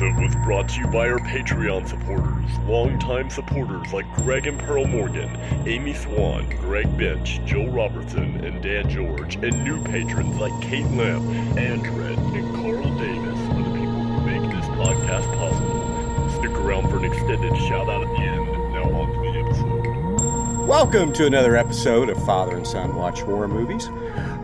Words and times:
episode 0.00 0.22
was 0.22 0.34
brought 0.36 0.66
to 0.66 0.80
you 0.80 0.86
by 0.86 1.10
our 1.10 1.18
Patreon 1.18 1.86
supporters, 1.86 2.58
longtime 2.60 3.28
supporters 3.28 3.92
like 3.92 4.10
Greg 4.16 4.46
and 4.46 4.58
Pearl 4.58 4.86
Morgan, 4.86 5.28
Amy 5.66 5.92
Swan, 5.92 6.48
Greg 6.48 6.86
Bench, 6.96 7.38
Joe 7.44 7.66
Robertson, 7.66 8.42
and 8.42 8.62
Dan 8.62 8.88
George, 8.88 9.34
and 9.36 9.62
new 9.62 9.82
patrons 9.84 10.36
like 10.36 10.58
Kate 10.62 10.90
Lamb, 10.92 11.28
Andred, 11.58 12.18
and 12.18 12.54
Carl 12.54 12.98
Davis 12.98 13.38
are 13.50 13.62
the 13.62 13.78
people 13.78 14.02
who 14.02 14.20
make 14.22 14.50
this 14.50 14.64
podcast 14.70 15.36
possible. 15.36 16.30
Stick 16.30 16.52
around 16.52 16.88
for 16.88 16.96
an 16.96 17.04
extended 17.04 17.54
shout 17.68 17.90
out 17.90 18.02
at 18.02 18.08
the 18.08 18.22
end. 18.22 18.52
Now 18.72 18.90
on 18.92 19.12
to 19.12 19.18
the 19.20 19.38
episode. 19.38 20.66
Welcome 20.66 21.12
to 21.14 21.26
another 21.26 21.56
episode 21.56 22.08
of 22.08 22.24
Father 22.24 22.56
and 22.56 22.66
Son 22.66 22.94
Watch 22.94 23.20
Horror 23.20 23.48
Movies. 23.48 23.90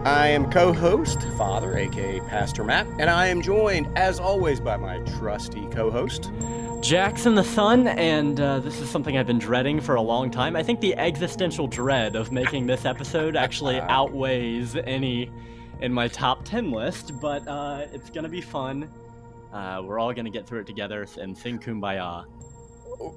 I 0.07 0.29
am 0.29 0.49
co 0.53 0.73
host, 0.73 1.25
Father, 1.37 1.77
aka 1.77 2.21
Pastor 2.21 2.63
Matt, 2.63 2.87
and 3.01 3.11
I 3.11 3.27
am 3.27 3.43
joined, 3.43 3.89
as 3.99 4.21
always, 4.21 4.61
by 4.61 4.77
my 4.77 4.99
trusty 5.19 5.67
co 5.73 5.91
host, 5.91 6.31
Jackson 6.81 7.35
the 7.35 7.43
Son, 7.43 7.89
and 7.89 8.39
uh, 8.39 8.61
this 8.61 8.81
is 8.81 8.89
something 8.89 9.19
I've 9.19 9.27
been 9.27 9.41
dreading 9.41 9.81
for 9.81 9.97
a 9.97 10.01
long 10.01 10.31
time. 10.31 10.55
I 10.55 10.63
think 10.63 10.81
the 10.81 10.95
existential 10.95 11.67
dread 11.67 12.15
of 12.15 12.31
making 12.31 12.69
this 12.69 12.85
episode 12.85 13.35
actually 13.35 13.81
outweighs 13.89 14.77
any 14.77 15.29
in 15.81 15.93
my 15.93 16.07
top 16.07 16.45
10 16.45 16.71
list, 16.71 17.21
but 17.21 17.47
uh, 17.49 17.87
it's 17.93 18.09
going 18.09 18.23
to 18.23 18.31
be 18.31 18.41
fun. 18.41 18.89
Uh, 19.53 19.83
we're 19.85 19.99
all 19.99 20.13
going 20.13 20.25
to 20.25 20.31
get 20.31 20.47
through 20.47 20.61
it 20.61 20.69
together 20.69 21.05
and 21.21 21.37
sing 21.37 21.59
kumbaya. 21.59 22.27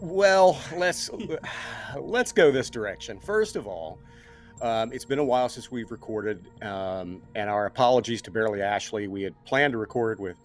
Well, 0.02 0.60
let's 0.76 1.12
let's 2.00 2.32
go 2.32 2.52
this 2.52 2.72
direction. 2.72 3.20
First 3.20 3.56
of 3.56 3.68
all, 3.68 4.00
um, 4.62 4.92
it's 4.92 5.06
been 5.06 5.20
a 5.20 5.24
while 5.24 5.48
since 5.48 5.72
we've 5.72 5.92
recorded, 5.92 6.46
um, 6.62 7.22
and 7.36 7.50
our 7.50 7.66
apologies 7.66 8.22
to 8.24 8.32
Barely 8.32 8.62
Ashley. 8.62 9.08
We 9.08 9.24
had 9.24 9.34
planned 9.46 9.72
to 9.74 9.78
record 9.78 10.20
with 10.20 10.38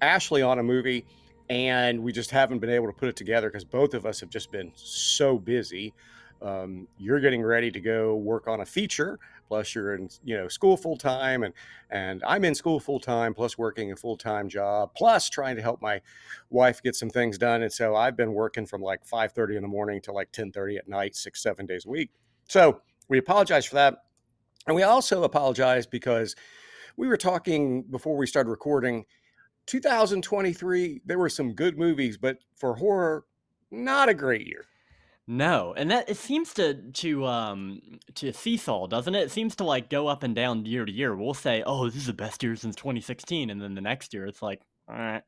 Ashley 0.00 0.42
on 0.42 0.58
a 0.58 0.62
movie, 0.62 1.04
and 1.50 2.02
we 2.02 2.12
just 2.12 2.30
haven't 2.30 2.60
been 2.60 2.70
able 2.70 2.86
to 2.86 2.92
put 2.92 3.08
it 3.08 3.16
together 3.16 3.48
because 3.48 3.64
both 3.64 3.94
of 3.94 4.06
us 4.06 4.20
have 4.20 4.30
just 4.30 4.52
been 4.52 4.70
so 4.74 5.38
busy. 5.38 5.94
Um, 6.42 6.86
you're 6.98 7.18
getting 7.18 7.42
ready 7.42 7.70
to 7.72 7.80
go 7.80 8.14
work 8.14 8.46
on 8.46 8.60
a 8.60 8.66
feature, 8.66 9.18
plus 9.48 9.74
you're 9.74 9.94
in 9.94 10.10
you 10.22 10.36
know 10.36 10.46
school 10.46 10.76
full 10.76 10.96
time, 10.96 11.42
and 11.42 11.52
and 11.90 12.22
I'm 12.24 12.44
in 12.44 12.54
school 12.54 12.78
full 12.78 13.00
time, 13.00 13.34
plus 13.34 13.58
working 13.58 13.90
a 13.90 13.96
full 13.96 14.16
time 14.16 14.48
job, 14.48 14.90
plus 14.96 15.28
trying 15.28 15.56
to 15.56 15.62
help 15.62 15.82
my 15.82 16.00
wife 16.50 16.82
get 16.82 16.94
some 16.94 17.10
things 17.10 17.36
done. 17.36 17.62
And 17.62 17.72
so 17.72 17.96
I've 17.96 18.16
been 18.16 18.32
working 18.32 18.66
from 18.66 18.80
like 18.80 19.04
5:30 19.04 19.56
in 19.56 19.62
the 19.62 19.68
morning 19.68 20.00
to 20.02 20.12
like 20.12 20.30
10:30 20.30 20.78
at 20.78 20.88
night, 20.88 21.16
six 21.16 21.42
seven 21.42 21.66
days 21.66 21.84
a 21.84 21.88
week. 21.88 22.10
So 22.48 22.82
we 23.08 23.18
apologize 23.18 23.66
for 23.66 23.76
that. 23.76 23.98
And 24.66 24.76
we 24.76 24.82
also 24.82 25.24
apologize 25.24 25.86
because 25.86 26.34
we 26.96 27.08
were 27.08 27.16
talking 27.16 27.82
before 27.84 28.16
we 28.16 28.26
started 28.26 28.50
recording 28.50 29.06
2023 29.66 31.02
there 31.04 31.18
were 31.18 31.28
some 31.28 31.52
good 31.52 31.78
movies 31.78 32.16
but 32.18 32.38
for 32.56 32.76
horror 32.76 33.24
not 33.70 34.08
a 34.08 34.14
great 34.14 34.46
year 34.46 34.66
no, 35.28 35.74
and 35.76 35.90
that 35.90 36.08
it 36.08 36.16
seems 36.16 36.54
to 36.54 36.74
to 36.92 37.24
um 37.24 37.80
to 38.14 38.32
seesaw, 38.32 38.86
doesn't 38.86 39.14
it? 39.14 39.24
It 39.24 39.30
seems 39.32 39.56
to 39.56 39.64
like 39.64 39.90
go 39.90 40.06
up 40.06 40.22
and 40.22 40.36
down 40.36 40.64
year 40.66 40.84
to 40.84 40.92
year. 40.92 41.16
We'll 41.16 41.34
say, 41.34 41.64
"Oh, 41.66 41.86
this 41.86 41.96
is 41.96 42.06
the 42.06 42.12
best 42.12 42.42
year 42.44 42.54
since 42.54 42.76
2016," 42.76 43.50
and 43.50 43.60
then 43.60 43.74
the 43.74 43.80
next 43.80 44.14
year 44.14 44.26
it's 44.26 44.40
like, 44.42 44.62
all 44.88 44.94
right. 44.96 45.22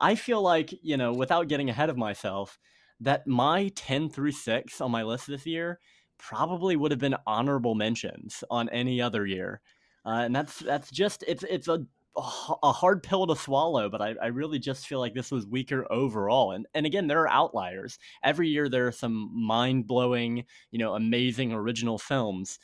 I 0.00 0.16
feel 0.16 0.42
like 0.42 0.74
you 0.82 0.96
know, 0.98 1.14
without 1.14 1.48
getting 1.48 1.70
ahead 1.70 1.88
of 1.88 1.96
myself, 1.96 2.58
that 3.00 3.26
my 3.26 3.68
10 3.74 4.10
through 4.10 4.32
6 4.32 4.80
on 4.82 4.90
my 4.90 5.02
list 5.02 5.26
this 5.28 5.46
year 5.46 5.80
probably 6.18 6.76
would 6.76 6.90
have 6.90 7.00
been 7.00 7.16
honorable 7.26 7.74
mentions 7.74 8.44
on 8.50 8.68
any 8.70 9.00
other 9.00 9.26
year. 9.26 9.60
Uh, 10.04 10.22
and 10.24 10.34
that's 10.34 10.58
that's 10.60 10.90
just 10.90 11.24
it's 11.26 11.44
it's 11.44 11.68
a 11.68 11.84
a 12.16 12.72
hard 12.72 13.02
pill 13.02 13.26
to 13.26 13.36
swallow, 13.36 13.88
but 13.88 14.02
I, 14.02 14.14
I 14.20 14.26
really 14.26 14.58
just 14.58 14.86
feel 14.86 14.98
like 14.98 15.14
this 15.14 15.30
was 15.30 15.46
weaker 15.46 15.86
overall. 15.90 16.52
And 16.52 16.66
and 16.74 16.86
again, 16.86 17.06
there 17.06 17.20
are 17.20 17.28
outliers. 17.28 17.98
Every 18.22 18.48
year 18.48 18.68
there 18.68 18.86
are 18.86 18.92
some 18.92 19.30
mind 19.32 19.86
blowing, 19.86 20.44
you 20.70 20.78
know, 20.78 20.94
amazing 20.94 21.52
original 21.52 21.98
films. 21.98 22.58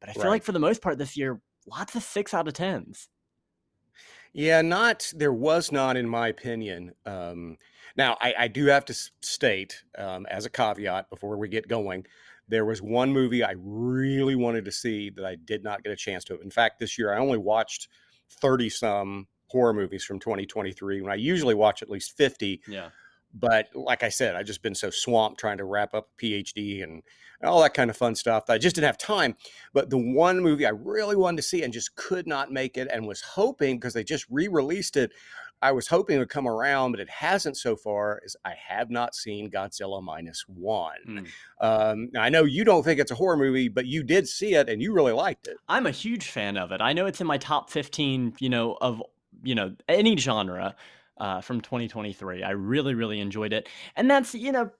But 0.00 0.10
I 0.10 0.12
feel 0.12 0.24
right. 0.24 0.30
like 0.30 0.42
for 0.44 0.52
the 0.52 0.58
most 0.58 0.80
part 0.80 0.98
this 0.98 1.16
year, 1.16 1.40
lots 1.66 1.94
of 1.94 2.02
six 2.02 2.32
out 2.34 2.48
of 2.48 2.54
tens. 2.54 3.08
Yeah, 4.32 4.62
not 4.62 5.12
there 5.16 5.32
was 5.32 5.72
not, 5.72 5.96
in 5.96 6.08
my 6.08 6.28
opinion. 6.28 6.92
Um, 7.04 7.56
now 7.96 8.16
I, 8.20 8.34
I 8.38 8.48
do 8.48 8.66
have 8.66 8.84
to 8.86 8.94
state 9.22 9.82
um, 9.98 10.24
as 10.26 10.46
a 10.46 10.50
caveat 10.50 11.10
before 11.10 11.36
we 11.36 11.48
get 11.48 11.66
going 11.66 12.06
there 12.50 12.64
was 12.64 12.82
one 12.82 13.12
movie 13.12 13.42
I 13.42 13.54
really 13.56 14.34
wanted 14.34 14.64
to 14.66 14.72
see 14.72 15.10
that 15.10 15.24
I 15.24 15.36
did 15.36 15.62
not 15.64 15.82
get 15.82 15.92
a 15.92 15.96
chance 15.96 16.24
to. 16.24 16.38
In 16.40 16.50
fact, 16.50 16.80
this 16.80 16.98
year 16.98 17.14
I 17.14 17.18
only 17.18 17.38
watched 17.38 17.88
30 18.40 18.68
some 18.68 19.28
horror 19.46 19.72
movies 19.72 20.04
from 20.04 20.18
2023 20.18 21.00
when 21.00 21.12
I 21.12 21.16
usually 21.16 21.54
watch 21.54 21.82
at 21.82 21.90
least 21.90 22.16
50. 22.16 22.62
Yeah. 22.68 22.90
But 23.32 23.68
like 23.74 24.02
I 24.02 24.08
said, 24.08 24.34
I've 24.34 24.46
just 24.46 24.62
been 24.62 24.74
so 24.74 24.90
swamped 24.90 25.38
trying 25.38 25.58
to 25.58 25.64
wrap 25.64 25.94
up 25.94 26.08
a 26.08 26.22
PhD 26.22 26.82
and 26.82 27.02
all 27.44 27.62
that 27.62 27.74
kind 27.74 27.88
of 27.88 27.96
fun 27.96 28.16
stuff 28.16 28.46
that 28.46 28.54
I 28.54 28.58
just 28.58 28.74
didn't 28.74 28.86
have 28.86 28.98
time. 28.98 29.36
But 29.72 29.88
the 29.88 29.98
one 29.98 30.40
movie 30.40 30.66
I 30.66 30.70
really 30.70 31.16
wanted 31.16 31.36
to 31.36 31.42
see 31.42 31.62
and 31.62 31.72
just 31.72 31.94
could 31.94 32.26
not 32.26 32.50
make 32.50 32.76
it 32.76 32.88
and 32.92 33.06
was 33.06 33.20
hoping 33.20 33.76
because 33.76 33.94
they 33.94 34.02
just 34.02 34.26
re 34.30 34.48
released 34.48 34.96
it 34.96 35.12
I 35.62 35.72
was 35.72 35.86
hoping 35.86 36.16
it 36.16 36.18
would 36.20 36.28
come 36.28 36.48
around, 36.48 36.92
but 36.92 37.00
it 37.00 37.10
hasn't 37.10 37.56
so 37.56 37.76
far. 37.76 38.20
Is 38.24 38.36
I 38.44 38.54
have 38.68 38.90
not 38.90 39.14
seen 39.14 39.50
Godzilla 39.50 40.02
minus 40.02 40.44
one. 40.48 40.98
Mm. 41.06 41.26
Um, 41.60 42.08
I 42.18 42.28
know 42.28 42.44
you 42.44 42.64
don't 42.64 42.82
think 42.82 43.00
it's 43.00 43.10
a 43.10 43.14
horror 43.14 43.36
movie, 43.36 43.68
but 43.68 43.86
you 43.86 44.02
did 44.02 44.28
see 44.28 44.54
it 44.54 44.68
and 44.68 44.80
you 44.80 44.92
really 44.92 45.12
liked 45.12 45.46
it. 45.46 45.56
I'm 45.68 45.86
a 45.86 45.90
huge 45.90 46.28
fan 46.28 46.56
of 46.56 46.72
it. 46.72 46.80
I 46.80 46.92
know 46.92 47.06
it's 47.06 47.20
in 47.20 47.26
my 47.26 47.38
top 47.38 47.70
15. 47.70 48.34
You 48.38 48.48
know 48.48 48.76
of 48.80 49.02
you 49.42 49.54
know 49.54 49.74
any 49.88 50.16
genre. 50.16 50.76
Uh, 51.18 51.42
from 51.42 51.60
2023. 51.60 52.42
I 52.42 52.52
really, 52.52 52.94
really 52.94 53.20
enjoyed 53.20 53.52
it. 53.52 53.68
And 53.94 54.10
that's, 54.10 54.34
you 54.34 54.52
know, 54.52 54.70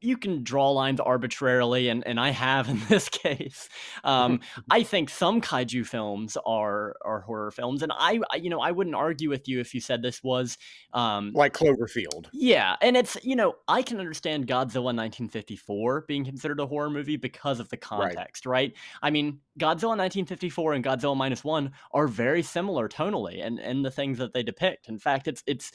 you 0.00 0.16
can 0.16 0.44
draw 0.44 0.70
lines 0.70 1.00
arbitrarily, 1.00 1.88
and, 1.88 2.06
and 2.06 2.20
I 2.20 2.30
have 2.30 2.68
in 2.68 2.80
this 2.88 3.08
case. 3.08 3.68
Um, 4.04 4.40
I 4.70 4.82
think 4.82 5.10
some 5.10 5.40
kaiju 5.40 5.86
films 5.86 6.36
are 6.46 6.96
are 7.04 7.20
horror 7.20 7.50
films, 7.50 7.82
and 7.82 7.92
I, 7.94 8.20
I, 8.30 8.36
you 8.36 8.50
know 8.50 8.60
I 8.60 8.70
wouldn't 8.70 8.96
argue 8.96 9.28
with 9.28 9.48
you 9.48 9.60
if 9.60 9.74
you 9.74 9.80
said 9.80 10.02
this 10.02 10.22
was 10.22 10.58
um, 10.92 11.32
like 11.34 11.52
Cloverfield. 11.52 12.26
Yeah, 12.32 12.76
and 12.80 12.96
it's 12.96 13.16
you 13.22 13.36
know 13.36 13.56
I 13.66 13.82
can 13.82 13.98
understand 13.98 14.46
Godzilla 14.46 14.94
1954 14.94 16.04
being 16.06 16.24
considered 16.24 16.60
a 16.60 16.66
horror 16.66 16.90
movie 16.90 17.16
because 17.16 17.60
of 17.60 17.68
the 17.68 17.76
context, 17.76 18.46
right? 18.46 18.52
right? 18.52 18.74
I 19.02 19.10
mean, 19.10 19.40
Godzilla 19.58 19.96
1954 19.96 20.74
and 20.74 20.84
Godzilla 20.84 21.16
minus 21.16 21.42
one 21.42 21.72
are 21.92 22.06
very 22.06 22.42
similar 22.42 22.88
tonally, 22.88 23.44
and 23.44 23.58
and 23.58 23.84
the 23.84 23.90
things 23.90 24.18
that 24.18 24.32
they 24.32 24.42
depict. 24.42 24.88
In 24.88 24.98
fact, 24.98 25.28
it's 25.28 25.42
it's 25.46 25.72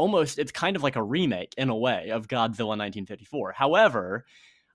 almost 0.00 0.38
it's 0.38 0.50
kind 0.50 0.76
of 0.76 0.82
like 0.82 0.96
a 0.96 1.02
remake 1.02 1.54
in 1.58 1.68
a 1.68 1.76
way 1.76 2.10
of 2.10 2.26
Godzilla 2.26 2.76
1954. 2.76 3.52
However, 3.52 4.24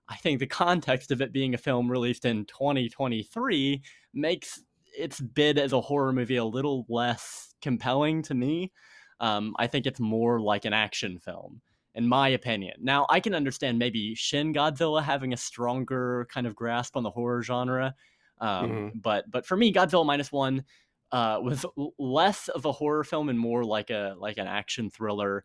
I 0.08 0.16
think 0.16 0.38
the 0.38 0.46
context 0.46 1.10
of 1.10 1.20
it 1.20 1.32
being 1.32 1.52
a 1.52 1.58
film 1.58 1.90
released 1.90 2.24
in 2.24 2.44
2023 2.44 3.82
makes 4.14 4.62
its 4.96 5.20
bid 5.20 5.58
as 5.58 5.72
a 5.72 5.80
horror 5.80 6.12
movie 6.12 6.36
a 6.36 6.44
little 6.44 6.86
less 6.88 7.54
compelling 7.60 8.22
to 8.22 8.34
me. 8.34 8.72
Um, 9.18 9.54
I 9.58 9.66
think 9.66 9.86
it's 9.86 9.98
more 9.98 10.40
like 10.40 10.64
an 10.64 10.72
action 10.72 11.18
film, 11.18 11.60
in 11.94 12.06
my 12.06 12.28
opinion. 12.28 12.76
Now, 12.80 13.06
I 13.10 13.18
can 13.18 13.34
understand 13.34 13.78
maybe 13.78 14.14
Shin 14.14 14.54
Godzilla 14.54 15.02
having 15.02 15.32
a 15.32 15.36
stronger 15.36 16.28
kind 16.32 16.46
of 16.46 16.54
grasp 16.54 16.96
on 16.96 17.02
the 17.02 17.10
horror 17.10 17.42
genre, 17.42 17.94
um, 18.40 18.70
mm-hmm. 18.70 18.98
but 18.98 19.28
but 19.30 19.44
for 19.44 19.56
me, 19.56 19.72
Godzilla 19.72 20.06
minus 20.06 20.30
one 20.30 20.64
uh, 21.12 21.38
was 21.42 21.64
less 21.98 22.48
of 22.48 22.64
a 22.64 22.72
horror 22.72 23.04
film 23.04 23.28
and 23.28 23.38
more 23.38 23.64
like 23.64 23.90
a 23.90 24.14
like 24.18 24.38
an 24.38 24.46
action 24.46 24.90
thriller 24.90 25.44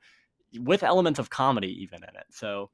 with 0.59 0.83
elements 0.83 1.19
of 1.19 1.29
comedy 1.29 1.83
even 1.83 2.03
in 2.03 2.16
it. 2.16 2.25
So. 2.31 2.69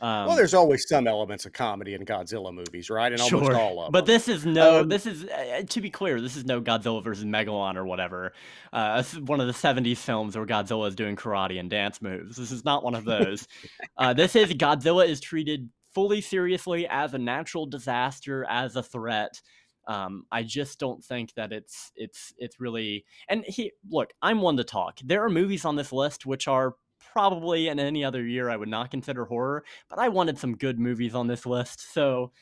Um, 0.00 0.28
well, 0.28 0.36
there's 0.36 0.54
always 0.54 0.86
some 0.88 1.08
elements 1.08 1.44
of 1.44 1.52
comedy 1.52 1.94
in 1.94 2.04
Godzilla 2.04 2.54
movies, 2.54 2.88
right? 2.88 3.10
And 3.10 3.20
sure. 3.20 3.40
almost 3.40 3.58
all 3.58 3.70
of 3.70 3.76
but 3.76 3.82
them. 3.82 3.92
But 3.92 4.06
this 4.06 4.28
is 4.28 4.46
no. 4.46 4.82
Um, 4.82 4.88
this 4.88 5.06
is 5.06 5.24
uh, 5.24 5.62
to 5.68 5.80
be 5.80 5.90
clear. 5.90 6.20
This 6.20 6.36
is 6.36 6.44
no 6.44 6.60
Godzilla 6.60 7.02
versus 7.02 7.24
Megalon 7.24 7.74
or 7.74 7.84
whatever. 7.84 8.32
Uh, 8.72 9.02
one 9.26 9.40
of 9.40 9.48
the 9.48 9.52
'70s 9.52 9.96
films 9.96 10.36
where 10.36 10.46
Godzilla 10.46 10.86
is 10.86 10.94
doing 10.94 11.16
karate 11.16 11.58
and 11.58 11.68
dance 11.68 12.00
moves. 12.00 12.36
This 12.36 12.52
is 12.52 12.64
not 12.64 12.84
one 12.84 12.94
of 12.94 13.04
those. 13.04 13.48
uh, 13.96 14.14
this 14.14 14.36
is 14.36 14.52
Godzilla 14.52 15.04
is 15.04 15.20
treated 15.20 15.68
fully 15.92 16.20
seriously 16.20 16.86
as 16.86 17.12
a 17.12 17.18
natural 17.18 17.66
disaster, 17.66 18.46
as 18.48 18.76
a 18.76 18.84
threat, 18.84 19.42
um, 19.88 20.24
I 20.30 20.42
just 20.42 20.78
don't 20.78 21.02
think 21.02 21.34
that 21.34 21.50
it's 21.50 21.90
it's 21.96 22.34
it's 22.36 22.60
really. 22.60 23.04
And 23.28 23.44
he 23.46 23.72
look, 23.90 24.12
I'm 24.22 24.40
one 24.40 24.58
to 24.58 24.64
talk. 24.64 25.00
There 25.02 25.24
are 25.24 25.30
movies 25.30 25.64
on 25.64 25.76
this 25.76 25.92
list 25.92 26.26
which 26.26 26.46
are 26.46 26.76
probably 27.12 27.68
in 27.68 27.80
any 27.80 28.04
other 28.04 28.24
year 28.24 28.50
I 28.50 28.56
would 28.56 28.68
not 28.68 28.90
consider 28.90 29.24
horror, 29.24 29.64
but 29.88 29.98
I 29.98 30.08
wanted 30.10 30.38
some 30.38 30.56
good 30.56 30.78
movies 30.78 31.14
on 31.14 31.26
this 31.26 31.46
list, 31.46 31.92
so 31.92 32.32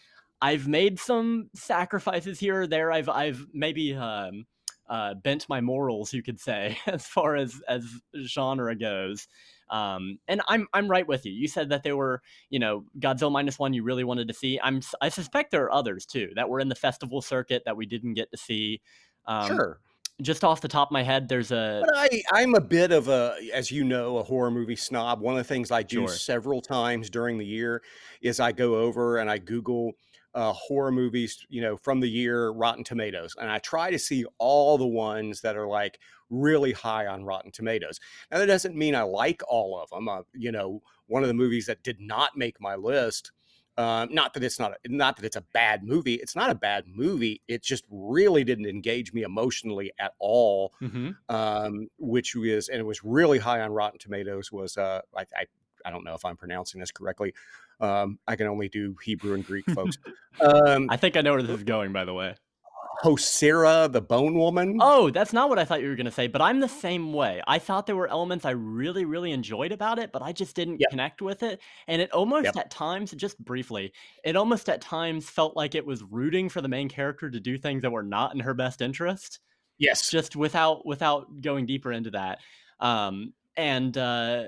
I've 0.42 0.66
made 0.68 0.98
some 0.98 1.48
sacrifices 1.54 2.38
here 2.40 2.62
or 2.62 2.66
there. 2.66 2.90
I've 2.90 3.08
I've 3.08 3.46
maybe 3.54 3.94
um, 3.94 4.44
uh, 4.88 5.14
bent 5.14 5.48
my 5.48 5.60
morals, 5.60 6.12
you 6.12 6.22
could 6.22 6.40
say, 6.40 6.76
as 6.86 7.06
far 7.06 7.36
as 7.36 7.60
as 7.68 7.84
genre 8.26 8.74
goes. 8.74 9.28
Um, 9.70 10.18
and 10.28 10.40
I'm 10.48 10.68
I'm 10.72 10.88
right 10.88 11.06
with 11.06 11.26
you. 11.26 11.32
You 11.32 11.48
said 11.48 11.70
that 11.70 11.82
there 11.82 11.96
were, 11.96 12.22
you 12.50 12.58
know, 12.58 12.84
Godzilla 12.98 13.32
minus 13.32 13.58
one 13.58 13.72
you 13.72 13.82
really 13.82 14.04
wanted 14.04 14.28
to 14.28 14.34
see. 14.34 14.60
I'm 14.62 14.80
I 15.00 15.08
suspect 15.08 15.50
there 15.50 15.64
are 15.64 15.72
others 15.72 16.06
too 16.06 16.30
that 16.36 16.48
were 16.48 16.60
in 16.60 16.68
the 16.68 16.74
festival 16.74 17.20
circuit 17.22 17.62
that 17.64 17.76
we 17.76 17.86
didn't 17.86 18.14
get 18.14 18.30
to 18.30 18.36
see. 18.36 18.80
Um, 19.26 19.48
sure. 19.48 19.80
just 20.22 20.44
off 20.44 20.60
the 20.60 20.68
top 20.68 20.88
of 20.88 20.92
my 20.92 21.02
head, 21.02 21.28
there's 21.28 21.50
a. 21.50 21.82
But 21.84 21.96
I, 21.96 22.22
I'm 22.32 22.54
a 22.54 22.60
bit 22.60 22.92
of 22.92 23.08
a, 23.08 23.36
as 23.52 23.70
you 23.70 23.82
know, 23.84 24.18
a 24.18 24.22
horror 24.22 24.50
movie 24.50 24.76
snob. 24.76 25.20
One 25.20 25.34
of 25.34 25.38
the 25.38 25.44
things 25.52 25.70
I 25.70 25.82
do 25.82 26.06
Sure. 26.06 26.08
several 26.08 26.60
times 26.60 27.10
during 27.10 27.38
the 27.38 27.44
year 27.44 27.82
is 28.22 28.38
I 28.38 28.52
go 28.52 28.76
over 28.76 29.18
and 29.18 29.28
I 29.30 29.38
Google 29.38 29.92
uh, 30.34 30.52
horror 30.52 30.92
movies, 30.92 31.44
you 31.48 31.62
know, 31.62 31.76
from 31.78 31.98
the 31.98 32.08
year 32.08 32.50
Rotten 32.50 32.84
Tomatoes, 32.84 33.34
and 33.40 33.50
I 33.50 33.58
try 33.58 33.90
to 33.90 33.98
see 33.98 34.24
all 34.38 34.76
the 34.76 34.86
ones 34.86 35.40
that 35.40 35.56
are 35.56 35.66
like 35.66 35.98
really 36.30 36.72
high 36.72 37.06
on 37.06 37.24
Rotten 37.24 37.50
Tomatoes. 37.52 38.00
Now 38.30 38.38
that 38.38 38.46
doesn't 38.46 38.76
mean 38.76 38.94
I 38.94 39.02
like 39.02 39.42
all 39.48 39.80
of 39.80 39.90
them. 39.90 40.08
Uh, 40.08 40.22
you 40.34 40.52
know, 40.52 40.82
one 41.06 41.22
of 41.22 41.28
the 41.28 41.34
movies 41.34 41.66
that 41.66 41.82
did 41.82 42.00
not 42.00 42.36
make 42.36 42.60
my 42.60 42.74
list. 42.74 43.32
Um, 43.78 44.08
not 44.10 44.32
that 44.32 44.42
it's 44.42 44.58
not 44.58 44.72
a, 44.72 44.76
not 44.88 45.16
that 45.16 45.26
it's 45.26 45.36
a 45.36 45.44
bad 45.52 45.84
movie. 45.84 46.14
It's 46.14 46.34
not 46.34 46.48
a 46.48 46.54
bad 46.54 46.84
movie. 46.88 47.42
It 47.46 47.62
just 47.62 47.84
really 47.90 48.42
didn't 48.42 48.64
engage 48.64 49.12
me 49.12 49.22
emotionally 49.22 49.92
at 49.98 50.12
all 50.18 50.72
Mhm. 50.80 51.14
um, 51.28 51.88
which 51.98 52.34
was 52.34 52.68
and 52.70 52.80
it 52.80 52.84
was 52.86 53.04
really 53.04 53.38
high 53.38 53.60
on 53.60 53.72
Rotten 53.72 53.98
Tomatoes. 53.98 54.50
Was 54.50 54.78
uh, 54.78 55.02
I, 55.14 55.26
I 55.36 55.44
I 55.84 55.90
don't 55.90 56.04
know 56.04 56.14
if 56.14 56.24
I'm 56.24 56.36
pronouncing 56.38 56.80
this 56.80 56.90
correctly. 56.90 57.34
Um, 57.78 58.18
I 58.26 58.36
can 58.36 58.46
only 58.46 58.70
do 58.70 58.96
Hebrew 59.04 59.34
and 59.34 59.44
Greek, 59.44 59.66
folks. 59.70 59.98
um, 60.40 60.88
I 60.88 60.96
think 60.96 61.16
I 61.18 61.20
know 61.20 61.34
where 61.34 61.42
this 61.42 61.58
is 61.58 61.64
going, 61.64 61.92
by 61.92 62.06
the 62.06 62.14
way. 62.14 62.34
Hosera, 63.02 63.90
the 63.90 64.00
Bone 64.00 64.34
Woman. 64.38 64.78
Oh, 64.80 65.10
that's 65.10 65.32
not 65.32 65.48
what 65.48 65.58
I 65.58 65.64
thought 65.64 65.82
you 65.82 65.88
were 65.88 65.96
going 65.96 66.06
to 66.06 66.10
say, 66.12 66.26
but 66.26 66.40
I'm 66.42 66.60
the 66.60 66.68
same 66.68 67.12
way. 67.12 67.42
I 67.46 67.58
thought 67.58 67.86
there 67.86 67.96
were 67.96 68.08
elements 68.08 68.44
I 68.44 68.50
really, 68.50 69.04
really 69.04 69.32
enjoyed 69.32 69.72
about 69.72 69.98
it, 69.98 70.12
but 70.12 70.22
I 70.22 70.32
just 70.32 70.56
didn't 70.56 70.80
Yep. 70.80 70.90
connect 70.90 71.22
with 71.22 71.42
it. 71.42 71.60
And 71.86 72.00
it 72.02 72.10
almost 72.12 72.44
Yep. 72.46 72.56
at 72.56 72.70
times, 72.70 73.12
just 73.12 73.42
briefly, 73.44 73.92
it 74.24 74.36
almost 74.36 74.68
at 74.68 74.80
times 74.80 75.28
felt 75.28 75.56
like 75.56 75.74
it 75.74 75.86
was 75.86 76.02
rooting 76.02 76.48
for 76.48 76.60
the 76.60 76.68
main 76.68 76.88
character 76.88 77.30
to 77.30 77.40
do 77.40 77.58
things 77.58 77.82
that 77.82 77.92
were 77.92 78.02
not 78.02 78.34
in 78.34 78.40
her 78.40 78.54
best 78.54 78.80
interest, 78.80 79.40
yes, 79.78 80.10
just 80.10 80.36
without 80.36 80.86
without 80.86 81.40
going 81.40 81.66
deeper 81.66 81.92
into 81.92 82.10
that. 82.12 82.38
Um, 82.80 83.32
and 83.56 83.96
uh, 83.96 84.44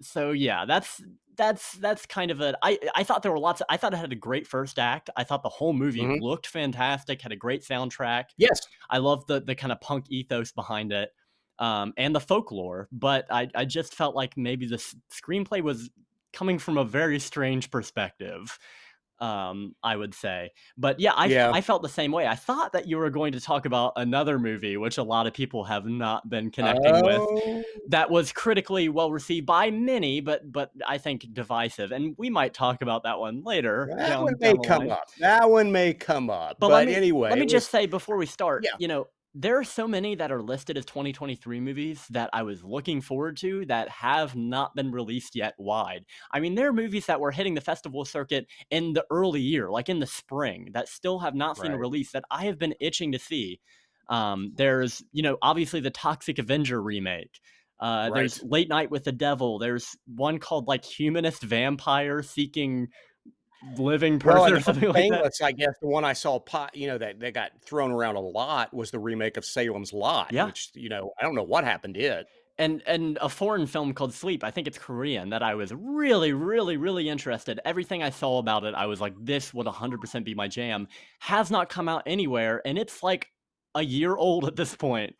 so 0.00 0.32
yeah, 0.32 0.64
that's 0.64 1.00
that's 1.36 1.72
that's 1.74 2.06
kind 2.06 2.30
of 2.30 2.40
a 2.40 2.56
I 2.62 2.78
I 2.94 3.04
thought 3.04 3.22
there 3.22 3.32
were 3.32 3.38
lots 3.38 3.60
of, 3.60 3.66
I 3.70 3.76
thought 3.76 3.94
it 3.94 3.96
had 3.96 4.12
a 4.12 4.16
great 4.16 4.46
first 4.46 4.78
act. 4.78 5.10
I 5.16 5.24
thought 5.24 5.42
the 5.42 5.48
whole 5.48 5.72
movie 5.72 6.06
Mhm. 6.06 6.18
looked 6.18 6.46
fantastic, 6.46 7.22
had 7.22 7.32
a 7.32 7.36
great 7.36 7.62
soundtrack. 7.62 8.26
yes, 8.36 8.60
I 8.90 8.98
love 8.98 9.26
the 9.26 9.40
the 9.40 9.54
kind 9.54 9.72
of 9.72 9.80
punk 9.80 10.06
ethos 10.10 10.52
behind 10.52 10.92
it, 10.92 11.10
um, 11.58 11.92
and 11.96 12.14
the 12.14 12.20
folklore. 12.20 12.88
But 12.92 13.26
I 13.30 13.48
I 13.54 13.64
just 13.64 13.94
felt 13.94 14.14
like 14.14 14.36
maybe 14.36 14.66
the 14.66 14.74
s- 14.76 14.96
screenplay 15.12 15.62
was 15.62 15.90
coming 16.32 16.58
from 16.58 16.78
a 16.78 16.84
very 16.84 17.18
strange 17.18 17.70
perspective. 17.70 18.58
Um, 19.22 19.76
I 19.84 19.94
would 19.94 20.14
say, 20.14 20.50
but 20.76 20.98
yeah, 20.98 21.12
I, 21.12 21.26
Yeah. 21.26 21.52
I 21.52 21.60
felt 21.60 21.82
the 21.82 21.88
same 21.88 22.10
way. 22.10 22.26
I 22.26 22.34
thought 22.34 22.72
that 22.72 22.88
you 22.88 22.98
were 22.98 23.08
going 23.08 23.32
to 23.34 23.40
talk 23.40 23.66
about 23.66 23.92
another 23.94 24.36
movie, 24.36 24.76
which 24.76 24.98
a 24.98 25.02
lot 25.04 25.28
of 25.28 25.32
people 25.32 25.62
have 25.62 25.86
not 25.86 26.28
been 26.28 26.50
connecting 26.50 26.92
with, 27.04 27.20
Oh, 27.20 27.62
that 27.88 28.10
was 28.10 28.32
critically 28.32 28.88
well 28.88 29.12
received 29.12 29.46
by 29.46 29.70
many, 29.70 30.20
but 30.20 30.50
but 30.50 30.72
I 30.88 30.98
think 30.98 31.24
divisive. 31.32 31.92
And 31.92 32.16
we 32.18 32.30
might 32.30 32.52
talk 32.52 32.82
about 32.82 33.04
that 33.04 33.20
one 33.20 33.44
later. 33.44 33.88
that 33.96 34.20
one 34.20 34.34
may 34.40 34.54
come 34.66 34.80
line. 34.88 34.90
up. 34.90 35.04
That 35.20 35.48
one 35.48 35.70
may 35.70 35.94
come 35.94 36.28
up. 36.28 36.56
But 36.58 36.68
But, 36.68 36.74
let 36.74 36.86
me- 36.88 36.94
anyway, 36.96 37.30
Let 37.30 37.38
me 37.38 37.46
just 37.46 37.70
say 37.70 37.86
before 37.86 38.16
we 38.16 38.26
start, 38.26 38.64
Yeah. 38.64 38.70
you 38.80 38.88
know, 38.88 39.06
there 39.34 39.58
are 39.58 39.64
so 39.64 39.88
many 39.88 40.14
that 40.14 40.30
are 40.30 40.42
listed 40.42 40.76
as 40.76 40.84
2023 40.84 41.60
movies 41.60 42.04
that 42.10 42.28
I 42.32 42.42
was 42.42 42.62
looking 42.62 43.00
forward 43.00 43.38
to 43.38 43.64
that 43.66 43.88
have 43.88 44.36
not 44.36 44.74
been 44.74 44.92
released 44.92 45.34
yet 45.34 45.54
wide. 45.58 46.04
I 46.30 46.40
mean, 46.40 46.54
there 46.54 46.68
are 46.68 46.72
movies 46.72 47.06
that 47.06 47.20
were 47.20 47.30
hitting 47.30 47.54
the 47.54 47.60
festival 47.62 48.04
circuit 48.04 48.46
in 48.70 48.92
the 48.92 49.06
early 49.10 49.40
year, 49.40 49.70
like 49.70 49.88
in 49.88 50.00
the 50.00 50.06
spring, 50.06 50.70
that 50.74 50.88
still 50.88 51.18
have 51.20 51.34
not 51.34 51.56
seen 51.56 51.72
a 51.72 51.78
release 51.78 52.12
that 52.12 52.24
I 52.30 52.44
have 52.44 52.58
been 52.58 52.74
itching 52.78 53.12
to 53.12 53.18
see. 53.18 53.60
Um, 54.08 54.52
there's, 54.56 55.02
you 55.12 55.22
know, 55.22 55.38
obviously 55.40 55.80
the 55.80 55.90
Toxic 55.90 56.38
Avenger 56.38 56.82
remake. 56.82 57.40
Uh, 57.80 58.10
There's 58.10 58.40
Late 58.44 58.68
Night 58.68 58.92
with 58.92 59.02
the 59.02 59.12
Devil. 59.12 59.58
There's 59.58 59.96
one 60.06 60.38
called 60.38 60.68
like 60.68 60.84
Humanist 60.84 61.42
Vampire 61.42 62.22
Seeking 62.22 62.88
Living 63.76 64.18
Person 64.18 64.40
well, 64.40 64.52
or 64.54 64.60
something 64.60 64.88
like 64.90 65.10
that. 65.10 65.32
I 65.42 65.52
guess 65.52 65.74
the 65.80 65.88
one 65.88 66.04
I 66.04 66.12
saw, 66.12 66.38
pot, 66.38 66.74
you 66.76 66.86
know, 66.88 66.98
that 66.98 67.20
that 67.20 67.34
got 67.34 67.52
thrown 67.64 67.90
around 67.92 68.16
a 68.16 68.20
lot 68.20 68.72
was 68.74 68.90
the 68.90 68.98
remake 68.98 69.36
of 69.36 69.44
Salem's 69.44 69.92
Lot. 69.92 70.32
Yeah. 70.32 70.46
which 70.46 70.70
you 70.74 70.88
know, 70.88 71.12
I 71.20 71.22
don't 71.22 71.34
know 71.34 71.42
what 71.42 71.64
happened 71.64 71.94
to 71.94 72.00
it. 72.00 72.26
and 72.58 72.82
and 72.86 73.18
a 73.20 73.28
foreign 73.28 73.66
film 73.66 73.94
called 73.94 74.12
Sleep. 74.12 74.44
I 74.44 74.50
think 74.50 74.66
it's 74.66 74.78
Korean 74.78 75.30
that 75.30 75.42
I 75.42 75.54
was 75.54 75.72
really, 75.74 76.32
really, 76.32 76.76
really 76.76 77.08
interested. 77.08 77.60
Everything 77.64 78.02
I 78.02 78.10
saw 78.10 78.38
about 78.38 78.64
it, 78.64 78.74
I 78.74 78.86
was 78.86 79.00
like, 79.00 79.14
this 79.20 79.54
would 79.54 79.66
100% 79.66 80.24
be 80.24 80.34
my 80.34 80.48
jam. 80.48 80.86
Has 81.20 81.50
not 81.50 81.68
come 81.68 81.88
out 81.88 82.02
anywhere, 82.06 82.60
and 82.64 82.78
it's 82.78 83.02
like 83.02 83.28
a 83.74 83.82
year 83.82 84.16
old 84.16 84.44
at 84.44 84.56
this 84.56 84.74
point. 84.76 85.16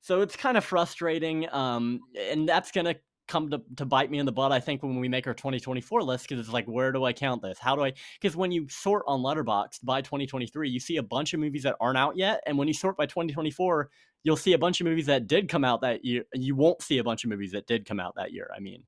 So 0.00 0.20
it's 0.22 0.34
kind 0.34 0.56
of 0.56 0.64
frustrating, 0.64 1.48
um, 1.52 2.00
and 2.18 2.48
that's 2.48 2.72
gonna 2.72 2.96
come 3.32 3.50
to, 3.50 3.62
to 3.76 3.86
bite 3.86 4.10
me 4.10 4.18
in 4.18 4.26
the 4.26 4.32
butt. 4.32 4.52
I 4.52 4.60
think 4.60 4.82
when 4.82 5.00
we 5.00 5.08
make 5.08 5.26
our 5.26 5.34
2024 5.34 6.02
list, 6.02 6.28
because 6.28 6.38
it's 6.38 6.52
like, 6.52 6.66
where 6.66 6.92
do 6.92 7.04
I 7.04 7.12
count 7.14 7.42
this? 7.42 7.58
How 7.58 7.74
do 7.74 7.82
I? 7.82 7.94
Because 8.20 8.36
when 8.36 8.52
you 8.52 8.68
sort 8.68 9.04
on 9.06 9.20
Letterboxd 9.20 9.78
by 9.84 10.02
2023, 10.02 10.68
you 10.68 10.78
see 10.78 10.98
a 10.98 11.02
bunch 11.02 11.32
of 11.32 11.40
movies 11.40 11.62
that 11.62 11.76
aren't 11.80 11.98
out 11.98 12.16
yet, 12.16 12.42
and 12.46 12.58
when 12.58 12.68
you 12.68 12.74
sort 12.74 12.96
by 12.96 13.06
2024, 13.06 13.90
you'll 14.24 14.36
see 14.36 14.52
a 14.52 14.58
bunch 14.58 14.80
of 14.80 14.86
movies 14.86 15.06
that 15.06 15.26
did 15.26 15.48
come 15.48 15.64
out 15.64 15.80
that 15.80 16.04
year. 16.04 16.24
You 16.34 16.54
won't 16.54 16.82
see 16.82 16.98
a 16.98 17.04
bunch 17.04 17.24
of 17.24 17.30
movies 17.30 17.52
that 17.52 17.66
did 17.66 17.86
come 17.86 17.98
out 17.98 18.14
that 18.16 18.32
year. 18.32 18.50
I 18.54 18.60
mean, 18.60 18.84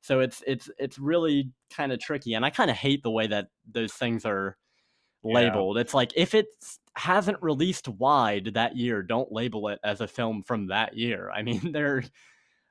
so 0.00 0.20
it's 0.20 0.42
it's 0.46 0.68
it's 0.78 0.98
really 0.98 1.52
kind 1.70 1.92
of 1.92 2.00
tricky, 2.00 2.34
and 2.34 2.44
I 2.44 2.50
kind 2.50 2.70
of 2.70 2.76
hate 2.76 3.02
the 3.02 3.10
way 3.12 3.26
that 3.28 3.48
those 3.70 3.92
things 3.92 4.24
are 4.26 4.56
Yeah. 5.22 5.32
labeled. 5.34 5.78
It's 5.78 5.94
like 5.94 6.12
if 6.16 6.34
it 6.34 6.46
hasn't 6.96 7.42
released 7.42 7.88
wide 7.88 8.52
that 8.54 8.76
year, 8.76 9.02
don't 9.02 9.32
label 9.32 9.68
it 9.68 9.80
as 9.84 10.00
a 10.00 10.08
film 10.08 10.42
from 10.42 10.68
that 10.68 10.96
year. 10.96 11.30
I 11.30 11.42
mean, 11.42 11.60
they're 11.72 12.04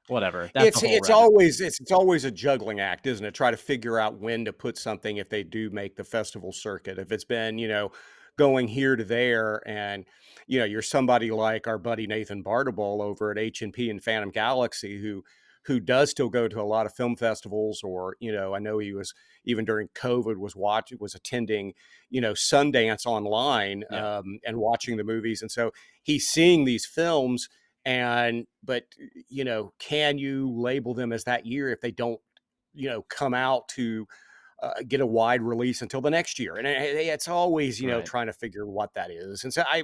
whatever. 0.07 0.49
That's 0.53 0.67
it's 0.67 0.83
it's 0.83 1.09
rabbit- 1.09 1.11
always 1.11 1.61
it's, 1.61 1.79
it's 1.79 1.91
always 1.91 2.25
a 2.25 2.31
juggling 2.31 2.79
act, 2.79 3.07
isn't 3.07 3.25
it? 3.25 3.33
Try 3.33 3.51
to 3.51 3.57
figure 3.57 3.99
out 3.99 4.19
when 4.19 4.45
to 4.45 4.53
put 4.53 4.77
something 4.77 5.17
if 5.17 5.29
they 5.29 5.43
do 5.43 5.69
make 5.69 5.95
the 5.95 6.03
festival 6.03 6.51
circuit. 6.51 6.97
If 6.99 7.11
it's 7.11 7.25
been 7.25 7.57
you 7.57 7.67
know 7.67 7.91
going 8.37 8.67
here 8.67 8.95
to 8.95 9.03
there, 9.03 9.61
and 9.67 10.05
you 10.47 10.59
know 10.59 10.65
you're 10.65 10.81
somebody 10.81 11.31
like 11.31 11.67
our 11.67 11.77
buddy 11.77 12.07
Nathan 12.07 12.41
Bartable 12.43 13.01
over 13.01 13.31
at 13.31 13.37
H 13.37 13.61
and 13.61 13.73
P 13.73 13.89
and 13.89 14.03
Phantom 14.03 14.29
Galaxy 14.31 15.01
who 15.01 15.23
who 15.65 15.79
does 15.79 16.09
still 16.11 16.27
go 16.27 16.47
to 16.49 16.59
a 16.59 16.63
lot 16.63 16.85
of 16.85 16.93
film 16.93 17.15
festivals 17.15 17.79
or 17.85 18.17
you 18.19 18.33
know 18.33 18.53
i 18.53 18.59
know 18.59 18.79
he 18.79 18.91
was 18.91 19.13
even 19.45 19.63
during 19.63 19.87
covid 19.95 20.35
was 20.35 20.57
watching 20.57 20.97
was 20.99 21.15
attending 21.15 21.71
you 22.09 22.19
know 22.19 22.33
sundance 22.33 23.05
online 23.05 23.85
Yeah. 23.89 24.17
um, 24.17 24.39
and 24.45 24.57
watching 24.57 24.97
the 24.97 25.05
movies 25.05 25.41
and 25.41 25.49
so 25.49 25.71
he's 26.01 26.25
seeing 26.25 26.65
these 26.65 26.85
films 26.85 27.47
and 27.85 28.47
but 28.63 28.85
you 29.29 29.43
know 29.43 29.73
can 29.79 30.17
you 30.17 30.49
label 30.51 30.93
them 30.93 31.11
as 31.11 31.23
that 31.25 31.45
year 31.45 31.69
if 31.69 31.81
they 31.81 31.91
don't 31.91 32.19
you 32.73 32.89
know 32.89 33.01
come 33.03 33.33
out 33.33 33.67
to 33.69 34.07
uh, 34.61 34.75
get 34.87 35.01
a 35.01 35.05
wide 35.05 35.41
release 35.41 35.81
until 35.81 35.99
the 36.01 36.09
next 36.09 36.39
year? 36.39 36.55
And 36.55 36.65
it- 36.67 36.95
it's 36.95 37.27
always 37.27 37.81
you 37.81 37.87
know 37.87 37.97
Right. 37.97 38.05
trying 38.05 38.27
to 38.27 38.33
figure 38.33 38.65
what 38.65 38.93
that 38.93 39.11
is. 39.11 39.43
And 39.43 39.53
so 39.53 39.63
i 39.67 39.83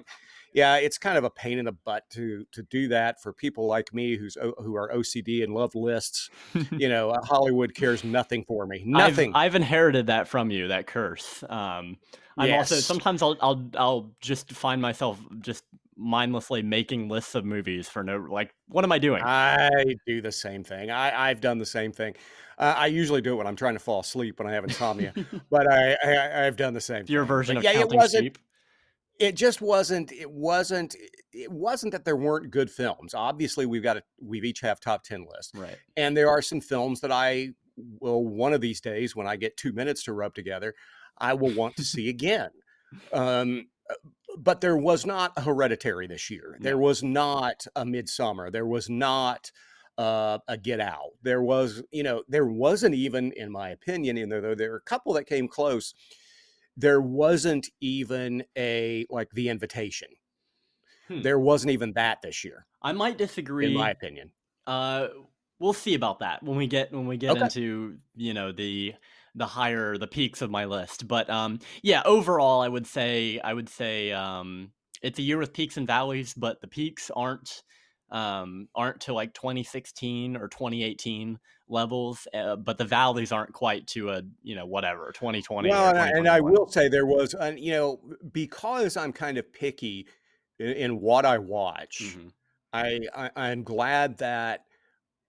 yeah 0.54 0.78
it's 0.78 0.98
kind 0.98 1.18
of 1.18 1.24
a 1.24 1.30
pain 1.30 1.60
in 1.60 1.66
the 1.66 1.72
butt 1.74 2.10
to 2.12 2.46
to 2.54 2.64
do 2.64 2.88
that 2.88 3.22
for 3.22 3.32
people 3.34 3.68
like 3.68 3.94
me 3.94 4.16
who's 4.18 4.36
who 4.58 4.76
are 4.76 4.90
ocd 4.94 5.44
and 5.44 5.54
love 5.54 5.76
lists. 5.76 6.30
You 6.72 6.88
know 6.90 7.14
hollywood 7.26 7.76
cares 7.76 8.04
nothing 8.04 8.46
for 8.46 8.66
me. 8.66 8.84
Nothing. 8.86 9.32
I've, 9.36 9.48
I've 9.48 9.56
inherited 9.56 10.08
that 10.08 10.28
from 10.30 10.50
you, 10.50 10.70
that 10.70 10.88
curse. 10.88 11.44
Um, 11.50 11.98
I'm 12.38 12.54
also 12.54 12.76
sometimes 12.80 13.22
I'll 13.22 13.36
I'll 13.42 13.70
I'll 13.78 14.16
just 14.22 14.52
find 14.54 14.82
myself 14.82 15.20
just 15.42 15.66
mindlessly 16.02 16.64
making 16.64 17.10
lists 17.10 17.36
of 17.36 17.44
movies 17.44 17.90
for 17.90 18.04
no 18.04 18.18
like 18.18 18.54
what 18.70 18.86
am 18.86 18.92
I 18.92 19.00
doing? 19.00 19.22
I 19.24 19.84
do 20.08 20.22
the 20.22 20.32
same 20.32 20.64
thing. 20.64 20.90
I, 20.90 21.30
I've 21.30 21.42
done 21.42 21.58
the 21.58 21.66
same 21.66 21.92
thing. 21.92 22.16
Uh, 22.58 22.74
I 22.78 22.88
usually 22.88 23.22
do 23.22 23.34
it 23.34 23.36
when 23.36 23.48
I'm 23.48 23.56
trying 23.56 23.74
to 23.74 23.80
fall 23.80 24.00
asleep 24.00 24.40
when 24.40 24.48
I 24.48 24.54
have 24.54 24.64
insomnia, 24.64 25.14
but 25.52 25.72
I, 25.72 25.96
I 26.04 26.46
I've 26.48 26.56
done 26.56 26.74
the 26.74 26.82
same. 26.82 27.04
Your 27.08 27.24
thing. 27.24 27.28
version 27.28 27.56
But 27.56 27.66
of 27.66 27.74
yeah, 27.74 27.80
it 27.82 27.90
wasn't. 27.90 28.24
sheep. 28.24 28.38
It 29.20 29.36
just 29.36 29.62
wasn't. 29.62 30.14
It 30.14 30.32
wasn't. 30.32 30.96
It 31.34 31.52
wasn't 31.52 31.92
that 31.92 32.06
there 32.06 32.16
weren't 32.16 32.52
good 32.52 32.72
films. 32.72 33.14
Obviously, 33.14 33.66
we've 33.66 33.84
got 33.84 33.98
a. 33.98 34.04
We've 34.22 34.46
each 34.46 34.62
have 34.62 34.80
top 34.80 35.04
ten 35.04 35.26
lists, 35.36 35.52
Right. 35.54 35.78
and 35.98 36.16
there 36.16 36.30
are 36.30 36.42
some 36.42 36.62
films 36.62 37.02
that 37.02 37.12
I 37.12 37.50
will 38.00 38.26
one 38.26 38.54
of 38.54 38.62
these 38.62 38.80
days 38.80 39.16
when 39.18 39.28
I 39.28 39.36
get 39.36 39.58
two 39.58 39.74
minutes 39.74 40.04
to 40.04 40.14
rub 40.14 40.34
together, 40.36 40.74
I 41.18 41.34
will 41.34 41.52
want 41.54 41.76
to 41.78 41.84
see 41.84 42.08
again. 42.10 42.50
Um, 43.12 43.68
uh, 43.90 43.94
but 44.42 44.62
there 44.62 44.78
was 44.78 45.06
not 45.06 45.34
a 45.38 45.42
Hereditary 45.42 46.08
this 46.08 46.30
year. 46.30 46.58
There 46.60 46.78
was 46.78 47.04
not 47.04 47.68
a 47.76 47.84
Midsommar. 47.86 48.52
There 48.52 48.66
was 48.66 48.90
not 48.90 49.52
uh, 49.98 50.40
a 50.48 50.58
Get 50.58 50.80
Out. 50.80 51.12
There 51.22 51.42
was, 51.44 51.84
you 51.92 52.04
know, 52.04 52.24
there 52.30 52.46
wasn't 52.46 52.96
even, 52.96 53.34
in 53.34 53.52
my 53.52 53.70
opinion, 53.70 54.18
in 54.18 54.30
there 54.30 54.42
though 54.42 54.56
there 54.56 54.72
were 54.72 54.78
a 54.78 54.82
couple 54.82 55.14
that 55.14 55.26
came 55.26 55.48
close. 55.48 55.94
There 56.78 57.02
wasn't 57.02 57.68
even 57.82 58.46
a 58.58 59.06
like 59.10 59.30
The 59.32 59.50
Invitation. 59.50 60.08
Hmm. 61.10 61.22
There 61.22 61.40
wasn't 61.40 61.72
even 61.72 61.94
that 61.94 62.22
this 62.22 62.44
year, 62.46 62.66
I 62.82 62.94
might 62.94 63.18
disagree. 63.18 63.66
in 63.68 63.74
my 63.74 63.90
opinion. 63.90 64.32
Uh, 64.66 65.08
we'll 65.60 65.74
see 65.74 65.96
about 65.96 66.20
that 66.20 66.44
when 66.44 66.56
we 66.56 66.68
get 66.68 66.94
when 66.94 67.08
we 67.08 67.18
get 67.18 67.32
Okay. 67.32 67.42
into 67.46 67.98
you 68.16 68.34
know 68.34 68.52
the 68.54 68.94
the 69.36 69.46
higher 69.46 69.98
the 69.98 70.08
peaks 70.08 70.42
of 70.42 70.50
my 70.50 70.66
list. 70.66 71.08
But 71.08 71.30
um, 71.30 71.60
yeah, 71.82 72.02
overall, 72.06 72.62
I 72.62 72.68
would 72.68 72.88
say 72.88 73.40
I 73.40 73.54
would 73.54 73.70
say 73.70 74.12
um, 74.12 74.72
it's 75.02 75.20
a 75.20 75.24
year 75.24 75.38
with 75.38 75.54
peaks 75.54 75.78
and 75.78 75.88
valleys, 75.88 76.34
but 76.34 76.62
the 76.62 76.68
peaks 76.68 77.12
aren't 77.16 77.64
um, 78.12 78.68
aren't 78.76 79.02
to 79.02 79.14
like 79.14 79.34
2016 79.34 80.36
or 80.36 80.48
2018 80.48 81.40
levels, 81.68 82.28
uh, 82.34 82.56
but 82.56 82.78
the 82.78 82.86
valleys 82.86 83.32
aren't 83.32 83.54
quite 83.54 83.88
to 83.88 84.10
a 84.10 84.24
you 84.42 84.56
know 84.56 84.66
whatever 84.66 85.12
2020. 85.14 85.70
Well, 85.70 85.90
and 85.90 85.98
I, 85.98 86.10
and 86.10 86.28
I, 86.28 86.40
will 86.40 86.68
say 86.68 86.88
there 86.88 87.06
was, 87.06 87.34
an, 87.34 87.58
you 87.58 87.72
know, 87.72 88.00
because 88.32 88.98
I'm 88.98 89.14
kind 89.14 89.38
of 89.38 89.52
picky 89.54 90.08
in, 90.58 90.72
in 90.72 91.00
what 91.00 91.26
I 91.26 91.38
watch. 91.38 92.02
Mm-hmm. 92.04 92.28
I, 92.74 93.00
I 93.16 93.30
I'm 93.36 93.64
glad 93.64 94.18
that 94.20 94.66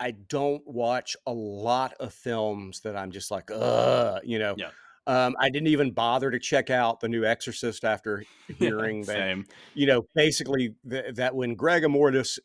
I 0.01 0.13
don't 0.13 0.63
watch 0.67 1.17
a 1.27 1.33
lot 1.33 1.95
of 2.01 2.15
films 2.15 2.81
that 2.81 2.97
I'm 2.97 3.11
just 3.11 3.31
like, 3.31 3.51
uh, 3.51 4.21
you 4.25 4.39
know. 4.39 4.55
Yeah. 4.57 4.71
Um, 5.07 5.35
I 5.41 5.51
didn't 5.51 5.69
even 5.69 5.93
bother 5.93 6.31
to 6.31 6.39
check 6.39 6.71
out 6.71 7.01
the 7.01 7.09
new 7.09 7.25
Exorcist 7.25 7.85
after 7.85 8.25
hearing 8.59 9.03
that. 9.03 9.45
You 9.75 9.87
know, 9.87 10.03
basically 10.15 10.75
th- 10.89 11.15
that 11.17 11.35
when 11.35 11.55
Greg 11.55 11.83
Immortus, 11.83 12.39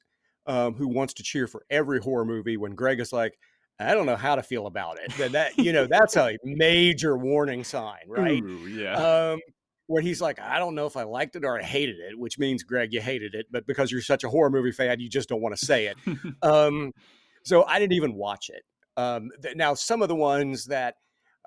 um, 0.48 0.74
who 0.74 0.88
wants 0.88 1.14
to 1.16 1.24
cheer 1.24 1.48
for 1.48 1.66
every 1.70 2.00
horror 2.00 2.26
movie, 2.26 2.58
when 2.58 2.74
Greg 2.74 3.00
is 3.00 3.14
like, 3.14 3.38
I 3.80 3.94
don't 3.94 4.06
know 4.06 4.16
how 4.16 4.36
to 4.36 4.44
feel 4.44 4.68
about 4.68 4.98
it. 5.00 5.14
That, 5.18 5.32
that 5.34 5.58
you 5.58 5.74
know, 5.74 5.86
that's 5.90 6.16
a 6.18 6.38
major 6.44 7.18
warning 7.18 7.64
sign, 7.64 8.08
right? 8.08 8.42
Ooh, 8.42 8.68
yeah. 8.68 8.96
Um, 9.34 9.40
where 9.88 10.02
he's 10.02 10.22
like, 10.22 10.40
I 10.40 10.58
don't 10.58 10.76
know 10.76 10.88
if 10.88 10.98
I 10.98 11.04
liked 11.04 11.36
it 11.36 11.44
or 11.44 11.60
I 11.60 11.64
hated 11.64 11.98
it, 12.00 12.18
which 12.18 12.40
means 12.40 12.64
Greg, 12.64 12.94
you 12.94 13.02
hated 13.02 13.36
it, 13.36 13.48
but 13.52 13.68
because 13.68 13.92
you're 13.92 14.02
such 14.02 14.24
a 14.24 14.30
horror 14.30 14.50
movie 14.50 14.72
fan, 14.72 15.00
you 15.00 15.10
just 15.10 15.30
don't 15.30 15.42
want 15.42 15.56
to 15.56 15.64
say 15.64 15.88
it. 15.88 15.98
so 17.46 17.64
I 17.64 17.80
didn't 17.80 17.94
even 17.94 18.16
watch 18.16 18.50
it. 18.50 18.64
Um, 18.98 19.30
th- 19.42 19.56
now, 19.56 19.74
some 19.74 20.02
of 20.02 20.08
the 20.08 20.16
ones 20.16 20.66
that, 20.66 20.96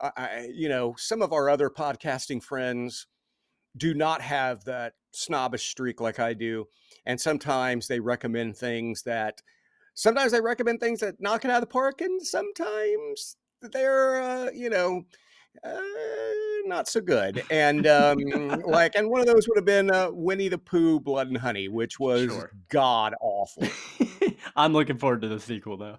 I, 0.00 0.48
you 0.54 0.68
know, 0.68 0.94
some 0.96 1.22
of 1.22 1.32
our 1.32 1.50
other 1.50 1.70
podcasting 1.70 2.42
friends 2.42 3.06
do 3.76 3.94
not 3.94 4.20
have 4.20 4.64
that 4.64 4.94
snobbish 5.12 5.68
streak 5.68 6.00
like 6.00 6.20
I 6.20 6.34
do. 6.34 6.66
And 7.04 7.20
sometimes 7.20 7.88
they 7.88 8.00
recommend 8.00 8.56
things 8.56 9.02
that, 9.02 9.40
sometimes 9.94 10.32
they 10.32 10.40
recommend 10.40 10.80
things 10.80 11.00
that 11.00 11.20
knock 11.20 11.44
it 11.44 11.50
out 11.50 11.62
of 11.62 11.68
the 11.68 11.72
park, 11.72 12.00
and 12.00 12.24
sometimes 12.24 13.36
they're, 13.60 14.22
uh, 14.22 14.50
you 14.52 14.70
know, 14.70 15.02
uh, 15.64 15.80
not 16.66 16.86
so 16.88 17.00
good. 17.00 17.42
And 17.50 17.86
um, 17.86 18.18
like, 18.66 18.94
and 18.94 19.10
one 19.10 19.20
of 19.20 19.26
those 19.26 19.48
would 19.48 19.58
have 19.58 19.64
been 19.64 19.90
uh, 19.90 20.10
Winnie 20.12 20.48
the 20.48 20.58
Pooh, 20.58 21.00
Blood 21.00 21.28
and 21.28 21.38
Honey, 21.38 21.68
which 21.68 21.98
was 21.98 22.30
sure. 22.30 22.52
god 22.68 23.14
awful. 23.20 23.66
I'm 24.57 24.73
looking 24.73 24.99
forward 24.99 25.23
to 25.23 25.28
the 25.28 25.40
sequel 25.40 25.76
though. 25.76 25.99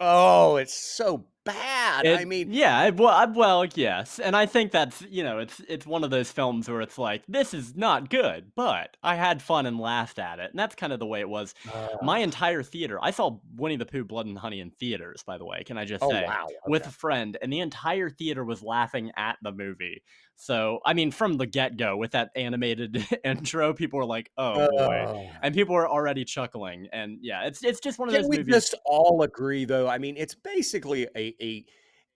Oh, 0.00 0.56
it's 0.56 0.74
so 0.74 1.24
bad. 1.44 2.04
It, 2.04 2.18
I 2.18 2.24
mean, 2.24 2.52
yeah, 2.52 2.90
well, 2.90 3.32
well, 3.32 3.64
yes, 3.74 4.18
and 4.18 4.34
I 4.34 4.46
think 4.46 4.72
that's 4.72 5.02
you 5.02 5.22
know, 5.22 5.38
it's 5.38 5.60
it's 5.68 5.86
one 5.86 6.02
of 6.02 6.10
those 6.10 6.32
films 6.32 6.68
where 6.68 6.80
it's 6.80 6.98
like 6.98 7.22
this 7.28 7.54
is 7.54 7.76
not 7.76 8.10
good, 8.10 8.50
but 8.56 8.96
I 9.02 9.14
had 9.14 9.40
fun 9.40 9.66
and 9.66 9.78
laughed 9.78 10.18
at 10.18 10.40
it, 10.40 10.50
and 10.50 10.58
that's 10.58 10.74
kind 10.74 10.92
of 10.92 10.98
the 10.98 11.06
way 11.06 11.20
it 11.20 11.28
was. 11.28 11.54
Uh, 11.72 11.88
My 12.02 12.18
entire 12.18 12.62
theater, 12.62 12.98
I 13.00 13.12
saw 13.12 13.38
Winnie 13.56 13.76
the 13.76 13.86
Pooh, 13.86 14.04
Blood 14.04 14.26
and 14.26 14.36
Honey 14.36 14.60
in 14.60 14.70
theaters. 14.70 15.22
By 15.24 15.38
the 15.38 15.46
way, 15.46 15.62
can 15.64 15.78
I 15.78 15.84
just 15.84 16.02
oh, 16.02 16.10
say, 16.10 16.24
wow. 16.26 16.44
okay. 16.46 16.56
with 16.66 16.86
a 16.86 16.90
friend, 16.90 17.36
and 17.40 17.52
the 17.52 17.60
entire 17.60 18.10
theater 18.10 18.44
was 18.44 18.62
laughing 18.62 19.12
at 19.16 19.36
the 19.42 19.52
movie. 19.52 20.02
So, 20.36 20.80
I 20.84 20.94
mean, 20.94 21.10
from 21.10 21.36
the 21.36 21.46
get 21.46 21.76
go, 21.76 21.96
with 21.96 22.12
that 22.12 22.30
animated 22.34 23.06
intro, 23.24 23.72
people 23.72 23.98
were 23.98 24.04
like, 24.04 24.30
"Oh 24.36 24.68
boy," 24.70 25.04
oh. 25.06 25.30
and 25.42 25.54
people 25.54 25.74
were 25.74 25.88
already 25.88 26.24
chuckling. 26.24 26.88
And 26.92 27.18
yeah, 27.22 27.46
it's 27.46 27.62
it's 27.62 27.80
just 27.80 27.98
one 27.98 28.08
of 28.08 28.14
Can 28.14 28.22
those. 28.22 28.30
we 28.30 28.38
movies. 28.38 28.54
just 28.54 28.74
all 28.84 29.22
agree, 29.22 29.64
though? 29.64 29.88
I 29.88 29.98
mean, 29.98 30.16
it's 30.16 30.34
basically 30.34 31.06
a 31.16 31.34
a 31.40 31.64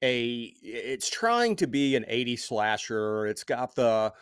a. 0.02 0.54
It's 0.62 1.08
trying 1.08 1.56
to 1.56 1.66
be 1.66 1.94
an 1.94 2.04
'80s 2.10 2.40
slasher. 2.40 3.26
It's 3.26 3.44
got 3.44 3.74
the, 3.76 4.12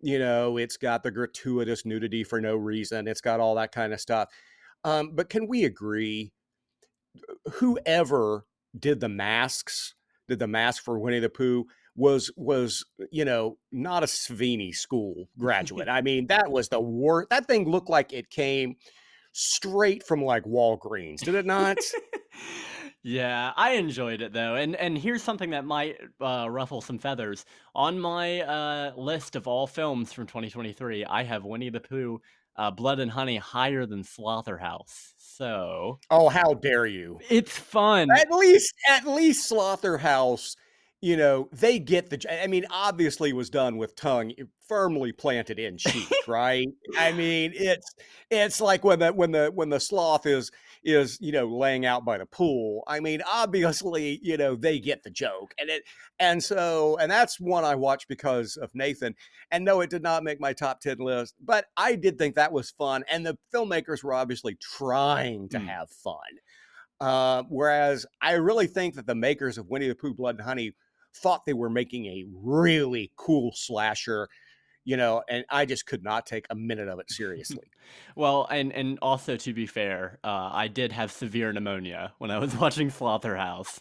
you 0.00 0.18
know, 0.18 0.58
it's 0.58 0.76
got 0.76 1.02
the 1.02 1.10
gratuitous 1.10 1.86
nudity 1.86 2.24
for 2.24 2.40
no 2.40 2.56
reason. 2.56 3.08
It's 3.08 3.22
got 3.22 3.40
all 3.40 3.54
that 3.54 3.72
kind 3.72 3.92
of 3.92 4.00
stuff. 4.00 4.28
Um, 4.84 5.12
but 5.14 5.30
can 5.30 5.48
we 5.48 5.64
agree? 5.64 6.32
Whoever 7.54 8.44
did 8.78 9.00
the 9.00 9.08
masks, 9.08 9.94
did 10.28 10.38
the 10.38 10.46
mask 10.46 10.84
for 10.84 10.98
Winnie 10.98 11.20
the 11.20 11.30
Pooh 11.30 11.66
was 11.96 12.30
was 12.36 12.84
you 13.10 13.24
know 13.24 13.56
not 13.72 14.02
a 14.02 14.06
Savini 14.06 14.74
school 14.74 15.28
graduate. 15.38 15.88
I 15.88 16.02
mean, 16.02 16.28
that 16.28 16.50
was 16.50 16.68
the 16.68 16.80
worst. 16.80 17.30
That 17.30 17.46
thing 17.46 17.68
looked 17.68 17.90
like 17.90 18.12
it 18.12 18.30
came 18.30 18.76
straight 19.32 20.06
from 20.06 20.22
like 20.22 20.44
Walgreens, 20.44 21.20
did 21.20 21.34
it 21.34 21.46
not? 21.46 21.78
yeah, 23.02 23.52
I 23.56 23.72
enjoyed 23.72 24.20
it 24.20 24.32
though, 24.32 24.54
and 24.54 24.76
and 24.76 24.96
here's 24.96 25.22
something 25.22 25.50
that 25.50 25.64
might 25.64 25.96
uh, 26.20 26.46
ruffle 26.48 26.80
some 26.80 26.98
feathers 26.98 27.44
on 27.74 27.98
my 27.98 28.42
uh, 28.42 28.92
list 28.96 29.34
of 29.34 29.48
all 29.48 29.66
films 29.66 30.12
from 30.12 30.26
2023. 30.26 31.04
I 31.04 31.24
have 31.24 31.44
Winnie 31.44 31.70
the 31.70 31.80
Pooh. 31.80 32.20
Uh, 32.58 32.70
Blood 32.70 33.00
and 33.00 33.10
Honey 33.10 33.36
higher 33.36 33.84
than 33.84 34.02
Slaughterhouse. 34.02 35.12
So, 35.18 35.98
oh, 36.10 36.30
how 36.30 36.54
dare 36.54 36.86
you! 36.86 37.20
It's 37.28 37.54
fun. 37.54 38.08
At 38.10 38.30
least, 38.32 38.72
at 38.88 39.06
least 39.06 39.46
Slaughterhouse 39.46 40.56
you 41.00 41.16
know, 41.16 41.48
they 41.52 41.78
get 41.78 42.10
the. 42.10 42.42
I 42.42 42.46
mean, 42.46 42.64
obviously, 42.70 43.32
was 43.32 43.50
done 43.50 43.76
with 43.76 43.96
tongue 43.96 44.32
firmly 44.68 45.12
planted 45.12 45.58
in 45.58 45.76
cheek, 45.78 46.08
right? 46.26 46.68
I 46.98 47.12
mean, 47.12 47.52
it's 47.54 47.94
it's 48.30 48.60
like 48.60 48.84
when 48.84 48.98
the 49.00 49.12
when 49.12 49.32
the 49.32 49.50
when 49.54 49.68
the 49.68 49.80
sloth 49.80 50.26
is 50.26 50.50
is 50.84 51.18
you 51.20 51.32
know 51.32 51.46
laying 51.46 51.84
out 51.84 52.04
by 52.04 52.18
the 52.18 52.26
pool. 52.26 52.82
I 52.86 53.00
mean, 53.00 53.22
obviously, 53.30 54.20
you 54.22 54.36
know, 54.36 54.56
they 54.56 54.78
get 54.78 55.02
the 55.02 55.10
joke, 55.10 55.52
and 55.58 55.68
it 55.68 55.82
and 56.18 56.42
so 56.42 56.96
and 56.98 57.10
that's 57.10 57.38
one 57.38 57.64
I 57.64 57.74
watched 57.74 58.08
because 58.08 58.56
of 58.56 58.70
Nathan. 58.74 59.14
And 59.50 59.64
no, 59.64 59.80
it 59.80 59.90
did 59.90 60.02
not 60.02 60.24
make 60.24 60.40
my 60.40 60.52
top 60.52 60.80
ten 60.80 60.98
list, 60.98 61.34
but 61.44 61.66
I 61.76 61.94
did 61.94 62.18
think 62.18 62.34
that 62.36 62.52
was 62.52 62.70
fun, 62.70 63.04
and 63.10 63.26
the 63.26 63.38
filmmakers 63.54 64.02
were 64.02 64.14
obviously 64.14 64.56
trying 64.60 65.48
to 65.50 65.58
mm. 65.58 65.68
have 65.68 65.90
fun. 65.90 66.16
Uh, 66.98 67.42
whereas 67.50 68.06
I 68.22 68.32
really 68.32 68.66
think 68.66 68.94
that 68.94 69.06
the 69.06 69.14
makers 69.14 69.58
of 69.58 69.68
Winnie 69.68 69.88
the 69.88 69.94
Pooh, 69.94 70.14
Blood 70.14 70.36
and 70.36 70.44
Honey 70.44 70.72
thought 71.16 71.44
they 71.46 71.52
were 71.52 71.70
making 71.70 72.06
a 72.06 72.24
really 72.32 73.12
cool 73.16 73.52
slasher 73.54 74.28
you 74.86 74.96
know, 74.96 75.20
and 75.28 75.44
I 75.50 75.66
just 75.66 75.84
could 75.84 76.04
not 76.04 76.26
take 76.26 76.46
a 76.48 76.54
minute 76.54 76.88
of 76.88 77.00
it 77.00 77.10
seriously. 77.10 77.64
well, 78.14 78.46
and 78.50 78.72
and 78.72 78.98
also 79.02 79.36
to 79.36 79.52
be 79.52 79.66
fair, 79.66 80.18
uh, 80.24 80.50
I 80.52 80.68
did 80.68 80.92
have 80.92 81.12
severe 81.12 81.52
pneumonia 81.52 82.14
when 82.18 82.30
I 82.30 82.38
was 82.38 82.54
watching 82.60 82.88
Slaughterhouse, 82.88 83.80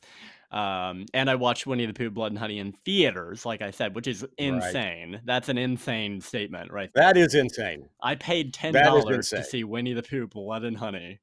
um, 0.52 1.06
and 1.14 1.30
I 1.30 1.36
watched 1.36 1.68
Winnie 1.68 1.86
the 1.86 1.94
Pooh, 1.94 2.10
Blood 2.10 2.32
and 2.32 2.40
Honey 2.40 2.60
in 2.60 2.74
theaters, 2.84 3.46
like 3.46 3.62
I 3.62 3.72
said, 3.72 3.96
which 3.96 4.08
is 4.08 4.26
insane. 4.38 5.14
Right. 5.14 5.22
That's 5.24 5.48
an 5.48 5.58
insane 5.58 6.20
statement, 6.22 6.74
right? 6.74 6.90
There. 6.94 7.04
That 7.04 7.18
is 7.18 7.36
insane. 7.36 7.88
I 8.02 8.16
paid 8.16 8.54
ten 8.54 8.74
dollars 8.74 9.30
to 9.30 9.44
see 9.44 9.64
Winnie 9.64 9.94
the 9.94 10.04
Pooh, 10.04 10.28
Blood 10.28 10.64
and 10.64 10.76
Honey. 10.76 11.20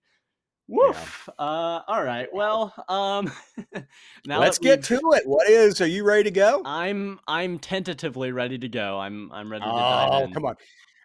Woof. 0.69 1.28
Yeah. 1.28 1.45
Uh, 1.45 1.83
all 1.87 2.04
right. 2.04 2.28
Well, 2.33 2.73
um, 2.88 3.31
now 4.26 4.40
let's 4.40 4.59
get 4.59 4.83
to 4.85 5.00
it. 5.14 5.26
What 5.26 5.49
is? 5.49 5.81
Are 5.81 5.87
you 5.87 6.04
ready 6.04 6.25
to 6.25 6.31
go? 6.31 6.62
I'm 6.64 7.21
I'm 7.26 7.59
tentatively 7.59 8.33
ready 8.33 8.59
to 8.59 8.69
go. 8.69 8.99
I'm 8.99 9.31
I'm 9.33 9.50
ready 9.50 9.64
to 9.64 9.71
go. 9.71 9.76
oh, 9.76 9.78
dive 9.78 10.28
in. 10.28 10.35
come 10.35 10.45
on. 10.45 10.54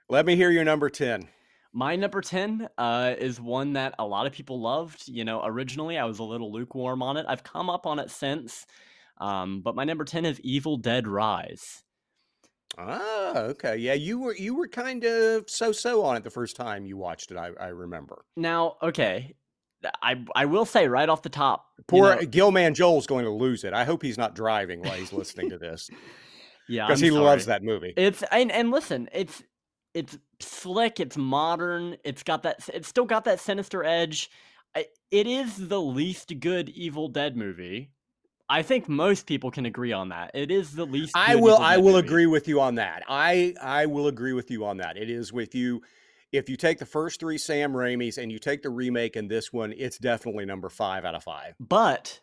Let 0.09 0.25
me 0.25 0.35
hear 0.35 0.51
your 0.51 0.63
number 0.63 0.89
ten. 0.89 1.27
My 1.73 1.95
number 1.95 2.21
10 2.21 2.69
uh, 2.79 3.13
is 3.19 3.39
one 3.39 3.73
that 3.73 3.93
a 3.99 4.05
lot 4.05 4.25
of 4.25 4.33
people 4.33 4.59
loved. 4.59 5.07
You 5.07 5.23
know, 5.23 5.43
originally 5.45 5.97
I 5.99 6.05
was 6.05 6.17
a 6.17 6.23
little 6.23 6.51
lukewarm 6.51 7.03
on 7.03 7.17
it. 7.17 7.25
I've 7.29 7.43
come 7.43 7.69
up 7.69 7.85
on 7.85 7.99
it 7.99 8.09
since. 8.09 8.65
Um, 9.19 9.61
but 9.61 9.75
my 9.75 9.83
number 9.83 10.03
10 10.03 10.25
is 10.25 10.39
Evil 10.41 10.77
Dead 10.77 11.07
Rise. 11.07 11.83
Ah, 12.77 13.37
okay. 13.37 13.77
Yeah, 13.77 13.93
you 13.93 14.19
were 14.19 14.35
you 14.35 14.55
were 14.55 14.67
kind 14.67 15.03
of 15.03 15.49
so-so 15.49 16.03
on 16.03 16.17
it 16.17 16.23
the 16.23 16.29
first 16.29 16.55
time 16.55 16.85
you 16.85 16.97
watched 16.97 17.31
it, 17.31 17.37
I, 17.37 17.49
I 17.59 17.67
remember. 17.67 18.23
Now, 18.35 18.77
okay, 18.83 19.35
I 20.01 20.23
I 20.35 20.45
will 20.45 20.65
say 20.65 20.87
right 20.87 21.07
off 21.07 21.21
the 21.21 21.29
top, 21.29 21.65
poor 21.87 22.15
you 22.15 22.21
know, 22.21 22.27
Gilman 22.27 22.73
Joel's 22.73 23.07
going 23.07 23.25
to 23.25 23.31
lose 23.31 23.63
it. 23.63 23.73
I 23.73 23.83
hope 23.83 24.01
he's 24.01 24.17
not 24.17 24.35
driving 24.35 24.81
while 24.81 24.93
he's 24.93 25.13
listening 25.13 25.49
to 25.51 25.57
this. 25.57 25.89
Yeah, 26.67 26.87
because 26.87 26.99
he 26.99 27.09
sorry. 27.09 27.21
loves 27.21 27.45
that 27.45 27.63
movie. 27.63 27.93
It's 27.95 28.23
and 28.31 28.51
and 28.51 28.71
listen, 28.71 29.09
it's 29.13 29.43
it's 29.93 30.17
slick, 30.39 30.99
it's 30.99 31.17
modern, 31.17 31.97
it's 32.03 32.23
got 32.23 32.43
that, 32.43 32.69
it's 32.73 32.87
still 32.87 33.05
got 33.05 33.25
that 33.25 33.39
sinister 33.39 33.83
edge. 33.83 34.29
It 35.09 35.25
is 35.25 35.69
the 35.69 35.81
least 35.81 36.39
good 36.39 36.69
Evil 36.69 37.07
Dead 37.07 37.35
movie. 37.35 37.91
I 38.49 38.61
think 38.61 38.87
most 38.87 39.25
people 39.25 39.51
can 39.51 39.65
agree 39.65 39.91
on 39.91 40.09
that. 40.09 40.31
It 40.33 40.51
is 40.51 40.73
the 40.73 40.85
least. 40.85 41.13
I 41.15 41.35
will. 41.35 41.57
I 41.57 41.77
will 41.77 41.93
movie. 41.93 42.07
agree 42.07 42.25
with 42.27 42.47
you 42.47 42.61
on 42.61 42.75
that. 42.75 43.03
I 43.07 43.55
I 43.61 43.87
will 43.87 44.07
agree 44.07 44.33
with 44.33 44.51
you 44.51 44.65
on 44.65 44.77
that. 44.77 44.97
It 44.97 45.09
is 45.09 45.33
with 45.33 45.55
you 45.55 45.81
if 46.31 46.49
you 46.49 46.57
take 46.57 46.79
the 46.79 46.85
first 46.85 47.19
three 47.19 47.37
Sam 47.37 47.73
Raimi's 47.73 48.17
and 48.17 48.31
you 48.31 48.39
take 48.39 48.61
the 48.61 48.69
remake 48.69 49.15
and 49.15 49.29
this 49.29 49.53
one, 49.53 49.73
it's 49.77 49.97
definitely 49.97 50.45
number 50.45 50.69
five 50.69 51.05
out 51.05 51.15
of 51.15 51.23
five. 51.23 51.55
But 51.59 52.19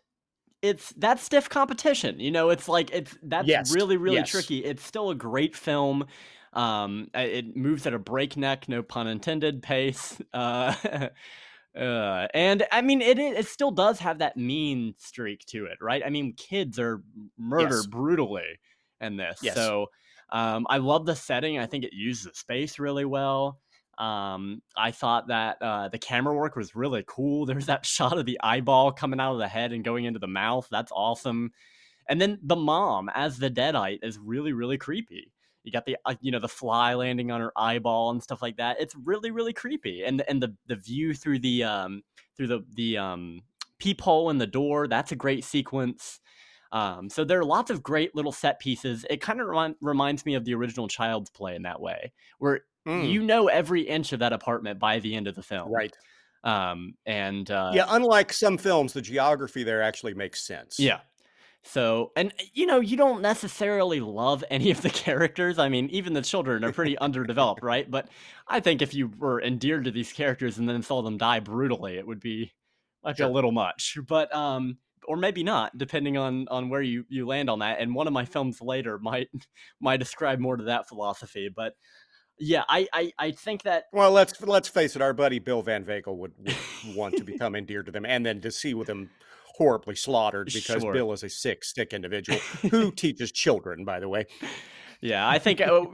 it's 0.63 0.91
that 0.97 1.21
stiff 1.21 1.49
competition. 1.49 2.21
You 2.21 2.31
know, 2.31 2.51
it's 2.51 2.69
like 2.69 2.91
it's 2.93 3.17
that's 3.23 3.49
yes. 3.49 3.75
really 3.75 3.97
really 3.97 4.17
yes. 4.17 4.31
tricky. 4.31 4.65
It's 4.65 4.85
still 4.85 5.11
a 5.11 5.15
great 5.15 5.57
film. 5.57 6.07
Um, 6.53 7.09
it 7.15 7.57
moves 7.57 7.87
at 7.87 7.95
a 7.95 7.99
breakneck, 7.99 8.69
no 8.69 8.83
pun 8.83 9.07
intended, 9.07 9.63
pace. 9.63 10.21
Uh, 10.33 11.09
uh, 11.79 12.29
and 12.33 12.65
I 12.71 12.83
mean, 12.83 13.03
it 13.03 13.19
it 13.19 13.47
still 13.47 13.73
does 13.73 13.99
have 13.99 14.19
that 14.19 14.37
mean 14.37 14.95
streak 14.99 15.45
to 15.47 15.67
it, 15.67 15.79
right? 15.81 16.03
I 16.05 16.11
mean, 16.11 16.35
kids 16.35 16.79
are 16.79 17.03
murdered 17.37 17.73
yes. 17.73 17.87
brutally 17.87 18.61
in 19.01 19.17
this, 19.17 19.41
so 19.55 19.89
Um, 20.31 20.67
I 20.71 20.79
love 20.79 21.05
the 21.05 21.17
setting. 21.17 21.59
I 21.59 21.67
think 21.67 21.85
it 21.85 21.93
uses 21.93 22.25
the 22.25 22.35
space 22.35 22.79
really 22.79 23.05
well. 23.05 23.61
Um, 23.99 24.63
I 24.77 24.91
thought 24.91 25.29
that 25.29 25.59
uh, 25.61 25.89
the 25.89 25.99
camera 25.99 26.35
work 26.35 26.57
was 26.57 26.75
really 26.75 27.05
cool. 27.07 27.47
There's 27.47 27.67
that 27.67 27.87
shot 27.87 28.19
of 28.19 28.27
the 28.27 28.41
eyeball 28.43 28.93
coming 28.93 29.21
out 29.21 29.33
of 29.33 29.39
the 29.39 29.49
head 29.49 29.73
and 29.73 29.85
going 29.85 30.05
into 30.05 30.19
the 30.19 30.27
mouth. 30.27 30.69
That's 30.71 30.93
awesome. 30.93 31.53
And 32.09 32.21
then 32.21 32.39
the 32.43 32.57
mom 32.57 33.11
as 33.15 33.39
the 33.39 33.51
deadite 33.51 34.01
is 34.03 34.19
really 34.19 34.53
really 34.53 34.77
creepy. 34.77 35.33
You 35.63 35.73
got 35.73 35.87
the 35.87 35.97
uh, 36.05 36.15
you 36.21 36.31
know 36.31 36.41
the 36.41 36.49
fly 36.49 36.95
landing 36.95 37.31
on 37.31 37.41
her 37.41 37.53
eyeball 37.57 38.11
and 38.11 38.23
stuff 38.23 38.43
like 38.43 38.59
that. 38.59 38.81
It's 38.81 38.95
really 38.95 39.31
really 39.31 39.55
creepy. 39.55 40.05
And 40.05 40.23
and 40.29 40.43
the 40.43 40.55
the 40.67 40.77
view 40.77 41.15
through 41.15 41.39
the 41.39 41.65
um 41.65 42.03
through 42.37 42.49
the 42.49 42.65
the 42.75 42.99
um 42.99 43.41
peephole 43.79 44.31
in 44.31 44.39
the 44.39 44.47
door. 44.47 44.87
That's 44.87 45.13
a 45.13 45.17
great 45.17 45.45
sequence. 45.45 46.21
Um, 46.73 47.09
so 47.09 47.25
there 47.25 47.39
are 47.39 47.45
lots 47.45 47.71
of 47.71 47.83
great 47.83 48.17
little 48.17 48.33
set 48.33 48.59
pieces. 48.59 49.07
It 49.09 49.21
kind 49.21 49.41
of 49.41 49.47
rem- 49.47 49.77
reminds 49.81 50.27
me 50.27 50.35
of 50.35 50.45
the 50.45 50.55
original 50.55 50.89
Child's 50.89 51.31
Play 51.31 51.55
in 51.55 51.63
that 51.63 51.81
way, 51.81 52.13
where 52.39 52.63
mm. 52.87 53.11
you 53.11 53.23
know 53.23 53.49
every 53.49 53.83
inch 53.83 54.13
of 54.13 54.21
that 54.21 54.33
apartment 54.33 54.79
by 54.79 54.99
the 54.99 55.15
end 55.15 55.29
of 55.29 55.35
the 55.35 55.43
film. 55.43 55.73
Right. 55.73 55.95
Um, 56.45 56.95
and 57.07 57.51
uh, 57.51 57.73
yeah, 57.75 57.87
unlike 57.89 58.33
some 58.33 58.59
films, 58.59 58.93
the 58.93 59.01
geography 59.01 59.65
there 59.65 59.83
actually 59.83 60.15
makes 60.15 60.47
sense. 60.47 60.79
Yeah. 60.79 61.01
So, 61.67 62.13
and 62.15 62.33
you 62.53 62.67
know, 62.67 62.81
you 62.81 62.97
don't 62.97 63.23
necessarily 63.23 64.01
love 64.01 64.45
any 64.51 64.71
of 64.71 64.83
the 64.83 64.91
characters. 64.91 65.59
I 65.59 65.69
mean, 65.69 65.89
even 65.91 66.13
the 66.13 66.23
children 66.23 66.63
are 66.63 66.73
pretty 66.73 66.97
underdeveloped, 66.99 67.63
right? 67.63 67.91
But 67.91 68.09
I 68.47 68.61
think 68.61 68.83
if 68.83 68.95
you 68.95 69.09
were 69.19 69.43
endeared 69.43 69.85
to 69.85 69.91
these 69.91 70.13
characters 70.13 70.59
and 70.59 70.69
then 70.69 70.83
saw 70.83 71.03
them 71.03 71.17
die 71.17 71.41
brutally, 71.41 71.97
it 71.97 72.07
would 72.07 72.21
be 72.21 72.53
like 73.03 73.17
sure. 73.17 73.27
a 73.27 73.31
little 73.31 73.53
much. 73.53 73.97
But 74.07 74.35
um, 74.35 74.77
or 75.09 75.17
maybe 75.17 75.43
not, 75.43 75.77
depending 75.77 76.19
on 76.19 76.47
on 76.49 76.69
where 76.69 76.83
you 76.83 77.07
you 77.09 77.27
land 77.27 77.49
on 77.49 77.61
that. 77.61 77.81
And 77.81 77.95
one 77.95 78.07
of 78.07 78.13
my 78.13 78.27
films 78.27 78.61
later 78.61 78.99
might 78.99 79.29
might 79.81 79.99
describe 79.99 80.39
more 80.39 80.57
to 80.57 80.65
that 80.65 80.89
philosophy, 80.89 81.49
but. 81.55 81.73
Yeah, 82.39 82.65
I, 82.69 82.89
I, 82.93 83.13
I 83.19 83.31
think 83.31 83.63
that. 83.63 83.85
Well, 83.93 84.11
let's 84.11 84.41
let's 84.43 84.69
face 84.69 84.97
it. 84.97 85.03
Our 85.03 85.13
buddy 85.13 85.39
Bill 85.39 85.63
Van 85.63 85.85
Vagel 85.85 86.17
would, 86.17 86.33
would 86.39 86.97
want 86.97 87.17
to 87.17 87.25
become 87.25 87.55
endeared 87.57 87.87
to 87.87 87.93
them, 87.93 88.05
and 88.05 88.27
then 88.27 88.41
to 88.41 88.51
see 88.51 88.75
with 88.75 88.89
them 88.89 89.11
horribly 89.57 89.95
slaughtered 89.95 90.51
because 90.53 90.83
sure. 90.83 90.93
Bill 90.93 91.13
is 91.13 91.23
a 91.23 91.29
sick, 91.29 91.65
sick 91.65 91.93
individual 91.93 92.39
who 92.71 92.91
teaches 92.97 93.31
children, 93.31 93.85
by 93.85 94.01
the 94.01 94.09
way. 94.09 94.27
Yeah, 95.01 95.29
I 95.29 95.39
think 95.39 95.61
uh, 95.61 95.85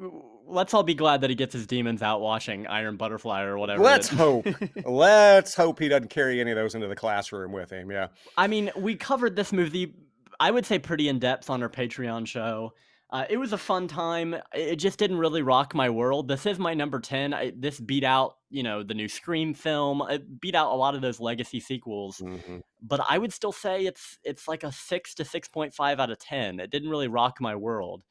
let's 0.46 0.72
all 0.72 0.82
be 0.82 0.94
glad 0.94 1.20
that 1.20 1.30
he 1.30 1.36
gets 1.36 1.52
his 1.52 1.66
demons 1.66 2.02
out 2.02 2.20
watching 2.20 2.66
Iron 2.66 2.96
Butterfly 2.96 3.42
or 3.42 3.58
whatever. 3.58 3.82
Let's 3.82 4.08
hope. 4.08 4.46
let's 4.84 5.54
hope 5.54 5.78
he 5.78 5.88
doesn't 5.88 6.08
carry 6.08 6.40
any 6.40 6.50
of 6.50 6.56
those 6.56 6.74
into 6.74 6.88
the 6.88 6.96
classroom 6.96 7.52
with 7.52 7.70
him. 7.70 7.90
Yeah. 7.90 8.08
I 8.36 8.46
mean, 8.46 8.70
we 8.76 8.96
covered 8.96 9.36
this 9.36 9.52
movie, 9.52 9.94
I 10.38 10.50
would 10.50 10.64
say, 10.66 10.78
pretty 10.78 11.08
in 11.08 11.18
depth 11.18 11.50
on 11.50 11.62
our 11.62 11.68
Patreon 11.68 12.26
show. 12.26 12.72
Uh, 13.12 13.24
it 13.28 13.36
was 13.38 13.52
a 13.52 13.58
fun 13.58 13.88
time. 13.88 14.36
It 14.54 14.76
just 14.76 14.98
didn't 14.98 15.18
really 15.18 15.42
rock 15.42 15.74
my 15.74 15.90
world. 15.90 16.28
This 16.28 16.46
is 16.46 16.60
my 16.60 16.74
number 16.74 17.00
10. 17.00 17.34
I, 17.34 17.52
this 17.56 17.80
beat 17.80 18.04
out, 18.04 18.36
you 18.50 18.62
know, 18.62 18.84
the 18.84 18.94
new 18.94 19.08
Scream 19.08 19.52
film. 19.52 20.00
It 20.08 20.40
beat 20.40 20.54
out 20.54 20.72
a 20.72 20.76
lot 20.76 20.94
of 20.94 21.00
those 21.00 21.18
legacy 21.18 21.58
sequels. 21.58 22.18
Mm-hmm. 22.18 22.58
But 22.80 23.04
I 23.08 23.18
would 23.18 23.32
still 23.32 23.52
say 23.52 23.84
it's 23.84 24.18
it's 24.22 24.46
like 24.46 24.62
a 24.62 24.70
6 24.70 25.14
to 25.16 25.24
6.5 25.24 25.98
out 25.98 26.10
of 26.10 26.18
10. 26.20 26.60
It 26.60 26.70
didn't 26.70 26.90
really 26.90 27.08
rock 27.08 27.40
my 27.40 27.56
world. 27.56 28.04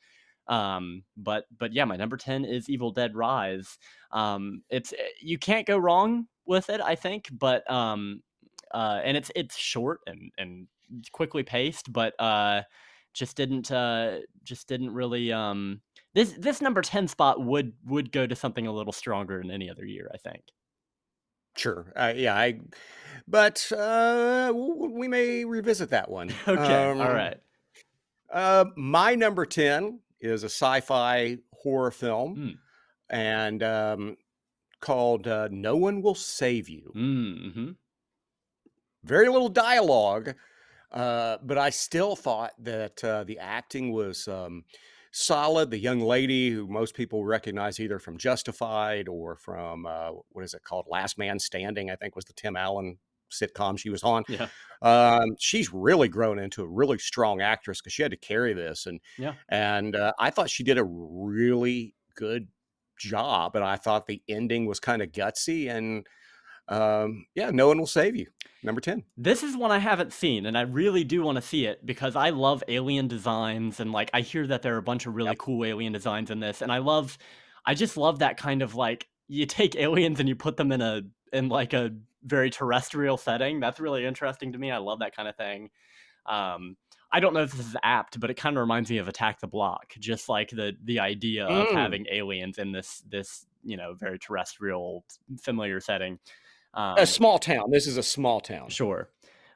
Um, 0.50 1.04
but 1.16 1.46
but 1.58 1.74
yeah, 1.74 1.86
my 1.86 1.96
number 1.96 2.18
ten 2.18 2.44
is 2.44 2.70
Evil 2.70 2.92
Dead 2.92 3.16
Rise. 3.16 3.78
Um, 4.12 4.64
it's 4.70 4.92
eh, 4.94 5.12
you 5.22 5.38
can't 5.38 5.68
go 5.68 5.78
wrong 5.78 6.26
with 6.48 6.72
it, 6.72 6.82
I 6.82 6.96
think. 6.96 7.30
But 7.32 7.70
um, 7.72 8.24
uh, 8.74 9.00
and 9.04 9.16
it's 9.16 9.32
it's 9.36 9.56
short 9.56 10.00
and 10.08 10.32
and 10.40 10.68
quickly 11.12 11.44
paced, 11.44 11.94
but 11.94 12.20
uh, 12.20 12.64
just 13.14 13.36
didn't 13.36 13.72
uh, 13.72 14.20
just 14.44 14.68
didn't 14.68 14.94
really 14.94 15.32
um. 15.32 15.82
This 16.14 16.34
this 16.34 16.62
number 16.62 16.82
ten 16.82 17.08
spot 17.08 17.44
would 17.44 17.74
would 17.86 18.12
go 18.12 18.26
to 18.26 18.36
something 18.36 18.68
a 18.68 18.72
little 18.72 18.94
stronger 18.94 19.40
than 19.40 19.52
any 19.52 19.70
other 19.70 19.86
year, 19.86 20.10
I 20.14 20.18
think. 20.18 20.44
Sure. 21.56 21.92
Uh, 21.96 22.14
yeah, 22.16 22.36
I. 22.36 22.60
But 23.28 23.70
uh, 23.72 24.52
we 24.56 25.08
may 25.08 25.46
revisit 25.46 25.90
that 25.90 26.10
one. 26.10 26.30
okay. 26.48 26.90
Um, 26.90 27.02
All 27.02 27.14
right. 27.14 27.38
Uh, 28.32 28.66
my 28.76 29.16
number 29.16 29.46
ten 29.46 30.00
is 30.22 30.44
a 30.44 30.50
sci-fi 30.50 31.38
horror 31.54 31.92
film, 31.92 32.36
mm. 32.36 32.58
and 33.10 33.62
um, 33.64 34.18
called 34.80 35.28
uh, 35.28 35.50
"No 35.52 35.76
One 35.76 36.02
Will 36.02 36.16
Save 36.16 36.70
You." 36.70 36.92
Mm-hmm. 36.96 37.72
Very 39.04 39.30
little 39.30 39.50
dialogue, 39.50 40.36
uh, 40.92 41.38
but 41.44 41.58
I 41.58 41.70
still 41.70 42.16
thought 42.16 42.54
that 42.60 43.04
uh, 43.04 43.24
the 43.24 43.40
acting 43.40 43.92
was 43.92 44.28
um, 44.28 44.64
solid. 45.12 45.70
The 45.70 45.78
young 45.78 46.00
lady, 46.00 46.50
who 46.50 46.68
most 46.68 46.96
people 46.96 47.26
recognize 47.26 47.80
either 47.80 48.00
from 48.00 48.18
Justified 48.18 49.08
or 49.08 49.36
from 49.36 49.86
uh, 49.86 50.12
what 50.30 50.44
is 50.44 50.54
it 50.54 50.64
called, 50.64 50.86
Last 50.90 51.18
Man 51.18 51.40
Standing, 51.40 51.92
I 51.92 51.96
think 51.96 52.16
was 52.16 52.26
the 52.26 52.34
Tim 52.34 52.56
Allen 52.56 52.98
sitcom 53.32 53.78
she 53.78 53.92
was 53.92 54.04
on. 54.04 54.24
Yeah. 54.28 54.48
Um, 54.82 55.36
she's 55.38 55.74
really 55.74 56.08
grown 56.08 56.40
into 56.40 56.64
a 56.64 56.68
really 56.68 56.98
strong 56.98 57.42
actress 57.42 57.82
because 57.82 57.94
she 57.94 58.02
had 58.02 58.12
to 58.12 58.18
carry 58.18 58.54
this, 58.54 58.86
and 58.86 59.02
yeah, 59.18 59.34
and 59.50 59.96
uh, 59.96 60.14
I 60.18 60.30
thought 60.30 60.50
she 60.50 60.64
did 60.64 60.78
a 60.78 60.86
really 60.86 61.96
good 62.16 62.48
job, 62.98 63.56
and 63.56 63.66
I 63.66 63.76
thought 63.76 64.08
the 64.08 64.22
ending 64.30 64.66
was 64.66 64.80
kind 64.80 65.02
of 65.02 65.12
gutsy 65.12 65.70
and. 65.70 66.08
Um, 66.70 67.26
yeah, 67.36 67.50
no 67.52 67.68
one 67.68 67.80
will 67.80 67.88
save 67.88 68.16
you. 68.16 68.28
Number 68.62 68.82
10. 68.82 69.04
This 69.18 69.42
is 69.44 69.58
one 69.58 69.72
I 69.72 69.80
haven't 69.80 70.14
seen, 70.14 70.46
and 70.46 70.58
I 70.58 70.62
really 70.62 71.04
do 71.04 71.24
want 71.24 71.38
to 71.38 71.42
see 71.42 71.66
it 71.66 71.86
because 71.86 72.16
I 72.16 72.30
love 72.30 72.64
alien 72.68 73.08
designs. 73.08 73.80
And 73.80 73.92
like, 73.92 74.10
I 74.14 74.22
hear 74.22 74.46
that 74.48 74.62
there 74.62 74.76
are 74.76 74.80
a 74.80 74.84
bunch 74.84 75.06
of 75.06 75.16
really 75.16 75.30
yep. 75.30 75.38
cool 75.38 75.66
alien 75.66 75.94
designs 75.94 76.30
in 76.30 76.40
this. 76.40 76.62
And 76.62 76.72
I 76.72 76.78
love, 76.78 77.18
I 77.66 77.74
just 77.74 77.98
love 77.98 78.20
that 78.20 78.38
kind 78.38 78.62
of 78.62 78.76
like, 78.76 79.08
you 79.28 79.46
take 79.46 79.76
aliens 79.76 80.20
and 80.20 80.28
you 80.28 80.36
put 80.36 80.58
them 80.58 80.72
in 80.72 80.82
a, 80.82 81.02
in 81.32 81.50
like 81.50 81.74
a 81.74 81.92
very 82.24 82.50
terrestrial 82.50 83.18
setting. 83.18 83.60
That's 83.60 83.80
really 83.80 84.06
interesting 84.06 84.52
to 84.54 84.60
me. 84.60 84.72
I 84.72 84.78
love 84.78 85.00
that 85.00 85.16
kind 85.16 85.28
of 85.28 85.36
thing. 85.36 85.70
Um, 86.26 86.76
I 87.12 87.20
don't 87.20 87.34
know 87.34 87.44
if 87.44 87.52
this 87.54 87.66
is 87.66 87.78
apt, 87.84 88.20
but 88.20 88.30
it 88.30 88.36
kind 88.36 88.56
of 88.56 88.62
reminds 88.62 88.90
me 88.90 88.98
of 88.98 89.08
Attack 89.08 89.40
the 89.40 89.48
Block, 89.48 89.94
just 90.00 90.30
like 90.30 90.50
the 90.50 90.74
the 90.84 91.00
idea 91.00 91.48
mm. 91.48 91.62
of 91.62 91.72
having 91.72 92.06
aliens 92.12 92.60
in 92.60 92.72
this 92.72 93.04
this 93.10 93.48
you 93.64 93.78
know 93.78 93.96
very 93.96 94.20
terrestrial 94.20 95.04
familiar 95.42 95.80
setting. 95.80 96.20
Um, 96.74 96.98
a 96.98 97.06
small 97.06 97.40
town. 97.40 97.72
This 97.72 97.88
is 97.88 97.98
a 97.98 98.04
small 98.04 98.40
town. 98.40 98.70
Sure. 98.70 99.10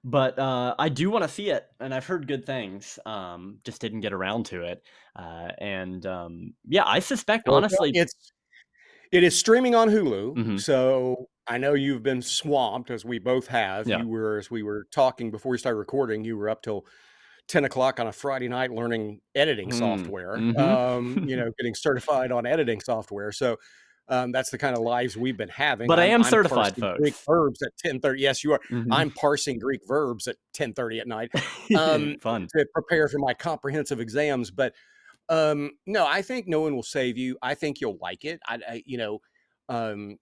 But 0.04 0.38
uh, 0.38 0.76
I 0.78 0.90
do 0.90 1.10
want 1.10 1.24
to 1.24 1.30
see 1.30 1.50
it, 1.50 1.66
and 1.80 1.94
I've 1.94 2.06
heard 2.06 2.28
good 2.28 2.46
things. 2.46 3.00
Um, 3.06 3.60
just 3.64 3.80
didn't 3.80 4.02
get 4.02 4.12
around 4.12 4.48
to 4.48 4.64
it, 4.64 4.84
uh, 5.16 5.50
and 5.60 6.06
um, 6.06 6.54
yeah, 6.68 6.84
I 6.86 7.00
suspect 7.00 7.48
well, 7.48 7.56
honestly, 7.56 7.92
it's 7.94 8.34
it 9.14 9.24
is 9.24 9.38
streaming 9.38 9.76
on 9.76 9.90
Hulu. 9.90 10.36
Mm-hmm. 10.36 10.58
So 10.58 11.30
I 11.48 11.58
know 11.58 11.74
you've 11.74 12.04
been 12.04 12.22
swamped 12.22 12.90
as 12.90 13.06
we 13.06 13.20
both 13.20 13.48
have. 13.48 13.88
Yeah. 13.88 14.00
You 14.00 14.08
were, 14.08 14.38
as 14.38 14.50
we 14.50 14.64
were 14.64 14.88
talking 14.92 15.30
before 15.30 15.52
we 15.52 15.58
started 15.58 15.78
recording, 15.78 16.24
you 16.24 16.36
were 16.36 16.50
up 16.50 16.64
till 16.64 16.86
10 17.48 17.66
o'clock 17.66 18.00
on 18.00 18.08
a 18.08 18.12
Friday 18.12 18.48
night 18.48 18.72
learning 18.72 19.20
editing 19.36 19.70
mm. 19.70 19.78
software, 19.78 20.38
mm-hmm. 20.38 20.60
um, 20.60 21.28
you 21.28 21.36
know, 21.38 21.52
getting 21.60 21.76
certified 21.76 22.32
on 22.32 22.46
editing 22.46 22.80
software. 22.80 23.32
So 23.32 23.58
um, 24.08 24.32
that's 24.32 24.50
the 24.50 24.58
kind 24.58 24.76
of 24.76 24.84
lives 24.84 25.16
we've 25.16 25.38
been 25.38 25.50
having. 25.50 25.88
But 25.88 26.00
I'm, 26.00 26.04
I 26.04 26.08
am 26.08 26.24
certified, 26.24 26.76
folks. 26.76 27.00
Greek 27.00 27.16
verbs 27.26 27.62
at 27.62 27.72
10:30. 27.86 28.20
Yes, 28.20 28.44
you 28.44 28.54
are. 28.54 28.60
Mm-hmm. 28.70 28.92
I'm 28.92 29.12
parsing 29.12 29.60
Greek 29.60 29.82
verbs 29.88 30.28
at 30.28 30.36
10:30 30.58 31.02
at 31.02 31.08
night. 31.08 31.32
Um, 31.78 32.18
Fun 32.22 32.48
to 32.56 32.66
prepare 32.74 33.08
for 33.08 33.20
my 33.20 33.34
comprehensive 33.34 34.00
exams. 34.00 34.52
But 34.52 34.74
um, 35.30 35.72
no, 35.86 36.06
I 36.06 36.22
think 36.22 36.48
no 36.48 36.62
one 36.62 36.76
will 36.76 36.84
save 36.84 37.18
you. 37.18 37.38
I 37.42 37.56
think 37.56 37.80
you'll 37.80 37.98
like 38.02 38.26
it. 38.26 38.40
I, 38.46 38.60
I 38.68 38.84
you 38.86 38.98
know, 38.98 39.20
um, 39.70 40.18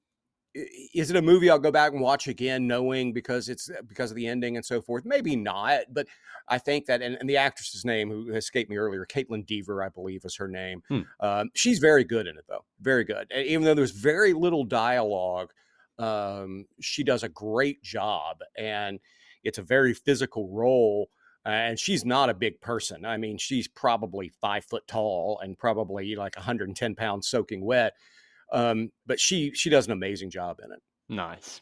is 0.53 1.09
it 1.09 1.15
a 1.15 1.21
movie 1.21 1.49
I'll 1.49 1.59
go 1.59 1.71
back 1.71 1.93
and 1.93 2.01
watch 2.01 2.27
again, 2.27 2.67
knowing 2.67 3.13
because 3.13 3.47
it's 3.47 3.69
uh, 3.69 3.81
because 3.87 4.11
of 4.11 4.15
the 4.15 4.27
ending 4.27 4.57
and 4.57 4.65
so 4.65 4.81
forth? 4.81 5.05
Maybe 5.05 5.35
not, 5.35 5.81
but 5.91 6.07
I 6.47 6.57
think 6.57 6.85
that 6.87 7.01
and, 7.01 7.15
and 7.19 7.29
the 7.29 7.37
actress's 7.37 7.85
name 7.85 8.09
who 8.09 8.33
escaped 8.33 8.69
me 8.69 8.77
earlier, 8.77 9.05
Kaitlyn 9.05 9.45
Dever, 9.45 9.83
I 9.83 9.89
believe, 9.89 10.25
is 10.25 10.35
her 10.35 10.47
name. 10.47 10.83
Hmm. 10.89 11.01
Um, 11.19 11.49
she's 11.55 11.79
very 11.79 12.03
good 12.03 12.27
in 12.27 12.37
it, 12.37 12.45
though, 12.49 12.65
very 12.81 13.03
good. 13.03 13.27
And 13.31 13.45
even 13.47 13.63
though 13.63 13.73
there's 13.73 13.91
very 13.91 14.33
little 14.33 14.65
dialogue, 14.65 15.51
um, 15.97 16.65
she 16.81 17.03
does 17.03 17.23
a 17.23 17.29
great 17.29 17.81
job, 17.81 18.37
and 18.57 18.99
it's 19.43 19.57
a 19.57 19.63
very 19.63 19.93
physical 19.93 20.49
role. 20.49 21.09
and 21.45 21.79
she's 21.79 22.05
not 22.05 22.29
a 22.29 22.35
big 22.35 22.61
person. 22.61 23.03
I 23.05 23.17
mean, 23.17 23.37
she's 23.37 23.67
probably 23.67 24.29
five 24.29 24.65
foot 24.65 24.87
tall 24.87 25.39
and 25.41 25.57
probably 25.57 26.15
like 26.15 26.35
110 26.35 26.93
pounds 26.95 27.27
soaking 27.27 27.65
wet 27.65 27.93
um, 28.51 28.91
but 29.05 29.19
she 29.19 29.51
she 29.53 29.69
does 29.69 29.85
an 29.85 29.93
amazing 29.93 30.29
job 30.29 30.59
in 30.63 30.71
it. 30.71 30.79
Nice. 31.09 31.61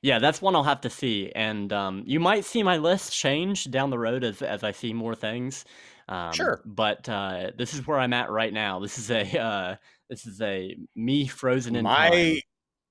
Yeah, 0.00 0.18
that's 0.18 0.40
one 0.40 0.54
I'll 0.54 0.62
have 0.62 0.80
to 0.82 0.90
see, 0.90 1.32
and 1.34 1.72
um, 1.72 2.04
you 2.06 2.20
might 2.20 2.44
see 2.44 2.62
my 2.62 2.76
list 2.76 3.12
change 3.12 3.70
down 3.70 3.90
the 3.90 3.98
road 3.98 4.24
as 4.24 4.42
as 4.42 4.62
I 4.62 4.72
see 4.72 4.92
more 4.92 5.14
things. 5.14 5.64
Um, 6.08 6.32
sure. 6.32 6.62
But 6.64 7.08
uh, 7.08 7.50
this 7.56 7.74
is 7.74 7.86
where 7.86 7.98
I'm 7.98 8.12
at 8.12 8.30
right 8.30 8.52
now. 8.52 8.78
This 8.78 8.98
is 8.98 9.10
a 9.10 9.38
uh, 9.38 9.76
this 10.08 10.26
is 10.26 10.40
a 10.40 10.76
me 10.94 11.26
frozen 11.26 11.76
in 11.76 11.84
my 11.84 12.08
time. 12.08 12.36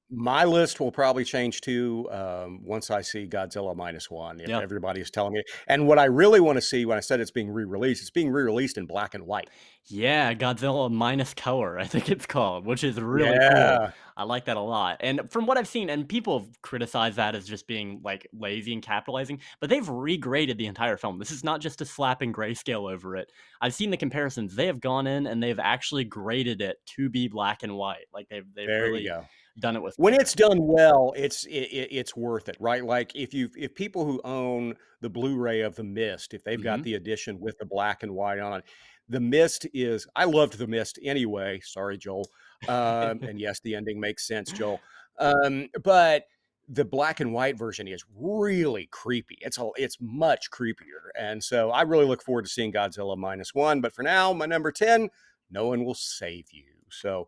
My 0.09 0.45
list 0.45 0.79
will 0.79 0.91
probably 0.91 1.25
change 1.25 1.59
too 1.59 2.07
um, 2.11 2.63
once 2.63 2.89
I 2.89 3.01
see 3.01 3.27
Godzilla 3.27 3.75
minus 3.75 4.09
one. 4.09 4.39
If 4.39 4.47
Yeah. 4.47 4.61
everybody 4.61 5.01
is 5.01 5.11
telling 5.11 5.33
me, 5.33 5.43
and 5.67 5.85
what 5.85 5.99
I 5.99 6.05
really 6.05 6.39
want 6.39 6.55
to 6.55 6.61
see 6.61 6.85
when 6.85 6.97
I 6.97 7.01
said 7.01 7.19
it's 7.19 7.31
being 7.31 7.49
re-released, 7.51 8.01
it's 8.01 8.09
being 8.09 8.29
re-released 8.31 8.77
in 8.77 8.85
black 8.85 9.15
and 9.15 9.25
white. 9.27 9.49
Yeah, 9.89 10.33
Godzilla 10.33 10.89
minus 10.89 11.33
color, 11.33 11.77
I 11.77 11.85
think 11.85 12.09
it's 12.09 12.25
called, 12.25 12.65
which 12.65 12.85
is 12.85 12.99
really 13.01 13.37
cool. 13.37 13.89
I 14.15 14.23
like 14.23 14.45
that 14.45 14.55
a 14.55 14.61
lot. 14.61 14.97
And 15.01 15.29
from 15.29 15.45
what 15.45 15.57
I've 15.57 15.67
seen, 15.67 15.89
and 15.89 16.07
people 16.07 16.39
have 16.39 16.61
criticized 16.61 17.17
that 17.17 17.35
as 17.35 17.45
just 17.45 17.67
being 17.67 17.99
like 18.01 18.27
lazy 18.31 18.71
and 18.73 18.81
capitalizing, 18.81 19.41
but 19.59 19.69
they've 19.69 19.85
regraded 19.85 20.57
the 20.57 20.67
entire 20.67 20.95
film. 20.95 21.19
This 21.19 21.31
is 21.31 21.43
not 21.43 21.59
just 21.59 21.81
a 21.81 21.85
slapping 21.85 22.31
grayscale 22.31 22.91
over 22.91 23.17
it. 23.17 23.29
I've 23.61 23.73
seen 23.73 23.89
the 23.91 23.97
comparisons. 23.97 24.55
They 24.55 24.67
have 24.67 24.79
gone 24.79 25.05
in 25.05 25.27
and 25.27 25.43
they've 25.43 25.59
actually 25.59 26.05
graded 26.05 26.61
it 26.61 26.77
to 26.95 27.09
be 27.09 27.27
black 27.27 27.63
and 27.63 27.75
white. 27.75 28.05
Like 28.13 28.29
they've 28.29 28.45
they've 28.55 28.67
there 28.67 28.83
really 28.83 29.03
you 29.03 29.09
go. 29.09 29.25
Done 29.59 29.75
it 29.75 29.81
with 29.81 29.95
when 29.97 30.13
it's 30.13 30.33
done 30.33 30.57
well 30.59 31.13
it's 31.15 31.45
it, 31.45 31.49
it, 31.71 31.87
it's 31.91 32.15
worth 32.15 32.47
it 32.47 32.55
right 32.59 32.85
like 32.85 33.15
if 33.15 33.33
you 33.33 33.49
if 33.57 33.73
people 33.73 34.05
who 34.05 34.21
own 34.23 34.75
the 35.01 35.09
blu-ray 35.09 35.61
of 35.61 35.75
the 35.75 35.83
mist 35.83 36.33
if 36.33 36.43
they've 36.43 36.63
got 36.63 36.79
Mhm. 36.79 36.83
the 36.83 36.93
edition 36.95 37.39
with 37.39 37.57
the 37.57 37.65
black 37.65 38.03
and 38.03 38.13
white 38.13 38.39
on 38.39 38.59
it 38.59 38.63
the 39.09 39.19
mist 39.19 39.65
is 39.73 40.05
i 40.15 40.25
loved 40.25 40.57
the 40.57 40.67
mist 40.67 40.99
anyway 41.03 41.59
sorry 41.63 41.97
joel 41.97 42.27
um, 42.67 43.19
and 43.23 43.39
yes 43.39 43.59
the 43.61 43.73
ending 43.75 43.99
makes 43.99 44.27
sense 44.27 44.51
joel 44.51 44.79
um, 45.19 45.67
but 45.83 46.25
the 46.69 46.83
black 46.85 47.21
and 47.21 47.33
white 47.33 47.57
version 47.57 47.87
is 47.87 48.03
really 48.19 48.87
creepy 48.91 49.37
it's 49.41 49.57
a, 49.57 49.69
it's 49.77 49.97
much 50.01 50.51
creepier 50.51 51.09
and 51.17 51.43
so 51.43 51.71
i 51.71 51.81
really 51.81 52.05
look 52.05 52.21
forward 52.21 52.43
to 52.45 52.51
seeing 52.51 52.71
godzilla 52.73 53.17
minus 53.17 53.55
one 53.55 53.79
but 53.81 53.93
for 53.93 54.03
now 54.03 54.33
my 54.33 54.45
number 54.45 54.71
10 54.71 55.09
no 55.49 55.67
one 55.67 55.85
will 55.85 55.95
save 55.95 56.45
you 56.51 56.65
so 56.89 57.27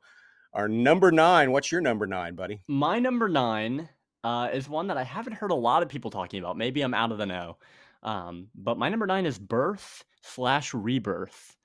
our 0.54 0.68
number 0.68 1.12
nine 1.12 1.52
what's 1.52 1.72
your 1.72 1.82
number 1.82 2.08
nine 2.08 2.36
buddy 2.36 2.60
My 2.68 3.00
number 3.00 3.30
nine 3.30 3.90
uh, 4.24 4.50
is 4.54 4.68
one 4.68 4.88
that 4.88 4.98
I 4.98 5.04
haven't 5.04 5.34
heard 5.34 5.52
a 5.52 5.56
lot 5.56 5.82
of 5.84 5.90
people 5.90 6.12
talking 6.12 6.40
about. 6.42 6.58
Maybe 6.58 6.82
I'm 6.82 6.94
out 6.94 7.12
of 7.12 7.18
the 7.18 7.26
know. 7.26 7.58
Um, 8.04 8.48
but 8.54 8.78
my 8.78 8.90
number 8.90 9.06
nine 9.08 9.26
is 9.26 9.40
Birth 9.40 10.04
slash 10.24 10.74
Rebirth. 10.74 11.56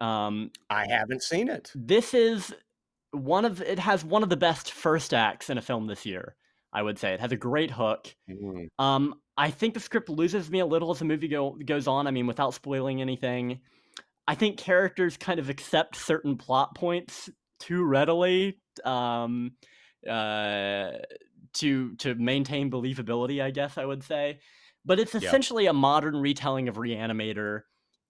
Um, 0.00 0.50
I 0.70 0.86
haven't 0.88 1.22
seen 1.22 1.48
it. 1.48 1.70
this 1.74 2.12
is 2.14 2.52
one 3.12 3.44
of 3.44 3.60
it 3.62 3.78
has 3.78 4.04
one 4.04 4.24
of 4.24 4.28
the 4.28 4.36
best 4.36 4.72
first 4.72 5.14
acts 5.14 5.50
in 5.50 5.58
a 5.58 5.62
film 5.62 5.86
this 5.86 6.04
year. 6.04 6.34
I 6.72 6.82
would 6.82 6.98
say 6.98 7.14
it 7.14 7.20
has 7.20 7.30
a 7.30 7.36
great 7.36 7.70
hook. 7.70 8.12
Mm, 8.28 8.66
Um, 8.80 9.14
I 9.36 9.50
think 9.50 9.74
the 9.74 9.80
script 9.80 10.08
loses 10.08 10.50
me 10.50 10.58
a 10.58 10.66
little 10.66 10.90
as 10.90 10.98
the 10.98 11.04
movie 11.04 11.28
go, 11.28 11.56
goes 11.64 11.86
on. 11.86 12.08
I 12.08 12.10
mean, 12.10 12.26
without 12.26 12.54
spoiling 12.54 13.00
anything, 13.00 13.60
I 14.26 14.34
think 14.34 14.58
characters 14.58 15.16
kind 15.16 15.38
of 15.38 15.48
accept 15.48 15.94
certain 15.94 16.36
plot 16.36 16.74
points 16.74 17.30
too 17.64 17.84
readily 17.84 18.60
um, 18.84 19.56
uh, 20.08 20.92
to 21.54 21.94
to 21.96 22.14
maintain 22.16 22.70
believability. 22.70 23.42
I 23.42 23.50
guess 23.50 23.78
I 23.78 23.84
would 23.84 24.02
say, 24.02 24.40
but 24.84 24.98
it's 25.00 25.14
Yeah. 25.18 25.38
essentially 25.38 25.66
a 25.66 25.72
modern 25.72 26.16
retelling 26.16 26.68
of 26.68 26.76
Reanimator, 26.76 27.62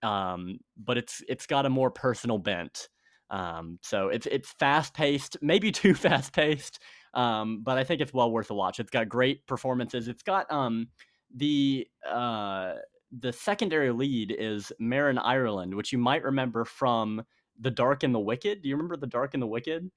um, 0.03 0.59
but 0.77 0.99
it's 0.99 1.23
it's 1.29 1.47
got 1.47 1.67
a 1.67 1.71
more 1.71 1.91
personal 1.91 2.39
bent. 2.39 2.89
Um, 3.31 3.79
so 3.83 4.09
it's 4.09 4.27
it's 4.27 4.53
fast 4.59 4.95
paced, 4.95 5.37
maybe 5.43 5.73
too 5.73 5.95
fast 5.95 6.33
paced, 6.33 6.81
um, 7.15 7.63
but 7.63 7.79
I 7.79 7.85
think 7.85 8.01
it's 8.01 8.13
well 8.13 8.31
worth 8.31 8.51
a 8.51 8.55
watch. 8.55 8.81
It's 8.81 8.91
got 8.91 9.09
great 9.09 9.47
performances. 9.47 10.09
It's 10.09 10.23
got 10.23 10.51
um, 10.53 10.89
the 11.35 11.87
uh, 12.07 12.75
the 13.13 13.33
secondary 13.33 13.93
lead 13.93 14.33
is 14.37 14.73
Marin 14.79 15.19
Ireland, 15.19 15.75
which 15.75 15.93
you 15.93 15.99
might 15.99 16.23
remember 16.23 16.65
from 16.65 17.23
The 17.61 17.71
Dark 17.71 18.03
and 18.03 18.15
the 18.15 18.21
Wicked. 18.21 18.63
Do 18.63 18.69
you 18.69 18.77
remember 18.77 18.97
The 18.97 19.07
Dark 19.07 19.35
and 19.35 19.43
the 19.43 19.47
Wicked? 19.47 19.91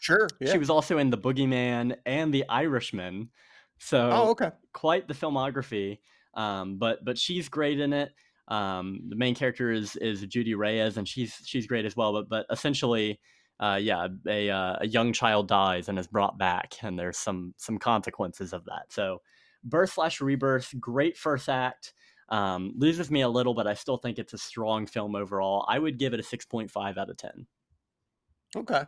sure. 0.00 0.28
Yeah. 0.40 0.52
She 0.52 0.58
was 0.58 0.70
also 0.70 0.98
in 0.98 1.10
The 1.10 1.18
Boogeyman 1.18 1.96
and 2.04 2.34
The 2.34 2.44
Irishman. 2.48 3.30
So 3.78 4.10
oh, 4.12 4.30
okay. 4.30 4.50
quite 4.72 5.08
the 5.08 5.14
filmography. 5.14 5.98
Um, 6.34 6.78
but 6.78 7.04
but 7.04 7.18
she's 7.18 7.48
great 7.48 7.80
in 7.80 7.92
it. 7.92 8.12
Um, 8.48 9.00
the 9.08 9.16
main 9.16 9.34
character 9.34 9.70
is 9.70 9.96
is 9.96 10.22
Judy 10.26 10.54
Reyes, 10.54 10.96
and 10.96 11.08
she's 11.08 11.36
she's 11.44 11.66
great 11.66 11.84
as 11.84 11.96
well. 11.96 12.12
But 12.12 12.28
but 12.28 12.46
essentially, 12.50 13.20
uh, 13.60 13.78
yeah, 13.80 14.08
a 14.26 14.50
uh, 14.50 14.76
a 14.80 14.86
young 14.86 15.12
child 15.12 15.48
dies 15.48 15.88
and 15.88 15.98
is 15.98 16.06
brought 16.06 16.38
back, 16.38 16.74
and 16.82 16.98
there's 16.98 17.18
some 17.18 17.54
some 17.56 17.78
consequences 17.78 18.52
of 18.52 18.64
that. 18.66 18.84
So, 18.90 19.18
birth 19.64 19.92
slash 19.92 20.20
rebirth, 20.20 20.74
great 20.80 21.16
first 21.16 21.48
act. 21.48 21.94
Um, 22.32 22.72
loses 22.76 23.10
me 23.10 23.20
a 23.20 23.28
little, 23.28 23.52
but 23.54 23.66
I 23.66 23.74
still 23.74 23.98
think 23.98 24.18
it's 24.18 24.32
a 24.32 24.38
strong 24.38 24.86
film 24.86 25.14
overall. 25.14 25.64
I 25.68 25.78
would 25.78 25.98
give 25.98 26.14
it 26.14 26.20
a 26.20 26.22
six 26.22 26.44
point 26.46 26.70
five 26.70 26.96
out 26.98 27.10
of 27.10 27.16
ten. 27.18 27.46
Okay. 28.56 28.82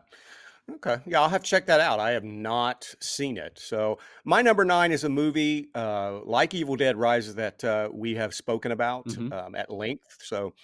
Okay. 0.77 0.97
Yeah, 1.05 1.21
I'll 1.21 1.29
have 1.29 1.43
to 1.43 1.49
check 1.51 1.67
that 1.67 1.81
out. 1.81 2.01
I 2.01 2.13
have 2.13 2.25
not 2.25 2.93
seen 3.01 3.37
it. 3.37 3.59
So 3.59 3.99
my 4.25 4.41
number 4.41 4.65
nine 4.65 4.93
is 4.93 5.05
a 5.05 5.11
movie 5.11 5.69
uh, 5.75 6.21
like 6.25 6.55
Evil 6.55 6.75
Dead 6.75 6.97
Rises 6.97 7.35
that 7.35 7.63
uh, 7.63 7.91
we 7.93 8.15
have 8.15 8.33
spoken 8.35 8.73
about 8.73 9.05
Mhm. 9.09 9.31
um, 9.31 9.55
at 9.55 9.71
length. 9.71 10.17
So 10.23 10.55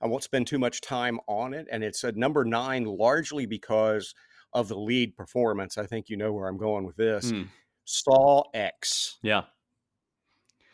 I 0.00 0.06
won't 0.06 0.22
spend 0.22 0.46
too 0.46 0.58
much 0.58 0.80
time 0.80 1.20
on 1.26 1.52
it. 1.52 1.68
And 1.70 1.84
it's 1.84 2.04
a 2.04 2.12
number 2.12 2.42
nine 2.42 2.84
largely 2.86 3.44
because 3.44 4.14
of 4.54 4.68
the 4.68 4.78
lead 4.78 5.14
performance. 5.14 5.76
I 5.76 5.84
think 5.84 6.08
you 6.08 6.16
know 6.16 6.32
where 6.32 6.48
I'm 6.48 6.56
going 6.56 6.86
with 6.86 6.96
this. 6.96 7.30
Hmm, 7.30 7.42
Saw 7.84 8.44
X. 8.54 9.18
yeah, 9.22 9.42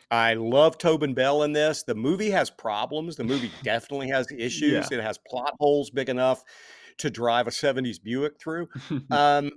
I 0.09 0.35
love 0.35 0.77
Tobin 0.77 1.13
Bell 1.13 1.43
in 1.43 1.53
this. 1.53 1.83
The 1.83 1.95
movie 1.95 2.29
has 2.29 2.49
problems. 2.49 3.15
The 3.15 3.23
movie 3.23 3.51
definitely 3.63 4.09
has 4.09 4.27
issues. 4.31 4.91
It 4.91 5.01
has 5.01 5.17
plot 5.17 5.55
holes 5.59 5.89
big 5.89 6.09
enough 6.09 6.43
to 6.99 7.09
drive 7.09 7.47
a 7.47 7.51
70s 7.51 8.01
Buick 8.01 8.39
through. 8.39 8.67
Um, 9.11 9.51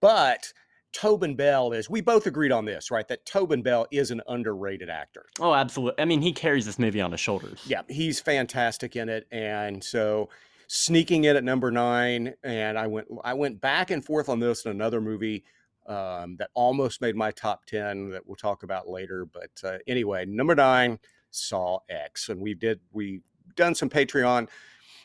but 0.00 0.52
Tobin 0.92 1.34
Bell 1.36 1.72
is, 1.72 1.90
we 1.90 2.00
both 2.00 2.26
agreed 2.26 2.52
on 2.52 2.64
this, 2.64 2.90
right? 2.90 3.06
That 3.08 3.24
Tobin 3.26 3.62
Bell 3.62 3.86
is 3.90 4.10
an 4.10 4.20
underrated 4.28 4.88
actor. 4.88 5.26
oh, 5.40 5.54
absolutely. 5.54 6.02
I 6.02 6.04
mean, 6.04 6.22
he 6.22 6.32
carries 6.32 6.66
this 6.66 6.78
movie 6.78 7.00
on 7.00 7.10
his 7.10 7.20
shoulders. 7.20 7.62
Yeah, 7.66 7.82
he's 7.88 8.20
fantastic 8.20 8.94
in 8.96 9.08
it. 9.08 9.26
And 9.32 9.82
so 9.82 10.28
sneaking 10.68 11.24
in 11.24 11.36
at 11.36 11.44
number 11.44 11.70
nine, 11.70 12.34
and 12.42 12.78
I 12.78 12.86
went 12.86 13.08
I 13.24 13.34
went 13.34 13.60
back 13.60 13.90
and 13.90 14.04
forth 14.04 14.28
on 14.28 14.40
this 14.40 14.64
in 14.64 14.70
another 14.70 15.00
movie 15.00 15.44
um, 15.88 16.36
that 16.36 16.50
almost 16.54 17.00
made 17.00 17.16
my 17.16 17.30
top 17.30 17.64
10 17.66 18.10
that 18.10 18.26
we'll 18.26 18.36
talk 18.36 18.62
about 18.62 18.88
later. 18.88 19.24
But 19.26 19.50
uh, 19.64 19.78
anyway, 19.86 20.24
number 20.26 20.54
nine, 20.54 20.98
Saw 21.30 21.78
X. 21.88 22.28
And 22.28 22.40
we 22.40 22.54
did 22.54 22.80
we 22.92 23.20
done 23.56 23.74
some 23.74 23.88
Patreon 23.90 24.48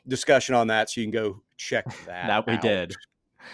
discussion 0.08 0.56
on 0.56 0.68
that, 0.68 0.90
so 0.90 1.02
you 1.02 1.06
can 1.08 1.12
go 1.12 1.42
check 1.58 1.86
that. 2.06 2.30
Out 2.30 2.46
that 2.46 2.52
we 2.52 2.56
out. 2.58 2.62
did. 2.62 2.96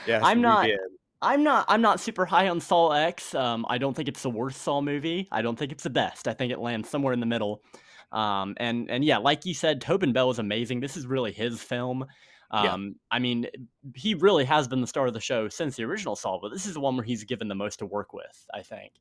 Yes, 0.06 0.22
I'm 0.24 0.38
we 0.38 0.42
not- 0.44 0.66
did. 0.66 0.80
I'm 1.20 1.44
not 1.44 1.66
I'm 1.68 1.82
not 1.82 2.00
super 2.00 2.28
high 2.28 2.48
on 2.48 2.60
Saw 2.60 2.92
X. 2.92 3.34
Um, 3.34 3.66
I 3.70 3.80
don't 3.80 3.96
think 3.96 4.08
it's 4.08 4.22
the 4.22 4.30
worst 4.30 4.62
Saw 4.62 4.82
movie. 4.82 5.28
I 5.32 5.42
don't 5.42 5.58
think 5.58 5.72
it's 5.72 5.82
the 5.84 5.90
best. 5.90 6.28
I 6.28 6.34
think 6.34 6.52
it 6.52 6.60
lands 6.60 6.90
somewhere 6.90 7.12
in 7.12 7.20
the 7.20 7.26
middle. 7.26 7.64
Um, 8.12 8.54
and 8.58 8.88
and 8.92 9.04
yeah, 9.04 9.18
like 9.18 9.44
you 9.44 9.56
said, 9.56 9.82
Tobin 9.82 10.14
Bell 10.14 10.30
is 10.30 10.38
amazing. 10.38 10.80
This 10.80 10.96
is 10.96 11.08
really 11.08 11.32
his 11.32 11.60
film. 11.60 12.06
Yeah. 12.54 12.74
Um, 12.74 12.96
I 13.12 13.20
mean, 13.20 13.48
he 13.94 14.14
really 14.14 14.46
has 14.46 14.68
been 14.68 14.80
the 14.80 14.88
star 14.88 15.08
of 15.08 15.14
the 15.14 15.20
show 15.20 15.50
since 15.50 15.76
the 15.76 15.84
original 15.84 16.16
Saw, 16.16 16.40
but 16.40 16.50
this 16.52 16.66
is 16.66 16.76
the 16.76 16.80
one 16.80 16.96
where 16.96 17.04
he's 17.04 17.24
given 17.26 17.48
the 17.50 17.56
most 17.56 17.80
to 17.80 17.86
work 17.86 18.14
with. 18.14 18.48
I 18.54 18.62
think. 18.62 18.94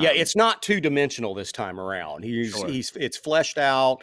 yeah, 0.00 0.10
Um, 0.10 0.16
it's 0.16 0.34
not 0.34 0.62
two 0.62 0.80
dimensional 0.80 1.34
this 1.34 1.52
time 1.52 1.78
around. 1.78 2.24
He's 2.24 2.52
Sure. 2.52 2.66
he's 2.66 2.92
it's 2.96 3.16
fleshed 3.18 3.58
out, 3.58 3.98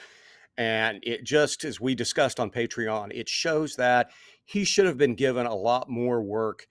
and 0.58 1.00
it 1.04 1.24
just 1.24 1.64
as 1.64 1.82
we 1.82 1.96
discussed 1.96 2.40
on 2.40 2.52
Patreon, 2.52 3.12
it 3.14 3.28
shows 3.28 3.76
that 3.78 4.12
he 4.46 4.64
should 4.64 4.86
have 4.86 4.98
been 4.98 5.16
given 5.16 5.48
a 5.48 5.56
lot 5.56 5.90
more 5.90 6.22
work 6.22 6.68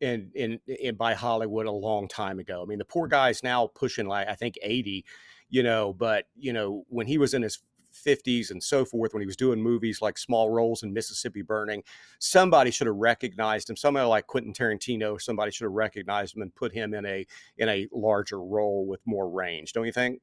in 0.00 0.30
in, 0.34 0.60
in 0.68 0.94
by 0.94 1.14
Hollywood 1.14 1.66
a 1.66 1.72
long 1.72 2.06
time 2.06 2.38
ago. 2.38 2.62
I 2.62 2.66
mean, 2.66 2.78
the 2.78 2.84
poor 2.84 3.08
guy's 3.08 3.42
now 3.42 3.66
pushing 3.74 4.06
like 4.06 4.28
I 4.28 4.34
think 4.34 4.56
eighty, 4.62 5.04
you 5.48 5.62
know, 5.64 5.92
but 5.92 6.26
you 6.36 6.52
know 6.52 6.84
when 6.88 7.06
he 7.08 7.18
was 7.18 7.34
in 7.34 7.42
his 7.42 7.58
50s 8.06 8.50
and 8.50 8.62
so 8.62 8.84
forth 8.84 9.12
when 9.12 9.20
he 9.20 9.26
was 9.26 9.36
doing 9.36 9.60
movies 9.60 10.00
like 10.00 10.16
small 10.18 10.50
roles 10.50 10.82
in 10.82 10.92
mississippi 10.92 11.42
burning 11.42 11.82
somebody 12.18 12.70
should 12.70 12.86
have 12.86 12.96
recognized 12.96 13.68
him 13.68 13.76
somebody 13.76 14.06
like 14.06 14.26
quentin 14.26 14.52
tarantino 14.52 15.20
somebody 15.20 15.50
should 15.50 15.64
have 15.64 15.72
recognized 15.72 16.36
him 16.36 16.42
and 16.42 16.54
put 16.54 16.72
him 16.72 16.94
in 16.94 17.04
a 17.06 17.26
in 17.58 17.68
a 17.68 17.88
larger 17.92 18.40
role 18.40 18.86
with 18.86 19.00
more 19.06 19.28
range 19.28 19.72
don't 19.72 19.86
you 19.86 19.92
think 19.92 20.20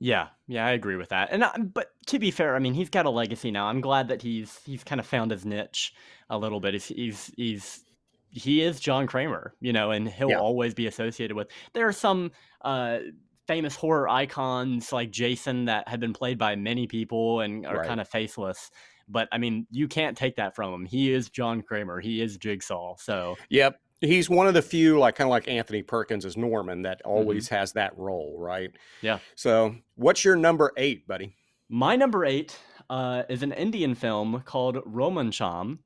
Yeah, 0.00 0.28
yeah, 0.48 0.66
I 0.66 0.72
agree 0.72 0.96
with 0.96 1.08
that. 1.10 1.28
And 1.30 1.44
uh, 1.44 1.52
but 1.58 1.92
to 2.06 2.18
be 2.18 2.30
fair, 2.30 2.56
I 2.56 2.58
mean, 2.58 2.74
he's 2.74 2.90
got 2.90 3.06
a 3.06 3.10
legacy 3.10 3.50
now. 3.50 3.66
I'm 3.66 3.80
glad 3.80 4.08
that 4.08 4.22
he's 4.22 4.60
he's 4.64 4.84
kind 4.84 5.00
of 5.00 5.06
found 5.06 5.30
his 5.30 5.46
niche 5.46 5.94
a 6.28 6.36
little 6.36 6.60
bit. 6.60 6.74
He's 6.74 6.88
he's, 6.88 7.32
he's 7.36 7.84
he 8.30 8.60
is 8.62 8.80
John 8.80 9.06
Kramer, 9.06 9.54
you 9.60 9.72
know, 9.72 9.92
and 9.92 10.08
he'll 10.08 10.28
Yeah. 10.28 10.36
always 10.36 10.74
be 10.74 10.86
associated 10.88 11.36
with. 11.36 11.48
There 11.72 11.86
are 11.86 11.92
some 11.92 12.32
uh, 12.62 12.98
famous 13.46 13.74
horror 13.76 14.08
icons 14.08 14.92
like 14.92 15.10
Jason 15.10 15.66
that 15.66 15.86
have 15.88 16.00
been 16.00 16.12
played 16.12 16.38
by 16.38 16.56
many 16.56 16.86
people 16.86 17.40
and 17.40 17.66
are 17.66 17.78
Right. 17.78 17.86
kind 17.86 18.00
of 18.00 18.08
faceless. 18.08 18.70
But 19.08 19.28
I 19.32 19.38
mean, 19.38 19.66
you 19.70 19.86
can't 19.88 20.16
take 20.16 20.36
that 20.36 20.54
from 20.56 20.72
him. 20.72 20.86
He 20.86 21.12
is 21.12 21.28
John 21.28 21.60
Kramer. 21.62 22.00
He 22.00 22.22
is 22.22 22.36
Jigsaw. 22.38 22.96
So 22.98 23.36
Yep. 23.50 23.80
He's 24.00 24.28
one 24.28 24.46
of 24.46 24.52
the 24.54 24.60
few, 24.62 24.98
like 24.98 25.14
kind 25.14 25.28
of 25.28 25.30
like 25.30 25.48
Anthony 25.48 25.82
Perkins 25.82 26.26
as 26.26 26.36
Norman, 26.36 26.82
that 26.82 27.00
always 27.06 27.48
has 27.48 27.72
that 27.72 27.96
role, 27.96 28.34
right? 28.38 28.70
Yeah. 29.00 29.18
So, 29.34 29.76
what's 29.94 30.24
your 30.24 30.36
number 30.36 30.72
eight, 30.76 31.06
buddy? 31.06 31.34
my 31.70 31.96
number 31.96 32.24
eight 32.26 32.58
uh, 32.90 33.22
is 33.30 33.42
an 33.42 33.52
Indian 33.52 33.94
film 33.94 34.42
called 34.44 34.76
Romancham. 34.84 35.78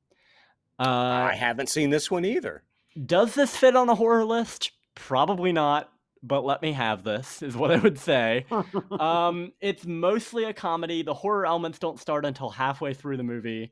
Uh, 0.77 0.83
I 0.83 1.35
haven't 1.35 1.67
seen 1.69 1.89
this 1.89 2.11
one 2.11 2.25
either. 2.25 2.63
Does 3.05 3.35
this 3.35 3.55
fit 3.55 3.75
on 3.75 3.87
a 3.87 3.95
horror 3.95 4.25
list? 4.25 4.71
Probably 4.95 5.53
not, 5.53 5.89
but 6.21 6.43
let 6.43 6.61
me 6.61 6.73
have 6.73 7.03
this, 7.03 7.41
is 7.41 7.55
what 7.55 7.71
I 7.71 7.77
would 7.77 7.99
say. 7.99 8.45
um, 8.99 9.53
it's 9.61 9.85
mostly 9.85 10.45
a 10.45 10.53
comedy. 10.53 11.03
The 11.03 11.13
horror 11.13 11.45
elements 11.45 11.79
don't 11.79 11.99
start 11.99 12.25
until 12.25 12.49
halfway 12.49 12.93
through 12.93 13.17
the 13.17 13.23
movie. 13.23 13.71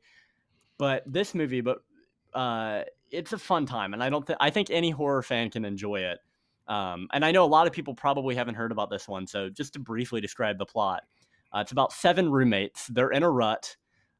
But 0.78 1.02
this 1.06 1.34
movie, 1.34 1.60
but 1.60 1.78
uh, 2.34 2.82
it's 3.10 3.32
a 3.32 3.38
fun 3.38 3.66
time, 3.66 3.94
and 3.94 4.02
I 4.02 4.10
don't 4.10 4.26
think 4.26 4.38
I 4.40 4.50
think 4.50 4.70
any 4.70 4.90
horror 4.90 5.22
fan 5.22 5.50
can 5.50 5.64
enjoy 5.64 6.00
it. 6.00 6.18
Um, 6.68 7.08
and 7.12 7.24
I 7.24 7.32
know 7.32 7.44
a 7.44 7.46
lot 7.46 7.66
of 7.66 7.72
people 7.72 7.94
probably 7.94 8.34
haven't 8.34 8.54
heard 8.54 8.70
about 8.70 8.90
this 8.90 9.08
one, 9.08 9.26
so 9.26 9.48
just 9.48 9.72
to 9.72 9.80
briefly 9.80 10.20
describe 10.20 10.58
the 10.58 10.66
plot, 10.66 11.02
uh, 11.52 11.60
it's 11.60 11.72
about 11.72 11.92
seven 11.92 12.30
roommates. 12.30 12.86
They're 12.88 13.10
in 13.10 13.22
a 13.22 13.30
rut 13.30 13.76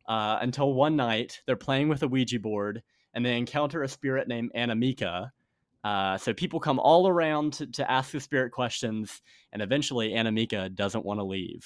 uh, 0.08 0.38
until 0.40 0.72
one 0.72 0.96
night 0.96 1.42
they're 1.46 1.56
playing 1.56 1.88
with 1.88 2.02
a 2.02 2.08
Ouija 2.08 2.40
board, 2.40 2.82
and 3.14 3.24
they 3.24 3.36
encounter 3.36 3.82
a 3.82 3.88
spirit 3.88 4.26
named 4.26 4.50
Anamika. 4.56 5.30
Uh, 5.88 6.18
so 6.18 6.34
people 6.34 6.60
come 6.60 6.78
all 6.78 7.08
around 7.08 7.54
to, 7.54 7.66
to, 7.66 7.90
ask 7.90 8.10
the 8.10 8.20
spirit 8.20 8.52
questions, 8.52 9.22
and 9.54 9.62
eventually 9.62 10.10
Anamika 10.10 10.74
doesn't 10.74 11.02
want 11.02 11.18
to 11.18 11.24
leave. 11.24 11.64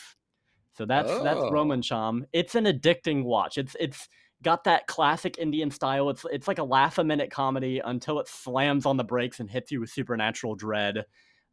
So 0.74 0.86
that's 0.86 1.10
oh. 1.10 1.24
that's 1.24 1.40
Romancham. 1.40 2.22
It's 2.32 2.54
an 2.54 2.66
addicting 2.66 3.24
watch. 3.24 3.58
It's 3.58 3.74
it's 3.80 4.08
got 4.40 4.62
that 4.62 4.86
classic 4.86 5.38
Indian 5.38 5.72
style. 5.72 6.08
It's 6.08 6.24
it's 6.30 6.46
like 6.46 6.58
a 6.58 6.62
laugh 6.62 6.98
a 6.98 7.04
minute 7.04 7.32
comedy 7.32 7.80
until 7.84 8.20
it 8.20 8.28
slams 8.28 8.86
on 8.86 8.96
the 8.96 9.02
brakes 9.02 9.40
and 9.40 9.50
hits 9.50 9.72
you 9.72 9.80
with 9.80 9.90
supernatural 9.90 10.54
dread. 10.54 11.04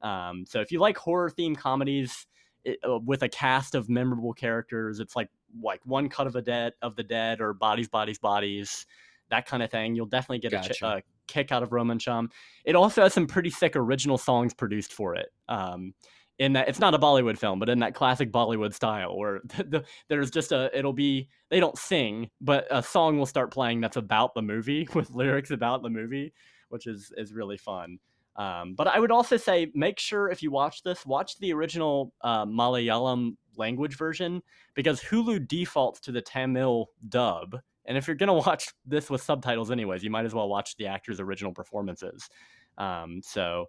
Um, 0.04 0.46
so 0.48 0.62
if 0.62 0.72
you 0.72 0.80
like 0.80 0.96
horror 0.96 1.32
themed 1.32 1.58
comedies 1.58 2.28
it, 2.66 2.78
uh, 2.88 3.00
with 3.00 3.24
a 3.24 3.30
cast 3.30 3.74
of 3.74 3.90
memorable 3.90 4.34
characters, 4.34 5.00
it's 5.00 5.16
like 5.16 5.30
like 5.64 5.82
one 5.86 6.08
cut 6.08 6.28
of 6.28 6.36
a 6.36 6.42
dead 6.44 6.74
of 6.84 6.96
the 6.96 7.04
dead 7.04 7.42
or 7.42 7.56
bodies, 7.56 7.90
bodies, 7.90 8.20
bodies, 8.20 8.86
that 9.32 9.48
kind 9.48 9.64
of 9.64 9.72
thing. 9.72 9.96
You'll 9.96 10.06
definitely 10.06 10.40
get 10.40 10.52
gotcha. 10.52 10.70
a, 10.70 10.74
ch- 10.76 10.84
a, 10.84 11.02
kick 11.30 11.52
out 11.52 11.64
of 11.64 11.70
Romancham. 11.70 12.32
It 12.66 12.76
also 12.76 13.04
has 13.04 13.14
some 13.14 13.28
pretty 13.28 13.52
sick 13.52 13.76
original 13.76 14.18
songs 14.18 14.54
produced 14.54 14.92
for 14.92 15.16
it. 15.16 15.30
Um, 15.48 15.94
in 16.40 16.54
that 16.54 16.70
it's 16.70 16.80
not 16.80 16.96
a 16.96 17.00
Bollywood 17.00 17.38
film, 17.38 17.60
but 17.60 17.70
in 17.70 17.80
that 17.80 17.94
classic 17.94 18.32
Bollywood 18.32 18.74
style 18.74 19.18
where 19.18 19.42
the, 19.58 19.64
the, 19.64 19.86
there's 20.08 20.32
just 20.32 20.52
a 20.52 20.76
it'll 20.78 20.94
be 20.94 21.30
they 21.50 21.60
don't 21.60 21.78
sing, 21.78 22.30
but 22.42 22.66
a 22.72 22.82
song 22.82 23.18
will 23.18 23.26
start 23.26 23.52
playing 23.52 23.82
that's 23.82 23.98
about 23.98 24.34
the 24.34 24.42
movie 24.42 24.88
with 24.94 25.12
lyrics 25.12 25.52
about 25.52 25.84
the 25.84 25.90
movie, 25.90 26.34
which 26.70 26.88
is 26.88 27.12
is 27.18 27.34
really 27.34 27.58
fun. 27.58 28.00
Um, 28.36 28.74
but 28.74 28.88
I 28.88 29.00
would 29.00 29.12
also 29.12 29.36
say 29.36 29.70
make 29.76 30.00
sure 30.00 30.30
if 30.30 30.42
you 30.42 30.50
watch 30.50 30.82
this, 30.82 31.06
watch 31.06 31.38
the 31.40 31.52
original 31.52 32.14
uh, 32.22 32.46
Malayalam 32.46 33.36
language 33.58 33.98
version 33.98 34.42
because 34.76 35.02
Hulu 35.02 35.46
defaults 35.46 36.00
to 36.02 36.14
the 36.14 36.22
Tamil 36.22 36.90
dub. 37.10 37.58
And 37.90 37.98
if 37.98 38.08
you're 38.08 38.16
gonna 38.16 38.34
watch 38.34 38.70
this 38.86 39.10
with 39.10 39.22
subtitles, 39.22 39.72
anyways, 39.72 40.04
you 40.04 40.10
might 40.10 40.26
as 40.26 40.34
well 40.34 40.48
watch 40.48 40.78
the 40.78 40.88
actors' 40.88 41.20
original 41.20 41.54
performances. 41.54 42.30
Um, 42.78 43.22
so 43.22 43.66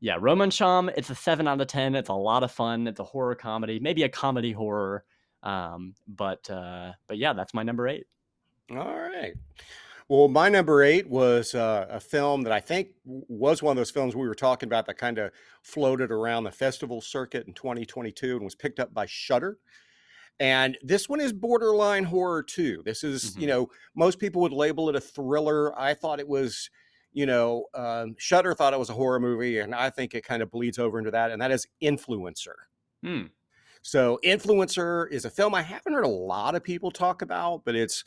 yeah, 0.00 0.16
Romancham, 0.18 0.92
it's 0.96 1.08
a 1.08 1.14
seven 1.14 1.48
out 1.48 1.60
of 1.60 1.68
ten. 1.68 1.94
It's 1.94 2.08
a 2.10 2.14
lot 2.14 2.42
of 2.42 2.50
fun. 2.50 2.86
It's 2.86 3.00
a 3.00 3.04
horror 3.04 3.34
comedy, 3.34 3.78
maybe 3.78 4.02
a 4.02 4.08
comedy 4.08 4.52
horror. 4.52 5.04
Um, 5.42 5.94
but 6.06 6.50
uh, 6.50 6.92
but 7.06 7.16
yeah, 7.16 7.32
that's 7.32 7.54
my 7.54 7.62
number 7.62 7.88
eight. 7.88 8.06
All 8.70 8.98
right. 8.98 9.34
Well, 10.08 10.26
my 10.26 10.48
number 10.48 10.82
eight 10.82 11.08
was 11.08 11.54
uh, 11.54 11.86
a 11.88 12.00
film 12.00 12.42
that 12.42 12.52
I 12.52 12.58
think 12.58 12.88
was 13.04 13.62
one 13.62 13.70
of 13.72 13.76
those 13.76 13.92
films 13.92 14.16
we 14.16 14.26
were 14.26 14.34
talking 14.34 14.68
about 14.68 14.86
that 14.86 14.98
kind 14.98 15.18
of 15.18 15.30
floated 15.62 16.10
around 16.10 16.42
the 16.42 16.50
festival 16.50 17.00
circuit 17.00 17.46
in 17.46 17.54
2022 17.54 18.34
and 18.34 18.44
was 18.44 18.56
picked 18.56 18.80
up 18.80 18.92
by 18.92 19.06
Shudder. 19.06 19.58
And 20.40 20.76
this 20.82 21.08
one 21.08 21.20
is 21.20 21.32
borderline 21.32 22.04
horror 22.04 22.42
too. 22.42 22.82
This 22.84 23.04
is, 23.04 23.32
mm-hmm. 23.32 23.40
you 23.42 23.46
know, 23.46 23.70
most 23.94 24.18
people 24.18 24.42
would 24.42 24.52
label 24.52 24.88
it 24.88 24.96
a 24.96 25.00
thriller. 25.00 25.78
I 25.78 25.94
thought 25.94 26.18
it 26.18 26.28
was 26.28 26.70
you 27.12 27.26
know, 27.26 27.66
um, 27.74 28.14
Shudder 28.18 28.54
thought 28.54 28.72
it 28.72 28.78
was 28.78 28.90
a 28.90 28.94
horror 28.94 29.20
movie, 29.20 29.58
and 29.58 29.74
I 29.74 29.90
think 29.90 30.14
it 30.14 30.24
kind 30.24 30.42
of 30.42 30.50
bleeds 30.50 30.78
over 30.78 30.98
into 30.98 31.10
that, 31.10 31.30
and 31.30 31.42
that 31.42 31.50
is 31.50 31.66
Influencer. 31.82 32.54
Hmm. 33.02 33.26
So, 33.82 34.20
Influencer 34.24 35.10
is 35.10 35.24
a 35.24 35.30
film 35.30 35.54
I 35.54 35.62
haven't 35.62 35.92
heard 35.92 36.04
a 36.04 36.08
lot 36.08 36.54
of 36.54 36.62
people 36.62 36.90
talk 36.90 37.22
about, 37.22 37.62
but 37.64 37.74
it's 37.74 38.04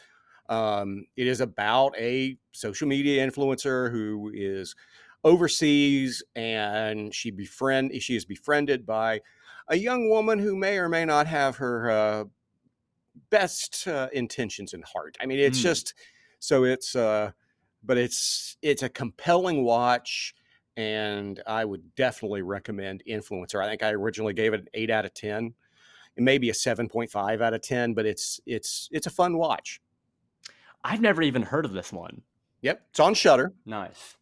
um, 0.50 1.06
it 1.16 1.28
is 1.28 1.42
about 1.42 1.96
a 1.98 2.38
social 2.52 2.88
media 2.88 3.26
influencer 3.26 3.92
who 3.92 4.32
is 4.34 4.76
overseas, 5.24 6.24
and 6.36 7.14
she 7.14 7.32
befriend 7.32 7.92
she 8.02 8.16
is 8.16 8.26
befriended 8.26 8.86
by 8.86 9.22
a 9.68 9.76
young 9.76 10.10
woman 10.10 10.40
who 10.40 10.56
may 10.56 10.78
or 10.78 10.90
may 10.90 11.06
not 11.06 11.28
have 11.28 11.58
her 11.58 11.90
uh, 11.90 12.24
best 13.30 13.88
uh, 13.88 14.10
intentions 14.14 14.74
in 14.74 14.82
heart. 14.82 15.18
I 15.22 15.26
mean, 15.26 15.40
it's 15.40 15.60
hmm. 15.60 15.64
just 15.64 15.94
so 16.40 16.64
it's. 16.64 16.96
Uh, 16.96 17.32
but 17.84 17.98
it's 17.98 18.58
it's 18.62 18.84
a 18.84 18.90
compelling 18.90 19.64
watch 19.64 20.34
and 20.78 21.42
I 21.46 21.66
would 21.66 21.96
definitely 21.96 22.42
recommend 22.42 23.04
Influencer. 23.08 23.64
I 23.64 23.70
think 23.70 23.84
I 23.84 23.92
originally 23.92 24.34
gave 24.34 24.54
it 24.54 24.62
an 24.62 24.68
8 24.74 24.90
out 24.90 25.06
of 25.06 25.14
10. 25.14 25.54
It 26.16 26.24
may 26.24 26.38
be 26.38 26.50
a 26.50 26.54
7.5 26.54 27.42
out 27.42 27.54
of 27.54 27.62
10, 27.62 27.94
but 27.94 28.06
it's 28.06 28.40
it's 28.46 28.88
it's 28.92 29.08
a 29.08 29.12
fun 29.12 29.38
watch. 29.38 29.82
I've 30.84 31.02
never 31.02 31.22
even 31.22 31.44
heard 31.44 31.66
of 31.66 31.74
this 31.74 31.92
one. 31.92 32.22
Yep, 32.62 32.82
it's 32.92 33.00
on 33.00 33.14
Shudder. 33.14 33.54
Nice. 33.66 34.16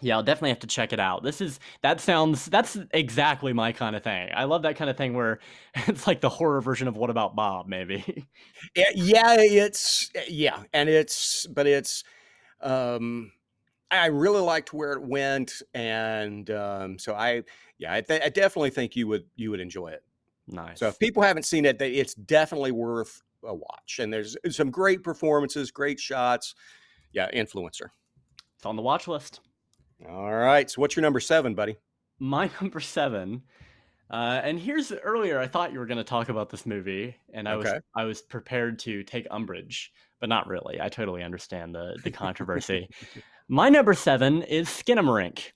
Yeah, 0.00 0.16
I'll 0.16 0.22
definitely 0.22 0.50
have 0.50 0.58
to 0.60 0.66
check 0.66 0.92
it 0.92 1.00
out. 1.00 1.22
This 1.22 1.40
is 1.40 1.60
that 1.82 2.00
sounds 2.00 2.46
that's 2.46 2.76
exactly 2.92 3.52
my 3.52 3.72
kind 3.72 3.94
of 3.94 4.02
thing. 4.02 4.30
I 4.34 4.44
love 4.44 4.62
that 4.62 4.76
kind 4.76 4.90
of 4.90 4.96
thing 4.96 5.14
where 5.14 5.38
it's 5.74 6.06
like 6.06 6.20
the 6.20 6.28
horror 6.28 6.60
version 6.60 6.88
of 6.88 6.96
What 6.96 7.10
About 7.10 7.36
Bob, 7.36 7.68
maybe. 7.68 8.26
Yeah, 8.74 9.36
it's 9.38 10.10
yeah, 10.28 10.62
and 10.72 10.88
it's 10.88 11.46
but 11.46 11.66
it's 11.66 12.04
um, 12.60 13.32
I 13.90 14.06
really 14.06 14.40
liked 14.40 14.72
where 14.72 14.92
it 14.92 15.02
went, 15.02 15.62
and 15.74 16.50
um, 16.50 16.98
so 16.98 17.14
I, 17.14 17.44
yeah, 17.78 17.94
I, 17.94 18.00
th- 18.00 18.22
I, 18.24 18.28
definitely 18.30 18.70
think 18.70 18.96
you 18.96 19.06
would 19.08 19.24
you 19.36 19.50
would 19.50 19.60
enjoy 19.60 19.88
it. 19.88 20.02
Nice. 20.48 20.80
So 20.80 20.88
if 20.88 20.98
people 20.98 21.22
haven't 21.22 21.44
seen 21.44 21.64
it, 21.64 21.80
it's 21.80 22.14
definitely 22.14 22.72
worth 22.72 23.22
a 23.44 23.54
watch. 23.54 23.98
And 23.98 24.12
there's 24.12 24.36
some 24.50 24.70
great 24.70 25.02
performances, 25.02 25.70
great 25.70 26.00
shots. 26.00 26.54
Yeah, 27.12 27.30
influencer. 27.30 27.90
It's 28.56 28.66
on 28.66 28.76
the 28.76 28.82
watch 28.82 29.08
list. 29.08 29.40
All 30.08 30.34
right. 30.34 30.70
So 30.70 30.80
what's 30.80 30.96
your 30.96 31.02
number 31.02 31.20
seven, 31.20 31.54
buddy? 31.54 31.76
My 32.18 32.50
number 32.60 32.80
seven. 32.80 33.42
Uh, 34.10 34.40
and 34.44 34.60
here's 34.60 34.92
earlier 34.92 35.38
I 35.38 35.46
thought 35.46 35.72
you 35.72 35.78
were 35.78 35.86
going 35.86 35.98
to 35.98 36.04
talk 36.04 36.28
about 36.28 36.50
this 36.50 36.66
movie, 36.66 37.16
and 37.32 37.48
I 37.48 37.54
okay. 37.54 37.72
was 37.72 37.82
I 37.96 38.04
was 38.04 38.22
prepared 38.22 38.78
to 38.80 39.02
take 39.02 39.26
umbrage 39.30 39.92
but 40.24 40.30
not 40.30 40.46
really. 40.46 40.80
I 40.80 40.88
totally 40.88 41.22
understand 41.22 41.74
the 41.74 41.98
the 42.02 42.10
controversy. 42.10 42.88
My 43.48 43.68
number 43.68 43.92
seven 43.92 44.40
is 44.40 44.70
Skinamarink. 44.70 45.52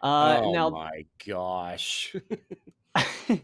Uh, 0.00 0.40
oh 0.40 0.52
now, 0.52 0.70
my 0.70 1.04
gosh, 1.26 2.14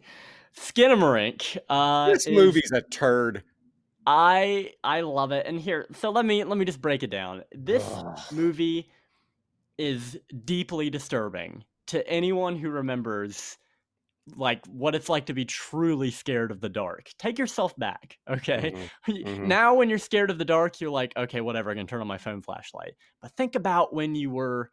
Skinamarink. 0.57 1.59
Uh, 1.69 2.11
this 2.11 2.29
movie's 2.29 2.71
a 2.71 2.83
turd. 2.83 3.43
I 4.07 4.75
I 4.85 5.01
love 5.01 5.33
it, 5.33 5.45
and 5.45 5.61
here, 5.61 5.89
so 5.95 6.11
let 6.11 6.25
me 6.25 6.45
let 6.45 6.57
me 6.57 6.65
just 6.65 6.81
break 6.81 7.03
it 7.03 7.11
down. 7.11 7.43
This 7.53 7.85
Ugh. 7.93 8.21
movie 8.31 8.93
is 9.79 10.19
deeply 10.45 10.91
disturbing 10.91 11.65
to 11.89 12.07
anyone 12.09 12.57
who 12.57 12.71
remembers 12.71 13.59
like 14.37 14.65
what 14.67 14.95
it's 14.95 15.09
like 15.09 15.27
to 15.27 15.35
be 15.35 15.45
truly 15.45 16.11
scared 16.11 16.51
of 16.51 16.61
the 16.61 16.69
dark. 16.69 17.11
Take 17.19 17.39
yourself 17.39 17.77
back, 17.77 18.19
okay? 18.29 18.73
Mm-hmm. 18.73 18.85
Mm-hmm. 19.25 19.49
Now 19.49 19.75
when 19.75 19.91
you're 19.91 19.99
scared 19.99 20.31
of 20.31 20.39
the 20.39 20.45
dark, 20.45 20.81
you're 20.81 20.91
like, 20.91 21.13
okay, 21.17 21.41
whatever, 21.43 21.71
I 21.71 21.75
can 21.75 21.87
turn 21.87 22.01
on 22.01 22.07
my 22.07 22.19
phone 22.19 22.41
flashlight. 22.41 22.95
But 23.21 23.33
think 23.33 23.55
about 23.55 23.95
when 23.95 24.15
you 24.15 24.31
were 24.31 24.71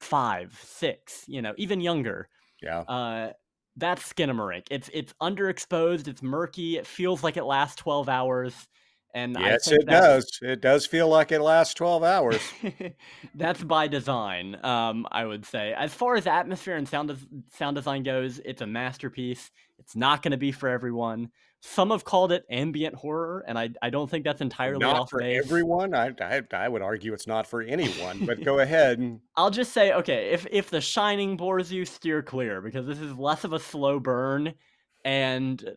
five, 0.00 0.58
six, 0.62 1.24
you 1.26 1.40
know, 1.40 1.54
even 1.56 1.80
younger. 1.80 2.28
Yeah. 2.62 2.80
Uh, 2.80 3.32
that's 3.76 4.12
Skinamarink. 4.12 4.66
It's 4.70 4.90
it's 4.92 5.14
underexposed. 5.22 6.08
It's 6.08 6.22
murky. 6.22 6.76
It 6.76 6.86
feels 6.86 7.22
like 7.22 7.36
it 7.36 7.44
lasts 7.44 7.76
twelve 7.76 8.08
hours. 8.08 8.68
And 9.14 9.36
yes, 9.38 9.70
it 9.70 9.86
does. 9.86 10.38
It 10.40 10.60
does 10.60 10.86
feel 10.86 11.08
like 11.08 11.32
it 11.32 11.40
lasts 11.40 11.74
12 11.74 12.04
hours. 12.04 12.40
that's 13.34 13.62
by 13.62 13.88
design, 13.88 14.56
um, 14.64 15.06
I 15.10 15.24
would 15.24 15.44
say. 15.44 15.74
As 15.76 15.92
far 15.92 16.14
as 16.14 16.26
atmosphere 16.26 16.76
and 16.76 16.88
sound 16.88 17.16
sound 17.52 17.76
design 17.76 18.02
goes, 18.02 18.40
it's 18.44 18.62
a 18.62 18.66
masterpiece. 18.66 19.50
It's 19.78 19.96
not 19.96 20.22
going 20.22 20.32
to 20.32 20.38
be 20.38 20.52
for 20.52 20.68
everyone. 20.68 21.30
Some 21.62 21.90
have 21.90 22.04
called 22.04 22.32
it 22.32 22.46
ambient 22.48 22.94
horror, 22.94 23.44
and 23.46 23.58
I, 23.58 23.70
I 23.82 23.90
don't 23.90 24.08
think 24.08 24.24
that's 24.24 24.40
entirely 24.40 24.78
not 24.78 24.96
off 24.96 25.10
for 25.10 25.18
base. 25.18 25.44
everyone. 25.44 25.94
I, 25.94 26.10
I, 26.18 26.42
I 26.52 26.68
would 26.68 26.80
argue 26.80 27.12
it's 27.12 27.26
not 27.26 27.46
for 27.46 27.60
anyone. 27.60 28.24
But 28.24 28.42
go 28.42 28.58
ahead. 28.60 29.20
I'll 29.36 29.50
just 29.50 29.72
say, 29.72 29.92
okay, 29.92 30.30
if 30.30 30.46
if 30.50 30.70
The 30.70 30.80
Shining 30.80 31.36
bores 31.36 31.70
you, 31.70 31.84
steer 31.84 32.22
clear 32.22 32.62
because 32.62 32.86
this 32.86 32.98
is 32.98 33.14
less 33.18 33.44
of 33.44 33.52
a 33.52 33.58
slow 33.58 33.98
burn 33.98 34.54
and 35.04 35.76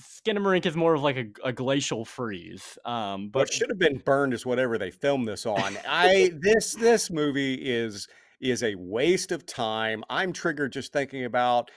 Skinamarink 0.00 0.66
is 0.66 0.76
more 0.76 0.94
of 0.94 1.02
like 1.02 1.16
a, 1.16 1.26
a 1.44 1.52
glacial 1.52 2.04
freeze. 2.04 2.78
Um, 2.84 3.28
but 3.28 3.40
what 3.40 3.52
should 3.52 3.70
have 3.70 3.78
been 3.78 3.98
burned 3.98 4.34
is 4.34 4.44
whatever 4.44 4.78
they 4.78 4.90
filmed 4.90 5.28
this 5.28 5.46
on. 5.46 5.76
I 5.88 6.32
this 6.40 6.74
this 6.74 7.10
movie 7.10 7.54
is 7.54 8.08
is 8.40 8.62
a 8.62 8.74
waste 8.74 9.32
of 9.32 9.46
time. 9.46 10.02
I'm 10.08 10.32
triggered 10.32 10.72
just 10.72 10.92
thinking 10.92 11.24
about 11.24 11.70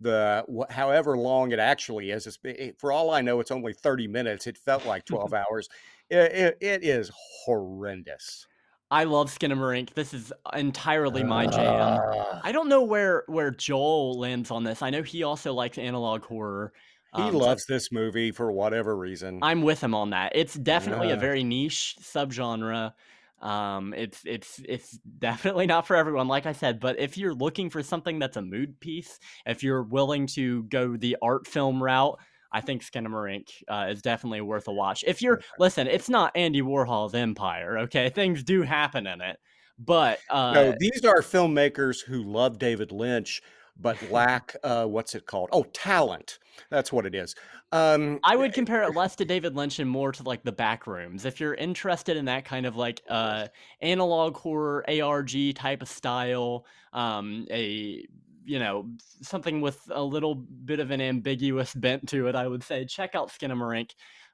the 0.00 0.44
however 0.70 1.16
long 1.16 1.52
it 1.52 1.58
actually 1.58 2.10
is. 2.10 2.26
It's, 2.26 2.38
it, 2.44 2.78
for 2.78 2.92
all 2.92 3.10
I 3.10 3.20
know, 3.20 3.40
it's 3.40 3.50
only 3.50 3.72
30 3.72 4.06
minutes. 4.08 4.46
It 4.46 4.58
felt 4.58 4.86
like 4.86 5.04
12 5.06 5.34
hours. 5.34 5.68
It, 6.10 6.16
it, 6.16 6.58
it 6.60 6.84
is 6.84 7.10
horrendous. 7.44 8.46
I 8.90 9.04
love 9.04 9.30
Skinamarink. 9.30 9.94
This 9.94 10.14
is 10.14 10.32
entirely 10.54 11.22
my 11.22 11.46
jam. 11.46 12.00
Uh, 12.00 12.40
I 12.42 12.52
don't 12.52 12.68
know 12.68 12.82
where 12.82 13.24
where 13.26 13.50
Joel 13.50 14.18
lands 14.18 14.50
on 14.50 14.64
this. 14.64 14.80
I 14.82 14.90
know 14.90 15.02
he 15.02 15.22
also 15.22 15.52
likes 15.52 15.76
analog 15.78 16.24
horror. 16.24 16.72
he 17.14 17.22
Um, 17.22 17.32
so 17.32 17.38
loves 17.38 17.66
this 17.66 17.92
movie 17.92 18.30
for 18.32 18.50
whatever 18.50 18.96
reason. 18.96 19.40
I'm 19.42 19.62
with 19.62 19.82
him 19.82 19.94
on 19.94 20.10
that. 20.10 20.32
It's 20.34 20.54
definitely 20.54 21.10
a 21.10 21.16
very 21.16 21.44
niche 21.44 21.96
subgenre. 22.00 22.92
Um, 23.40 23.94
it's 23.94 24.22
it's 24.24 24.60
it's 24.66 24.92
definitely 25.18 25.66
not 25.66 25.86
for 25.86 25.94
everyone, 25.94 26.26
like 26.26 26.46
I 26.46 26.52
said. 26.52 26.80
But 26.80 26.98
if 26.98 27.16
you're 27.16 27.34
looking 27.34 27.70
for 27.70 27.82
something 27.82 28.18
that's 28.18 28.36
a 28.36 28.42
mood 28.42 28.80
piece, 28.80 29.18
if 29.46 29.62
you're 29.62 29.82
willing 29.82 30.26
to 30.28 30.64
go 30.64 30.96
the 30.96 31.16
art 31.22 31.46
film 31.46 31.82
route, 31.82 32.18
I 32.52 32.60
think 32.60 32.82
Skinamarink 32.82 33.48
uh, 33.68 33.88
is 33.90 34.02
definitely 34.02 34.40
worth 34.40 34.68
a 34.68 34.72
watch. 34.72 35.04
If 35.06 35.22
you're 35.22 35.40
listen, 35.58 35.86
it's 35.86 36.08
not 36.08 36.32
Andy 36.34 36.62
Warhol's 36.62 37.14
Empire. 37.14 37.78
Okay, 37.80 38.10
things 38.10 38.42
do 38.42 38.62
happen 38.62 39.06
in 39.06 39.20
it, 39.20 39.38
but 39.78 40.18
uh, 40.30 40.52
no, 40.52 40.74
these 40.78 41.04
are 41.04 41.20
filmmakers 41.20 42.04
who 42.04 42.22
love 42.22 42.58
David 42.58 42.92
Lynch 42.92 43.42
but 43.80 44.10
lack 44.10 44.56
uh, 44.64 44.86
what's 44.86 45.14
it 45.14 45.26
called? 45.26 45.50
Oh, 45.52 45.64
talent. 45.72 46.38
That's 46.70 46.92
what 46.92 47.06
it 47.06 47.14
is. 47.14 47.34
Um, 47.70 48.18
I 48.24 48.34
would 48.34 48.52
compare 48.52 48.82
it 48.82 48.96
less 48.96 49.14
to 49.16 49.24
David 49.24 49.54
Lynch 49.54 49.78
and 49.78 49.88
more 49.88 50.10
to 50.12 50.22
like 50.22 50.42
the 50.42 50.52
back 50.52 50.86
rooms. 50.86 51.24
If 51.24 51.38
you're 51.38 51.54
interested 51.54 52.16
in 52.16 52.24
that 52.24 52.44
kind 52.44 52.66
of 52.66 52.76
like 52.76 53.02
uh 53.08 53.48
analog 53.80 54.36
horror 54.36 54.84
ARG 54.88 55.54
type 55.54 55.82
of 55.82 55.88
style, 55.88 56.66
um 56.92 57.46
a 57.50 58.06
you 58.48 58.58
know, 58.58 58.88
something 59.22 59.60
with 59.60 59.80
a 59.90 60.02
little 60.02 60.34
bit 60.34 60.80
of 60.80 60.90
an 60.90 61.00
ambiguous 61.00 61.74
bent 61.74 62.08
to 62.08 62.26
it, 62.28 62.34
I 62.34 62.46
would 62.46 62.62
say 62.62 62.84
check 62.84 63.14
out 63.14 63.30
Skinamarink, 63.30 63.90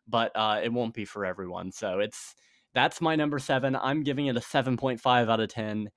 but 0.07 0.33
uh 0.35 0.61
it 0.63 0.73
won't 0.73 0.95
be 0.95 1.05
for 1.05 1.25
everyone. 1.25 1.73
So 1.73 1.99
it's 1.99 2.35
that's 2.75 3.01
my 3.01 3.17
number 3.17 3.39
7. 3.39 3.77
I'm 3.77 4.03
giving 4.03 4.27
it 4.27 4.37
a 4.37 4.41
7.5 4.41 5.31
out 5.31 5.41
of 5.41 5.49
10. 5.49 5.89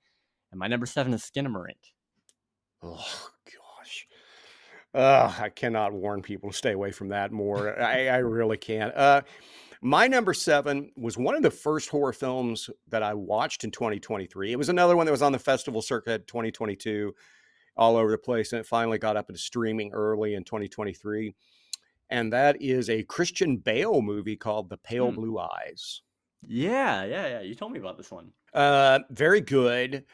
And 0.50 0.58
my 0.58 0.68
number 0.68 0.86
7 0.86 1.12
is 1.12 1.22
Skinamarink. 1.22 1.92
Oh 2.82 3.30
gosh. 3.44 4.06
Uh, 4.94 5.32
I 5.40 5.48
cannot 5.48 5.92
warn 5.92 6.22
people 6.22 6.50
to 6.50 6.56
stay 6.56 6.72
away 6.72 6.92
from 6.92 7.08
that 7.08 7.32
more. 7.32 7.80
I, 7.80 8.08
I 8.08 8.16
really 8.18 8.56
can't. 8.56 8.94
Uh, 8.94 9.22
my 9.80 10.08
number 10.08 10.34
seven 10.34 10.90
was 10.96 11.16
one 11.16 11.36
of 11.36 11.42
the 11.42 11.50
first 11.50 11.88
horror 11.88 12.12
films 12.12 12.68
that 12.88 13.02
I 13.02 13.14
watched 13.14 13.64
in 13.64 13.70
2023. 13.70 14.52
It 14.52 14.56
was 14.56 14.68
another 14.68 14.96
one 14.96 15.06
that 15.06 15.12
was 15.12 15.22
on 15.22 15.32
the 15.32 15.38
festival 15.38 15.82
circuit 15.82 16.26
2022, 16.26 17.14
all 17.78 17.96
over 17.96 18.10
the 18.10 18.18
place, 18.18 18.52
and 18.52 18.60
it 18.60 18.66
finally 18.66 18.98
got 18.98 19.16
up 19.16 19.30
into 19.30 19.40
streaming 19.40 19.92
early 19.92 20.34
in 20.34 20.44
2023. 20.44 21.34
And 22.10 22.32
that 22.32 22.60
is 22.60 22.90
a 22.90 23.02
Christian 23.04 23.58
Bale 23.58 24.02
movie 24.02 24.36
called 24.36 24.68
The 24.68 24.78
Pale 24.78 25.10
Hmm. 25.10 25.14
Blue 25.16 25.38
Eyes. 25.38 26.02
Yeah, 26.46 27.04
yeah, 27.04 27.26
yeah. 27.28 27.40
You 27.40 27.54
told 27.54 27.72
me 27.72 27.78
about 27.78 27.96
this 27.96 28.10
one. 28.10 28.32
Uh, 28.54 29.00
very 29.10 29.40
good. 29.40 30.04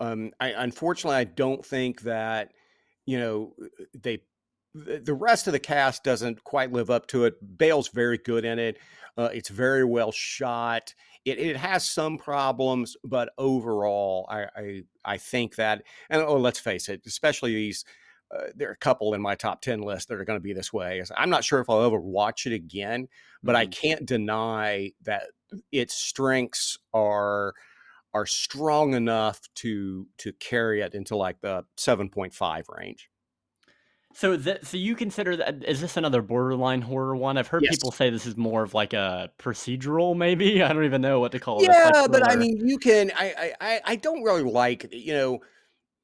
Um, 0.00 0.32
I 0.40 0.48
unfortunately 0.50 1.16
I 1.16 1.24
don't 1.24 1.64
think 1.64 2.00
that 2.02 2.52
you 3.06 3.18
know 3.18 3.54
they 3.94 4.22
the 4.74 4.98
the 4.98 5.14
rest 5.14 5.46
of 5.46 5.52
the 5.52 5.60
cast 5.60 6.02
doesn't 6.02 6.42
quite 6.42 6.72
live 6.72 6.90
up 6.90 7.06
to 7.08 7.26
it. 7.26 7.34
Bale's 7.58 7.88
very 7.88 8.18
good 8.18 8.44
in 8.44 8.58
it. 8.58 8.78
Uh, 9.16 9.28
it's 9.32 9.48
very 9.50 9.84
well 9.84 10.10
shot. 10.10 10.92
It, 11.24 11.38
it 11.38 11.56
has 11.56 11.88
some 11.88 12.18
problems, 12.18 12.96
but 13.04 13.32
overall, 13.38 14.26
I, 14.28 14.44
I 14.56 14.82
I 15.04 15.16
think 15.18 15.56
that 15.56 15.84
and 16.10 16.22
oh, 16.22 16.36
let's 16.38 16.58
face 16.60 16.88
it, 16.88 17.02
especially 17.06 17.54
these. 17.54 17.84
Uh, 18.34 18.48
there 18.56 18.68
are 18.70 18.72
a 18.72 18.76
couple 18.76 19.14
in 19.14 19.20
my 19.20 19.34
top 19.34 19.60
10 19.60 19.82
list 19.82 20.08
that 20.08 20.18
are 20.18 20.24
going 20.24 20.38
to 20.38 20.42
be 20.42 20.54
this 20.54 20.72
way. 20.72 21.02
I'm 21.16 21.30
not 21.30 21.44
sure 21.44 21.60
if 21.60 21.68
I'll 21.70 21.84
ever 21.84 22.00
watch 22.00 22.46
it 22.46 22.52
again, 22.54 23.06
but 23.42 23.54
I 23.54 23.66
Mhm. 23.66 23.66
can't 23.66 24.06
deny 24.06 24.92
that 25.02 25.28
its 25.70 25.94
strengths 25.94 26.78
are 26.94 27.54
are 28.14 28.26
strong 28.26 28.94
enough 28.94 29.40
to 29.56 30.08
to 30.18 30.32
carry 30.34 30.80
it 30.82 30.94
into 30.94 31.16
like 31.16 31.40
the 31.40 31.64
7.5 31.76 32.66
range. 32.68 33.10
So 34.14 34.36
that 34.36 34.64
so 34.64 34.76
you 34.76 34.94
consider 34.94 35.36
that 35.36 35.64
is 35.64 35.80
this 35.80 35.96
another 35.96 36.22
borderline 36.22 36.82
horror 36.82 37.16
one? 37.16 37.36
I've 37.36 37.48
heard 37.48 37.62
Yes. 37.64 37.74
people 37.76 37.90
say 37.90 38.10
this 38.10 38.26
is 38.26 38.36
more 38.36 38.62
of 38.62 38.72
like 38.72 38.92
a 38.92 39.30
procedural, 39.38 40.16
maybe. 40.16 40.62
I 40.62 40.72
don't 40.72 40.84
even 40.84 41.00
know 41.02 41.18
what 41.18 41.32
to 41.32 41.40
call 41.40 41.58
it. 41.60 41.64
Yeah, 41.64 41.90
like 41.92 42.10
but 42.12 42.30
I 42.30 42.36
mean, 42.36 42.56
you 42.64 42.78
can. 42.78 43.10
I, 43.16 43.52
I 43.60 43.80
I 43.84 43.96
don't 43.96 44.22
really 44.22 44.44
like 44.44 44.86
you 44.92 45.14
know 45.14 45.40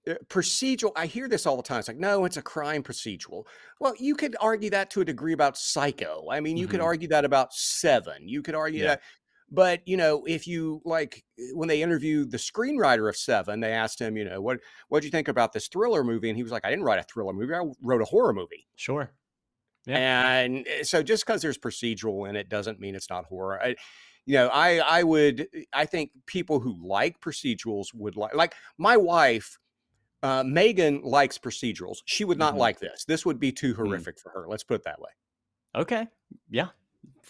uh, 0.09 0.15
procedural. 0.29 0.91
I 0.97 1.07
hear 1.07 1.29
this 1.29 1.47
all 1.47 1.57
the 1.57 1.63
time. 1.63 1.79
It's 1.79 1.89
like, 1.89 1.99
no, 1.99 2.25
it's 2.25 2.37
a 2.37 2.43
crime 2.43 2.83
procedural. 2.83 3.45
Well, 3.79 3.95
you 3.99 4.17
could 4.17 4.35
argue 4.41 4.71
that 4.71 4.91
to 4.91 5.03
a 5.03 5.05
degree 5.05 5.33
about 5.33 5.57
Psycho. 5.57 6.27
I 6.33 6.41
mean, 6.41 6.57
you 6.57 6.67
could 6.67 6.81
Mhm. 6.81 6.85
argue 6.85 7.09
that 7.09 7.25
about 7.25 7.53
Seven. 7.55 8.27
You 8.29 8.43
could 8.43 8.57
argue 8.57 8.81
Yeah. 8.83 8.89
that. 8.89 9.03
But 9.51 9.81
you 9.87 9.97
know, 9.97 10.25
if 10.27 10.47
you 10.47 10.81
like, 10.85 11.25
when 11.55 11.69
they 11.69 11.83
interviewed 11.83 12.31
the 12.31 12.37
screenwriter 12.37 13.09
of 13.09 13.17
Seven, 13.17 13.61
they 13.61 13.73
asked 13.73 14.01
him, 14.01 14.17
you 14.17 14.25
know, 14.25 14.41
what 14.41 14.61
what 14.89 15.01
do 15.01 15.07
you 15.07 15.11
think 15.11 15.29
about 15.29 15.53
this 15.53 15.67
thriller 15.69 16.05
movie? 16.05 16.29
And 16.29 16.37
he 16.37 16.43
was 16.43 16.53
like, 16.53 16.65
I 16.65 16.71
didn't 16.71 16.85
write 16.85 17.01
a 17.01 17.03
thriller 17.03 17.33
movie. 17.33 17.53
I 17.55 17.63
wrote 17.83 18.03
a 18.03 18.05
horror 18.07 18.33
movie. 18.33 18.67
sure. 18.77 19.13
Yeah. 19.87 20.39
And 20.41 20.67
uh, 20.69 20.85
so 20.85 21.03
just 21.03 21.25
because 21.27 21.41
there's 21.43 21.57
procedural 21.59 22.29
in 22.29 22.37
it 22.37 22.49
doesn't 22.51 22.79
mean 22.81 22.95
it's 22.95 23.09
not 23.11 23.25
horror. 23.25 23.61
I, 23.61 23.75
you 24.27 24.35
know, 24.35 24.49
I 24.49 24.79
I 24.79 25.03
would 25.03 25.49
I 25.73 25.87
think 25.87 26.11
people 26.27 26.61
who 26.61 26.77
like 26.87 27.19
procedurals 27.21 27.87
would 27.95 28.15
like 28.17 28.35
like 28.35 28.55
my 28.79 28.97
wife, 28.99 29.59
uh, 30.23 30.45
Megan 30.47 31.01
likes 31.03 31.39
procedurals. 31.39 31.97
She 32.05 32.25
would 32.25 32.39
not 32.39 32.55
Mhm. 32.55 32.59
like 32.59 32.79
this. 32.79 33.05
This 33.07 33.25
would 33.25 33.41
be 33.41 33.51
too 33.53 33.73
Mm. 33.73 33.77
horrific 33.79 34.21
for 34.21 34.31
her. 34.33 34.47
Let's 34.49 34.63
put 34.65 34.75
it 34.75 34.85
that 34.85 35.01
way. 35.01 35.11
Okay. 35.75 36.07
Yeah. 36.51 36.69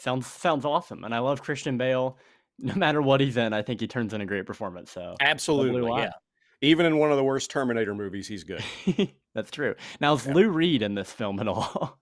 Sounds 0.00 0.26
sounds 0.26 0.64
awesome. 0.64 1.04
And 1.04 1.14
I 1.14 1.18
love 1.20 1.42
Christian 1.42 1.76
Bale. 1.78 2.16
No 2.62 2.74
matter 2.74 3.00
what 3.00 3.22
he's 3.22 3.38
in, 3.38 3.54
I 3.54 3.62
think 3.62 3.80
he 3.80 3.86
turns 3.86 4.12
in 4.12 4.20
a 4.20 4.26
great 4.26 4.44
performance. 4.44 4.90
So 4.90 5.14
Absolutely, 5.18 5.90
yeah. 5.96 6.10
Even 6.60 6.84
in 6.84 6.98
one 6.98 7.10
of 7.10 7.16
the 7.16 7.24
worst 7.24 7.50
Terminator 7.50 7.94
movies, 7.94 8.28
he's 8.28 8.44
good. 8.44 8.62
that's 9.34 9.50
true. 9.50 9.74
Now 9.98 10.12
is 10.12 10.26
Yeah. 10.26 10.34
Lou 10.34 10.50
Reed 10.50 10.82
in 10.82 10.94
this 10.94 11.10
film 11.10 11.40
at 11.40 11.48
all? 11.48 11.98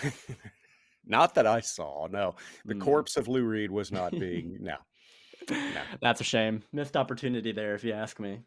not 1.04 1.34
that 1.34 1.46
I 1.48 1.58
saw. 1.58 2.06
No, 2.06 2.36
the 2.64 2.74
Mm. 2.74 2.80
corpse 2.82 3.16
of 3.16 3.26
Lou 3.26 3.42
Reed 3.42 3.72
was 3.72 3.90
not 3.90 4.12
being. 4.12 4.58
no. 4.60 4.76
That's 6.00 6.20
a 6.20 6.24
shame. 6.24 6.62
Missed 6.72 6.96
opportunity 6.96 7.50
there, 7.50 7.74
if 7.74 7.82
you 7.82 7.94
ask 7.94 8.20
me. 8.20 8.42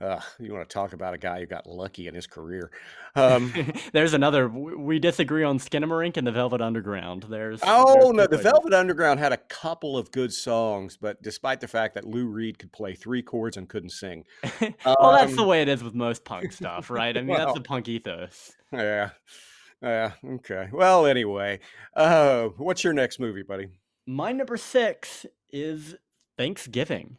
Ugh, 0.00 0.22
you 0.38 0.52
want 0.54 0.66
to 0.66 0.72
talk 0.72 0.94
about 0.94 1.12
a 1.12 1.18
guy 1.18 1.40
who 1.40 1.46
got 1.46 1.66
lucky 1.66 2.06
in 2.08 2.14
his 2.14 2.26
career? 2.26 2.70
Um, 3.16 3.52
There's 3.92 4.14
another. 4.14 4.48
We 4.48 5.00
disagree 5.00 5.42
on 5.42 5.58
Skinamarink 5.58 6.16
and 6.16 6.24
the 6.24 6.30
Velvet 6.30 6.60
Underground. 6.60 7.24
There's. 7.28 7.58
Oh 7.64 7.92
there's 7.94 8.10
no, 8.12 8.22
the 8.22 8.28
places. 8.28 8.44
Velvet 8.44 8.72
Underground 8.72 9.18
had 9.18 9.32
a 9.32 9.36
couple 9.36 9.98
of 9.98 10.12
good 10.12 10.32
songs, 10.32 10.96
but 10.96 11.20
despite 11.20 11.58
the 11.60 11.66
fact 11.66 11.94
that 11.96 12.04
Lou 12.04 12.26
Reed 12.28 12.60
could 12.60 12.70
play 12.70 12.94
three 12.94 13.20
chords 13.20 13.56
and 13.56 13.68
couldn't 13.68 13.90
sing, 13.90 14.22
well, 14.86 15.12
that's 15.18 15.34
the 15.34 15.42
Um, 15.42 15.48
way 15.48 15.60
it 15.60 15.68
is 15.68 15.82
with 15.82 15.92
most 15.92 16.24
punk 16.24 16.52
stuff, 16.52 16.88
right? 16.90 17.16
I 17.18 17.22
mean, 17.22 17.36
that's 17.36 17.52
the 17.54 17.60
punk 17.62 17.88
ethos. 17.88 18.52
yeah, 18.72 19.10
yeah, 19.82 20.12
okay. 20.24 20.68
Well, 20.72 21.06
anyway, 21.06 21.58
uh, 21.96 22.44
what's 22.58 22.84
your 22.84 22.92
next 22.92 23.18
movie, 23.18 23.42
buddy? 23.42 23.66
My 24.06 24.30
number 24.30 24.56
six 24.56 25.26
is 25.52 25.96
Thanksgiving. 26.38 27.16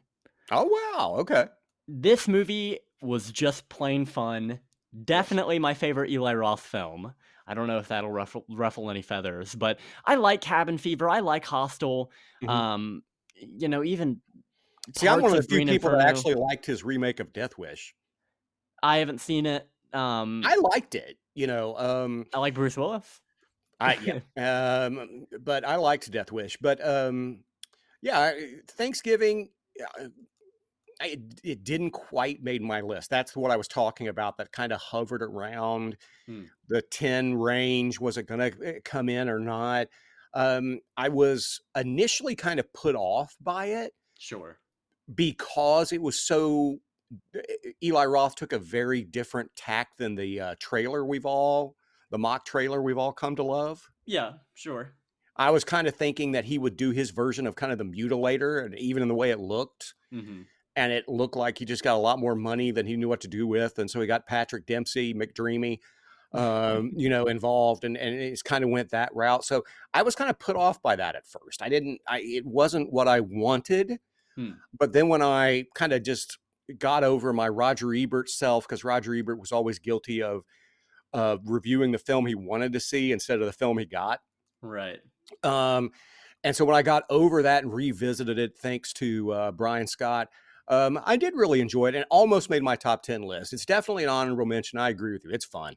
Oh 0.51 0.63
wow, 0.95 1.15
okay. 1.19 1.47
This 1.87 2.27
movie 2.27 2.79
was 3.01 3.31
just 3.31 3.69
plain 3.69 4.05
fun. 4.05 4.59
Definitely 5.03 5.59
my 5.59 5.73
favorite 5.73 6.11
Eli 6.11 6.33
Roth 6.33 6.61
film. 6.61 7.13
I 7.47 7.53
don't 7.53 7.67
know 7.67 7.79
if 7.79 7.87
that'll 7.87 8.11
ruffle, 8.11 8.45
ruffle 8.49 8.89
any 8.89 9.01
feathers, 9.01 9.55
but 9.55 9.79
I 10.05 10.15
like 10.15 10.41
Cabin 10.41 10.77
Fever. 10.77 11.09
I 11.09 11.19
like 11.19 11.45
Hostel. 11.45 12.11
Mhm. 12.43 12.49
Um, 12.49 13.03
you 13.35 13.67
know, 13.67 13.83
even 13.83 14.21
See, 14.95 15.07
I'm 15.07 15.21
one 15.21 15.31
of 15.31 15.37
the 15.37 15.43
few 15.43 15.57
Green 15.57 15.67
people 15.67 15.91
that 15.91 16.01
actually 16.01 16.35
liked 16.35 16.65
his 16.65 16.83
remake 16.83 17.19
of 17.19 17.33
Death 17.33 17.57
Wish. 17.57 17.95
I 18.81 18.97
haven't 18.97 19.21
seen 19.21 19.45
it. 19.45 19.67
Um, 19.93 20.43
I 20.45 20.55
liked 20.55 20.95
it, 20.95 21.17
you 21.35 21.47
know. 21.47 21.77
Um, 21.77 22.25
I 22.33 22.39
like 22.39 22.53
Bruce 22.53 22.77
Willis. 22.77 23.21
I 23.79 24.21
yeah, 24.35 24.85
um, 24.85 25.27
but 25.39 25.65
I 25.65 25.75
liked 25.75 26.09
Death 26.11 26.31
Wish. 26.31 26.57
But 26.61 26.85
um, 26.85 27.43
yeah, 28.01 28.31
Thanksgiving, 28.69 29.49
I, 31.01 31.05
it, 31.07 31.19
it 31.43 31.63
didn't 31.63 31.91
quite 31.91 32.43
made 32.43 32.61
my 32.61 32.81
list. 32.81 33.09
That's 33.09 33.35
what 33.35 33.51
I 33.51 33.57
was 33.57 33.67
talking 33.67 34.07
about. 34.07 34.37
That 34.37 34.51
kind 34.51 34.71
of 34.71 34.79
hovered 34.79 35.23
around 35.23 35.97
Hmm. 36.27 36.43
the 36.67 36.81
ten 36.81 37.33
range. 37.33 37.99
Was 37.99 38.17
it 38.17 38.27
going 38.27 38.39
to 38.51 38.81
come 38.81 39.09
in 39.09 39.27
or 39.29 39.39
not? 39.39 39.87
Um, 40.33 40.79
I 40.95 41.09
was 41.09 41.59
initially 41.75 42.35
kind 42.35 42.59
of 42.59 42.71
put 42.73 42.95
off 42.95 43.35
by 43.41 43.65
it 43.65 43.93
Sure. 44.17 44.59
because 45.13 45.91
it 45.91 46.01
was 46.01 46.25
so. 46.25 46.77
E, 47.35 47.73
Eli 47.83 48.05
Roth 48.05 48.35
took 48.35 48.53
a 48.53 48.59
very 48.59 49.03
different 49.03 49.53
tack 49.55 49.97
than 49.97 50.15
the 50.15 50.39
uh, 50.39 50.55
trailer 50.59 51.03
we've 51.05 51.25
all, 51.25 51.75
the 52.09 52.17
mock 52.17 52.45
trailer 52.45 52.81
we've 52.81 52.97
all 52.97 53.11
come 53.11 53.35
to 53.35 53.43
love. 53.43 53.89
Yeah, 54.05 54.33
sure. 54.53 54.93
I 55.35 55.49
was 55.49 55.63
kind 55.65 55.87
of 55.87 55.95
thinking 55.95 56.31
that 56.33 56.45
he 56.45 56.57
would 56.57 56.77
do 56.77 56.91
his 56.91 57.09
version 57.11 57.47
of 57.47 57.55
kind 57.55 57.71
of 57.71 57.77
the 57.77 57.83
mutilator, 57.85 58.63
and 58.63 58.77
even 58.77 59.01
in 59.01 59.09
the 59.09 59.15
way 59.15 59.31
it 59.31 59.39
looked, 59.39 59.93
hmm 60.11 60.43
and 60.81 60.91
it 60.91 61.07
looked 61.07 61.35
like 61.35 61.57
he 61.57 61.65
just 61.65 61.83
got 61.83 61.95
a 61.95 61.99
lot 61.99 62.19
more 62.19 62.35
money 62.35 62.71
than 62.71 62.85
he 62.85 62.95
knew 62.95 63.09
what 63.09 63.21
to 63.21 63.27
do 63.27 63.47
with, 63.47 63.79
and 63.79 63.89
so 63.89 64.01
he 64.01 64.07
got 64.07 64.27
Patrick 64.27 64.65
Dempsey, 64.65 65.13
McDreamy, 65.13 65.79
um, 66.33 66.91
you 66.95 67.09
know, 67.09 67.25
involved, 67.25 67.83
and 67.83 67.97
and 67.97 68.15
it's 68.15 68.41
kind 68.41 68.63
of 68.63 68.69
went 68.69 68.89
that 68.91 69.09
route. 69.13 69.45
So 69.45 69.63
I 69.93 70.01
was 70.01 70.15
kind 70.15 70.29
of 70.29 70.39
put 70.39 70.55
off 70.55 70.81
by 70.81 70.95
that 70.95 71.15
at 71.15 71.25
first. 71.25 71.61
I 71.61 71.69
didn't. 71.69 71.99
I 72.07 72.19
it 72.19 72.45
wasn't 72.45 72.91
what 72.91 73.07
I 73.07 73.19
wanted, 73.19 73.99
Hmm. 74.35 74.51
But 74.77 74.93
then 74.93 75.07
when 75.07 75.21
I 75.21 75.65
kind 75.75 75.93
of 75.93 76.03
just 76.03 76.37
got 76.77 77.03
over 77.03 77.33
my 77.33 77.49
Roger 77.49 77.93
Ebert 77.93 78.29
self, 78.29 78.67
because 78.67 78.83
Roger 78.83 79.15
Ebert 79.15 79.39
was 79.39 79.51
always 79.51 79.79
guilty 79.79 80.21
of 80.21 80.43
uh, 81.13 81.37
reviewing 81.45 81.91
the 81.91 81.97
film 81.97 82.25
he 82.25 82.35
wanted 82.35 82.73
to 82.73 82.79
see 82.79 83.11
instead 83.11 83.39
of 83.39 83.45
the 83.45 83.53
film 83.53 83.77
he 83.77 83.85
got. 83.85 84.21
Right. 84.61 84.99
Um, 85.43 85.91
and 86.43 86.55
so 86.55 86.65
when 86.65 86.75
I 86.75 86.81
got 86.81 87.03
over 87.09 87.43
that 87.43 87.63
and 87.63 87.73
revisited 87.73 88.39
it, 88.39 88.57
thanks 88.57 88.93
to 88.93 89.31
uh, 89.31 89.51
Brian 89.51 89.87
Scott, 89.87 90.29
um, 90.67 90.99
I 91.05 91.17
did 91.17 91.35
really 91.35 91.61
enjoy 91.61 91.87
it 91.87 91.95
and 91.95 92.05
almost 92.09 92.49
made 92.49 92.63
my 92.63 92.75
top 92.75 93.03
10 93.03 93.21
list. 93.21 93.53
It's 93.53 93.65
definitely 93.65 94.03
an 94.03 94.09
honorable 94.09 94.45
mention. 94.45 94.79
I 94.79 94.89
agree 94.89 95.13
with 95.13 95.23
you. 95.25 95.31
It's 95.31 95.45
fun. 95.45 95.75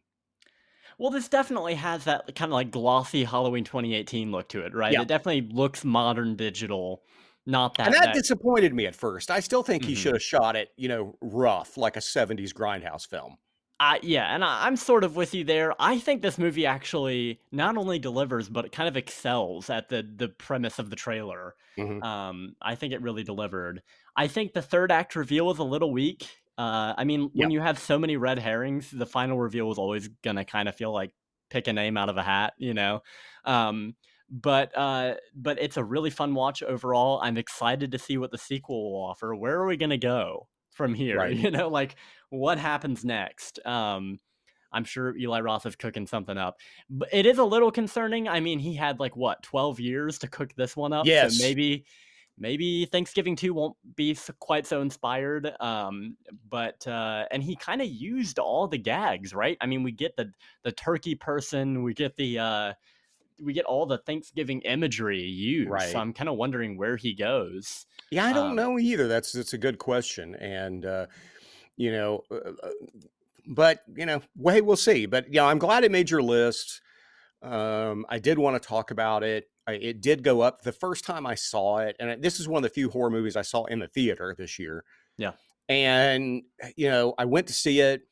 Well, 0.98 1.10
this 1.10 1.28
definitely 1.28 1.74
has 1.74 2.04
that 2.04 2.34
kind 2.36 2.50
of 2.50 2.54
like 2.54 2.70
glossy 2.70 3.24
Halloween 3.24 3.64
2018 3.64 4.30
look 4.30 4.48
to 4.50 4.60
it, 4.60 4.74
right? 4.74 4.92
Yeah. 4.92 5.02
It 5.02 5.08
definitely 5.08 5.48
looks 5.52 5.84
modern 5.84 6.36
digital. 6.36 7.02
Not 7.46 7.76
that. 7.76 7.88
And 7.88 7.94
that, 7.94 8.04
that... 8.06 8.14
disappointed 8.14 8.72
me 8.72 8.86
at 8.86 8.94
first. 8.94 9.30
I 9.30 9.40
still 9.40 9.62
think 9.62 9.82
mm-hmm. 9.82 9.90
he 9.90 9.94
should 9.96 10.14
have 10.14 10.22
shot 10.22 10.56
it, 10.56 10.70
you 10.76 10.88
know, 10.88 11.16
rough, 11.20 11.76
like 11.76 11.96
a 11.96 12.00
70s 12.00 12.52
grindhouse 12.52 13.06
film. 13.06 13.36
Uh, 13.80 13.98
yeah, 14.02 14.32
and 14.32 14.44
I, 14.44 14.68
am 14.68 14.76
sort 14.76 15.02
of 15.02 15.16
with 15.16 15.34
you 15.34 15.42
there. 15.42 15.74
I 15.80 15.98
think 15.98 16.22
this 16.22 16.38
movie 16.38 16.64
actually 16.64 17.40
not 17.50 17.76
only 17.76 17.98
delivers, 17.98 18.48
but 18.48 18.64
it 18.64 18.72
kind 18.72 18.88
of 18.88 18.96
excels 18.96 19.68
at 19.68 19.88
the 19.88 20.08
the 20.16 20.28
premise 20.28 20.78
of 20.78 20.90
the 20.90 20.96
trailer. 20.96 21.56
Mm-hmm. 21.76 22.02
Um, 22.02 22.54
I 22.62 22.76
think 22.76 22.92
it 22.92 23.02
really 23.02 23.24
delivered. 23.24 23.82
I 24.16 24.28
think 24.28 24.52
the 24.52 24.62
third 24.62 24.92
act 24.92 25.16
reveal 25.16 25.46
was 25.46 25.58
a 25.58 25.64
little 25.64 25.92
weak. 25.92 26.28
Uh, 26.56 26.94
I 26.96 27.04
mean, 27.04 27.30
when 27.32 27.50
you 27.50 27.60
have 27.60 27.78
so 27.78 27.98
many 27.98 28.16
red 28.16 28.38
herrings, 28.38 28.90
the 28.90 29.06
final 29.06 29.38
reveal 29.38 29.72
is 29.72 29.78
always 29.78 30.08
gonna 30.22 30.44
kind 30.44 30.68
of 30.68 30.76
feel 30.76 30.92
like 30.92 31.10
pick 31.50 31.66
a 31.66 31.72
name 31.72 31.96
out 31.96 32.08
of 32.08 32.16
a 32.16 32.22
hat, 32.22 32.54
you 32.58 32.74
know. 32.74 33.02
Um, 33.44 33.96
but 34.30 34.76
uh, 34.76 35.14
but 35.34 35.60
it's 35.60 35.76
a 35.76 35.84
really 35.84 36.10
fun 36.10 36.34
watch 36.34 36.62
overall. 36.62 37.20
I'm 37.22 37.36
excited 37.36 37.92
to 37.92 37.98
see 37.98 38.18
what 38.18 38.30
the 38.30 38.38
sequel 38.38 38.92
will 38.92 39.02
offer. 39.02 39.34
Where 39.34 39.56
are 39.58 39.66
we 39.66 39.76
gonna 39.76 39.98
go 39.98 40.48
from 40.70 40.94
here? 40.94 41.16
Right. 41.18 41.36
You 41.36 41.50
know, 41.50 41.68
like 41.68 41.96
what 42.30 42.58
happens 42.58 43.04
next? 43.04 43.64
Um, 43.66 44.20
I'm 44.72 44.84
sure 44.84 45.16
Eli 45.16 45.40
Roth 45.40 45.66
is 45.66 45.76
cooking 45.76 46.06
something 46.06 46.36
up. 46.36 46.58
But 46.90 47.08
it 47.12 47.26
is 47.26 47.38
a 47.38 47.44
little 47.44 47.70
concerning. 47.70 48.28
I 48.28 48.40
mean, 48.40 48.58
he 48.58 48.74
had 48.74 48.98
like 48.98 49.16
what 49.16 49.42
12 49.42 49.78
years 49.80 50.18
to 50.20 50.28
cook 50.28 50.54
this 50.56 50.76
one 50.76 50.92
up. 50.92 51.06
Yes. 51.06 51.38
So 51.38 51.44
maybe 51.44 51.84
maybe 52.38 52.84
Thanksgiving 52.86 53.36
2 53.36 53.54
won't 53.54 53.76
be 53.96 54.16
quite 54.40 54.66
so 54.66 54.80
inspired. 54.80 55.52
Um, 55.60 56.16
but 56.48 56.86
uh, 56.86 57.24
and 57.30 57.42
he 57.42 57.56
kind 57.56 57.80
of 57.80 57.88
used 57.88 58.38
all 58.38 58.68
the 58.68 58.78
gags, 58.78 59.34
right? 59.34 59.56
I 59.60 59.66
mean, 59.66 59.82
we 59.82 59.92
get 59.92 60.16
the 60.16 60.32
the 60.62 60.72
turkey 60.72 61.14
person, 61.14 61.82
we 61.82 61.94
get 61.94 62.16
the 62.16 62.38
uh, 62.38 62.72
we 63.42 63.52
get 63.52 63.64
all 63.64 63.86
the 63.86 63.98
Thanksgiving 63.98 64.60
imagery 64.62 65.22
used. 65.22 65.70
Right. 65.70 65.90
So 65.90 65.98
I'm 65.98 66.12
kind 66.12 66.28
of 66.28 66.36
wondering 66.36 66.76
where 66.76 66.96
he 66.96 67.14
goes. 67.14 67.86
Yeah, 68.10 68.26
I 68.26 68.32
don't 68.32 68.50
um, 68.50 68.56
know 68.56 68.78
either. 68.78 69.08
That's 69.08 69.32
that's 69.32 69.52
a 69.52 69.58
good 69.58 69.78
question, 69.78 70.34
and 70.36 70.84
uh, 70.84 71.06
you 71.76 71.92
know, 71.92 72.22
uh, 72.30 72.50
uh, 72.62 72.70
but 73.46 73.80
you 73.94 74.06
know, 74.06 74.22
way 74.36 74.60
we'll 74.60 74.76
see. 74.76 75.06
But 75.06 75.32
yeah, 75.32 75.44
I'm 75.44 75.58
glad 75.58 75.84
it 75.84 75.90
made 75.90 76.10
your 76.10 76.22
list. 76.22 76.80
Um, 77.42 78.06
I 78.08 78.18
did 78.18 78.38
want 78.38 78.60
to 78.60 78.66
talk 78.66 78.90
about 78.90 79.22
it. 79.22 79.48
I, 79.66 79.72
it 79.72 80.00
did 80.00 80.22
go 80.22 80.40
up 80.40 80.62
the 80.62 80.72
first 80.72 81.04
time 81.04 81.26
I 81.26 81.34
saw 81.34 81.78
it, 81.78 81.96
and 81.98 82.22
this 82.22 82.40
is 82.40 82.48
one 82.48 82.58
of 82.58 82.70
the 82.70 82.74
few 82.74 82.90
horror 82.90 83.10
movies 83.10 83.36
I 83.36 83.42
saw 83.42 83.64
in 83.64 83.78
the 83.78 83.88
theater 83.88 84.34
this 84.36 84.58
year. 84.58 84.84
Yeah, 85.16 85.32
and 85.68 86.42
you 86.76 86.90
know, 86.90 87.14
I 87.18 87.24
went 87.24 87.46
to 87.46 87.52
see 87.52 87.80
it, 87.80 88.02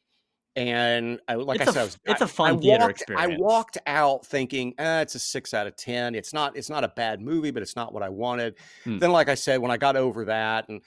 and 0.56 1.20
I, 1.28 1.34
like 1.34 1.60
it's 1.60 1.70
I 1.70 1.72
said, 1.72 1.80
a, 1.80 1.84
was, 1.84 1.98
it's 2.04 2.20
a 2.20 2.28
fun 2.28 2.56
I 2.56 2.58
theater 2.58 2.84
walked, 2.84 3.00
experience. 3.00 3.32
I 3.32 3.36
walked 3.42 3.78
out 3.86 4.26
thinking, 4.26 4.74
eh, 4.78 5.00
it's 5.00 5.14
a 5.14 5.18
six 5.18 5.52
out 5.52 5.66
of 5.66 5.76
ten. 5.76 6.14
It's 6.14 6.32
not, 6.32 6.56
it's 6.56 6.70
not 6.70 6.84
a 6.84 6.88
bad 6.88 7.20
movie, 7.20 7.50
but 7.50 7.62
it's 7.62 7.76
not 7.76 7.92
what 7.92 8.02
I 8.02 8.08
wanted. 8.08 8.56
Hmm. 8.84 8.98
Then, 8.98 9.12
like 9.12 9.28
I 9.28 9.34
said, 9.34 9.60
when 9.60 9.70
I 9.70 9.76
got 9.76 9.96
over 9.96 10.24
that 10.26 10.68
and 10.68 10.82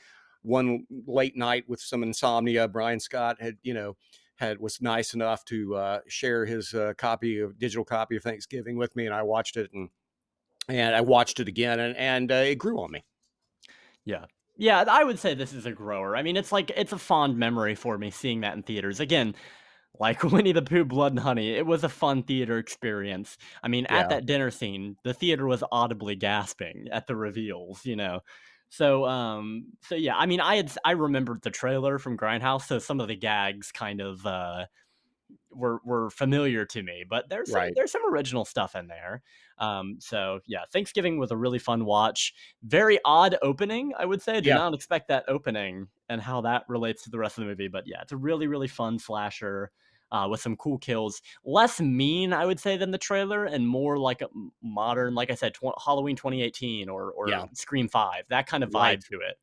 one 0.45 0.85
late 1.07 1.35
night 1.35 1.65
with 1.67 1.81
some 1.81 2.03
insomnia. 2.03 2.67
Brian 2.67 2.99
Scott 2.99 3.41
had, 3.41 3.57
you 3.63 3.73
know, 3.73 3.97
had 4.35 4.59
was 4.59 4.81
nice 4.81 5.13
enough 5.13 5.43
to 5.45 5.75
uh, 5.75 5.99
share 6.07 6.45
his 6.45 6.73
uh, 6.73 6.93
copy 6.97 7.39
of 7.39 7.57
digital 7.57 7.83
copy 7.83 8.15
of 8.15 8.23
Thanksgiving 8.23 8.77
with 8.77 8.95
me, 8.95 9.05
and 9.05 9.15
I 9.15 9.23
watched 9.23 9.57
it 9.57 9.71
and 9.73 9.89
and 10.67 10.95
I 10.95 11.01
watched 11.01 11.39
it 11.39 11.47
again, 11.47 11.79
and 11.79 11.95
and 11.97 12.31
uh, 12.31 12.35
it 12.35 12.55
grew 12.55 12.81
on 12.81 12.91
me. 12.91 13.03
Yeah, 14.05 14.25
yeah, 14.57 14.83
I 14.87 15.03
would 15.03 15.19
say 15.19 15.33
this 15.33 15.53
is 15.53 15.65
a 15.65 15.71
grower. 15.71 16.15
I 16.15 16.23
mean, 16.23 16.37
it's 16.37 16.51
like 16.51 16.71
it's 16.75 16.93
a 16.93 16.97
fond 16.97 17.37
memory 17.37 17.75
for 17.75 17.97
me 17.97 18.11
seeing 18.11 18.41
that 18.41 18.55
in 18.55 18.63
theaters 18.63 18.99
again. 18.99 19.35
Like 19.99 20.23
Winnie 20.31 20.51
the 20.51 20.61
Pooh, 20.61 20.85
Blood 20.85 21.13
and 21.13 21.19
Honey, 21.19 21.51
it 21.51 21.65
was 21.65 21.83
a 21.83 21.89
fun 21.89 22.23
theater 22.23 22.57
experience. 22.57 23.37
I 23.63 23.67
mean, 23.67 23.85
yeah. 23.89 23.99
at 23.99 24.09
that 24.09 24.25
dinner 24.25 24.51
scene, 24.51 24.97
the 25.03 25.13
theater 25.13 25.45
was 25.45 25.63
audibly 25.71 26.15
gasping 26.15 26.87
at 26.91 27.07
the 27.07 27.15
reveals. 27.15 27.85
You 27.85 27.95
know, 27.97 28.21
so 28.69 29.05
um 29.05 29.67
so 29.81 29.95
yeah, 29.95 30.15
I 30.15 30.25
mean 30.25 30.39
I 30.39 30.55
had 30.57 30.71
I 30.85 30.91
remembered 30.91 31.41
the 31.41 31.51
trailer 31.51 31.99
from 31.99 32.17
Grindhouse, 32.17 32.67
so 32.67 32.79
some 32.79 32.99
of 32.99 33.07
the 33.07 33.15
gags 33.15 33.71
kind 33.71 34.01
of 34.01 34.25
uh 34.25 34.65
were 35.51 35.79
were 35.83 36.09
familiar 36.09 36.65
to 36.65 36.83
me, 36.83 37.05
but 37.09 37.29
there's 37.29 37.51
some, 37.51 37.69
there's 37.75 37.91
some 37.91 38.01
original 38.11 38.45
stuff 38.45 38.75
in 38.75 38.87
there. 38.87 39.21
Um, 39.57 39.97
so 39.99 40.39
yeah, 40.45 40.61
Thanksgiving 40.71 41.17
was 41.17 41.31
a 41.31 41.37
really 41.37 41.59
fun 41.59 41.85
watch. 41.85 42.33
Very 42.63 42.99
odd 43.05 43.37
opening, 43.41 43.93
I 43.97 44.05
would 44.05 44.21
say. 44.21 44.33
I 44.33 44.35
did 44.35 44.47
yeah. 44.47 44.55
not 44.55 44.73
expect 44.73 45.07
that 45.07 45.25
opening 45.27 45.87
and 46.09 46.21
how 46.21 46.41
that 46.41 46.63
relates 46.67 47.03
to 47.03 47.09
the 47.09 47.17
rest 47.17 47.37
of 47.37 47.43
the 47.43 47.49
movie, 47.49 47.67
but 47.67 47.83
yeah, 47.87 48.01
it's 48.01 48.11
a 48.11 48.17
really 48.17 48.47
really 48.47 48.67
fun 48.67 48.99
slasher 48.99 49.71
uh, 50.11 50.27
with 50.29 50.41
some 50.41 50.55
cool 50.55 50.77
kills. 50.77 51.21
Less 51.43 51.81
mean, 51.81 52.33
I 52.33 52.45
would 52.45 52.59
say, 52.59 52.77
than 52.77 52.91
the 52.91 52.97
trailer, 52.97 53.45
and 53.45 53.67
more 53.67 53.97
like 53.97 54.21
a 54.21 54.27
modern, 54.61 55.15
like 55.15 55.31
I 55.31 55.35
said, 55.35 55.53
tw- 55.53 55.79
Halloween 55.83 56.15
2018 56.15 56.89
or 56.89 57.11
or 57.11 57.29
yeah. 57.29 57.45
Scream 57.53 57.87
Five, 57.87 58.23
that 58.29 58.47
kind 58.47 58.63
of 58.63 58.69
vibe 58.69 58.79
right. 58.79 59.03
to 59.11 59.15
it. 59.17 59.37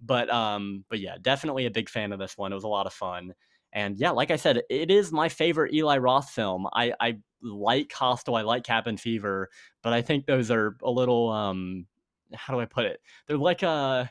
But 0.00 0.30
um, 0.30 0.84
but 0.88 1.00
yeah, 1.00 1.16
definitely 1.20 1.66
a 1.66 1.70
big 1.70 1.88
fan 1.88 2.12
of 2.12 2.18
this 2.18 2.36
one. 2.36 2.52
It 2.52 2.54
was 2.54 2.64
a 2.64 2.68
lot 2.68 2.86
of 2.86 2.92
fun. 2.92 3.34
And 3.72 3.96
yeah, 3.98 4.10
like 4.10 4.30
I 4.30 4.36
said, 4.36 4.62
it 4.68 4.90
is 4.90 5.12
my 5.12 5.28
favorite 5.28 5.72
Eli 5.72 5.98
Roth 5.98 6.30
film. 6.30 6.66
I, 6.72 6.92
I 7.00 7.18
like 7.42 7.92
Hostel, 7.92 8.36
I 8.36 8.42
like 8.42 8.64
Cabin 8.64 8.96
Fever, 8.96 9.48
but 9.82 9.92
I 9.92 10.02
think 10.02 10.26
those 10.26 10.50
are 10.50 10.76
a 10.82 10.90
little 10.90 11.30
um 11.30 11.86
how 12.34 12.52
do 12.54 12.60
I 12.60 12.64
put 12.64 12.84
it? 12.84 13.00
They're 13.26 13.36
like 13.36 13.62
a 13.62 13.68
uh, 13.68 14.06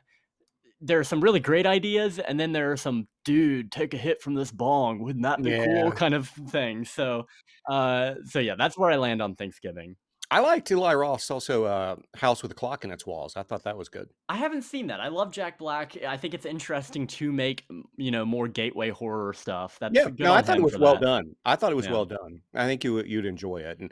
there 0.81 0.99
are 0.99 1.03
some 1.03 1.21
really 1.21 1.41
great 1.41 1.65
ideas, 1.65 2.19
and 2.19 2.39
then 2.39 2.53
there 2.53 2.71
are 2.71 2.77
some 2.77 3.07
dude 3.25 3.71
take 3.71 3.93
a 3.93 3.97
hit 3.97 4.21
from 4.21 4.33
this 4.33 4.51
bong. 4.51 4.99
Wouldn't 4.99 5.23
that 5.23 5.41
be 5.41 5.51
yeah. 5.51 5.65
cool? 5.65 5.91
Kind 5.91 6.13
of 6.13 6.29
thing. 6.29 6.85
So, 6.85 7.27
uh, 7.69 8.15
so 8.25 8.39
yeah, 8.39 8.55
that's 8.57 8.77
where 8.77 8.89
I 8.89 8.95
land 8.95 9.21
on 9.21 9.35
Thanksgiving. 9.35 9.97
I 10.31 10.41
liked 10.41 10.69
Eli 10.69 10.93
Roth's 10.93 11.31
also 11.31 11.63
uh, 11.63 11.95
House 12.15 12.43
with 12.43 12.51
a 12.51 12.55
Clock 12.55 12.83
in 12.83 12.91
Its 12.91 13.05
Walls. 13.05 13.33
I 13.35 13.41
thought 13.41 13.63
that 13.63 13.75
was 13.75 13.89
good. 13.89 14.09
I 14.27 14.37
haven't 14.37 14.61
seen 14.61 14.87
that. 14.87 14.99
I 14.99 15.07
love 15.07 15.31
Jack 15.31 15.57
Black. 15.57 15.97
I 16.03 16.17
think 16.17 16.35
it's 16.35 16.45
interesting 16.45 17.07
to 17.07 17.31
make 17.31 17.65
you 17.97 18.11
know 18.11 18.25
more 18.25 18.47
gateway 18.47 18.91
horror 18.91 19.33
stuff. 19.33 19.77
That's 19.79 19.95
yeah. 19.95 20.09
No, 20.19 20.33
I 20.33 20.41
thought 20.41 20.57
it 20.57 20.63
was 20.63 20.77
well 20.77 20.93
that. 20.93 21.01
done. 21.01 21.35
I 21.45 21.55
thought 21.55 21.71
it 21.71 21.75
was 21.75 21.87
yeah. 21.87 21.93
well 21.93 22.05
done. 22.05 22.41
I 22.53 22.65
think 22.65 22.83
you 22.83 23.01
you'd 23.03 23.25
enjoy 23.25 23.57
it. 23.57 23.79
And 23.79 23.91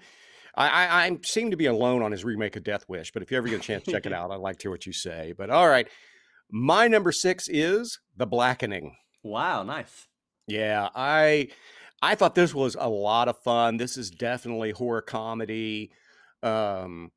I, 0.56 0.68
I, 0.68 1.06
I 1.06 1.18
seem 1.24 1.52
to 1.52 1.58
be 1.58 1.66
alone 1.66 2.04
on 2.04 2.12
his 2.12 2.24
remake 2.24 2.56
of 2.56 2.64
Death 2.64 2.86
Wish, 2.88 3.12
but 3.12 3.24
if 3.24 3.32
you 3.32 3.38
ever 3.38 3.48
get 3.48 3.60
a 3.60 3.64
chance 3.64 3.84
to 3.84 3.92
check 3.92 4.06
it 4.06 4.14
out, 4.14 4.32
I'd 4.32 4.40
like 4.40 4.58
to 4.60 4.64
hear 4.64 4.72
what 4.72 4.86
you 4.86 4.94
say. 4.94 5.34
But 5.36 5.50
all 5.50 5.68
right, 5.68 5.88
my 6.52 6.88
number 6.88 7.12
six 7.12 7.48
is 7.48 8.00
The 8.16 8.28
Blackening. 8.28 8.96
Wow, 9.24 9.64
nice. 9.64 10.08
Yeah, 10.48 10.90
I 10.96 11.50
I 12.02 12.14
thought 12.14 12.36
this 12.36 12.54
was 12.54 12.76
a 12.80 12.88
lot 12.88 13.28
of 13.28 13.40
fun. 13.40 13.78
This 13.78 13.98
is 13.98 14.12
definitely 14.12 14.72
horror 14.72 15.02
comedy. 15.02 15.92
Um 16.44 17.12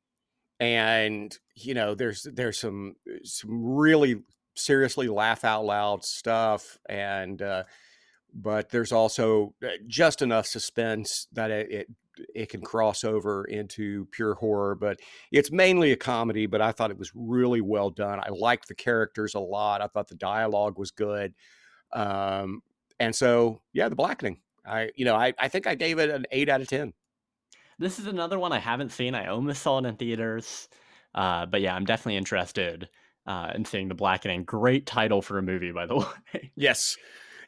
and 0.59 1.37
you 1.55 1.73
know, 1.73 1.95
there's 1.95 2.27
there's 2.33 2.59
some 2.59 2.95
some 3.23 3.63
really 3.65 4.21
seriously 4.55 5.07
laugh 5.07 5.43
out 5.43 5.65
loud 5.65 6.03
stuff 6.03 6.77
and 6.89 7.41
uh 7.41 7.63
but 8.33 8.69
there's 8.69 8.91
also 8.91 9.53
uh, 9.63 9.69
just 9.87 10.21
enough 10.21 10.45
suspense 10.45 11.27
that 11.33 11.51
it, 11.51 11.71
it 11.71 11.87
it 12.35 12.49
can 12.49 12.61
cross 12.61 13.03
over 13.03 13.45
into 13.45 14.05
pure 14.11 14.35
horror, 14.35 14.75
but 14.75 14.99
it's 15.31 15.51
mainly 15.51 15.91
a 15.91 15.97
comedy. 15.97 16.45
But 16.45 16.61
I 16.61 16.71
thought 16.71 16.91
it 16.91 16.97
was 16.97 17.11
really 17.15 17.61
well 17.61 17.89
done. 17.89 18.19
I 18.19 18.29
liked 18.29 18.67
the 18.67 18.75
characters 18.75 19.33
a 19.33 19.39
lot. 19.39 19.81
I 19.81 19.87
thought 19.87 20.07
the 20.07 20.15
dialogue 20.15 20.77
was 20.77 20.91
good. 20.91 21.33
Um, 21.93 22.61
and 22.99 23.15
so, 23.15 23.61
yeah, 23.73 23.89
the 23.89 23.95
blackening. 23.95 24.39
I, 24.65 24.91
you 24.95 25.05
know, 25.05 25.15
I, 25.15 25.33
I 25.39 25.47
think 25.47 25.67
I 25.67 25.75
gave 25.75 25.99
it 25.99 26.09
an 26.09 26.25
eight 26.31 26.49
out 26.49 26.61
of 26.61 26.67
10. 26.67 26.93
This 27.79 27.99
is 27.99 28.07
another 28.07 28.39
one 28.39 28.51
I 28.51 28.59
haven't 28.59 28.91
seen. 28.91 29.15
I 29.15 29.27
almost 29.27 29.61
saw 29.61 29.79
it 29.79 29.85
in 29.85 29.95
theaters. 29.95 30.69
Uh, 31.13 31.45
but 31.45 31.61
yeah, 31.61 31.75
I'm 31.75 31.85
definitely 31.85 32.17
interested 32.17 32.89
uh, 33.25 33.51
in 33.55 33.65
seeing 33.65 33.87
the 33.87 33.95
blackening. 33.95 34.43
Great 34.43 34.85
title 34.85 35.21
for 35.21 35.37
a 35.37 35.41
movie, 35.41 35.71
by 35.71 35.85
the 35.85 35.97
way. 36.33 36.51
yes. 36.55 36.97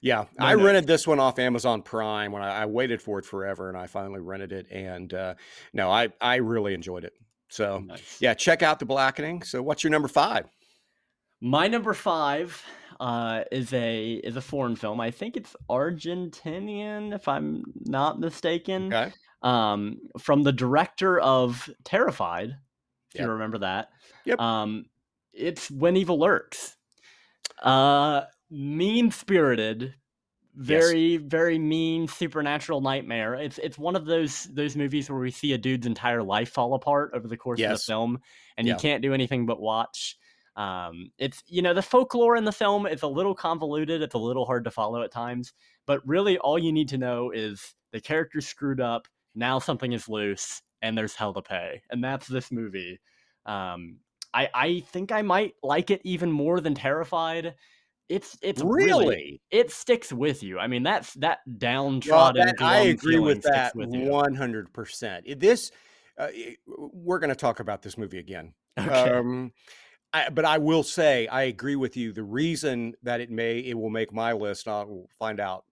Yeah, 0.02 0.26
no, 0.38 0.46
I 0.46 0.56
no. 0.56 0.66
rented 0.66 0.86
this 0.86 1.08
one 1.08 1.22
off 1.22 1.40
Amazon 1.40 1.82
Prime 1.82 2.34
when 2.34 2.42
I, 2.42 2.64
I, 2.64 2.66
waited 2.66 3.02
for 3.02 3.20
it 3.20 3.26
forever, 3.26 3.70
and 3.70 3.78
I 3.78 3.88
finally 3.88 4.20
rented 4.20 4.52
it. 4.52 4.68
And 4.70 5.14
uh, 5.14 5.36
no, 5.72 5.90
I 5.90 6.10
I 6.20 6.36
really 6.36 6.74
enjoyed 6.74 7.06
it. 7.06 7.14
So 7.48 7.80
nice. 7.80 8.18
yeah, 8.20 8.34
check 8.34 8.64
out 8.64 8.80
the 8.80 8.86
Blackening. 8.86 9.44
So 9.44 9.64
what's 9.64 9.82
your 9.82 9.92
number 9.92 10.10
five? 10.10 10.46
My 11.40 11.70
number 11.70 11.94
five 11.94 12.62
uh, 13.00 13.44
is 13.50 13.72
a 13.72 14.16
is 14.16 14.36
a 14.36 14.42
foreign 14.42 14.76
film. 14.76 15.00
I 15.00 15.10
think 15.10 15.38
it's 15.38 15.56
Argentinian, 15.70 17.16
if 17.16 17.30
I'm 17.30 17.64
not 17.86 18.20
mistaken. 18.20 18.94
Okay. 18.94 19.14
Um, 19.44 20.00
from 20.20 20.44
the 20.44 20.54
director 20.54 21.20
of 21.20 21.70
Terrified, 21.84 22.50
if 22.50 23.20
yep. 23.20 23.26
you 23.26 23.32
remember 23.34 23.60
that. 23.60 23.90
Yep. 24.26 24.40
Um, 24.40 24.86
it's 25.34 25.70
When 25.70 25.98
Evil 25.98 26.18
Lurks. 26.18 26.78
Uh, 27.62 28.22
mean 28.50 29.12
spirited, 29.12 29.96
very 30.56 31.14
yes. 31.14 31.22
very 31.26 31.58
mean 31.58 32.08
supernatural 32.08 32.82
nightmare. 32.82 33.36
It's 33.36 33.58
it's 33.58 33.78
one 33.78 33.96
of 33.96 34.06
those 34.06 34.46
those 34.46 34.76
movies 34.76 35.10
where 35.10 35.20
we 35.20 35.32
see 35.32 35.54
a 35.54 35.58
dude's 35.58 35.88
entire 35.88 36.22
life 36.22 36.52
fall 36.52 36.74
apart 36.76 37.12
over 37.14 37.28
the 37.28 37.38
course 37.38 37.60
yes. 37.60 37.72
of 37.72 37.78
the 37.80 37.84
film, 37.92 38.20
and 38.58 38.68
yeah. 38.68 38.74
you 38.74 38.80
can't 38.80 39.02
do 39.02 39.14
anything 39.14 39.46
but 39.46 39.60
watch. 39.60 40.18
Um, 40.56 41.12
it's 41.18 41.42
you 41.48 41.62
know 41.62 41.74
the 41.74 41.82
folklore 41.82 42.36
in 42.36 42.46
the 42.46 42.52
film 42.52 42.86
is 42.86 43.02
a 43.02 43.08
little 43.08 43.34
convoluted. 43.34 44.02
It's 44.02 44.14
a 44.14 44.20
little 44.20 44.46
hard 44.46 44.66
to 44.66 44.72
follow 44.72 45.02
at 45.02 45.12
times, 45.12 45.54
but 45.88 46.08
really 46.08 46.38
all 46.38 46.60
you 46.60 46.72
need 46.72 46.90
to 46.90 46.98
know 46.98 47.32
is 47.32 47.74
the 47.92 48.00
character's 48.00 48.48
screwed 48.48 48.80
up. 48.80 49.08
Now 49.36 49.60
something 49.60 49.94
is 49.94 50.08
loose, 50.10 50.62
and 50.82 50.98
there's 50.98 51.16
hell 51.16 51.34
to 51.34 51.42
pay, 51.42 51.82
and 51.90 52.04
that's 52.04 52.28
this 52.28 52.52
movie. 52.52 53.00
Um, 53.46 53.98
I 54.34 54.50
I 54.54 54.80
think 54.92 55.12
I 55.12 55.22
might 55.22 55.54
like 55.64 55.92
it 55.92 56.02
even 56.04 56.32
more 56.32 56.60
than 56.62 56.76
Terrified. 56.76 57.56
It's 58.10 58.38
it's 58.42 58.62
really, 58.62 59.06
really 59.06 59.42
it 59.50 59.72
sticks 59.72 60.12
with 60.12 60.44
you. 60.44 60.60
I 60.60 60.68
mean 60.68 60.84
that's 60.84 61.14
that 61.16 61.40
downtrodden. 61.58 62.46
Well, 62.46 62.54
that, 62.58 62.62
I 62.62 62.80
agree 62.82 63.20
with 63.20 63.42
that 63.44 63.72
one 63.76 64.36
hundred 64.36 64.72
percent. 64.74 65.40
This 65.40 65.72
uh, 66.18 66.28
we're 66.68 67.20
going 67.20 67.30
to 67.30 67.36
talk 67.36 67.60
about 67.60 67.82
this 67.82 67.98
movie 67.98 68.20
again. 68.20 68.54
Okay. 68.78 69.10
Um, 69.10 69.52
I, 70.12 70.30
but 70.30 70.46
I 70.46 70.60
will 70.60 70.84
say 70.84 71.28
I 71.28 71.44
agree 71.44 71.76
with 71.76 71.98
you. 71.98 72.12
The 72.12 72.24
reason 72.24 72.94
that 73.04 73.20
it 73.20 73.32
may 73.32 73.60
it 73.60 73.74
will 73.74 73.90
make 73.90 74.14
my 74.14 74.34
list, 74.34 74.68
I'll 74.68 75.08
find 75.18 75.40
out 75.40 75.64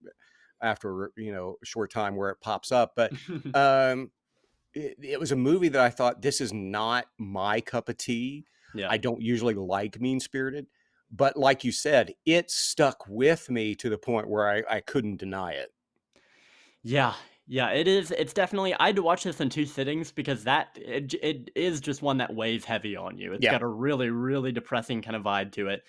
after 0.62 1.10
you 1.16 1.32
know 1.32 1.56
a 1.62 1.66
short 1.66 1.92
time 1.92 2.16
where 2.16 2.30
it 2.30 2.40
pops 2.40 2.72
up. 2.72 2.92
But 2.96 3.12
um, 3.54 4.10
it, 4.74 4.96
it, 5.02 5.20
was 5.20 5.32
a 5.32 5.36
movie 5.36 5.68
that 5.68 5.80
I 5.80 5.90
thought 5.90 6.22
this 6.22 6.40
is 6.40 6.52
not 6.52 7.06
my 7.18 7.60
cup 7.60 7.88
of 7.88 7.96
tea. 7.96 8.44
Yeah. 8.74 8.88
I 8.90 8.96
don't 8.96 9.20
usually 9.20 9.54
like 9.54 10.00
mean 10.00 10.18
spirited, 10.18 10.66
but 11.10 11.36
like 11.36 11.62
you 11.62 11.72
said, 11.72 12.14
it 12.24 12.50
stuck 12.50 13.04
with 13.06 13.50
me 13.50 13.74
to 13.76 13.90
the 13.90 13.98
point 13.98 14.30
where 14.30 14.48
I, 14.48 14.76
I 14.76 14.80
couldn't 14.80 15.18
deny 15.18 15.52
it. 15.52 15.72
Yeah, 16.82 17.12
yeah, 17.46 17.70
it 17.70 17.86
is. 17.86 18.12
It's 18.12 18.32
definitely. 18.32 18.74
I 18.74 18.86
had 18.86 18.96
to 18.96 19.02
watch 19.02 19.24
this 19.24 19.40
in 19.40 19.50
two 19.50 19.66
sittings 19.66 20.10
because 20.10 20.44
that 20.44 20.68
it, 20.76 21.12
it 21.22 21.50
is 21.54 21.80
just 21.80 22.00
one 22.00 22.18
that 22.18 22.34
weighs 22.34 22.64
heavy 22.64 22.96
on 22.96 23.18
you. 23.18 23.34
It's 23.34 23.44
yeah. 23.44 23.52
got 23.52 23.62
a 23.62 23.66
really, 23.66 24.10
really 24.10 24.52
depressing 24.52 25.02
kind 25.02 25.16
of 25.16 25.22
vibe 25.22 25.52
to 25.52 25.68
it. 25.68 25.82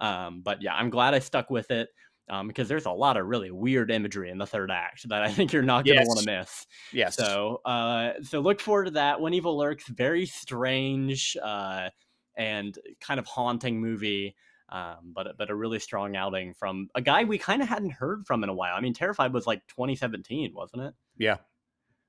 Um, 0.00 0.42
but 0.42 0.62
yeah, 0.62 0.74
I'm 0.74 0.90
glad 0.90 1.14
I 1.14 1.18
stuck 1.18 1.50
with 1.50 1.70
it 1.70 1.88
um, 2.30 2.48
because 2.48 2.68
there's 2.68 2.86
a 2.86 2.90
lot 2.90 3.16
of 3.16 3.26
really 3.26 3.50
weird 3.50 3.90
imagery 3.90 4.30
in 4.30 4.38
the 4.38 4.46
third 4.46 4.70
act 4.70 5.08
that 5.08 5.22
I 5.22 5.30
think 5.32 5.52
you're 5.52 5.62
not 5.62 5.84
going 5.84 5.96
to 5.96 6.02
yes. 6.02 6.08
want 6.08 6.20
to 6.20 6.26
miss. 6.26 6.66
Yes. 6.92 7.16
So, 7.16 7.60
uh, 7.64 8.12
so 8.22 8.40
look 8.40 8.60
forward 8.60 8.86
to 8.86 8.90
that. 8.92 9.20
When 9.20 9.34
Evil 9.34 9.56
Lurks, 9.56 9.86
very 9.88 10.26
strange 10.26 11.36
uh, 11.42 11.90
and 12.36 12.78
kind 13.00 13.20
of 13.20 13.26
haunting 13.26 13.80
movie. 13.80 14.34
Um, 14.70 15.12
but 15.14 15.38
but 15.38 15.48
a 15.48 15.54
really 15.54 15.78
strong 15.78 16.14
outing 16.14 16.52
from 16.52 16.90
a 16.94 17.00
guy 17.00 17.24
we 17.24 17.38
kind 17.38 17.62
of 17.62 17.68
hadn't 17.68 17.92
heard 17.92 18.26
from 18.26 18.44
in 18.44 18.50
a 18.50 18.54
while. 18.54 18.74
I 18.74 18.80
mean, 18.80 18.92
Terrified 18.92 19.32
was 19.32 19.46
like 19.46 19.66
2017, 19.68 20.52
wasn't 20.54 20.82
it? 20.82 20.94
Yeah. 21.16 21.38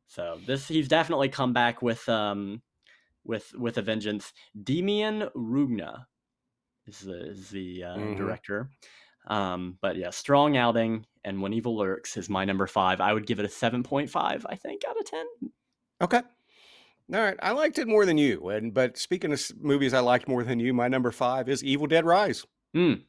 So 0.07 0.39
this 0.45 0.67
he's 0.67 0.89
definitely 0.89 1.29
come 1.29 1.53
back 1.53 1.81
with 1.81 2.07
um 2.09 2.61
with 3.23 3.53
with 3.55 3.77
a 3.77 3.81
vengeance. 3.81 4.33
Demian 4.61 5.31
Rugna 5.33 6.05
is 6.87 6.99
the 6.99 7.29
is 7.29 7.49
the 7.49 7.83
uh, 7.83 7.95
mm-hmm. 7.95 8.15
director. 8.15 8.69
Um, 9.29 9.77
but 9.81 9.95
yeah, 9.95 10.09
strong 10.09 10.57
outing. 10.57 11.05
And 11.23 11.41
When 11.41 11.53
Evil 11.53 11.77
Lurks 11.77 12.17
is 12.17 12.29
my 12.29 12.45
number 12.45 12.67
five. 12.67 12.99
I 13.01 13.13
would 13.13 13.27
give 13.27 13.39
it 13.39 13.45
a 13.45 13.49
seven 13.49 13.83
point 13.83 14.09
five. 14.09 14.45
I 14.49 14.55
think 14.55 14.81
out 14.89 14.99
of 14.99 15.05
ten. 15.05 15.25
Okay. 16.01 16.21
All 17.11 17.19
right, 17.19 17.37
I 17.41 17.51
liked 17.51 17.79
it 17.79 17.87
more 17.87 18.05
than 18.05 18.19
you. 18.19 18.49
And 18.49 18.71
but 18.71 18.97
speaking 18.97 19.33
of 19.33 19.41
movies 19.59 19.95
I 19.95 19.99
liked 19.99 20.27
more 20.27 20.43
than 20.43 20.59
you, 20.59 20.73
my 20.73 20.87
number 20.87 21.11
five 21.11 21.49
is 21.49 21.63
Evil 21.63 21.87
Dead 21.87 22.05
Rise. 22.05 22.45
Mm. 22.75 23.01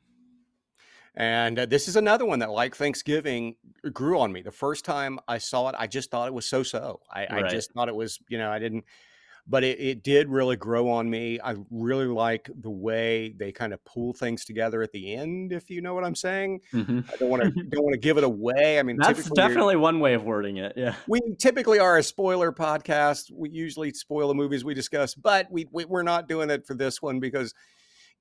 And 1.14 1.59
uh, 1.59 1.66
this 1.66 1.87
is 1.87 1.97
another 1.97 2.25
one 2.25 2.39
that, 2.39 2.51
like 2.51 2.75
Thanksgiving, 2.75 3.57
grew 3.93 4.18
on 4.18 4.33
me. 4.33 4.43
The 4.43 4.51
first 4.51 4.85
time 4.85 5.18
I 5.29 5.37
saw 5.39 5.68
it, 5.68 5.75
I 5.79 5.87
just 5.87 6.11
thought 6.11 6.29
it 6.29 6.35
was 6.35 6.47
so-so. 6.47 7.01
I, 7.12 7.27
right. 7.27 7.45
I 7.45 7.49
just 7.49 7.73
thought 7.73 7.89
it 7.89 7.95
was, 7.95 8.18
you 8.29 8.39
know, 8.39 8.51
I 8.51 8.59
didn't 8.59 8.85
but 9.51 9.64
it, 9.64 9.80
it 9.80 10.05
did 10.05 10.28
really 10.28 10.55
grow 10.55 10.88
on 10.88 11.11
me. 11.11 11.40
I 11.42 11.57
really 11.70 12.07
like 12.07 12.48
the 12.61 12.70
way 12.70 13.34
they 13.36 13.51
kind 13.51 13.74
of 13.74 13.84
pull 13.84 14.12
things 14.12 14.44
together 14.44 14.80
at 14.80 14.92
the 14.92 15.16
end, 15.16 15.53
if 15.53 15.68
you 15.68 15.82
know 15.82 15.92
what 15.92 16.05
I'm 16.05 16.14
saying. 16.14 16.61
Mm-hmm. 16.72 17.01
I 17.12 17.16
don't 17.16 17.28
want 17.28 17.42
to 17.42 17.51
don't 17.68 17.82
want 17.82 17.94
to 17.94 17.98
give 17.98 18.16
it 18.16 18.22
away. 18.22 18.78
I 18.78 18.84
mean, 18.84 18.96
that's 18.96 19.28
definitely 19.30 19.74
one 19.74 19.98
way 19.98 20.14
of 20.14 20.22
wording 20.22 20.59
it. 20.59 20.74
Yeah, 20.76 20.94
we 21.09 21.20
typically 21.40 21.80
are 21.80 21.98
a 21.98 22.03
spoiler 22.03 22.53
podcast. 22.53 23.32
We 23.32 23.51
usually 23.51 23.92
spoil 23.92 24.28
the 24.28 24.34
movies 24.34 24.64
we 24.64 24.72
discuss, 24.72 25.16
but 25.16 25.51
we, 25.51 25.66
we 25.72 25.84
we're 25.84 26.05
not 26.05 26.28
doing 26.28 26.48
it 26.48 26.64
for 26.64 26.74
this 26.74 27.03
one 27.03 27.18
because 27.18 27.53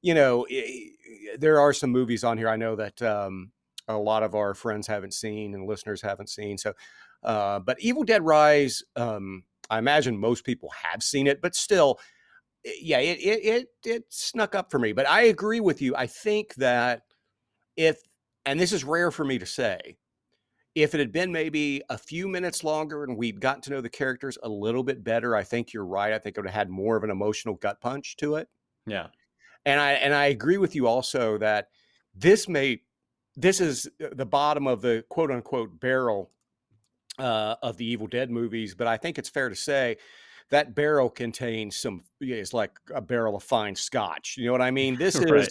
you 0.01 0.15
know 0.15 0.47
it, 0.49 1.39
there 1.39 1.59
are 1.59 1.73
some 1.73 1.91
movies 1.91 2.23
on 2.23 2.39
here 2.39 2.49
I 2.49 2.55
know 2.55 2.75
that 2.75 3.03
um, 3.03 3.51
a 3.87 3.97
lot 3.97 4.23
of 4.23 4.33
our 4.33 4.55
friends 4.55 4.87
haven't 4.87 5.13
seen 5.13 5.53
and 5.53 5.67
listeners 5.67 6.01
haven't 6.01 6.29
seen. 6.29 6.57
So, 6.57 6.73
uh, 7.21 7.59
but 7.59 7.79
Evil 7.79 8.03
Dead 8.03 8.25
Rise. 8.25 8.81
Um, 8.95 9.43
I 9.69 9.77
imagine 9.77 10.17
most 10.17 10.43
people 10.43 10.69
have 10.83 11.03
seen 11.03 11.27
it, 11.27 11.41
but 11.41 11.55
still, 11.55 11.99
eh, 12.65 12.71
yeah, 12.81 12.99
it, 12.99 13.19
it 13.19 13.45
it 13.45 13.67
it 13.85 14.03
snuck 14.09 14.55
up 14.55 14.71
for 14.71 14.79
me. 14.79 14.91
But 14.93 15.07
I 15.07 15.23
agree 15.23 15.59
with 15.59 15.81
you. 15.81 15.95
I 15.95 16.07
think 16.07 16.55
that 16.55 17.03
if, 17.75 18.01
and 18.45 18.59
this 18.59 18.71
is 18.71 18.83
rare 18.83 19.11
for 19.11 19.23
me 19.23 19.39
to 19.39 19.45
say, 19.45 19.97
if 20.75 20.93
it 20.93 20.99
had 20.99 21.11
been 21.11 21.31
maybe 21.31 21.81
a 21.89 21.97
few 21.97 22.27
minutes 22.27 22.63
longer 22.63 23.03
and 23.03 23.17
we'd 23.17 23.41
gotten 23.41 23.61
to 23.63 23.69
know 23.71 23.81
the 23.81 23.89
characters 23.89 24.37
a 24.43 24.49
little 24.49 24.83
bit 24.83 25.03
better, 25.03 25.35
I 25.35 25.43
think 25.43 25.73
you're 25.73 25.85
right. 25.85 26.13
I 26.13 26.19
think 26.19 26.37
it 26.37 26.41
would 26.41 26.49
have 26.49 26.55
had 26.55 26.69
more 26.69 26.95
of 26.95 27.03
an 27.03 27.09
emotional 27.09 27.55
gut 27.55 27.81
punch 27.81 28.15
to 28.17 28.35
it. 28.35 28.47
Yeah. 28.85 29.07
And 29.65 29.79
I 29.79 29.93
and 29.93 30.13
I 30.13 30.27
agree 30.27 30.57
with 30.57 30.75
you 30.75 30.87
also 30.87 31.37
that 31.39 31.67
this 32.15 32.47
may 32.47 32.81
this 33.35 33.61
is 33.61 33.87
uh, 34.03 34.09
the 34.11 34.25
bottom 34.25 34.67
of 34.67 34.81
the 34.81 35.03
quote 35.09 35.31
unquote 35.31 35.79
barrel 35.79 36.31
uh, 37.19 37.55
of 37.61 37.77
the 37.77 37.85
Evil 37.85 38.07
Dead 38.07 38.31
movies, 38.31 38.75
but 38.75 38.87
I 38.87 38.97
think 38.97 39.17
it's 39.17 39.29
fair 39.29 39.49
to 39.49 39.55
say 39.55 39.97
that 40.49 40.75
barrel 40.75 41.09
contains 41.09 41.77
some. 41.77 42.03
It's 42.19 42.53
like 42.53 42.71
a 42.93 43.01
barrel 43.01 43.35
of 43.35 43.43
fine 43.43 43.75
Scotch. 43.75 44.35
You 44.37 44.45
know 44.47 44.51
what 44.51 44.61
I 44.61 44.71
mean? 44.71 44.95
This 44.99 45.15
is 45.15 45.31
right. 45.31 45.49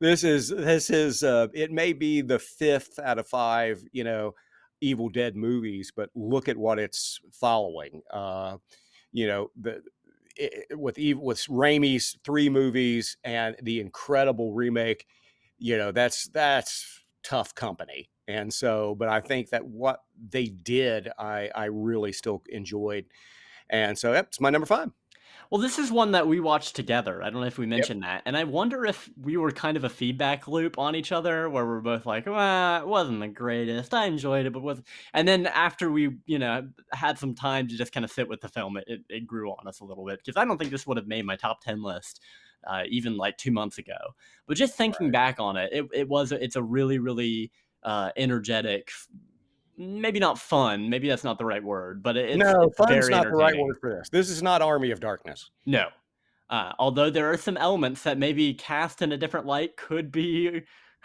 this 0.00 0.24
is 0.24 0.48
this 0.48 0.90
is. 0.90 1.22
Uh, 1.22 1.48
it 1.54 1.70
may 1.70 1.92
be 1.92 2.20
the 2.20 2.38
fifth 2.38 2.98
out 2.98 3.18
of 3.18 3.26
five. 3.26 3.82
You 3.92 4.04
know, 4.04 4.34
Evil 4.80 5.08
Dead 5.08 5.36
movies, 5.36 5.92
but 5.94 6.10
look 6.14 6.48
at 6.48 6.56
what 6.56 6.78
it's 6.78 7.20
following. 7.32 8.02
Uh, 8.10 8.58
you 9.12 9.26
know 9.26 9.50
the. 9.60 9.82
It, 10.36 10.76
with 10.76 10.96
with 10.98 11.46
Raimi's 11.46 12.18
three 12.24 12.48
movies 12.48 13.16
and 13.22 13.54
the 13.62 13.78
incredible 13.78 14.52
remake, 14.52 15.06
you 15.58 15.78
know 15.78 15.92
that's 15.92 16.28
that's 16.28 17.04
tough 17.22 17.54
company. 17.54 18.10
And 18.26 18.52
so, 18.52 18.94
but 18.94 19.08
I 19.08 19.20
think 19.20 19.50
that 19.50 19.64
what 19.64 20.00
they 20.30 20.46
did, 20.46 21.08
I, 21.18 21.50
I 21.54 21.66
really 21.66 22.12
still 22.12 22.42
enjoyed. 22.48 23.06
And 23.70 23.98
so, 23.98 24.12
yep, 24.12 24.28
it's 24.28 24.40
my 24.40 24.50
number 24.50 24.66
five. 24.66 24.90
Well, 25.50 25.60
this 25.60 25.78
is 25.78 25.92
one 25.92 26.12
that 26.12 26.26
we 26.26 26.40
watched 26.40 26.74
together. 26.74 27.22
I 27.22 27.30
don't 27.30 27.40
know 27.40 27.46
if 27.46 27.58
we 27.58 27.66
mentioned 27.66 28.02
yep. 28.02 28.10
that. 28.10 28.22
And 28.26 28.36
I 28.36 28.44
wonder 28.44 28.84
if 28.84 29.10
we 29.20 29.36
were 29.36 29.52
kind 29.52 29.76
of 29.76 29.84
a 29.84 29.88
feedback 29.88 30.48
loop 30.48 30.78
on 30.78 30.96
each 30.96 31.12
other 31.12 31.48
where 31.48 31.66
we're 31.66 31.80
both 31.80 32.06
like, 32.06 32.26
well, 32.26 32.82
it 32.82 32.88
wasn't 32.88 33.20
the 33.20 33.28
greatest. 33.28 33.92
I 33.94 34.06
enjoyed 34.06 34.46
it, 34.46 34.52
but 34.52 34.62
was 34.62 34.82
and 35.12 35.28
then 35.28 35.46
after 35.46 35.90
we, 35.90 36.16
you 36.26 36.38
know, 36.38 36.68
had 36.92 37.18
some 37.18 37.34
time 37.34 37.68
to 37.68 37.76
just 37.76 37.92
kind 37.92 38.04
of 38.04 38.10
sit 38.10 38.28
with 38.28 38.40
the 38.40 38.48
film, 38.48 38.78
it, 38.86 39.02
it 39.08 39.26
grew 39.26 39.50
on 39.50 39.68
us 39.68 39.80
a 39.80 39.84
little 39.84 40.06
bit. 40.06 40.18
Because 40.24 40.40
I 40.40 40.44
don't 40.44 40.58
think 40.58 40.70
this 40.70 40.86
would 40.86 40.96
have 40.96 41.06
made 41.06 41.26
my 41.26 41.36
top 41.36 41.60
10 41.62 41.82
list 41.82 42.20
uh, 42.66 42.82
even 42.88 43.16
like 43.16 43.36
two 43.36 43.52
months 43.52 43.78
ago. 43.78 43.98
But 44.46 44.56
just 44.56 44.74
thinking 44.74 45.06
right. 45.06 45.12
back 45.12 45.40
on 45.40 45.56
it, 45.56 45.70
it, 45.72 45.86
it 45.92 46.08
was, 46.08 46.32
it's 46.32 46.56
a 46.56 46.62
really, 46.62 46.98
really 46.98 47.52
uh, 47.82 48.10
energetic, 48.16 48.90
maybe 49.76 50.18
not 50.18 50.38
fun. 50.38 50.88
Maybe 50.88 51.08
that's 51.08 51.24
not 51.24 51.38
the 51.38 51.44
right 51.44 51.62
word, 51.62 52.02
but 52.02 52.16
it's 52.16 52.36
no, 52.36 52.62
it's 52.62 52.76
fun's 52.76 53.08
not 53.08 53.24
the 53.24 53.30
right 53.30 53.56
word 53.56 53.76
for 53.80 53.90
this. 53.90 54.08
This 54.08 54.30
is 54.30 54.42
not 54.42 54.62
Army 54.62 54.90
of 54.90 55.00
Darkness. 55.00 55.50
No, 55.66 55.88
uh, 56.50 56.72
although 56.78 57.10
there 57.10 57.30
are 57.30 57.36
some 57.36 57.56
elements 57.56 58.02
that 58.02 58.18
maybe 58.18 58.54
cast 58.54 59.02
in 59.02 59.12
a 59.12 59.16
different 59.16 59.46
light 59.46 59.76
could 59.76 60.12
be 60.12 60.62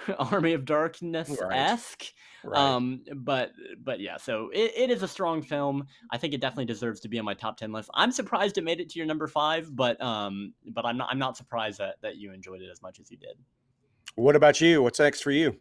Army 0.20 0.54
of 0.54 0.66
Darkness 0.66 1.36
esque. 1.52 2.06
Right. 2.44 2.58
Um, 2.58 3.02
but 3.16 3.52
but 3.84 4.00
yeah, 4.00 4.18
so 4.18 4.50
it, 4.54 4.72
it 4.76 4.90
is 4.90 5.04
a 5.04 5.08
strong 5.08 5.42
film. 5.42 5.86
I 6.12 6.18
think 6.18 6.34
it 6.34 6.42
definitely 6.42 6.66
deserves 6.66 7.00
to 7.02 7.10
be 7.10 7.20
on 7.20 7.26
my 7.26 7.34
top 7.34 7.58
ten 7.58 7.72
list. 7.72 7.90
I'm 7.94 8.12
surprised 8.12 8.58
it 8.58 8.64
made 8.64 8.80
it 8.80 8.90
to 8.90 9.00
your 9.00 9.06
number 9.06 9.28
five, 9.28 9.76
but 9.76 10.00
um, 10.02 10.54
but 10.74 10.86
I'm 10.86 10.98
not 10.98 11.10
I'm 11.12 11.20
not 11.20 11.36
surprised 11.36 11.80
that 11.80 11.96
that 12.02 12.18
you 12.18 12.32
enjoyed 12.32 12.62
it 12.62 12.70
as 12.72 12.82
much 12.82 13.00
as 13.00 13.12
you 13.12 13.18
did. 13.18 13.38
What 14.16 14.36
about 14.36 14.62
you? 14.62 14.82
What's 14.82 15.00
next 15.00 15.22
for 15.22 15.32
you? 15.32 15.58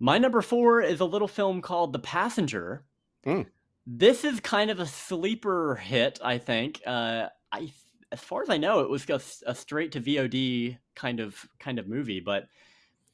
My 0.00 0.18
number 0.18 0.42
four 0.42 0.80
is 0.80 1.00
a 1.00 1.04
little 1.04 1.28
film 1.28 1.60
called 1.60 1.92
The 1.92 1.98
Passenger. 1.98 2.84
Mm. 3.26 3.46
This 3.86 4.24
is 4.24 4.40
kind 4.40 4.70
of 4.70 4.80
a 4.80 4.86
sleeper 4.86 5.76
hit, 5.76 6.20
I 6.22 6.38
think. 6.38 6.80
Uh, 6.86 7.28
I, 7.50 7.72
as 8.12 8.20
far 8.20 8.42
as 8.42 8.50
I 8.50 8.58
know, 8.58 8.80
it 8.80 8.90
was 8.90 9.08
a, 9.08 9.20
a 9.46 9.54
straight 9.54 9.92
to 9.92 10.00
VOD 10.00 10.78
kind 10.94 11.20
of 11.20 11.48
kind 11.58 11.78
of 11.78 11.88
movie, 11.88 12.20
but 12.20 12.48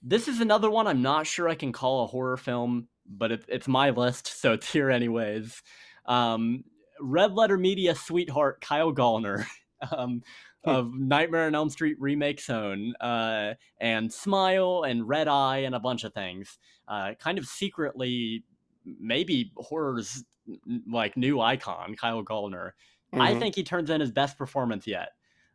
this 0.03 0.29
is 0.29 0.41
another 0.41 0.71
one 0.71 0.87
I'm 0.87 1.03
not 1.03 1.27
sure 1.27 1.49
I 1.49 1.55
can 1.55 1.73
call 1.73 2.05
a 2.05 2.07
horror 2.07 2.37
film, 2.37 2.89
but 3.07 3.33
it, 3.33 3.45
it's 3.49 3.69
my 3.69 3.91
list, 3.91 4.27
so 4.27 4.53
it's 4.53 4.71
here 4.71 4.91
anyways. 4.91 5.63
Um, 6.07 6.65
Red 7.01 7.33
Letter 7.33 7.57
Media 7.57 7.95
sweetheart 7.95 8.61
Kyle 8.61 8.93
Gallner, 8.93 9.47
um, 9.91 10.23
of 10.65 10.95
Nightmare 10.95 11.47
on 11.47 11.55
Elm 11.55 11.71
Street 11.71 11.97
remake 12.01 12.41
zone, 12.41 12.95
uh, 13.01 13.55
and 13.81 14.13
Smile 14.13 14.85
and 14.87 15.07
Red 15.07 15.29
Eye 15.29 15.59
and 15.59 15.75
a 15.75 15.81
bunch 15.81 16.05
of 16.05 16.15
things. 16.15 16.59
Uh, 16.89 17.15
kind 17.19 17.39
of 17.39 17.47
secretly, 17.47 18.45
maybe 18.85 19.53
horror's 19.57 20.25
like 20.91 21.17
new 21.17 21.41
icon, 21.41 21.95
Kyle 21.97 22.25
Gallner. 22.25 22.71
Mm-hmm. 23.13 23.21
I 23.21 23.39
think 23.39 23.55
he 23.55 23.63
turns 23.63 23.91
in 23.91 24.01
his 24.01 24.11
best 24.11 24.37
performance 24.39 24.87
yet. 24.87 25.11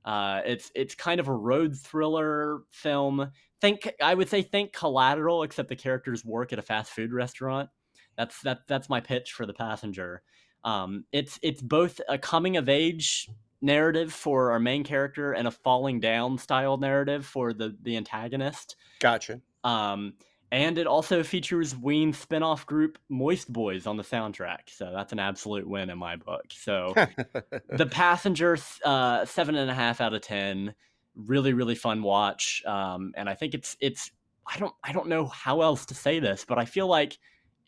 Uh, 0.05 0.41
it's 0.45 0.71
it's 0.75 0.95
kind 0.95 1.19
of 1.19 1.27
a 1.27 1.33
road 1.33 1.75
thriller 1.77 2.61
film. 2.71 3.31
Think 3.61 3.91
I 4.01 4.13
would 4.13 4.29
say 4.29 4.41
think 4.41 4.73
Collateral, 4.73 5.43
except 5.43 5.69
the 5.69 5.75
characters 5.75 6.23
work 6.23 6.53
at 6.53 6.59
a 6.59 6.63
fast 6.63 6.91
food 6.91 7.11
restaurant. 7.11 7.69
That's 8.17 8.41
that 8.41 8.59
that's 8.67 8.89
my 8.89 9.01
pitch 9.01 9.33
for 9.33 9.45
the 9.45 9.53
passenger. 9.53 10.21
Um, 10.63 11.05
it's 11.11 11.39
it's 11.41 11.61
both 11.61 11.99
a 12.07 12.17
coming 12.17 12.57
of 12.57 12.69
age 12.69 13.29
narrative 13.61 14.13
for 14.13 14.51
our 14.51 14.59
main 14.59 14.83
character 14.83 15.33
and 15.33 15.47
a 15.47 15.51
falling 15.51 15.99
down 15.99 16.37
style 16.37 16.77
narrative 16.77 17.25
for 17.25 17.53
the 17.53 17.75
the 17.81 17.97
antagonist. 17.97 18.75
Gotcha. 18.99 19.41
Um, 19.63 20.13
and 20.51 20.77
it 20.77 20.87
also 20.87 21.21
features 21.21 21.75
Ween 21.75 22.11
spinoff 22.11 22.65
group 22.65 22.97
Moist 23.07 23.51
Boys 23.53 23.85
on 23.85 23.97
the 23.97 24.03
soundtrack, 24.03 24.61
so 24.67 24.91
that's 24.91 25.11
an 25.13 25.19
absolute 25.19 25.67
win 25.67 25.91
in 25.91 25.97
my 25.97 26.15
book. 26.15 26.45
So, 26.49 26.93
The 27.69 27.85
Passenger, 27.85 28.57
uh, 28.83 29.25
seven 29.25 29.55
and 29.55 29.69
a 29.69 29.73
half 29.73 30.01
out 30.01 30.13
of 30.13 30.21
ten, 30.21 30.73
really 31.15 31.53
really 31.53 31.75
fun 31.75 32.01
watch, 32.01 32.63
um, 32.65 33.13
and 33.15 33.29
I 33.29 33.35
think 33.35 33.53
it's 33.53 33.77
it's 33.79 34.11
I 34.47 34.57
don't 34.57 34.73
I 34.83 34.91
don't 34.91 35.07
know 35.07 35.27
how 35.27 35.61
else 35.61 35.85
to 35.87 35.93
say 35.93 36.19
this, 36.19 36.45
but 36.47 36.57
I 36.57 36.65
feel 36.65 36.87
like 36.87 37.19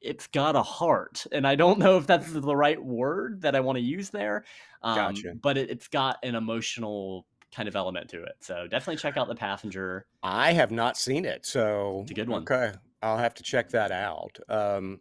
it's 0.01 0.27
got 0.27 0.55
a 0.55 0.63
heart, 0.63 1.25
and 1.31 1.45
I 1.47 1.55
don't 1.55 1.79
know 1.79 1.97
if 1.97 2.07
that's 2.07 2.31
the 2.31 2.55
right 2.55 2.83
word 2.83 3.41
that 3.41 3.55
I 3.55 3.59
want 3.59 3.77
to 3.77 3.83
use 3.83 4.09
there. 4.09 4.45
Um, 4.81 4.95
gotcha. 4.95 5.35
But 5.41 5.57
it, 5.57 5.69
it's 5.69 5.87
got 5.87 6.17
an 6.23 6.35
emotional 6.35 7.25
kind 7.53 7.67
of 7.67 7.75
element 7.75 8.09
to 8.09 8.23
it. 8.23 8.35
So 8.39 8.67
definitely 8.67 8.97
check 8.97 9.17
out 9.17 9.27
The 9.27 9.35
Passenger. 9.35 10.05
I 10.23 10.53
have 10.53 10.71
not 10.71 10.97
seen 10.97 11.25
it, 11.25 11.45
so 11.45 12.01
it's 12.03 12.11
a 12.11 12.13
good 12.15 12.29
one. 12.29 12.43
Okay, 12.43 12.73
I'll 13.03 13.17
have 13.17 13.33
to 13.35 13.43
check 13.43 13.69
that 13.69 13.91
out. 13.91 14.39
Um, 14.49 14.99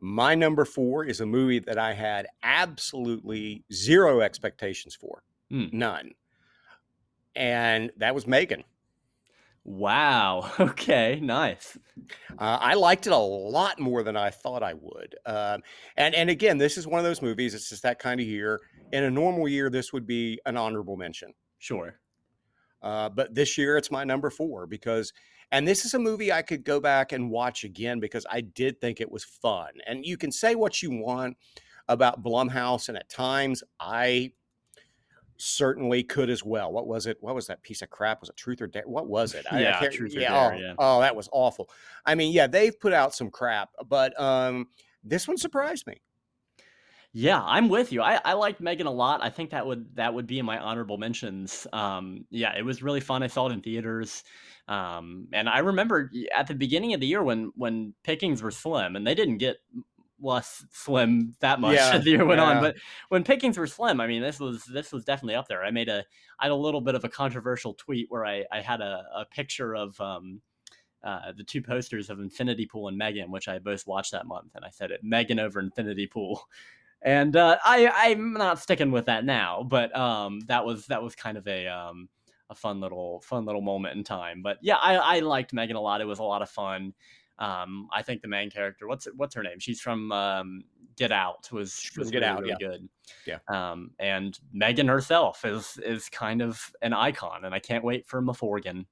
my 0.00 0.34
number 0.34 0.64
four 0.64 1.04
is 1.04 1.20
a 1.20 1.26
movie 1.26 1.58
that 1.60 1.78
I 1.78 1.92
had 1.92 2.28
absolutely 2.42 3.64
zero 3.72 4.20
expectations 4.20 4.94
for, 4.94 5.22
mm. 5.50 5.72
none, 5.72 6.12
and 7.34 7.90
that 7.96 8.14
was 8.14 8.26
Megan. 8.26 8.62
Wow. 9.68 10.50
Okay. 10.60 11.20
Nice. 11.20 11.76
Uh, 12.38 12.58
I 12.60 12.74
liked 12.74 13.06
it 13.06 13.12
a 13.12 13.16
lot 13.16 13.78
more 13.78 14.02
than 14.02 14.16
I 14.16 14.30
thought 14.30 14.62
I 14.62 14.74
would. 14.74 15.16
Um, 15.26 15.62
and 15.96 16.14
and 16.14 16.30
again, 16.30 16.56
this 16.58 16.78
is 16.78 16.86
one 16.86 16.98
of 16.98 17.04
those 17.04 17.20
movies. 17.20 17.54
It's 17.54 17.68
just 17.68 17.82
that 17.82 17.98
kind 17.98 18.20
of 18.20 18.26
year. 18.26 18.60
In 18.92 19.04
a 19.04 19.10
normal 19.10 19.46
year, 19.48 19.68
this 19.68 19.92
would 19.92 20.06
be 20.06 20.40
an 20.46 20.56
honorable 20.56 20.96
mention. 20.96 21.34
Sure. 21.58 21.98
Uh, 22.82 23.08
but 23.10 23.34
this 23.34 23.58
year, 23.58 23.76
it's 23.76 23.90
my 23.90 24.04
number 24.04 24.30
four 24.30 24.66
because, 24.66 25.12
and 25.52 25.66
this 25.68 25.84
is 25.84 25.94
a 25.94 25.98
movie 25.98 26.32
I 26.32 26.42
could 26.42 26.64
go 26.64 26.80
back 26.80 27.12
and 27.12 27.30
watch 27.30 27.64
again 27.64 28.00
because 28.00 28.24
I 28.30 28.40
did 28.40 28.80
think 28.80 29.00
it 29.00 29.10
was 29.10 29.24
fun. 29.24 29.70
And 29.86 30.06
you 30.06 30.16
can 30.16 30.32
say 30.32 30.54
what 30.54 30.82
you 30.82 30.90
want 30.92 31.36
about 31.88 32.22
Blumhouse, 32.22 32.88
and 32.88 32.96
at 32.96 33.08
times 33.10 33.62
I 33.80 34.32
certainly 35.38 36.02
could 36.02 36.28
as 36.30 36.44
well. 36.44 36.72
What 36.72 36.86
was 36.86 37.06
it? 37.06 37.16
What 37.20 37.34
was 37.34 37.46
that 37.46 37.62
piece 37.62 37.82
of 37.82 37.90
crap? 37.90 38.20
Was 38.20 38.28
it 38.28 38.36
Truth 38.36 38.60
or 38.60 38.66
Dare? 38.66 38.82
What 38.86 39.08
was 39.08 39.34
it? 39.34 39.46
I, 39.50 39.62
yeah, 39.62 39.78
I 39.80 39.86
Truth 39.88 40.14
yeah, 40.14 40.46
or 40.46 40.50
Dare. 40.50 40.54
Oh, 40.54 40.66
yeah. 40.66 40.74
oh, 40.78 41.00
that 41.00 41.16
was 41.16 41.28
awful. 41.32 41.70
I 42.04 42.14
mean, 42.14 42.32
yeah, 42.32 42.46
they've 42.46 42.78
put 42.78 42.92
out 42.92 43.14
some 43.14 43.30
crap, 43.30 43.70
but 43.88 44.18
um, 44.20 44.66
this 45.02 45.26
one 45.26 45.38
surprised 45.38 45.86
me. 45.86 46.00
Yeah, 47.12 47.42
I'm 47.42 47.68
with 47.68 47.90
you. 47.90 48.02
I, 48.02 48.20
I 48.22 48.34
liked 48.34 48.60
Megan 48.60 48.86
a 48.86 48.92
lot. 48.92 49.22
I 49.22 49.30
think 49.30 49.50
that 49.50 49.66
would 49.66 49.96
that 49.96 50.12
would 50.12 50.26
be 50.26 50.38
in 50.38 50.44
my 50.44 50.58
honorable 50.58 50.98
mentions. 50.98 51.66
Um, 51.72 52.26
yeah, 52.30 52.56
it 52.56 52.64
was 52.64 52.82
really 52.82 53.00
fun. 53.00 53.22
I 53.22 53.28
saw 53.28 53.48
it 53.48 53.52
in 53.52 53.62
theaters. 53.62 54.24
Um, 54.68 55.28
and 55.32 55.48
I 55.48 55.60
remember 55.60 56.10
at 56.34 56.46
the 56.46 56.54
beginning 56.54 56.92
of 56.92 57.00
the 57.00 57.06
year 57.06 57.22
when 57.22 57.50
when 57.56 57.94
pickings 58.04 58.42
were 58.42 58.50
slim, 58.50 58.94
and 58.94 59.06
they 59.06 59.14
didn't 59.14 59.38
get 59.38 59.56
less 60.20 60.64
slim 60.72 61.34
that 61.40 61.60
much 61.60 61.74
Yeah, 61.76 61.90
as 61.94 62.04
the 62.04 62.10
year 62.10 62.24
went 62.24 62.40
on. 62.40 62.60
But 62.60 62.76
when 63.08 63.24
pickings 63.24 63.58
were 63.58 63.66
slim, 63.66 64.00
I 64.00 64.06
mean, 64.06 64.22
this 64.22 64.40
was 64.40 64.64
this 64.64 64.92
was 64.92 65.04
definitely 65.04 65.34
up 65.36 65.48
there. 65.48 65.64
I 65.64 65.70
made 65.70 65.88
a 65.88 66.04
I 66.38 66.44
had 66.44 66.52
a 66.52 66.56
little 66.56 66.80
bit 66.80 66.94
of 66.94 67.04
a 67.04 67.08
controversial 67.08 67.74
tweet 67.74 68.06
where 68.10 68.24
I 68.24 68.44
I 68.50 68.60
had 68.60 68.80
a, 68.80 69.04
a 69.14 69.24
picture 69.24 69.74
of 69.74 70.00
um 70.00 70.40
uh, 71.04 71.32
the 71.36 71.44
two 71.44 71.62
posters 71.62 72.10
of 72.10 72.18
Infinity 72.18 72.66
Pool 72.66 72.88
and 72.88 72.98
Megan, 72.98 73.30
which 73.30 73.46
I 73.48 73.58
both 73.58 73.86
watched 73.86 74.12
that 74.12 74.26
month, 74.26 74.52
and 74.54 74.64
I 74.64 74.70
said 74.70 74.90
it 74.90 75.00
Megan 75.02 75.38
over 75.38 75.60
Infinity 75.60 76.06
Pool. 76.06 76.42
And 77.00 77.36
uh, 77.36 77.58
I 77.64 78.10
I'm 78.10 78.32
not 78.32 78.58
sticking 78.58 78.90
with 78.90 79.06
that 79.06 79.24
now, 79.24 79.62
but 79.62 79.96
um 79.96 80.40
that 80.48 80.64
was 80.64 80.86
that 80.86 81.00
was 81.00 81.14
kind 81.14 81.38
of 81.38 81.46
a 81.46 81.68
um 81.68 82.08
a 82.50 82.56
fun 82.56 82.80
little 82.80 83.20
fun 83.20 83.44
little 83.44 83.60
moment 83.60 83.96
in 83.96 84.02
time. 84.02 84.42
But 84.42 84.58
yeah, 84.62 84.78
I 84.78 84.96
I 84.96 85.18
liked 85.20 85.52
Megan 85.52 85.76
a 85.76 85.80
lot. 85.80 86.00
It 86.00 86.06
was 86.06 86.18
a 86.18 86.24
lot 86.24 86.42
of 86.42 86.50
fun. 86.50 86.94
Um, 87.38 87.88
I 87.92 88.02
think 88.02 88.22
the 88.22 88.28
main 88.28 88.50
character, 88.50 88.86
what's 88.86 89.06
what's 89.16 89.34
her 89.34 89.42
name? 89.42 89.58
She's 89.58 89.80
from 89.80 90.10
um, 90.12 90.64
Get 90.96 91.12
Out. 91.12 91.50
Was 91.52 91.90
was 91.96 92.10
Get 92.10 92.18
really, 92.22 92.26
Out, 92.28 92.40
really 92.40 92.56
yeah. 92.60 92.68
good. 92.68 92.88
Yeah. 93.26 93.38
Um, 93.48 93.92
and 93.98 94.38
Megan 94.52 94.88
herself 94.88 95.44
is 95.44 95.78
is 95.84 96.08
kind 96.08 96.42
of 96.42 96.60
an 96.82 96.92
icon, 96.92 97.44
and 97.44 97.54
I 97.54 97.58
can't 97.58 97.84
wait 97.84 98.06
for 98.06 98.20
Maforgan. 98.20 98.86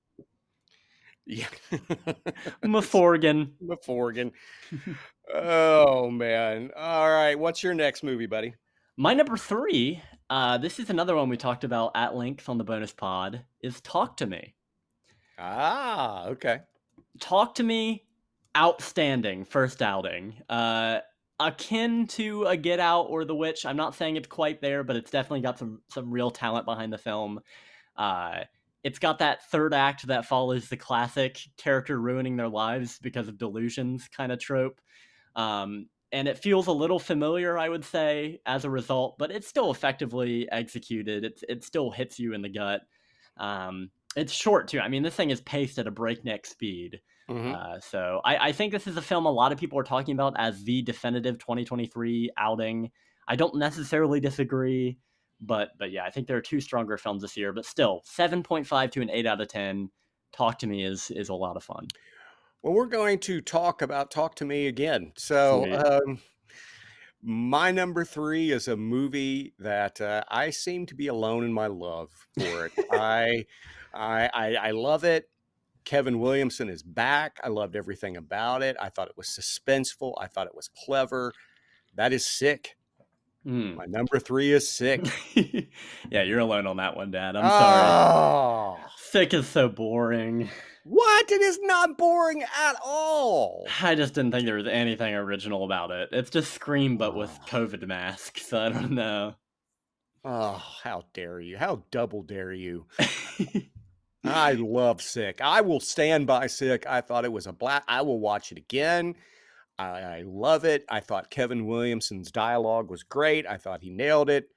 Yeah. 1.27 1.49
Maforgan. 2.63 3.51
Morgan. 3.89 4.33
oh 5.35 6.11
man. 6.11 6.71
All 6.77 7.11
right. 7.11 7.35
What's 7.35 7.63
your 7.63 7.75
next 7.75 8.03
movie, 8.03 8.27
buddy? 8.27 8.55
My 8.97 9.13
number 9.13 9.37
three. 9.37 10.01
Uh, 10.31 10.59
this 10.59 10.81
is 10.81 10.91
another 10.91 11.15
one 11.15 11.29
we 11.29 11.37
talked 11.37 11.65
about 11.65 11.93
at 11.95 12.17
length 12.17 12.49
on 12.49 12.59
the 12.59 12.65
bonus 12.65 12.93
pod. 12.93 13.45
Is 13.61 13.81
Talk 13.81 14.17
to 14.19 14.27
Me. 14.27 14.55
Ah, 15.39 16.27
okay. 16.27 16.61
Talk 17.21 17.55
to 17.57 17.63
Me. 17.63 18.05
Outstanding 18.57 19.45
first 19.45 19.83
outing. 19.83 20.35
Uh, 20.49 21.01
akin 21.39 22.07
to 22.07 22.45
a 22.45 22.57
Get 22.57 22.81
Out 22.81 23.03
or 23.11 23.25
The 23.25 23.35
Witch. 23.35 23.67
I'm 23.67 23.77
not 23.77 23.95
saying 23.95 24.17
it's 24.17 24.29
quite 24.29 24.63
there, 24.63 24.83
but 24.83 24.97
it's 24.97 25.11
definitely 25.11 25.43
got 25.43 25.59
some 25.59 25.83
some 25.91 26.11
real 26.11 26.31
talent 26.31 26.65
behind 26.65 26.93
the 26.93 26.99
film. 26.99 27.41
Uh, 27.97 28.41
it's 28.83 28.99
got 28.99 29.19
that 29.19 29.51
third 29.51 29.75
act 29.75 30.07
that 30.07 30.27
follows 30.27 30.69
the 30.69 30.77
classic 30.77 31.41
character 31.57 32.01
ruining 32.01 32.37
their 32.37 32.49
lives 32.49 32.99
because 33.01 33.29
of 33.29 33.37
delusions 33.37 34.09
kind 34.09 34.33
of 34.33 34.39
trope. 34.39 34.81
Um, 35.35 35.89
and 36.13 36.29
it 36.29 36.39
feels 36.39 36.69
a 36.69 36.73
little 36.73 37.01
familiar, 37.01 37.59
I 37.59 37.69
would 37.69 37.85
say, 37.85 38.41
as 38.47 38.65
a 38.65 38.71
result, 38.71 39.19
but 39.19 39.31
it's 39.33 39.49
still 39.49 39.71
effectively 39.71 40.49
executed. 40.51 41.25
It, 41.25 41.43
it 41.49 41.65
still 41.65 41.91
hits 41.91 42.19
you 42.19 42.33
in 42.33 42.43
the 42.43 42.49
gut. 42.49 42.83
Um, 43.37 43.91
it's 44.15 44.33
short 44.33 44.69
too. 44.69 44.81
I 44.81 44.89
mean, 44.89 45.03
this 45.03 45.15
thing 45.15 45.31
is 45.31 45.41
paced 45.41 45.79
at 45.79 45.89
a 45.89 45.91
breakneck 45.91 46.47
speed. 46.47 47.01
Mhm. 47.29 47.55
Uh, 47.55 47.81
so 47.81 48.21
I, 48.25 48.49
I 48.49 48.53
think 48.53 48.73
this 48.73 48.87
is 48.87 48.97
a 48.97 49.03
film 49.03 49.27
a 49.27 49.31
lot 49.31 49.53
of 49.53 49.59
people 49.59 49.79
are 49.79 49.85
talking 49.85 50.15
about 50.15 50.35
as 50.39 50.63
the 50.65 50.83
definitive 50.83 51.39
2023 51.39 52.31
outing. 52.37 52.91
I 53.29 53.37
don't 53.37 53.57
necessarily 53.57 54.21
disagree, 54.21 54.99
but 55.41 55.71
but 55.79 55.91
yeah, 55.91 56.05
I 56.05 56.11
think 56.11 56.29
there 56.29 56.37
are 56.37 56.43
two 56.43 56.61
stronger 56.61 56.97
films 56.97 57.23
this 57.23 57.37
year. 57.37 57.53
But 57.53 57.65
still, 57.65 58.03
7.5 58.05 58.91
to 58.93 59.03
an 59.03 59.11
8 59.11 59.27
out 59.27 59.41
of 59.41 59.49
10. 59.49 59.91
Talk 60.33 60.59
to 60.61 60.67
me 60.67 60.85
is 60.85 61.11
is 61.11 61.29
a 61.29 61.35
lot 61.35 61.57
of 61.57 61.65
fun. 61.65 61.89
Well, 62.63 62.75
we're 62.75 62.87
going 62.87 63.21
to 63.21 63.41
talk 63.41 63.83
about 63.83 64.11
Talk 64.11 64.35
to 64.37 64.45
Me 64.45 64.67
again. 64.67 65.13
So, 65.17 65.65
um, 65.73 66.19
my 67.23 67.71
number 67.71 68.05
three 68.05 68.51
is 68.51 68.69
a 68.69 68.77
movie 68.77 69.55
that 69.59 70.01
uh, 70.01 70.25
I 70.29 70.51
seem 70.51 70.87
to 70.87 70.95
be 70.95 71.07
alone 71.07 71.45
in 71.45 71.53
my 71.53 71.67
love 71.69 72.11
for 72.39 72.67
it. 72.67 72.73
I, 72.91 73.45
I, 73.95 74.31
I, 74.33 74.55
I 74.55 74.71
love 74.73 75.05
it. 75.05 75.29
Kevin 75.87 76.19
Williamson 76.19 76.69
is 76.69 76.83
back. 76.83 77.39
I 77.43 77.49
loved 77.49 77.77
everything 77.77 78.17
about 78.17 78.63
it. 78.63 78.77
I 78.79 78.91
thought 78.91 79.09
it 79.09 79.17
was 79.17 79.29
suspenseful. 79.29 80.15
I 80.21 80.27
thought 80.27 80.49
it 80.49 80.55
was 80.55 80.69
clever. 80.85 81.33
That 81.95 82.13
is 82.13 82.27
sick. 82.27 82.77
Mm. 83.47 83.77
My 83.77 83.87
number 83.87 84.19
three 84.19 84.53
is 84.53 84.69
sick. 84.69 85.07
yeah, 86.11 86.23
you're 86.25 86.41
alone 86.41 86.67
on 86.67 86.79
that 86.79 86.97
one, 86.97 87.13
Dad. 87.13 87.37
I'm 87.37 87.49
sorry. 87.49 87.81
Ah. 87.81 88.77
Oh, 88.77 88.85
Sick 88.97 89.33
is 89.33 89.47
so 89.47 89.69
boring. 89.69 90.51
what? 90.83 91.31
It 91.31 91.41
is 91.41 91.61
not 91.63 91.97
boring 91.97 92.43
at 92.43 92.75
all. 92.85 93.69
I 93.81 93.95
just 93.95 94.15
didn't 94.15 94.33
think 94.33 94.45
there 94.45 94.57
was 94.57 94.67
anything 94.67 95.15
original 95.15 95.65
about 95.65 95.93
it. 95.93 96.09
It's 96.11 96.31
just 96.31 96.53
Scream, 96.53 96.97
but 96.97 97.15
with 97.15 97.31
ah. 97.31 97.47
COVID 97.47 97.87
masks. 97.87 98.53
I 98.53 98.71
don't 98.71 98.91
know. 98.91 99.37
Oh, 100.25 100.61
how 100.83 101.05
dare 101.15 101.39
you? 101.39 101.57
How 101.57 101.85
double 101.93 102.25
dare 102.25 102.53
you? 102.53 102.87
I 104.29 104.53
love 104.53 105.01
Sick. 105.03 105.41
I 105.41 105.61
will 105.61 105.81
stand 105.81 106.27
by 106.27 106.47
Sick. 106.47 106.87
I 106.87 107.01
thought 107.01 107.25
it 107.25 107.33
was 107.33 107.47
a 107.47 107.53
black. 107.53 107.85
I 107.89 108.03
will 108.03 108.21
watch 108.21 108.53
it 108.53 108.59
again. 108.59 109.15
I, 109.79 109.85
I 110.01 110.23
love 110.27 110.65
it. 110.65 110.85
I 110.89 111.01
thought 111.01 111.31
Kevin 111.31 111.67
Williamson's 111.67 112.31
dialogue 112.33 112.91
was 112.91 113.03
great. 113.03 113.47
I 113.47 113.57
thought 113.59 113.83
he 113.83 113.91
nailed 113.91 114.31
it. 114.31 114.49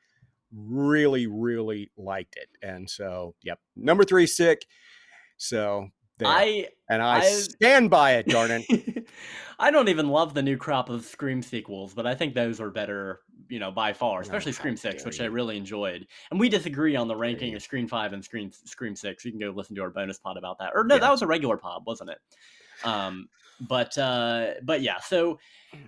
Really, 0.53 1.27
really 1.27 1.91
liked 1.97 2.37
it. 2.37 2.49
And 2.61 2.89
so, 2.89 3.35
yep, 3.43 3.59
number 3.75 4.03
three, 4.03 4.27
Sick. 4.27 4.65
So 5.37 5.89
there, 6.17 6.27
I 6.27 6.67
and 6.89 7.01
I, 7.01 7.19
I- 7.19 7.21
stand 7.29 7.89
by 7.89 8.13
it. 8.15 8.27
Darn 8.27 8.63
it. 8.67 9.07
I 9.59 9.71
don't 9.71 9.89
even 9.89 10.07
love 10.07 10.33
the 10.33 10.41
new 10.41 10.57
crop 10.57 10.89
of 10.89 11.05
Scream 11.05 11.41
sequels, 11.41 11.93
but 11.93 12.07
I 12.07 12.15
think 12.15 12.33
those 12.33 12.61
are 12.61 12.69
better 12.69 13.19
you 13.49 13.59
know, 13.59 13.71
by 13.71 13.91
far, 13.93 14.19
Oh, 14.19 14.21
especially 14.21 14.51
how 14.53 14.57
Scream 14.59 14.77
Six, 14.77 15.03
which 15.05 15.19
I 15.19 15.25
really 15.25 15.57
enjoyed. 15.57 16.07
And 16.31 16.39
we 16.39 16.47
disagree 16.49 16.95
on 16.95 17.07
the 17.07 17.15
ranking 17.15 17.51
you. 17.51 17.57
of 17.57 17.63
Scream 17.63 17.87
Five 17.87 18.13
and 18.13 18.23
Scream 18.23 18.51
Scream 18.51 18.95
Six. 18.95 19.25
You 19.25 19.31
can 19.31 19.39
go 19.39 19.49
listen 19.49 19.75
to 19.75 19.81
our 19.81 19.89
bonus 19.89 20.19
pod 20.19 20.37
about 20.37 20.59
that. 20.59 20.71
Or 20.75 20.83
no, 20.83 20.97
that 20.99 21.09
was 21.11 21.21
a 21.21 21.27
regular 21.27 21.57
pod, 21.57 21.83
wasn't 21.85 22.11
it? 22.11 22.17
Um, 22.85 23.27
but 23.67 23.97
uh, 23.97 24.51
but 24.63 24.81
yeah, 24.81 24.99
so 24.99 25.39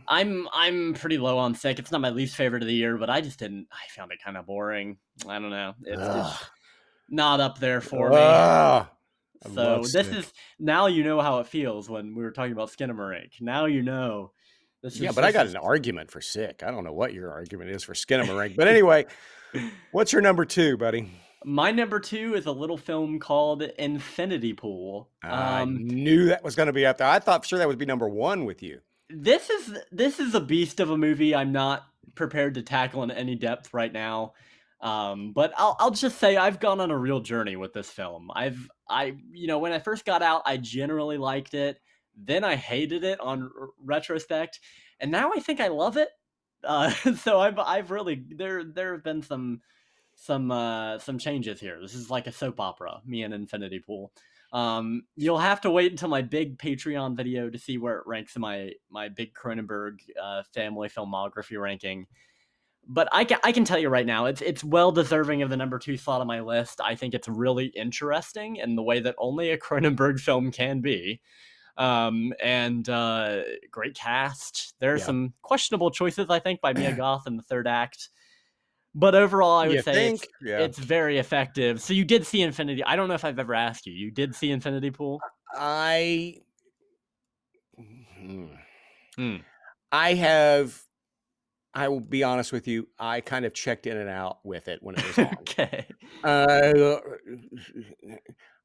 I'm 0.08 0.48
I'm 0.52 0.94
pretty 0.96 1.18
low 1.18 1.38
on 1.38 1.56
Sick. 1.56 1.80
It's 1.80 1.92
not 1.92 2.02
my 2.02 2.10
least 2.10 2.36
favorite 2.36 2.64
of 2.64 2.68
the 2.68 2.74
year, 2.76 2.98
but 2.98 3.10
I 3.10 3.22
just 3.22 3.40
didn't. 3.40 3.68
I 3.72 3.88
found 3.96 4.12
it 4.12 4.20
kind 4.24 4.36
of 4.38 4.46
boring. 4.46 4.98
I 5.28 5.40
don't 5.40 5.52
know. 5.52 5.74
It's, 5.84 5.92
it's 6.02 6.02
Ugh. 6.02 6.40
not 7.10 7.40
up 7.40 7.60
there 7.60 7.80
for 7.80 8.10
me. 8.10 8.18
Ah, 8.20 8.90
I 9.46 9.50
So 9.54 9.78
this 9.84 9.92
Sick. 9.92 10.08
is 10.18 10.34
now 10.60 10.88
you 10.88 11.04
know 11.04 11.22
how 11.22 11.40
it 11.40 11.48
feels 11.48 11.90
when 11.90 12.14
we 12.16 12.24
were 12.24 12.32
talking 12.32 12.52
about 12.54 12.70
Skinamarink. 12.72 13.40
Now 13.40 13.66
you 13.68 13.84
know. 13.84 14.32
This 14.84 15.00
yeah, 15.00 15.10
is- 15.10 15.16
but 15.16 15.24
I 15.24 15.32
got 15.32 15.46
is- 15.46 15.54
an 15.54 15.60
argument 15.62 16.12
for 16.12 16.22
sick. 16.22 16.64
I 16.66 16.72
don't 16.72 16.84
know 16.84 16.94
what 16.94 17.14
your 17.14 17.32
argument 17.32 17.70
is 17.72 17.84
for 17.84 17.94
Skinamarink, 17.94 18.56
but 18.56 18.68
anyway, 18.76 19.06
what's 19.92 20.12
your 20.14 20.22
number 20.22 20.46
two, 20.46 20.78
buddy? 20.78 21.12
My 21.44 21.72
number 21.72 22.00
two 22.00 22.36
is 22.36 22.46
a 22.46 22.52
little 22.52 22.78
film 22.78 23.20
called 23.20 23.64
Infinity 23.64 24.54
Pool. 24.54 25.10
I 25.24 25.62
Um, 25.62 25.78
knew 25.88 26.26
that 26.26 26.44
was 26.44 26.56
going 26.56 26.68
to 26.68 26.74
be 26.74 26.86
up 26.86 27.00
there. 27.00 27.08
I 27.08 27.18
thought 27.20 27.46
sure 27.46 27.58
that 27.58 27.68
would 27.68 27.80
be 27.80 27.86
number 27.86 28.08
one 28.08 28.46
with 28.46 28.62
you. 28.62 28.80
this 29.10 29.50
is 29.50 29.78
this 29.92 30.20
is 30.20 30.36
a 30.36 30.40
beast 30.40 30.80
of 30.80 30.90
a 30.92 30.98
movie. 30.98 31.34
I'm 31.36 31.52
not 31.52 31.84
prepared 32.16 32.54
to 32.56 32.62
tackle 32.62 33.04
in 33.04 33.12
any 33.12 33.36
depth 33.36 33.74
right 33.74 33.92
now. 33.92 34.34
Um, 34.82 35.32
but 35.34 35.52
I'll 35.58 35.76
I'll 35.80 35.92
just 35.92 36.18
say 36.20 36.38
I've 36.38 36.60
gone 36.60 36.80
on 36.80 36.92
a 36.92 36.98
real 36.98 37.20
journey 37.20 37.56
with 37.56 37.74
this 37.74 37.90
film. 37.90 38.30
I've 38.34 38.70
I 38.90 39.16
you 39.32 39.48
know 39.48 39.60
when 39.60 39.72
I 39.74 39.80
first 39.80 40.06
got 40.06 40.22
out, 40.22 40.44
I 40.46 40.58
generally 40.58 41.18
liked 41.18 41.54
it. 41.56 41.80
Then 42.16 42.44
I 42.44 42.56
hated 42.56 43.04
it 43.04 43.20
on 43.20 43.44
r- 43.60 43.70
retrospect, 43.84 44.60
and 45.00 45.12
now 45.12 45.32
I 45.36 45.40
think 45.40 45.60
I 45.60 45.68
love 45.70 45.98
it. 45.98 46.10
Uh, 46.64 46.90
so 47.16 47.40
I've 47.40 47.60
I've 47.60 47.92
really 47.92 48.24
there 48.30 48.64
there 48.64 48.94
have 48.94 49.04
been 49.04 49.22
some 49.22 49.62
some 50.16 50.52
uh 50.52 51.00
some 51.00 51.18
changes 51.18 51.60
here. 51.60 51.80
This 51.82 51.96
is 51.96 52.10
like 52.10 52.28
a 52.28 52.32
soap 52.32 52.60
opera, 52.60 53.02
me 53.06 53.24
and 53.24 53.34
Infinity 53.34 53.80
Pool. 53.80 54.12
Um, 54.54 55.04
you'll 55.16 55.40
have 55.40 55.62
to 55.62 55.72
wait 55.72 55.92
until 55.92 56.10
my 56.10 56.22
big 56.22 56.58
Patreon 56.58 57.16
video 57.16 57.50
to 57.50 57.58
see 57.58 57.78
where 57.78 57.98
it 57.98 58.08
ranks 58.08 58.36
in 58.36 58.42
my 58.42 58.72
my 58.90 59.10
big 59.10 59.34
Cronenberg 59.34 60.00
uh, 60.22 60.44
family 60.54 60.90
filmography 60.90 61.60
ranking. 61.60 62.06
But 62.88 63.08
I 63.12 63.24
can 63.24 63.40
I 63.44 63.52
can 63.52 63.64
tell 63.64 63.80
you 63.80 63.90
right 63.90 64.06
now, 64.06 64.26
it's 64.26 64.42
it's 64.42 64.64
well 64.64 64.92
deserving 64.92 65.42
of 65.42 65.50
the 65.50 65.58
number 65.58 65.80
two 65.80 65.98
slot 65.98 66.22
on 66.22 66.28
my 66.28 66.42
list. 66.42 66.82
I 66.84 66.96
think 66.96 67.14
it's 67.14 67.28
really 67.28 67.68
interesting 67.68 68.58
in 68.58 68.76
the 68.76 68.84
way 68.84 69.00
that 69.00 69.16
only 69.18 69.52
a 69.52 69.58
Cronenberg 69.58 70.20
film 70.20 70.52
can 70.52 70.82
be. 70.82 71.22
Um, 71.78 72.34
and 72.42 72.88
uh, 72.90 73.42
great 73.72 73.96
cast. 73.96 74.74
There 74.80 74.94
are 74.94 74.98
Yeah. 74.98 75.04
some 75.06 75.34
questionable 75.42 75.92
choices, 75.92 76.28
I 76.30 76.40
think, 76.40 76.62
by 76.62 76.74
Mia 76.74 76.92
Goth 76.98 77.28
in 77.28 77.38
the 77.38 77.44
third 77.44 77.68
act. 77.68 78.10
But 78.94 79.16
overall, 79.16 79.58
I 79.60 79.68
would 79.68 79.76
you 79.78 79.82
say 79.82 79.94
think? 79.94 80.24
it's, 80.24 80.32
yeah. 80.44 80.60
it's 80.60 80.78
very 80.78 81.18
effective. 81.18 81.82
So 81.82 81.94
you 81.94 82.04
did 82.04 82.26
see 82.28 82.42
Infinity. 82.42 82.84
I 82.84 82.98
don't 82.98 83.08
know 83.08 83.14
if 83.14 83.24
I've 83.24 83.40
ever 83.40 83.54
asked 83.54 83.86
you. 83.86 83.94
You 83.94 84.12
did 84.12 84.36
see 84.36 84.52
Infinity 84.52 84.92
Pool? 84.92 85.22
I. 85.56 86.36
Hmm. 87.78 88.46
Hmm. 89.16 89.36
I 89.92 90.14
have. 90.16 90.78
I 91.74 91.88
will 91.88 92.02
be 92.02 92.24
honest 92.24 92.52
with 92.52 92.68
you. 92.68 92.90
I 93.00 93.22
kind 93.22 93.46
of 93.46 93.54
checked 93.54 93.88
in 93.88 93.96
and 93.96 94.10
out 94.10 94.40
with 94.44 94.68
it 94.68 94.84
when 94.84 94.96
it 94.96 95.06
was 95.08 95.18
on. 95.26 95.36
okay. 95.40 95.86
uh, 96.26 96.98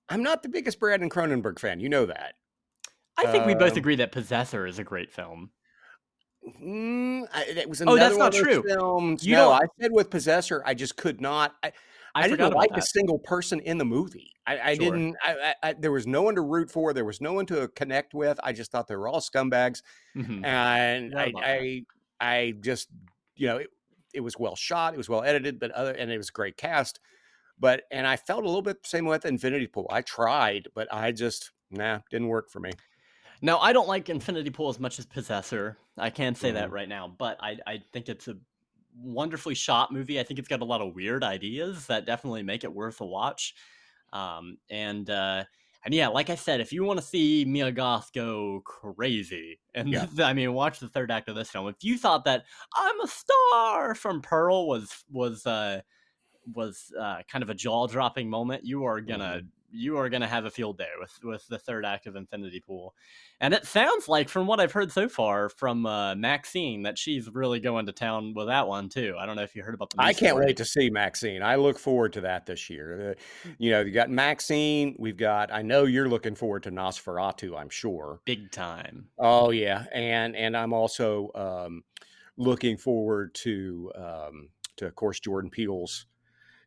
I'm 0.08 0.24
not 0.24 0.42
the 0.42 0.48
biggest 0.48 0.80
Brandon 0.80 1.08
Cronenberg 1.08 1.60
fan. 1.60 1.78
You 1.78 1.88
know 1.88 2.06
that. 2.06 2.34
I 3.18 3.26
think 3.32 3.46
we 3.46 3.54
both 3.54 3.72
Um, 3.72 3.78
agree 3.78 3.96
that 3.96 4.12
Possessor 4.12 4.66
is 4.66 4.78
a 4.78 4.84
great 4.84 5.10
film. 5.12 5.50
Mm, 6.62 7.26
I, 7.34 7.52
that 7.54 7.68
was 7.68 7.82
Oh, 7.84 7.96
that's 7.96 8.16
not 8.16 8.32
true. 8.32 8.62
Films. 8.62 9.26
You 9.26 9.34
no, 9.36 9.50
don't- 9.50 9.62
I 9.64 9.66
said 9.82 9.92
with 9.92 10.10
Possessor, 10.10 10.62
I 10.64 10.74
just 10.74 10.96
could 10.96 11.20
not. 11.20 11.54
I, 11.62 11.72
I, 12.14 12.22
I, 12.22 12.28
didn't 12.28 12.52
like 12.54 12.70
that. 12.70 12.78
a 12.78 12.82
single 12.82 13.18
person 13.18 13.60
in 13.60 13.78
the 13.78 13.84
movie. 13.84 14.32
I, 14.46 14.58
I 14.70 14.74
Sure. 14.74 14.84
didn't. 14.92 15.16
I, 15.22 15.32
I, 15.62 15.68
I, 15.70 15.72
there 15.74 15.92
was 15.92 16.06
no 16.06 16.22
one 16.22 16.34
to 16.36 16.40
root 16.42 16.70
for. 16.70 16.92
There 16.94 17.04
was 17.04 17.20
no 17.20 17.32
one 17.32 17.46
to 17.46 17.68
connect 17.68 18.14
with. 18.14 18.38
I 18.42 18.52
just 18.52 18.70
thought 18.70 18.86
they 18.86 18.96
were 18.96 19.08
all 19.08 19.20
scumbags, 19.20 19.82
Mhm. 20.16 20.44
and 20.44 21.18
I. 21.18 21.32
I, 21.36 21.82
I 22.18 22.54
just, 22.60 22.88
you 23.34 23.48
know, 23.48 23.56
it, 23.58 23.68
it 24.14 24.20
was 24.20 24.38
well 24.38 24.56
shot. 24.56 24.94
It 24.94 24.96
was 24.96 25.08
well 25.10 25.22
edited, 25.24 25.58
but 25.58 25.70
other, 25.72 25.92
and 25.92 26.10
it 26.10 26.16
was 26.16 26.30
a 26.30 26.32
great 26.32 26.56
cast. 26.56 27.00
But 27.58 27.82
and 27.90 28.06
I 28.06 28.16
felt 28.16 28.44
a 28.44 28.46
little 28.46 28.62
bit 28.62 28.82
the 28.82 28.88
same 28.88 29.04
with 29.04 29.26
Infinity 29.26 29.66
Pool. 29.66 29.86
I 29.90 30.00
tried, 30.02 30.68
but 30.74 30.88
I 30.92 31.12
just 31.12 31.50
nah, 31.70 31.98
didn't 32.10 32.28
work 32.28 32.50
for 32.50 32.60
me. 32.60 32.70
Now, 33.42 33.58
I 33.58 33.72
don't 33.72 33.88
like 33.88 34.08
Infinity 34.08 34.50
Pool 34.50 34.68
as 34.68 34.80
much 34.80 34.98
as 34.98 35.06
Possessor. 35.06 35.78
I 35.98 36.10
can't 36.10 36.36
say 36.36 36.50
that 36.52 36.68
Mhm. 36.70 36.72
right 36.72 36.88
now, 36.88 37.08
but 37.08 37.36
I, 37.40 37.58
I 37.66 37.82
think 37.92 38.08
it's 38.08 38.28
a 38.28 38.36
wonderfully 38.98 39.54
shot 39.54 39.92
movie. 39.92 40.18
I 40.18 40.22
think 40.22 40.38
it's 40.38 40.48
got 40.48 40.60
a 40.62 40.64
lot 40.64 40.80
of 40.80 40.94
weird 40.94 41.22
ideas 41.22 41.86
that 41.86 42.06
definitely 42.06 42.42
make 42.42 42.64
it 42.64 42.72
worth 42.72 43.00
a 43.00 43.06
watch. 43.06 43.54
Um, 44.12 44.58
and 44.70 45.08
uh, 45.10 45.44
and 45.84 45.94
yeah, 45.94 46.08
like 46.08 46.30
I 46.30 46.34
said, 46.34 46.60
if 46.60 46.72
you 46.72 46.82
want 46.84 46.98
to 47.00 47.04
see 47.04 47.44
Mia 47.44 47.70
Goth 47.72 48.10
go 48.12 48.60
crazy, 48.64 49.60
and 49.74 49.88
Yeah. 49.90 50.06
I 50.18 50.32
mean, 50.32 50.52
watch 50.54 50.78
the 50.80 50.88
third 50.88 51.10
act 51.10 51.28
of 51.28 51.36
this 51.36 51.50
film. 51.50 51.68
If 51.68 51.76
you 51.82 51.98
thought 51.98 52.24
that 52.24 52.44
"I'm 52.74 53.00
a 53.00 53.06
Star" 53.08 53.94
from 53.94 54.22
Pearl 54.22 54.66
was 54.66 55.04
was 55.10 55.46
uh, 55.46 55.82
was 56.54 56.92
uh, 56.98 57.22
kind 57.28 57.42
of 57.42 57.50
a 57.50 57.54
jaw 57.54 57.86
dropping 57.86 58.30
moment, 58.30 58.64
you 58.64 58.84
are 58.84 59.00
gonna 59.00 59.42
you 59.76 59.98
are 59.98 60.08
gonna 60.08 60.26
have 60.26 60.44
a 60.44 60.50
field 60.50 60.78
day 60.78 60.88
with 60.98 61.18
with 61.22 61.46
the 61.48 61.58
third 61.58 61.84
act 61.84 62.06
of 62.06 62.16
Infinity 62.16 62.60
Pool. 62.60 62.94
And 63.40 63.52
it 63.52 63.66
sounds 63.66 64.08
like, 64.08 64.28
from 64.30 64.46
what 64.46 64.60
I've 64.60 64.72
heard 64.72 64.90
so 64.90 65.08
far 65.08 65.50
from 65.50 65.84
uh, 65.84 66.14
Maxine, 66.14 66.82
that 66.84 66.96
she's 66.96 67.28
really 67.28 67.60
going 67.60 67.86
to 67.86 67.92
town 67.92 68.32
with 68.34 68.46
that 68.46 68.66
one 68.66 68.88
too. 68.88 69.14
I 69.18 69.26
don't 69.26 69.36
know 69.36 69.42
if 69.42 69.54
you 69.54 69.62
heard 69.62 69.74
about 69.74 69.90
the. 69.90 69.96
I 69.98 70.12
can't 70.12 70.30
story. 70.30 70.46
wait 70.46 70.56
to 70.56 70.64
see 70.64 70.88
Maxine. 70.88 71.42
I 71.42 71.56
look 71.56 71.78
forward 71.78 72.14
to 72.14 72.22
that 72.22 72.46
this 72.46 72.70
year. 72.70 73.10
Uh, 73.10 73.50
you 73.58 73.70
know, 73.70 73.80
you 73.82 73.92
got 73.92 74.10
Maxine. 74.10 74.96
We've 74.98 75.16
got. 75.16 75.52
I 75.52 75.62
know 75.62 75.84
you're 75.84 76.08
looking 76.08 76.34
forward 76.34 76.62
to 76.64 76.70
Nosferatu. 76.70 77.58
I'm 77.58 77.68
sure. 77.68 78.20
big 78.24 78.50
time. 78.50 79.08
Oh 79.18 79.50
yeah, 79.50 79.84
and 79.92 80.34
and 80.34 80.56
I'm 80.56 80.72
also 80.72 81.30
um, 81.34 81.84
looking 82.36 82.76
forward 82.76 83.34
to 83.34 83.92
um, 83.94 84.48
to 84.76 84.86
of 84.86 84.94
course 84.94 85.20
Jordan 85.20 85.50
Peele's 85.50 86.06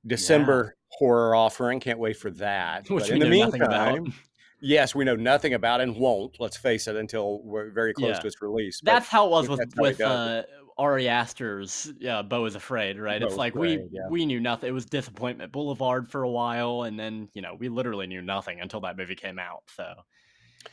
December 0.07 0.75
horror 0.89 1.35
offering. 1.35 1.79
Can't 1.79 1.99
wait 1.99 2.17
for 2.17 2.31
that. 2.31 2.89
Which 2.89 3.05
but 3.05 3.11
in 3.11 3.19
the 3.19 3.29
know 3.29 3.45
nothing 3.45 3.61
about. 3.61 3.93
meantime, 3.93 4.13
yes, 4.61 4.95
we 4.95 5.05
know 5.05 5.15
nothing 5.15 5.53
about 5.53 5.81
and 5.81 5.95
won't. 5.95 6.37
Let's 6.39 6.57
face 6.57 6.87
it 6.87 6.95
until 6.95 7.41
we're 7.43 7.71
very 7.71 7.93
close 7.93 8.15
Yeah. 8.15 8.19
to 8.19 8.27
its 8.27 8.41
release. 8.41 8.81
But 8.81 8.93
That's 8.93 9.07
how 9.07 9.25
it 9.27 9.31
was 9.31 9.49
with 9.49 9.59
that's 9.59 9.75
how 9.75 9.83
he 9.83 9.89
with 9.89 10.01
uh, 10.01 10.43
Ari 10.77 11.09
Aster's 11.09 11.91
uh, 12.07 12.23
"Beau 12.23 12.45
is 12.45 12.55
Afraid," 12.55 12.97
right? 12.97 13.19
Beau 13.19 13.27
it's 13.27 13.35
like 13.35 13.53
we 13.55 13.73
yeah. 13.91 14.07
we 14.09 14.25
knew 14.25 14.39
nothing. 14.39 14.69
It 14.69 14.73
was 14.73 14.85
Disappointment 14.85 15.51
Boulevard 15.51 16.09
for 16.09 16.23
a 16.23 16.29
while, 16.29 16.83
and 16.83 16.97
then 16.99 17.29
you 17.33 17.41
know 17.41 17.55
we 17.59 17.69
literally 17.69 18.07
knew 18.07 18.21
nothing 18.21 18.61
until 18.61 18.79
that 18.81 18.97
movie 18.97 19.15
came 19.15 19.39
out. 19.39 19.63
So, 19.75 19.93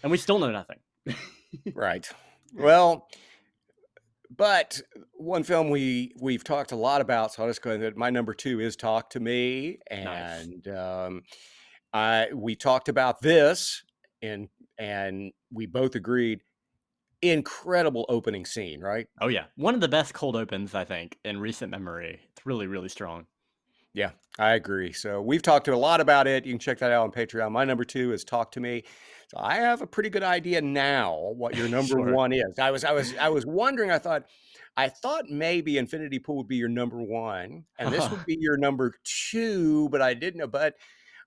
and 0.03 0.13
we 0.13 0.19
still 0.19 0.39
know 0.39 0.53
nothing. 0.53 0.79
right. 1.75 2.09
Well, 2.55 3.09
but 4.35 4.81
one 5.15 5.43
film 5.43 5.71
we 5.71 6.13
we've 6.21 6.45
talked 6.45 6.73
a 6.73 6.77
lot 6.77 7.01
about, 7.01 7.33
so 7.33 7.43
I'll 7.43 7.49
just 7.49 7.63
go 7.63 7.73
ahead. 7.73 7.97
My 7.97 8.11
number 8.11 8.35
two 8.35 8.61
is 8.61 8.77
Talk 8.77 9.11
to 9.11 9.21
Me, 9.21 9.79
Nice. 9.91 10.45
and 10.45 10.69
um, 10.69 11.23
I 11.93 12.29
we 12.35 12.55
talked 12.57 12.89
about 12.89 13.21
this, 13.21 13.83
and 14.23 14.49
and 14.79 15.33
we 15.53 15.67
both 15.67 15.95
agreed. 15.95 16.41
Incredible 17.23 18.05
opening 18.11 18.45
scene, 18.45 18.81
right? 18.81 19.09
Oh 19.23 19.29
yeah, 19.29 19.45
one 19.57 19.75
of 19.75 19.81
the 19.81 19.89
best 19.89 20.13
cold 20.13 20.37
opens 20.37 20.75
I 20.75 20.85
think 20.85 21.19
in 21.25 21.41
recent 21.41 21.71
memory. 21.71 22.21
It's 22.33 22.45
really 22.45 22.67
really 22.67 22.91
strong. 22.91 23.27
Yeah, 23.95 24.11
I 24.39 24.53
agree. 24.53 24.93
So 24.93 25.23
we've 25.23 25.41
talked 25.41 25.67
a 25.69 25.77
lot 25.77 26.03
about 26.03 26.27
it. 26.27 26.45
You 26.45 26.53
can 26.53 26.59
check 26.59 26.79
that 26.81 26.93
out 26.93 27.05
on 27.05 27.11
Patreon. 27.13 27.51
My 27.51 27.65
number 27.65 27.85
two 27.85 28.13
is 28.13 28.23
Talk 28.23 28.53
to 28.53 28.61
Me. 28.61 28.85
So 29.29 29.39
I 29.41 29.57
have 29.57 29.83
a 29.83 29.87
pretty 29.87 30.09
good 30.11 30.23
idea 30.23 30.61
now 30.61 31.33
what 31.37 31.57
your 31.57 31.69
number 31.77 31.95
Sure. 31.95 32.13
one 32.15 32.33
is. 32.33 32.59
I 32.61 32.71
was 32.71 32.85
I 32.85 32.93
was 32.93 33.17
I 33.17 33.29
was 33.29 33.45
wondering. 33.47 33.91
I 33.91 33.99
thought 33.99 34.25
I 34.77 34.89
thought 34.89 35.29
maybe 35.29 35.79
Infinity 35.79 36.19
Pool 36.19 36.37
would 36.39 36.49
be 36.49 36.57
your 36.57 36.69
number 36.69 37.03
one, 37.03 37.65
and 37.79 37.93
this 37.93 38.09
would 38.11 38.25
be 38.27 38.37
your 38.39 38.57
number 38.57 38.95
two, 39.31 39.89
but 39.91 40.01
I 40.03 40.15
didn't 40.15 40.39
know. 40.39 40.47
But 40.47 40.75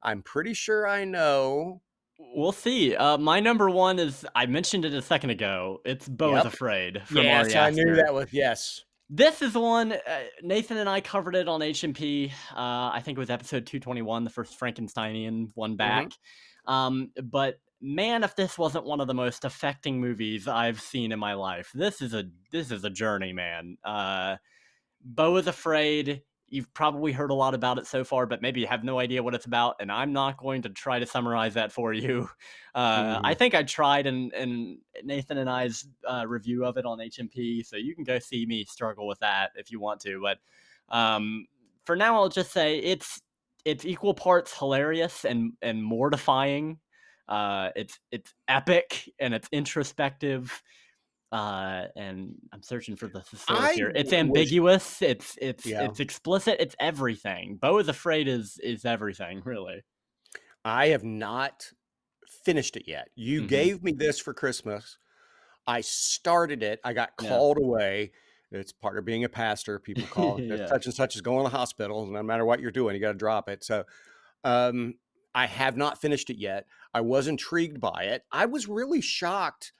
I'm 0.03 0.21
pretty 0.21 0.53
sure 0.53 0.87
I 0.87 1.03
know. 1.03 1.81
We'll 2.35 2.51
see. 2.51 2.95
Uh, 2.95 3.17
my 3.17 3.39
number 3.39 3.69
one 3.69 3.97
is 3.97 4.25
I 4.35 4.45
mentioned 4.45 4.83
it 4.85 4.93
a 4.93 5.01
second 5.01 5.29
ago. 5.29 5.79
It's 5.85 6.07
Beau 6.07 6.35
Yep. 6.35 6.45
is 6.45 6.53
Afraid 6.53 7.01
from 7.05 7.17
yes, 7.17 7.55
I 7.55 7.69
knew 7.69 7.95
that 7.95 8.13
was 8.13 8.31
yes. 8.33 8.83
This 9.09 9.41
is 9.41 9.55
one 9.55 9.93
uh, 9.93 9.97
Nathan 10.43 10.77
and 10.77 10.87
I 10.89 11.01
covered 11.01 11.33
it 11.35 11.47
on 11.47 11.61
HMP. 11.61 12.29
Uh, 12.51 12.91
I 12.93 13.01
think 13.03 13.17
it 13.17 13.19
was 13.19 13.29
episode 13.29 13.65
221, 13.65 14.23
the 14.25 14.29
first 14.29 14.59
Frankensteinian 14.59 15.49
one 15.55 15.75
back. 15.77 16.11
Um, 16.67 17.09
but 17.23 17.59
man, 17.81 18.23
if 18.23 18.35
this 18.35 18.57
wasn't 18.57 18.85
one 18.85 19.01
of 19.01 19.07
the 19.07 19.13
most 19.13 19.45
affecting 19.45 19.99
movies 19.99 20.47
I've 20.47 20.81
seen 20.81 21.11
in 21.11 21.19
my 21.19 21.33
life, 21.33 21.71
this 21.73 22.01
is 22.01 22.13
a 22.13 22.25
this 22.51 22.71
is 22.71 22.83
a 22.83 22.89
journey, 22.89 23.33
man. 23.33 23.77
Uh, 23.83 24.37
Beau 25.03 25.35
is 25.37 25.47
afraid 25.47 26.23
you've 26.51 26.73
probably 26.73 27.11
heard 27.11 27.31
a 27.31 27.33
lot 27.33 27.53
about 27.53 27.77
it 27.77 27.87
so 27.87 28.03
far, 28.03 28.25
but 28.25 28.41
maybe 28.41 28.59
you 28.59 28.67
have 28.67 28.83
no 28.83 28.99
idea 28.99 29.21
what 29.21 29.35
it's 29.35 29.45
about. 29.45 29.75
And 29.79 29.91
I'm 29.91 30.11
not 30.11 30.37
going 30.37 30.61
to 30.63 30.69
try 30.69 30.99
to 30.99 31.05
summarize 31.05 31.53
that 31.53 31.71
for 31.71 31.93
you. 31.93 32.29
Uh, 32.75 33.17
mm. 33.17 33.21
I 33.23 33.33
think 33.33 33.55
I 33.55 33.63
tried 33.63 34.05
in, 34.05 34.29
in 34.31 34.77
Nathan 35.03 35.39
and 35.39 35.49
I's 35.49 35.87
uh, 36.07 36.25
review 36.27 36.65
of 36.65 36.77
it 36.77 36.85
on 36.85 36.99
HMP, 36.99 37.65
so 37.65 37.77
you 37.77 37.95
can 37.95 38.03
go 38.03 38.19
see 38.19 38.45
me 38.45 38.63
struggle 38.63 39.07
with 39.07 39.17
that 39.19 39.49
if 39.55 39.71
you 39.71 39.79
want 39.79 39.99
to. 40.01 40.21
But 40.21 40.37
um, 40.95 41.47
for 41.83 41.95
now, 41.95 42.15
I'll 42.15 42.29
just 42.29 42.51
say 42.51 42.77
it's 42.77 43.19
it's 43.65 43.85
equal 43.85 44.13
parts 44.13 44.55
hilarious 44.55 45.25
and 45.25 45.53
and 45.63 45.83
mortifying. 45.83 46.77
Uh, 47.29 47.69
it's 47.75 47.99
it's 48.11 48.33
epic 48.47 49.09
and 49.19 49.33
it's 49.33 49.47
introspective 49.51 50.63
uh 51.31 51.83
and 51.95 52.33
i'm 52.51 52.63
searching 52.63 52.95
for 52.95 53.07
the 53.07 53.21
thesaurus 53.21 53.71
here. 53.75 53.91
It's 53.93 54.13
ambiguous 54.13 54.99
wish... 54.99 55.09
it's 55.11 55.37
it's 55.39 55.65
yeah. 55.65 55.83
it's 55.83 55.99
explicit 55.99 56.57
it's 56.59 56.75
everything. 56.79 57.57
Beau 57.61 57.77
is 57.77 57.87
afraid 57.87 58.27
is 58.27 58.59
is 58.63 58.83
everything 58.83 59.41
really. 59.45 59.83
I 60.65 60.87
have 60.87 61.03
not 61.03 61.71
finished 62.43 62.75
it 62.75 62.85
yet. 62.87 63.09
You 63.15 63.41
mm-hmm. 63.41 63.47
gave 63.47 63.83
me 63.83 63.91
this 63.91 64.19
for 64.19 64.33
christmas. 64.33 64.97
I 65.67 65.81
started 65.81 66.63
it. 66.63 66.79
I 66.83 66.93
got 66.93 67.15
called 67.15 67.59
yeah. 67.59 67.67
away. 67.67 68.11
It's 68.51 68.71
part 68.71 68.97
of 68.97 69.05
being 69.05 69.23
a 69.23 69.29
pastor 69.29 69.77
people 69.77 70.05
call 70.09 70.37
it 70.39 70.67
such 70.69 70.87
and 70.87 70.95
such 70.95 71.13
is 71.13 71.21
going 71.21 71.45
to 71.45 71.51
the 71.51 71.55
hospital 71.55 72.07
no 72.07 72.23
matter 72.23 72.43
what 72.43 72.59
you're 72.59 72.71
doing 72.71 72.95
you 72.95 73.01
got 73.01 73.11
to 73.11 73.17
drop 73.19 73.49
it. 73.49 73.63
So 73.63 73.83
um 74.43 74.95
i 75.33 75.45
have 75.45 75.77
not 75.77 76.01
finished 76.01 76.29
it 76.29 76.37
yet 76.37 76.65
i 76.93 77.01
was 77.01 77.27
intrigued 77.27 77.79
by 77.79 78.03
it 78.03 78.23
i 78.31 78.45
was 78.45 78.67
really 78.67 79.01
shocked 79.01 79.73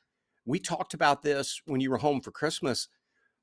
we 0.49 0.59
talked 0.59 0.95
about 0.95 1.21
this 1.21 1.61
when 1.65 1.79
you 1.79 1.91
were 1.91 1.97
home 1.97 2.21
for 2.21 2.31
Christmas. 2.31 2.87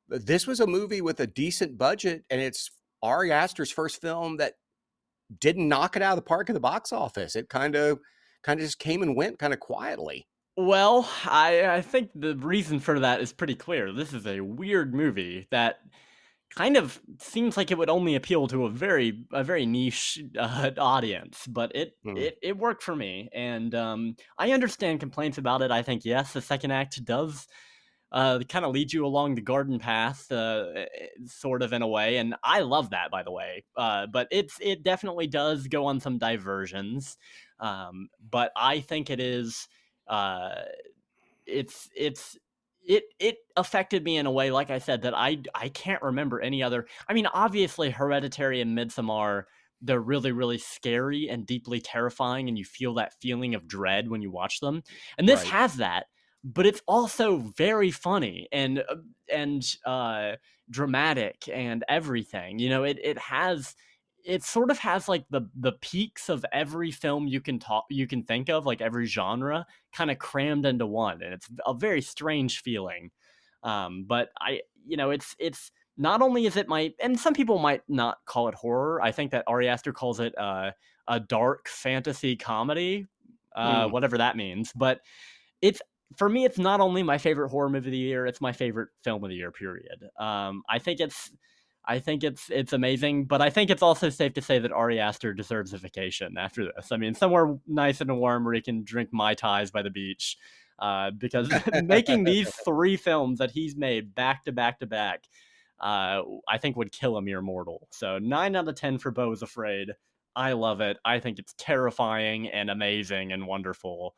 This 0.08 0.46
was 0.46 0.58
a 0.58 0.66
movie 0.66 1.00
with 1.00 1.20
a 1.20 1.26
decent 1.26 1.78
budget, 1.78 2.24
and 2.28 2.40
it's 2.40 2.70
Ari 3.00 3.30
Aster's 3.30 3.70
first 3.70 4.00
film 4.00 4.38
that 4.38 4.54
didn't 5.40 5.68
knock 5.68 5.94
it 5.94 6.02
out 6.02 6.12
of 6.12 6.24
the 6.24 6.28
park 6.28 6.50
at 6.50 6.54
the 6.54 6.60
box 6.60 6.92
office. 6.92 7.36
It 7.36 7.48
kind 7.48 7.76
of 7.76 8.00
kind 8.42 8.58
of 8.58 8.66
just 8.66 8.80
came 8.80 9.02
and 9.02 9.16
went 9.16 9.38
kind 9.38 9.52
of 9.52 9.60
quietly. 9.60 10.26
Well, 10.56 11.08
I, 11.24 11.66
I 11.66 11.82
think 11.82 12.10
the 12.14 12.34
reason 12.36 12.80
for 12.80 12.98
that 12.98 13.20
is 13.20 13.32
pretty 13.32 13.54
clear. 13.54 13.92
This 13.92 14.12
is 14.12 14.26
a 14.26 14.40
weird 14.40 14.92
movie 14.92 15.46
that 15.50 15.80
kind 16.54 16.76
of 16.76 17.00
seems 17.18 17.56
like 17.56 17.70
it 17.70 17.78
would 17.78 17.90
only 17.90 18.14
appeal 18.14 18.46
to 18.48 18.64
a 18.64 18.70
very 18.70 19.24
a 19.32 19.44
very 19.44 19.66
niche 19.66 20.22
uh, 20.38 20.70
audience 20.78 21.46
but 21.46 21.74
it, 21.74 21.96
mm. 22.04 22.18
it 22.18 22.38
it 22.42 22.56
worked 22.56 22.82
for 22.82 22.96
me 22.96 23.28
and 23.32 23.74
um, 23.74 24.16
i 24.38 24.52
understand 24.52 25.00
complaints 25.00 25.38
about 25.38 25.62
it 25.62 25.70
i 25.70 25.82
think 25.82 26.04
yes 26.04 26.32
the 26.32 26.40
second 26.40 26.70
act 26.70 27.04
does 27.04 27.46
uh, 28.12 28.38
kind 28.48 28.64
of 28.64 28.72
lead 28.72 28.92
you 28.92 29.04
along 29.04 29.34
the 29.34 29.40
garden 29.40 29.78
path 29.78 30.30
uh, 30.30 30.66
eh, 30.74 30.86
eh, 31.00 31.06
sort 31.26 31.60
of 31.60 31.72
in 31.72 31.82
a 31.82 31.88
way 31.88 32.18
and 32.18 32.34
i 32.44 32.60
love 32.60 32.90
that 32.90 33.10
by 33.10 33.22
the 33.22 33.32
way 33.32 33.64
uh, 33.76 34.06
but 34.06 34.28
it's 34.30 34.56
it 34.60 34.82
definitely 34.82 35.26
does 35.26 35.66
go 35.66 35.86
on 35.86 36.00
some 36.00 36.16
diversions 36.16 37.18
um, 37.60 38.08
but 38.30 38.52
i 38.56 38.80
think 38.80 39.10
it 39.10 39.20
is 39.20 39.68
uh, 40.08 40.54
it's 41.46 41.88
it's 41.96 42.38
it 42.86 43.04
it 43.18 43.38
affected 43.56 44.04
me 44.04 44.16
in 44.16 44.26
a 44.26 44.30
way, 44.30 44.50
like 44.50 44.70
I 44.70 44.78
said, 44.78 45.02
that 45.02 45.14
I 45.16 45.38
I 45.54 45.68
can't 45.68 46.02
remember 46.02 46.40
any 46.40 46.62
other. 46.62 46.86
I 47.08 47.14
mean, 47.14 47.26
obviously, 47.26 47.90
Hereditary 47.90 48.60
and 48.60 48.76
Midsommar, 48.76 49.44
they're 49.82 50.00
really 50.00 50.32
really 50.32 50.58
scary 50.58 51.28
and 51.28 51.46
deeply 51.46 51.80
terrifying, 51.80 52.48
and 52.48 52.58
you 52.58 52.64
feel 52.64 52.94
that 52.94 53.20
feeling 53.20 53.54
of 53.54 53.68
dread 53.68 54.08
when 54.08 54.22
you 54.22 54.30
watch 54.30 54.60
them. 54.60 54.82
And 55.18 55.28
this 55.28 55.42
right. 55.42 55.52
has 55.52 55.76
that, 55.76 56.06
but 56.44 56.66
it's 56.66 56.82
also 56.86 57.38
very 57.56 57.90
funny 57.90 58.48
and 58.52 58.78
uh, 58.78 58.96
and 59.32 59.64
uh, 59.84 60.32
dramatic 60.70 61.48
and 61.52 61.84
everything. 61.88 62.58
You 62.58 62.68
know, 62.70 62.84
it 62.84 62.98
it 63.02 63.18
has 63.18 63.74
it 64.26 64.42
sort 64.42 64.70
of 64.70 64.78
has 64.78 65.08
like 65.08 65.24
the 65.30 65.42
the 65.54 65.72
peaks 65.72 66.28
of 66.28 66.44
every 66.52 66.90
film 66.90 67.26
you 67.26 67.40
can 67.40 67.58
talk 67.58 67.84
you 67.88 68.06
can 68.06 68.22
think 68.24 68.50
of 68.50 68.66
like 68.66 68.80
every 68.80 69.06
genre 69.06 69.64
kind 69.92 70.10
of 70.10 70.18
crammed 70.18 70.66
into 70.66 70.86
one 70.86 71.22
and 71.22 71.32
it's 71.32 71.48
a 71.64 71.72
very 71.72 72.02
strange 72.02 72.60
feeling 72.60 73.10
um, 73.62 74.04
but 74.06 74.30
i 74.40 74.60
you 74.86 74.96
know 74.96 75.10
it's 75.10 75.34
it's 75.38 75.70
not 75.96 76.20
only 76.20 76.44
is 76.44 76.56
it 76.56 76.68
my 76.68 76.92
and 77.00 77.18
some 77.18 77.32
people 77.32 77.58
might 77.58 77.82
not 77.88 78.18
call 78.26 78.48
it 78.48 78.54
horror 78.54 79.00
i 79.00 79.10
think 79.10 79.30
that 79.30 79.44
ari 79.46 79.68
aster 79.68 79.92
calls 79.92 80.20
it 80.20 80.36
uh, 80.38 80.70
a 81.08 81.20
dark 81.20 81.68
fantasy 81.68 82.36
comedy 82.36 83.06
uh, 83.54 83.86
mm. 83.86 83.92
whatever 83.92 84.18
that 84.18 84.36
means 84.36 84.72
but 84.74 85.00
it's 85.62 85.80
for 86.16 86.28
me 86.28 86.44
it's 86.44 86.58
not 86.58 86.80
only 86.80 87.02
my 87.02 87.16
favorite 87.16 87.48
horror 87.48 87.68
movie 87.68 87.88
of 87.88 87.92
the 87.92 87.98
year 87.98 88.26
it's 88.26 88.40
my 88.40 88.52
favorite 88.52 88.88
film 89.02 89.22
of 89.24 89.30
the 89.30 89.36
year 89.36 89.52
period 89.52 90.08
um, 90.18 90.62
i 90.68 90.78
think 90.78 91.00
it's 91.00 91.30
I 91.88 92.00
think 92.00 92.24
it's 92.24 92.50
it's 92.50 92.72
amazing, 92.72 93.26
but 93.26 93.40
I 93.40 93.50
think 93.50 93.70
it's 93.70 93.82
also 93.82 94.10
safe 94.10 94.32
to 94.34 94.42
say 94.42 94.58
that 94.58 94.72
Ari 94.72 94.98
Aster 94.98 95.32
deserves 95.32 95.72
a 95.72 95.78
vacation 95.78 96.36
after 96.36 96.64
this. 96.64 96.90
I 96.90 96.96
mean, 96.96 97.14
somewhere 97.14 97.56
nice 97.66 98.00
and 98.00 98.18
warm 98.18 98.44
where 98.44 98.54
he 98.54 98.60
can 98.60 98.82
drink 98.82 99.10
mai 99.12 99.34
tais 99.34 99.70
by 99.72 99.82
the 99.82 99.90
beach, 99.90 100.36
uh, 100.80 101.12
because 101.12 101.48
making 101.84 102.24
these 102.24 102.52
three 102.64 102.96
films 102.96 103.38
that 103.38 103.52
he's 103.52 103.76
made 103.76 104.14
back 104.14 104.44
to 104.44 104.52
back 104.52 104.80
to 104.80 104.86
back, 104.86 105.24
uh, 105.80 106.22
I 106.48 106.58
think 106.58 106.76
would 106.76 106.90
kill 106.90 107.16
a 107.16 107.22
mere 107.22 107.42
mortal. 107.42 107.86
So 107.92 108.18
nine 108.18 108.56
out 108.56 108.68
of 108.68 108.74
ten 108.74 108.98
for 108.98 109.12
Beau 109.12 109.30
is 109.32 109.42
Afraid. 109.42 109.90
I 110.34 110.52
love 110.52 110.80
it. 110.80 110.98
I 111.04 111.20
think 111.20 111.38
it's 111.38 111.54
terrifying 111.56 112.48
and 112.48 112.68
amazing 112.68 113.32
and 113.32 113.46
wonderful. 113.46 114.14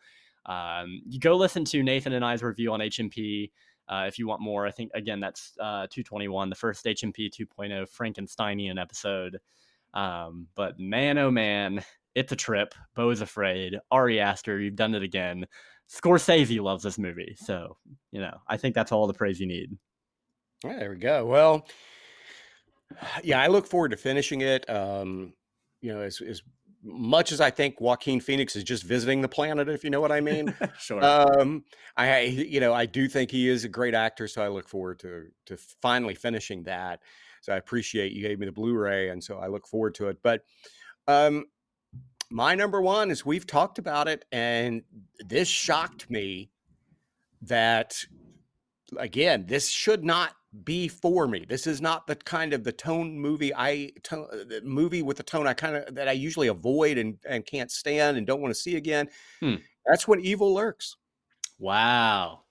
Um, 0.47 1.03
you 1.07 1.21
go 1.21 1.37
listen 1.37 1.65
to 1.67 1.83
Nathan 1.83 2.15
and 2.15 2.25
I's 2.25 2.43
review 2.43 2.73
on 2.73 2.81
HMP. 2.81 3.51
Uh, 3.89 4.05
if 4.07 4.19
you 4.19 4.27
want 4.27 4.43
more, 4.43 4.67
I 4.67 4.71
think 4.71 4.91
again 4.95 5.21
that's 5.21 5.53
uh, 5.61 5.87
221, 5.91 6.51
the 6.51 6.55
first 6.55 6.85
HMP 6.85 7.31
2.0 7.31 7.87
Frankensteinian 7.89 8.81
episode. 8.81 9.39
Um, 9.95 10.47
but 10.55 10.79
man, 10.79 11.19
oh 11.19 11.31
man, 11.31 11.83
it's 12.15 12.33
a 12.33 12.37
trip. 12.37 12.75
Beau 12.95 13.11
is 13.11 13.21
afraid. 13.21 13.79
Ari 13.91 14.21
Aster, 14.21 14.61
you've 14.61 14.77
done 14.77 14.95
it 14.95 15.03
again. 15.03 15.47
Scorsese 15.91 16.61
loves 16.61 16.83
this 16.83 16.99
movie, 16.99 17.35
so 17.39 17.77
you 18.13 18.21
know 18.21 18.37
I 18.47 18.57
think 18.59 18.75
that's 18.75 18.93
all 18.93 19.07
the 19.07 19.15
praise 19.15 19.41
you 19.41 19.47
need. 19.47 19.77
Yeah, 20.65 20.79
there 20.79 20.91
we 20.91 20.97
go. 20.97 21.25
Well, 21.25 21.67
yeah, 23.23 23.41
I 23.41 23.47
look 23.47 23.67
forward 23.67 23.93
to 23.93 23.97
finishing 23.97 24.43
it. 24.43 24.69
Um, 24.69 25.33
you 25.81 25.95
know, 25.95 26.01
as, 26.01 26.21
as 26.21 26.43
much 26.83 27.33
as 27.33 27.41
I 27.41 27.51
think 27.51 27.81
Joaquin 27.81 28.21
Phoenix 28.21 28.55
is 28.57 28.65
just 28.65 28.85
visiting 28.85 29.21
the 29.21 29.29
planet, 29.29 29.69
if 29.69 29.85
you 29.85 29.91
know 29.91 30.01
what 30.01 30.13
I 30.13 30.21
mean. 30.21 30.55
sure. 30.79 31.05
Um, 31.05 31.65
I, 31.97 32.23
you 32.23 32.61
know, 32.61 32.73
I 32.73 32.87
do 32.87 33.09
think 33.09 33.31
he 33.31 33.49
is 33.49 33.65
a 33.65 33.69
great 33.69 33.95
actor, 33.95 34.29
so 34.29 34.43
I 34.43 34.49
look 34.49 34.69
forward 34.69 34.99
to 35.01 35.27
to 35.47 35.57
finally 35.83 36.15
finishing 36.15 36.63
that. 36.65 37.01
So 37.41 37.53
I 37.53 37.57
appreciate 37.57 38.13
you 38.13 38.23
gave 38.27 38.39
me 38.39 38.47
the 38.47 38.53
Blu-ray, 38.53 39.11
and 39.11 39.23
so 39.23 39.39
I 39.39 39.49
look 39.49 39.67
forward 39.67 39.95
to 39.97 40.09
it. 40.09 40.19
But 40.23 40.43
um, 41.07 41.47
my 42.31 42.55
number 42.55 42.81
one 42.81 43.11
is 43.11 43.25
we've 43.25 43.47
talked 43.47 43.79
about 43.79 44.09
it, 44.09 44.25
and 44.33 44.83
this 45.21 45.49
shocked 45.49 46.11
me 46.11 46.51
that 47.43 48.05
again, 48.97 49.47
this 49.47 49.69
should 49.69 50.05
not 50.05 50.35
be 50.65 50.89
for 50.89 51.27
me. 51.29 51.45
This 51.49 51.67
is 51.67 51.81
not 51.81 52.07
the 52.07 52.17
kind 52.17 52.53
of 52.53 52.65
the 52.65 52.73
tone 52.73 53.19
movie 53.19 53.53
I 53.55 53.93
tone, 54.03 54.27
uh, 54.33 54.61
movie 54.63 55.03
with 55.03 55.17
the 55.17 55.23
tone 55.23 55.47
I 55.47 55.55
kind 55.55 55.77
of 55.77 55.95
that 55.95 56.09
I 56.09 56.13
usually 56.13 56.49
avoid 56.49 56.99
and 56.99 57.19
and 57.27 57.45
can't 57.45 57.71
stand 57.71 58.17
and 58.17 58.27
don't 58.27 58.41
want 58.41 58.55
to 58.55 58.61
see 58.61 58.77
again. 58.77 59.09
Hmm. 59.41 59.57
That's 59.87 60.09
when 60.09 60.21
evil 60.21 60.55
lurks. 60.55 60.97
Wow. 61.59 62.43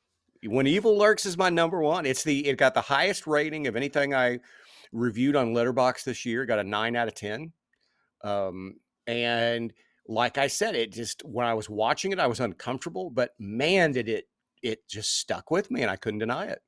When 0.44 0.68
evil 0.68 0.98
lurks 0.98 1.26
is 1.26 1.38
my 1.38 1.50
number 1.50 1.82
one. 1.82 2.06
It's 2.06 2.24
the 2.24 2.48
it 2.48 2.58
got 2.58 2.74
the 2.74 2.82
highest 2.82 3.28
rating 3.28 3.68
of 3.68 3.76
anything 3.76 4.14
I 4.14 4.40
reviewed 4.92 5.36
on 5.36 5.54
Letterboxd 5.54 6.04
this 6.04 6.26
year. 6.26 6.46
Got 6.46 6.60
a 6.60 6.64
nine 6.64 6.96
out 6.96 7.08
of 7.08 7.16
ten. 7.16 7.52
Um, 8.24 8.76
and 9.06 9.74
like 10.08 10.38
I 10.38 10.48
said, 10.48 10.76
it 10.76 10.92
just 10.92 11.24
when 11.26 11.46
I 11.46 11.54
was 11.54 11.70
watching 11.70 12.12
it, 12.12 12.20
I 12.20 12.28
was 12.28 12.40
uncomfortable. 12.40 13.10
But 13.10 13.32
man, 13.40 13.92
did 13.92 14.10
it 14.10 14.26
it 14.64 14.88
just 14.88 15.20
stuck 15.20 15.52
with 15.52 15.70
me, 15.72 15.82
and 15.82 15.92
I 15.92 15.96
couldn't 15.96 16.20
deny 16.20 16.48
it. 16.48 16.62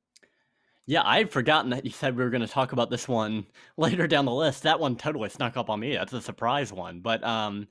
Yeah, 0.89 1.03
I'd 1.05 1.29
forgotten 1.29 1.69
that 1.69 1.85
you 1.85 1.91
said 1.91 2.17
we 2.17 2.23
were 2.23 2.31
going 2.31 2.41
to 2.41 2.47
talk 2.47 2.71
about 2.71 2.89
this 2.89 3.07
one 3.07 3.45
later 3.77 4.07
down 4.07 4.25
the 4.25 4.33
list. 4.33 4.63
That 4.63 4.79
one 4.79 4.95
totally 4.95 5.29
snuck 5.29 5.55
up 5.55 5.69
on 5.69 5.79
me. 5.79 5.93
That's 5.93 6.13
a 6.13 6.21
surprise 6.21 6.73
one. 6.73 7.01
But 7.01 7.23
um 7.23 7.67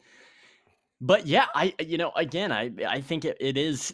but 1.01 1.27
yeah, 1.27 1.47
I 1.53 1.75
you 1.81 1.99
know, 1.99 2.13
again, 2.15 2.53
I 2.53 2.71
I 2.87 3.01
think 3.01 3.25
it, 3.25 3.37
it 3.41 3.59
is 3.59 3.93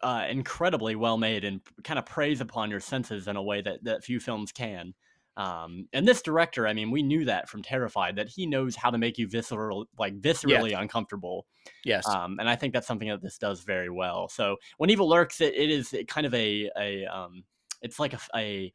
uh, 0.00 0.24
incredibly 0.30 0.96
well 0.96 1.18
made 1.18 1.44
and 1.44 1.60
kind 1.84 1.98
of 1.98 2.06
preys 2.06 2.40
upon 2.40 2.70
your 2.70 2.80
senses 2.80 3.28
in 3.28 3.36
a 3.36 3.42
way 3.42 3.60
that 3.60 3.84
that 3.84 4.02
few 4.02 4.18
films 4.18 4.50
can. 4.50 4.94
Um, 5.36 5.86
and 5.92 6.08
this 6.08 6.22
director, 6.22 6.66
I 6.66 6.72
mean, 6.72 6.90
we 6.90 7.02
knew 7.02 7.26
that 7.26 7.50
from 7.50 7.62
Terrified 7.62 8.16
that 8.16 8.28
he 8.28 8.46
knows 8.46 8.76
how 8.76 8.90
to 8.90 8.96
make 8.98 9.18
you 9.18 9.28
visceral, 9.28 9.86
like 9.98 10.18
viscerally 10.20 10.70
yes. 10.70 10.80
uncomfortable. 10.80 11.44
Yes. 11.84 12.08
Um, 12.08 12.38
and 12.38 12.48
I 12.48 12.56
think 12.56 12.72
that's 12.72 12.86
something 12.86 13.08
that 13.08 13.20
this 13.20 13.36
does 13.36 13.62
very 13.62 13.90
well. 13.90 14.28
So 14.28 14.56
when 14.78 14.88
evil 14.90 15.08
lurks, 15.08 15.42
it, 15.42 15.54
it 15.54 15.70
is 15.70 15.94
kind 16.08 16.26
of 16.26 16.32
a 16.32 16.70
a 16.78 17.04
um, 17.06 17.44
it's 17.84 18.00
like 18.00 18.14
a, 18.14 18.18
a 18.34 18.74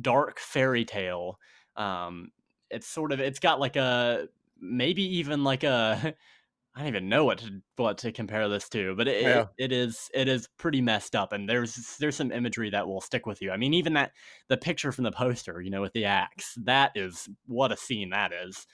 dark 0.00 0.38
fairy 0.38 0.84
tale. 0.84 1.38
Um, 1.74 2.30
it's 2.70 2.86
sort 2.86 3.12
of 3.12 3.18
it's 3.18 3.40
got 3.40 3.58
like 3.58 3.76
a 3.76 4.28
maybe 4.60 5.02
even 5.18 5.42
like 5.42 5.64
a 5.64 6.14
I 6.76 6.80
don't 6.80 6.88
even 6.88 7.08
know 7.08 7.24
what 7.24 7.38
to 7.38 7.62
what 7.76 7.96
to 7.98 8.12
compare 8.12 8.46
this 8.50 8.68
to, 8.68 8.94
but 8.94 9.08
it, 9.08 9.22
yeah. 9.22 9.46
it, 9.56 9.70
it 9.70 9.72
is 9.72 10.10
it 10.12 10.28
is 10.28 10.46
pretty 10.58 10.82
messed 10.82 11.16
up, 11.16 11.32
and 11.32 11.48
there's 11.48 11.96
there's 11.98 12.16
some 12.16 12.30
imagery 12.30 12.68
that 12.68 12.86
will 12.86 13.00
stick 13.00 13.24
with 13.24 13.40
you. 13.40 13.50
I 13.50 13.56
mean, 13.56 13.72
even 13.72 13.94
that 13.94 14.12
the 14.48 14.58
picture 14.58 14.92
from 14.92 15.04
the 15.04 15.10
poster, 15.10 15.62
you 15.62 15.70
know, 15.70 15.80
with 15.80 15.94
the 15.94 16.04
axe, 16.04 16.52
that 16.64 16.92
is 16.94 17.30
what 17.46 17.72
a 17.72 17.78
scene 17.78 18.10
that 18.10 18.32
is, 18.34 18.66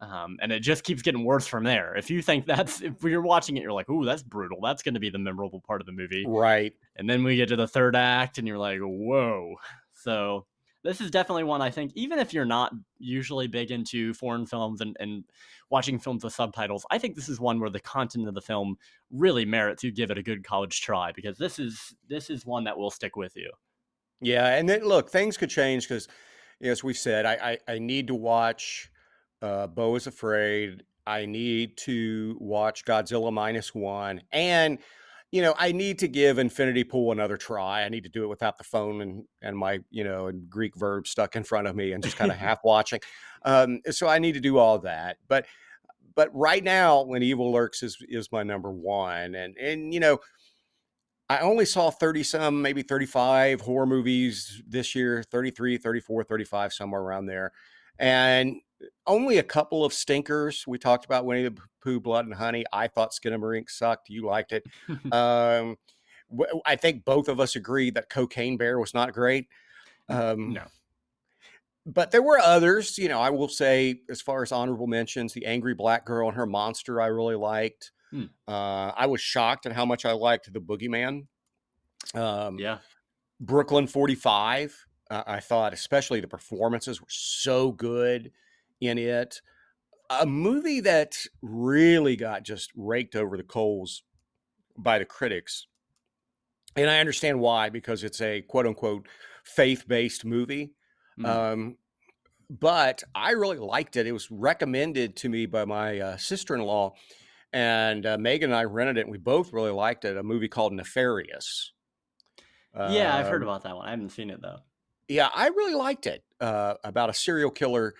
um, 0.00 0.36
and 0.42 0.52
it 0.52 0.60
just 0.60 0.84
keeps 0.84 1.02
getting 1.02 1.24
worse 1.24 1.46
from 1.46 1.64
there. 1.64 1.96
If 1.96 2.10
you 2.10 2.22
think 2.22 2.46
that's 2.46 2.82
if 2.82 3.02
you're 3.02 3.22
watching 3.22 3.56
it, 3.56 3.62
you're 3.62 3.72
like, 3.72 3.88
"Ooh, 3.88 4.04
that's 4.04 4.22
brutal. 4.22 4.60
That's 4.62 4.82
going 4.82 4.94
to 4.94 5.00
be 5.00 5.10
the 5.10 5.18
memorable 5.18 5.60
part 5.60 5.80
of 5.80 5.86
the 5.86 5.92
movie," 5.92 6.24
right? 6.26 6.72
And 6.96 7.08
then 7.08 7.24
we 7.24 7.36
get 7.36 7.48
to 7.48 7.56
the 7.56 7.68
third 7.68 7.96
act, 7.96 8.38
and 8.38 8.46
you're 8.46 8.58
like, 8.58 8.80
"Whoa!" 8.80 9.56
So 9.94 10.46
this 10.86 11.00
is 11.00 11.10
definitely 11.10 11.44
one 11.44 11.60
I 11.60 11.70
think, 11.70 11.92
even 11.94 12.18
if 12.18 12.32
you're 12.32 12.44
not 12.44 12.72
usually 12.98 13.48
big 13.48 13.72
into 13.72 14.14
foreign 14.14 14.46
films 14.46 14.80
and, 14.80 14.96
and 15.00 15.24
watching 15.68 15.98
films 15.98 16.22
with 16.22 16.32
subtitles, 16.32 16.86
I 16.90 16.98
think 16.98 17.16
this 17.16 17.28
is 17.28 17.40
one 17.40 17.58
where 17.58 17.70
the 17.70 17.80
content 17.80 18.28
of 18.28 18.34
the 18.34 18.40
film 18.40 18.76
really 19.10 19.44
merits 19.44 19.82
you 19.82 19.90
give 19.90 20.10
it 20.12 20.18
a 20.18 20.22
good 20.22 20.44
college 20.44 20.80
try 20.80 21.10
because 21.12 21.36
this 21.38 21.58
is 21.58 21.94
this 22.08 22.30
is 22.30 22.46
one 22.46 22.64
that 22.64 22.78
will 22.78 22.90
stick 22.90 23.16
with 23.16 23.36
you. 23.36 23.50
Yeah, 24.20 24.54
and 24.54 24.68
then 24.68 24.82
look, 24.84 25.10
things 25.10 25.36
could 25.36 25.50
change 25.50 25.88
because, 25.88 26.08
as 26.62 26.82
we 26.82 26.94
said, 26.94 27.26
I, 27.26 27.58
I, 27.68 27.74
I 27.74 27.78
need 27.78 28.06
to 28.06 28.14
watch 28.14 28.90
uh, 29.42 29.66
Beau 29.66 29.94
is 29.96 30.06
Afraid. 30.06 30.84
I 31.06 31.26
need 31.26 31.76
to 31.78 32.36
watch 32.40 32.84
Godzilla 32.84 33.32
minus 33.32 33.74
one, 33.74 34.22
and 34.32 34.78
you 35.32 35.42
know, 35.42 35.54
I 35.58 35.72
need 35.72 35.98
to 36.00 36.08
give 36.08 36.38
Infinity 36.38 36.84
Pool 36.84 37.12
another 37.12 37.36
try. 37.36 37.82
I 37.82 37.88
need 37.88 38.04
to 38.04 38.08
do 38.08 38.24
it 38.24 38.28
without 38.28 38.58
the 38.58 38.64
phone 38.64 39.00
and 39.00 39.24
and 39.42 39.56
my 39.56 39.80
you 39.90 40.04
know 40.04 40.30
Greek 40.48 40.76
verb 40.76 41.06
stuck 41.06 41.36
in 41.36 41.44
front 41.44 41.66
of 41.66 41.76
me 41.76 41.92
and 41.92 42.02
just 42.02 42.16
kind 42.16 42.30
of 42.30 42.36
half 42.38 42.60
watching. 42.64 43.00
Um, 43.44 43.80
so 43.90 44.08
I 44.08 44.18
need 44.18 44.32
to 44.32 44.40
do 44.40 44.58
all 44.58 44.78
that. 44.80 45.18
But 45.28 45.46
but 46.14 46.30
right 46.32 46.64
now, 46.64 47.02
when 47.02 47.22
Evil 47.22 47.52
Lurks 47.52 47.82
is 47.82 47.98
is 48.08 48.32
my 48.32 48.42
number 48.42 48.70
one, 48.70 49.34
and 49.34 49.56
and 49.56 49.92
you 49.92 50.00
know. 50.00 50.18
I 51.28 51.40
only 51.40 51.64
saw 51.64 51.90
30 51.90 52.22
some, 52.22 52.62
maybe 52.62 52.82
35 52.82 53.60
horror 53.60 53.84
movies 53.84 54.62
this 54.64 54.94
year, 54.94 55.24
33, 55.24 55.76
34, 55.76 56.22
35, 56.22 56.72
somewhere 56.72 57.00
around 57.00 57.26
there. 57.26 57.50
And 57.98 58.60
only 59.06 59.38
a 59.38 59.42
couple 59.42 59.84
of 59.84 59.92
stinkers. 59.92 60.66
We 60.66 60.78
talked 60.78 61.04
about 61.04 61.24
Winnie 61.24 61.44
the 61.44 61.56
Pooh, 61.82 62.00
Blood 62.00 62.26
and 62.26 62.34
Honey. 62.34 62.64
I 62.72 62.88
thought 62.88 63.12
Skinamarink 63.12 63.70
sucked. 63.70 64.08
You 64.08 64.26
liked 64.26 64.52
it. 64.52 64.64
um, 65.12 65.76
I 66.64 66.76
think 66.76 67.04
both 67.04 67.28
of 67.28 67.40
us 67.40 67.56
agree 67.56 67.90
that 67.90 68.10
Cocaine 68.10 68.56
Bear 68.56 68.78
was 68.78 68.94
not 68.94 69.12
great. 69.12 69.48
Um, 70.08 70.52
no. 70.52 70.62
But 71.86 72.10
there 72.10 72.22
were 72.22 72.38
others, 72.40 72.98
you 72.98 73.08
know, 73.08 73.20
I 73.20 73.30
will 73.30 73.48
say, 73.48 74.00
as 74.10 74.20
far 74.20 74.42
as 74.42 74.50
honorable 74.50 74.88
mentions, 74.88 75.32
The 75.32 75.46
Angry 75.46 75.74
Black 75.74 76.04
Girl 76.04 76.26
and 76.26 76.36
Her 76.36 76.46
Monster, 76.46 77.00
I 77.00 77.06
really 77.06 77.36
liked. 77.36 77.92
Hmm. 78.10 78.24
Uh, 78.48 78.90
I 78.96 79.06
was 79.06 79.20
shocked 79.20 79.66
at 79.66 79.72
how 79.72 79.86
much 79.86 80.04
I 80.04 80.12
liked 80.12 80.52
The 80.52 80.60
Boogeyman. 80.60 81.26
Um, 82.14 82.58
yeah. 82.58 82.78
Brooklyn 83.40 83.86
45. 83.86 84.86
Uh, 85.08 85.22
I 85.26 85.38
thought, 85.38 85.72
especially 85.72 86.20
the 86.20 86.26
performances 86.26 87.00
were 87.00 87.06
so 87.08 87.70
good 87.70 88.32
in 88.80 88.98
it. 88.98 89.40
A 90.08 90.26
movie 90.26 90.80
that 90.80 91.16
really 91.42 92.16
got 92.16 92.44
just 92.44 92.70
raked 92.76 93.16
over 93.16 93.36
the 93.36 93.42
coals 93.42 94.02
by 94.76 94.98
the 94.98 95.04
critics. 95.04 95.66
And 96.76 96.90
I 96.90 97.00
understand 97.00 97.40
why, 97.40 97.70
because 97.70 98.04
it's 98.04 98.20
a 98.20 98.42
quote 98.42 98.66
unquote 98.66 99.08
faith 99.44 99.88
based 99.88 100.24
movie. 100.24 100.72
Mm. 101.18 101.26
Um, 101.26 101.76
but 102.48 103.02
I 103.14 103.32
really 103.32 103.58
liked 103.58 103.96
it. 103.96 104.06
It 104.06 104.12
was 104.12 104.30
recommended 104.30 105.16
to 105.16 105.28
me 105.28 105.46
by 105.46 105.64
my 105.64 105.98
uh, 105.98 106.16
sister 106.16 106.54
in 106.54 106.60
law, 106.62 106.94
and 107.52 108.06
uh, 108.06 108.18
Megan 108.18 108.50
and 108.50 108.56
I 108.56 108.64
rented 108.64 108.98
it, 108.98 109.02
and 109.02 109.10
we 109.10 109.18
both 109.18 109.52
really 109.52 109.72
liked 109.72 110.04
it. 110.04 110.16
A 110.16 110.22
movie 110.22 110.48
called 110.48 110.72
Nefarious. 110.72 111.72
Yeah, 112.78 113.16
I've 113.16 113.28
heard 113.28 113.42
um 113.42 113.48
about 113.48 113.62
that 113.64 113.74
one. 113.74 113.86
I 113.86 113.90
haven't 113.90 114.10
seen 114.10 114.30
it 114.30 114.42
though. 114.42 114.58
Yeah, 115.08 115.28
I 115.34 115.48
really 115.48 115.74
liked 115.74 116.06
it. 116.06 116.22
Uh, 116.40 116.74
about 116.84 117.08
a 117.08 117.14
serial 117.14 117.50
killer 117.50 117.94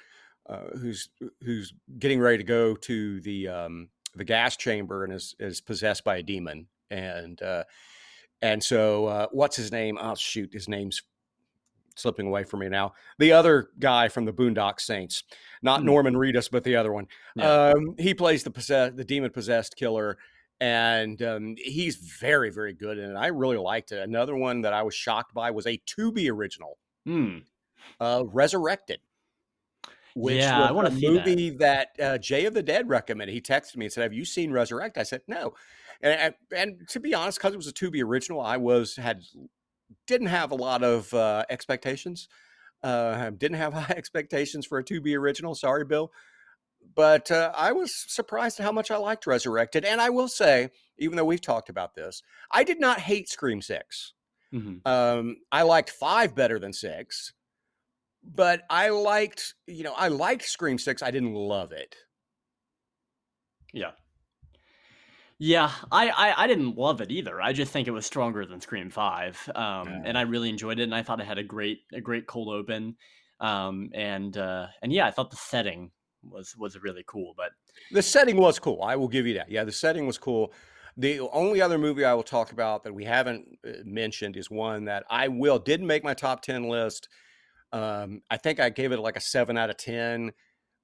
uh, 0.48 0.76
who's 0.80 1.08
who's 1.42 1.72
getting 1.98 2.20
ready 2.20 2.38
to 2.38 2.44
go 2.44 2.74
to 2.74 3.20
the 3.20 3.48
um, 3.48 3.88
the 4.14 4.24
gas 4.24 4.56
chamber 4.56 5.04
and 5.04 5.12
is 5.12 5.34
is 5.38 5.60
possessed 5.60 6.04
by 6.04 6.16
a 6.16 6.22
demon 6.22 6.66
and 6.90 7.42
uh, 7.42 7.64
and 8.42 8.62
so 8.62 9.06
uh, 9.06 9.26
what's 9.32 9.56
his 9.56 9.72
name? 9.72 9.98
Oh 10.00 10.14
shoot, 10.14 10.52
his 10.52 10.68
name's 10.68 11.02
slipping 11.96 12.26
away 12.26 12.44
from 12.44 12.60
me 12.60 12.68
now. 12.68 12.92
The 13.18 13.32
other 13.32 13.70
guy 13.78 14.08
from 14.08 14.24
the 14.24 14.32
Boondock 14.32 14.80
Saints, 14.80 15.24
not 15.62 15.78
mm-hmm. 15.78 15.86
Norman 15.86 16.14
Reedus, 16.14 16.50
but 16.50 16.62
the 16.62 16.76
other 16.76 16.92
one. 16.92 17.06
Yeah. 17.34 17.72
Um, 17.74 17.94
he 17.98 18.14
plays 18.14 18.44
the 18.44 18.50
possess 18.50 18.92
the 18.94 19.04
demon 19.04 19.30
possessed 19.30 19.76
killer. 19.76 20.18
And 20.58 21.20
um, 21.20 21.54
he's 21.58 21.96
very, 21.96 22.50
very 22.50 22.72
good 22.72 22.96
in 22.96 23.10
it. 23.10 23.14
I 23.14 23.26
really 23.26 23.58
liked 23.58 23.92
it. 23.92 24.02
Another 24.02 24.34
one 24.34 24.62
that 24.62 24.72
I 24.72 24.84
was 24.84 24.94
shocked 24.94 25.34
by 25.34 25.50
was 25.50 25.66
a 25.66 25.78
Tubi 25.86 26.30
original, 26.30 26.78
mm. 27.06 27.42
Resurrected 28.00 29.00
which 30.16 30.36
yeah, 30.36 30.60
was 30.60 30.70
I 30.70 30.72
want 30.72 30.88
a 30.88 30.90
movie 30.92 31.50
that, 31.50 31.90
that 31.98 32.14
uh, 32.14 32.18
Jay 32.18 32.46
of 32.46 32.54
the 32.54 32.62
Dead 32.62 32.88
recommended. 32.88 33.34
He 33.34 33.42
texted 33.42 33.76
me 33.76 33.84
and 33.84 33.92
said, 33.92 34.02
"Have 34.02 34.14
you 34.14 34.24
seen 34.24 34.50
Resurrect?" 34.50 34.96
I 34.96 35.02
said, 35.02 35.20
"No," 35.28 35.52
and 36.00 36.34
and 36.56 36.88
to 36.88 37.00
be 37.00 37.14
honest, 37.14 37.38
because 37.38 37.52
it 37.52 37.58
was 37.58 37.68
a 37.68 37.72
Tubi 37.72 38.02
original, 38.02 38.40
I 38.40 38.56
was 38.56 38.96
had 38.96 39.20
didn't 40.06 40.28
have 40.28 40.52
a 40.52 40.54
lot 40.54 40.82
of 40.82 41.12
uh, 41.12 41.44
expectations. 41.50 42.28
Uh, 42.82 43.28
didn't 43.30 43.58
have 43.58 43.74
high 43.74 43.94
expectations 43.96 44.64
for 44.64 44.78
a 44.78 44.84
Tubi 44.84 45.14
original. 45.14 45.54
Sorry, 45.54 45.84
Bill, 45.84 46.10
but 46.94 47.30
uh, 47.30 47.52
I 47.54 47.72
was 47.72 47.94
surprised 47.94 48.58
at 48.58 48.64
how 48.64 48.72
much 48.72 48.90
I 48.90 48.96
liked 48.96 49.26
Resurrected. 49.26 49.84
And 49.84 50.00
I 50.00 50.08
will 50.08 50.28
say, 50.28 50.70
even 50.98 51.16
though 51.16 51.26
we've 51.26 51.42
talked 51.42 51.68
about 51.68 51.94
this, 51.94 52.22
I 52.50 52.64
did 52.64 52.80
not 52.80 53.00
hate 53.00 53.28
Scream 53.28 53.60
6 53.60 54.14
mm-hmm. 54.54 54.88
um, 54.90 55.36
I 55.52 55.62
liked 55.62 55.90
five 55.90 56.34
better 56.34 56.58
than 56.58 56.72
six 56.72 57.34
but 58.34 58.62
I 58.68 58.88
liked, 58.88 59.54
you 59.66 59.84
know, 59.84 59.94
I 59.96 60.08
liked 60.08 60.44
Scream 60.44 60.78
Six. 60.78 61.02
I 61.02 61.10
didn't 61.10 61.34
love 61.34 61.72
it. 61.72 61.96
Yeah. 63.72 63.92
Yeah, 65.38 65.70
I, 65.92 66.08
I, 66.08 66.44
I 66.44 66.46
didn't 66.46 66.78
love 66.78 67.02
it 67.02 67.10
either. 67.10 67.42
I 67.42 67.52
just 67.52 67.70
think 67.70 67.88
it 67.88 67.90
was 67.90 68.06
stronger 68.06 68.46
than 68.46 68.60
Scream 68.60 68.88
Five, 68.88 69.38
um, 69.54 69.86
yeah. 69.88 70.02
and 70.06 70.16
I 70.18 70.22
really 70.22 70.48
enjoyed 70.48 70.78
it. 70.78 70.84
And 70.84 70.94
I 70.94 71.02
thought 71.02 71.20
it 71.20 71.26
had 71.26 71.36
a 71.36 71.44
great 71.44 71.80
a 71.92 72.00
great 72.00 72.26
cold 72.26 72.48
open, 72.48 72.96
um, 73.40 73.90
and 73.92 74.34
uh, 74.38 74.68
and 74.80 74.90
yeah, 74.90 75.06
I 75.06 75.10
thought 75.10 75.30
the 75.30 75.36
setting 75.36 75.90
was 76.22 76.56
was 76.56 76.82
really 76.82 77.04
cool. 77.06 77.34
But 77.36 77.50
the 77.92 78.00
setting 78.00 78.38
was 78.38 78.58
cool. 78.58 78.82
I 78.82 78.96
will 78.96 79.08
give 79.08 79.26
you 79.26 79.34
that. 79.34 79.50
Yeah, 79.50 79.64
the 79.64 79.72
setting 79.72 80.06
was 80.06 80.16
cool. 80.16 80.54
The 80.96 81.20
only 81.20 81.60
other 81.60 81.76
movie 81.76 82.06
I 82.06 82.14
will 82.14 82.22
talk 82.22 82.52
about 82.52 82.82
that 82.84 82.94
we 82.94 83.04
haven't 83.04 83.46
uh, 83.62 83.72
mentioned 83.84 84.38
is 84.38 84.50
one 84.50 84.86
that 84.86 85.04
I 85.10 85.28
will 85.28 85.58
didn't 85.58 85.86
make 85.86 86.02
my 86.02 86.14
top 86.14 86.40
ten 86.40 86.66
list 86.70 87.10
um, 87.72 88.22
I 88.30 88.36
think 88.36 88.60
I 88.60 88.70
gave 88.70 88.92
it 88.92 89.00
like 89.00 89.16
a 89.16 89.20
seven 89.20 89.58
out 89.58 89.70
of 89.70 89.76
10, 89.76 90.32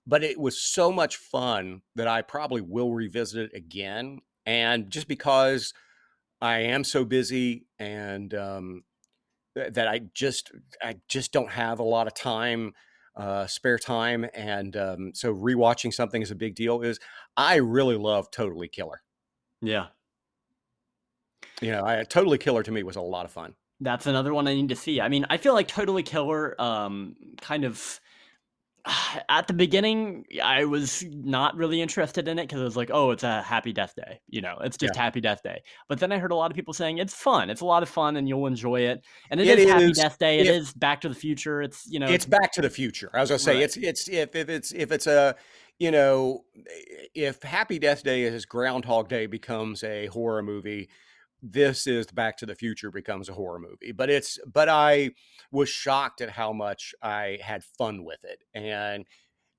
but 0.07 0.24
it 0.24 0.39
was 0.39 0.62
so 0.62 0.91
much 0.91 1.16
fun 1.16 1.83
that 1.95 2.09
I 2.09 2.22
probably 2.22 2.61
will 2.61 2.93
revisit 2.93 3.51
it 3.51 3.57
again. 3.57 4.20
And 4.47 4.91
just 4.91 5.09
because 5.09 5.72
I 6.41 6.59
am 6.61 6.85
so 6.85 7.05
busy 7.05 7.66
and 7.78 8.35
um, 8.35 8.85
that 9.55 9.87
I 9.87 10.01
just, 10.14 10.51
I 10.83 10.97
just 11.09 11.33
don't 11.33 11.51
have 11.51 11.78
a 11.78 11.85
lot 11.85 12.07
of 12.07 12.14
time, 12.14 12.72
uh, 13.16 13.47
spare 13.47 13.78
time. 13.78 14.26
And 14.35 14.76
um, 14.76 15.12
so 15.14 15.33
rewatching 15.33 15.93
something 15.93 16.20
is 16.20 16.30
a 16.30 16.37
big 16.37 16.55
deal 16.55 16.83
is 16.83 16.99
I 17.37 17.57
really 17.57 17.97
love 17.97 18.30
Totally 18.30 18.68
Killer. 18.68 19.03
Yeah. 19.61 19.87
You 21.61 21.70
know, 21.70 21.85
I, 21.85 22.03
Totally 22.03 22.39
Killer 22.39 22.64
to 22.64 22.72
me 22.72 22.83
was 22.83 22.97
a 22.97 23.01
lot 23.01 23.24
of 23.24 23.30
fun. 23.30 23.55
That's 23.83 24.07
another 24.07 24.33
one 24.33 24.47
I 24.47 24.55
need 24.55 24.68
to 24.70 24.76
see. 24.76 25.01
I 25.01 25.09
mean, 25.09 25.26
I 25.28 25.37
feel 25.37 25.55
like 25.55 25.68
Totally 25.68 26.03
Killer 26.03 26.61
um 26.61 27.16
kind 27.41 27.64
of 27.64 28.01
at 29.28 29.47
the 29.47 29.53
beginning 29.53 30.24
I 30.43 30.64
was 30.64 31.05
not 31.11 31.57
really 31.57 31.80
interested 31.80 32.28
in 32.28 32.39
it 32.39 32.45
because 32.45 32.61
it 32.61 32.64
was 32.64 32.76
like, 32.76 32.91
oh, 32.93 33.11
it's 33.11 33.22
a 33.22 33.43
happy 33.43 33.72
death 33.72 33.95
day. 33.97 34.20
You 34.28 34.41
know, 34.41 34.59
it's 34.62 34.76
just 34.76 34.95
yeah. 34.95 35.03
happy 35.03 35.20
death 35.20 35.43
day. 35.43 35.62
But 35.89 36.01
then 36.01 36.12
I 36.12 36.18
heard 36.18 36.33
a 36.33 36.37
lot 36.37 36.51
of 36.51 36.57
people 36.57 36.74
saying 36.74 36.99
it's 36.99 37.14
fun. 37.14 37.51
It's 37.51 37.61
a 37.61 37.64
lot 37.64 37.83
of 37.83 37.89
fun 37.89 38.16
and 38.16 38.28
you'll 38.28 38.47
enjoy 38.47 38.80
it. 38.80 39.05
And 39.30 39.41
it, 39.41 39.47
it 39.47 39.59
is, 39.59 39.64
is 39.66 39.70
happy 39.70 39.93
death 39.93 40.18
day. 40.18 40.39
It, 40.41 40.47
it 40.47 40.55
is 40.55 40.72
back 40.72 41.01
to 41.03 41.09
the 41.09 41.14
future. 41.14 41.62
It's 41.62 41.87
you 41.89 41.99
know 41.99 42.09
It's 42.09 42.26
back 42.26 42.53
to 42.53 42.62
the 42.62 42.70
future. 42.70 43.11
I 43.14 43.20
was 43.20 43.30
gonna 43.30 43.39
say 43.39 43.55
right. 43.55 43.62
it's 43.62 43.76
it's 43.76 44.09
if, 44.09 44.35
if 44.35 44.49
it's 44.49 44.72
if 44.72 44.93
it's 44.93 45.07
a 45.07 45.37
you 45.78 45.91
know 45.91 46.45
if 47.14 47.43
Happy 47.43 47.78
Death 47.78 48.03
Day 48.03 48.22
is 48.22 48.47
Groundhog 48.47 49.09
Day 49.09 49.26
becomes 49.26 49.85
a 49.85 50.07
horror 50.07 50.43
movie, 50.43 50.89
this 51.43 51.86
is 51.86 52.07
Back 52.07 52.36
to 52.38 52.47
the 52.47 52.55
Future 52.55 52.90
becomes 52.90 53.28
a 53.28 53.34
horror 53.34 53.59
movie. 53.59 53.93
But 53.93 54.09
it's 54.09 54.38
but 54.47 54.68
I 54.68 55.11
was 55.51 55.68
shocked 55.68 56.20
at 56.20 56.30
how 56.30 56.53
much 56.53 56.95
I 57.03 57.38
had 57.43 57.64
fun 57.64 58.05
with 58.05 58.24
it, 58.24 58.43
and 58.55 59.05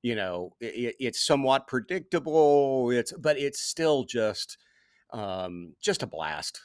you 0.01 0.15
know 0.15 0.53
it, 0.61 0.95
it's 0.99 1.25
somewhat 1.25 1.67
predictable. 1.67 2.89
It's 2.91 3.11
but 3.11 3.37
it's 3.37 3.61
still 3.61 4.05
just 4.05 4.57
um, 5.11 5.73
just 5.81 6.03
a 6.03 6.07
blast. 6.07 6.61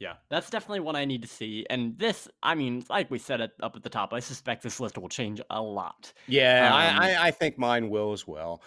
Yeah, 0.00 0.14
that's 0.28 0.50
definitely 0.50 0.80
one 0.80 0.96
I 0.96 1.04
need 1.04 1.22
to 1.22 1.28
see. 1.28 1.64
And 1.70 1.96
this, 1.96 2.28
I 2.42 2.56
mean, 2.56 2.84
like 2.90 3.10
we 3.10 3.18
said 3.18 3.40
it 3.40 3.52
up 3.62 3.76
at 3.76 3.84
the 3.84 3.88
top, 3.88 4.12
I 4.12 4.18
suspect 4.18 4.62
this 4.62 4.80
list 4.80 4.98
will 4.98 5.08
change 5.08 5.40
a 5.50 5.62
lot. 5.62 6.12
Yeah, 6.26 6.66
um, 6.66 7.00
I, 7.00 7.12
I, 7.12 7.26
I 7.28 7.30
think 7.30 7.58
mine 7.58 7.88
will 7.88 8.12
as 8.12 8.26
well. 8.26 8.60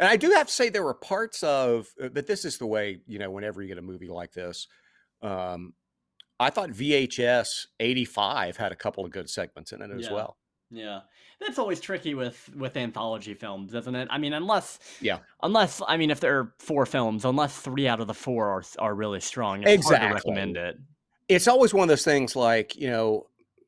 And 0.00 0.08
I 0.08 0.16
do 0.16 0.30
have 0.30 0.46
to 0.48 0.52
say 0.52 0.70
there 0.70 0.82
were 0.82 0.94
parts 0.94 1.42
of, 1.42 1.86
uh, 2.02 2.08
but 2.08 2.26
this 2.26 2.44
is 2.46 2.58
the 2.58 2.66
way 2.66 3.02
you 3.06 3.18
know. 3.20 3.30
Whenever 3.30 3.62
you 3.62 3.68
get 3.68 3.78
a 3.78 3.82
movie 3.82 4.08
like 4.08 4.32
this, 4.32 4.66
um, 5.22 5.74
I 6.40 6.48
thought 6.50 6.70
VHS 6.70 7.66
'85 7.78 8.56
had 8.56 8.72
a 8.72 8.76
couple 8.76 9.04
of 9.04 9.12
good 9.12 9.28
segments 9.30 9.72
in 9.72 9.82
it 9.82 9.90
as 9.90 10.06
Yeah. 10.06 10.12
well. 10.14 10.38
Yeah. 10.70 11.00
That's 11.38 11.58
always 11.58 11.80
tricky 11.80 12.14
with 12.14 12.48
with 12.56 12.76
anthology 12.78 13.34
films, 13.34 13.74
isn't 13.74 13.94
it? 13.94 14.08
I 14.10 14.16
mean, 14.18 14.32
unless 14.32 14.78
Yeah. 15.02 15.18
unless 15.42 15.82
I 15.86 15.98
mean 15.98 16.10
if 16.10 16.20
there 16.20 16.38
are 16.38 16.54
four 16.58 16.86
films, 16.86 17.24
unless 17.26 17.56
3 17.60 17.86
out 17.86 18.00
of 18.00 18.06
the 18.06 18.14
4 18.14 18.48
are 18.48 18.62
are 18.78 18.94
really 18.94 19.20
strong, 19.20 19.62
it's 19.64 19.84
hard 19.84 20.00
to 20.00 20.06
Exactly. 20.06 20.14
recommend 20.14 20.56
it. 20.56 20.78
It's 21.28 21.46
always 21.46 21.74
one 21.74 21.82
of 21.82 21.88
those 21.88 22.04
things. 22.04 22.34
Like 22.36 22.74
you 22.74 22.88
know, 22.88 23.26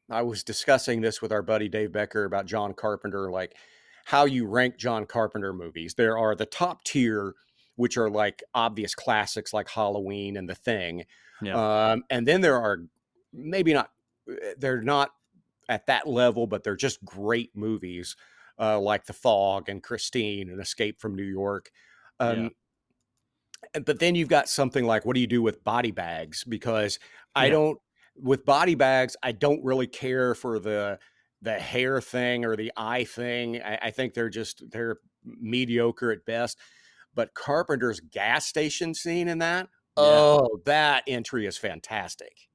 I 0.09 0.23
was 0.23 0.43
discussing 0.45 1.03
this 1.03 1.21
with 1.21 1.31
our 1.33 1.43
buddy 1.43 1.69
Dave 1.69 1.93
Becker 1.93 2.25
about 2.25 2.47
John 2.47 2.73
Carpenter, 2.73 3.31
like 3.31 3.57
how 4.05 4.25
you 4.25 4.47
rank 4.47 4.77
John 4.77 5.07
Carpenter 5.07 5.53
movies. 5.53 5.95
There 5.95 6.19
are 6.19 6.35
the 6.35 6.47
top 6.47 6.85
tier, 6.85 7.35
which 7.77 7.97
are 7.97 8.11
like 8.11 8.43
obvious 8.55 8.95
classics 8.95 9.53
like 9.53 9.69
Halloween 9.69 10.37
and 10.37 10.49
The 10.49 10.55
Thing. 10.55 11.05
Yeah. 11.41 11.91
Um, 11.93 12.05
and 12.11 12.27
then 12.27 12.41
there 12.41 12.59
are 12.61 12.79
maybe 13.33 13.73
not, 13.73 13.91
eh, 14.29 14.55
they're 14.59 14.83
not 14.83 15.11
at 15.69 15.87
that 15.87 16.07
level, 16.07 16.47
but 16.47 16.63
they're 16.65 16.77
just 16.77 17.05
great 17.05 17.51
movies 17.57 18.17
uh, 18.59 18.79
like 18.79 19.07
The 19.07 19.13
Fog 19.13 19.69
and 19.69 19.83
Christine 19.83 20.51
and 20.51 20.61
Escape 20.61 21.01
from 21.01 21.15
New 21.17 21.23
York. 21.25 21.71
Um, 22.21 22.51
and- 23.75 23.85
But 23.87 23.99
then 24.01 24.15
you've 24.15 24.29
got 24.29 24.49
something 24.49 24.85
like, 24.85 25.07
what 25.07 25.15
do 25.15 25.21
you 25.21 25.27
do 25.27 25.41
with 25.41 25.65
body 25.65 25.93
bags? 25.93 26.45
Because 26.45 26.99
I 27.35 27.47
Yeah. 27.47 27.53
don't, 27.53 27.79
with 28.17 28.45
body 28.45 28.75
bags, 28.75 29.17
I 29.23 29.33
don't 29.33 29.65
really 29.65 29.87
care 29.87 30.35
for 30.35 30.59
the 30.59 30.99
the 31.43 31.59
hair 31.59 32.01
thing 32.01 32.45
or 32.45 32.57
the 32.57 32.73
eye 32.77 33.05
thing. 33.05 33.61
I, 33.61 33.77
I 33.83 33.91
think 33.91 34.15
they're 34.15 34.31
just 34.31 34.63
they're 34.71 34.99
mediocre 35.25 36.11
at 36.13 36.25
best. 36.25 36.59
But 37.15 37.35
Carpenter's 37.35 38.01
gas 38.01 38.47
station 38.47 38.95
scene 38.95 39.29
in 39.29 39.39
that, 39.39 39.69
Yeah. 39.99 40.05
oh, 40.05 40.61
that 40.65 41.05
entry 41.07 41.45
is 41.47 41.59
fantastic. 41.59 42.49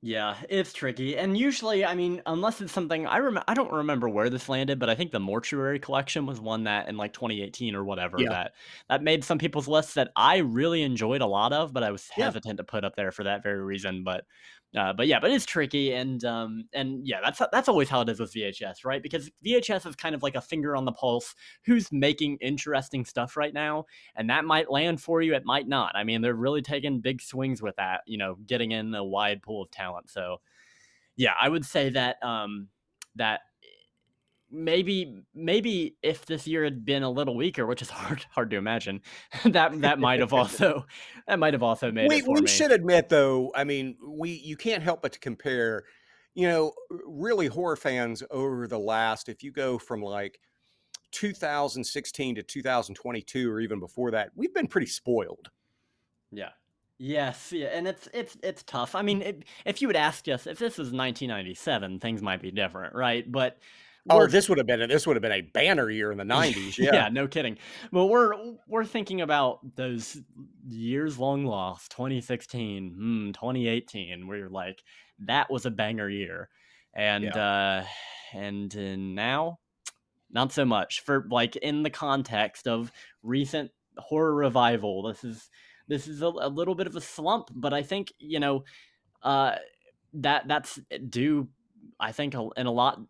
Yeah, 0.00 0.36
it's 0.48 0.72
tricky. 0.72 1.16
And 1.18 1.36
usually, 1.36 1.84
I 1.84 1.96
mean, 1.96 2.22
unless 2.24 2.60
it's 2.60 2.72
something 2.72 3.04
I 3.08 3.18
rem- 3.18 3.42
I 3.48 3.54
don't 3.54 3.72
remember 3.72 4.08
where 4.08 4.30
this 4.30 4.48
landed, 4.48 4.78
but 4.78 4.88
I 4.88 4.94
think 4.94 5.10
the 5.10 5.18
Mortuary 5.18 5.80
Collection 5.80 6.24
was 6.24 6.40
one 6.40 6.64
that 6.64 6.88
in 6.88 6.96
like 6.96 7.12
2018 7.12 7.74
or 7.74 7.82
whatever 7.84 8.16
Yeah. 8.20 8.28
that 8.28 8.52
that 8.88 9.02
made 9.02 9.24
some 9.24 9.38
people's 9.38 9.66
lists 9.66 9.94
that 9.94 10.12
I 10.14 10.36
really 10.38 10.82
enjoyed 10.82 11.20
a 11.20 11.26
lot 11.26 11.52
of, 11.52 11.72
but 11.72 11.82
I 11.82 11.90
was 11.90 12.08
Yeah. 12.16 12.26
hesitant 12.26 12.58
to 12.58 12.64
put 12.64 12.84
up 12.84 12.94
there 12.94 13.10
for 13.10 13.24
that 13.24 13.42
very 13.42 13.60
reason. 13.60 14.04
But 14.04 14.24
uh, 14.78 14.92
but 14.92 15.06
yeah, 15.06 15.20
but 15.20 15.30
it's 15.30 15.44
tricky 15.44 15.92
and 15.92 16.24
um 16.24 16.64
and 16.72 17.06
yeah, 17.06 17.18
that's 17.22 17.42
that's 17.52 17.68
always 17.68 17.88
how 17.88 18.00
it 18.00 18.08
is 18.08 18.20
with 18.20 18.32
VHS, 18.32 18.84
right? 18.84 19.02
Because 19.02 19.30
VHS 19.44 19.86
is 19.86 19.96
kind 19.96 20.14
of 20.14 20.22
like 20.22 20.36
a 20.36 20.40
finger 20.40 20.76
on 20.76 20.84
the 20.84 20.92
pulse. 20.92 21.34
Who's 21.64 21.92
making 21.92 22.38
interesting 22.40 23.04
stuff 23.04 23.36
right 23.36 23.52
now? 23.52 23.84
and 24.16 24.28
that 24.30 24.44
might 24.44 24.70
land 24.70 25.00
for 25.00 25.22
you 25.22 25.34
it 25.34 25.44
might 25.44 25.68
not 25.68 25.92
i 25.94 26.04
mean 26.04 26.20
they're 26.20 26.34
really 26.34 26.62
taking 26.62 27.00
big 27.00 27.20
swings 27.22 27.62
with 27.62 27.76
that 27.76 28.02
you 28.06 28.18
know 28.18 28.36
getting 28.46 28.72
in 28.72 28.94
a 28.94 29.04
wide 29.04 29.42
pool 29.42 29.62
of 29.62 29.70
talent 29.70 30.10
so 30.10 30.40
yeah 31.16 31.32
i 31.40 31.48
would 31.48 31.64
say 31.64 31.90
that 31.90 32.22
um 32.22 32.68
that 33.16 33.40
maybe 34.50 35.22
maybe 35.34 35.96
if 36.02 36.26
this 36.26 36.46
year 36.46 36.64
had 36.64 36.84
been 36.84 37.02
a 37.02 37.10
little 37.10 37.36
weaker 37.36 37.66
which 37.66 37.82
is 37.82 37.90
hard 37.90 38.24
hard 38.30 38.50
to 38.50 38.56
imagine 38.56 39.00
that 39.44 39.80
that 39.80 39.98
might 39.98 40.20
have 40.20 40.32
also 40.32 40.84
that 41.26 41.38
might 41.38 41.54
have 41.54 41.62
also 41.62 41.90
made 41.90 42.08
we 42.08 42.22
we 42.22 42.40
me 42.40 42.48
should 42.48 42.72
admit 42.72 43.08
though 43.08 43.52
i 43.54 43.64
mean 43.64 43.96
we 44.06 44.30
you 44.30 44.56
can't 44.56 44.82
help 44.82 45.02
but 45.02 45.12
to 45.12 45.18
compare 45.18 45.84
you 46.34 46.46
know 46.46 46.72
really 47.06 47.46
horror 47.46 47.76
fans 47.76 48.22
over 48.30 48.66
the 48.66 48.78
last 48.78 49.28
if 49.28 49.42
you 49.42 49.52
go 49.52 49.78
from 49.78 50.02
like 50.02 50.40
2016 51.10 52.34
to 52.34 52.42
2022 52.42 53.50
or 53.50 53.60
even 53.60 53.80
before 53.80 54.10
that 54.10 54.30
we've 54.34 54.54
been 54.54 54.66
pretty 54.66 54.86
spoiled 54.86 55.50
Yeah. 56.30 56.50
Yes, 57.00 57.52
yeah, 57.52 57.68
and 57.68 57.86
it's 57.86 58.08
it's 58.12 58.36
it's 58.42 58.64
tough. 58.64 58.96
I 58.96 59.02
mean, 59.02 59.22
it, 59.22 59.44
if 59.64 59.80
you 59.80 59.86
had 59.86 59.96
asked 59.96 60.28
us 60.28 60.48
if 60.48 60.58
this 60.58 60.76
was 60.76 60.88
1997, 60.88 62.00
things 62.00 62.22
might 62.22 62.42
be 62.42 62.50
different, 62.50 62.92
right? 62.92 63.30
But 63.30 63.58
oh 64.10 64.26
this 64.26 64.48
would 64.48 64.58
have 64.58 64.66
been 64.66 64.82
a, 64.82 64.86
this 64.86 65.06
would 65.06 65.16
have 65.16 65.22
been 65.22 65.32
a 65.32 65.40
banner 65.40 65.90
year 65.90 66.10
in 66.12 66.18
the 66.18 66.24
90s 66.36 66.78
yeah. 66.78 66.90
yeah, 66.92 67.08
no 67.08 67.26
kidding. 67.26 67.58
But 67.92 68.06
we're 68.06 68.32
we're 68.66 68.84
thinking 68.84 69.20
about 69.20 69.60
those 69.76 70.18
years 70.66 71.18
long 71.18 71.44
lost, 71.44 71.90
2016, 71.92 72.94
hmm, 72.94 73.30
2018, 73.32 74.26
where 74.26 74.38
you're 74.38 74.48
like, 74.48 74.82
that 75.20 75.50
was 75.50 75.66
a 75.66 75.70
banger 75.70 76.08
year, 76.08 76.48
and 76.94 77.36
uh, 77.36 77.82
and 78.32 78.74
uh, 78.76 78.96
now, 78.96 79.58
not 80.30 80.52
so 80.52 80.64
much 80.64 81.00
for 81.00 81.26
like 81.30 81.56
in 81.56 81.82
the 81.82 81.90
context 81.90 82.68
of 82.68 82.92
recent 83.22 83.70
horror 83.98 84.34
revival. 84.34 85.02
This 85.02 85.24
is 85.24 85.50
this 85.88 86.06
is 86.06 86.22
a, 86.22 86.26
a 86.26 86.48
little 86.48 86.74
bit 86.74 86.86
of 86.86 86.96
a 86.96 87.00
slump, 87.00 87.50
but 87.54 87.72
I 87.72 87.82
think 87.82 88.12
you 88.18 88.40
know, 88.40 88.64
uh, 89.22 89.56
that 90.14 90.46
that's 90.48 90.78
due. 91.08 91.48
I 92.00 92.12
think 92.12 92.34
a- 92.34 92.48
in 92.56 92.66
a 92.66 92.70
lot 92.70 93.00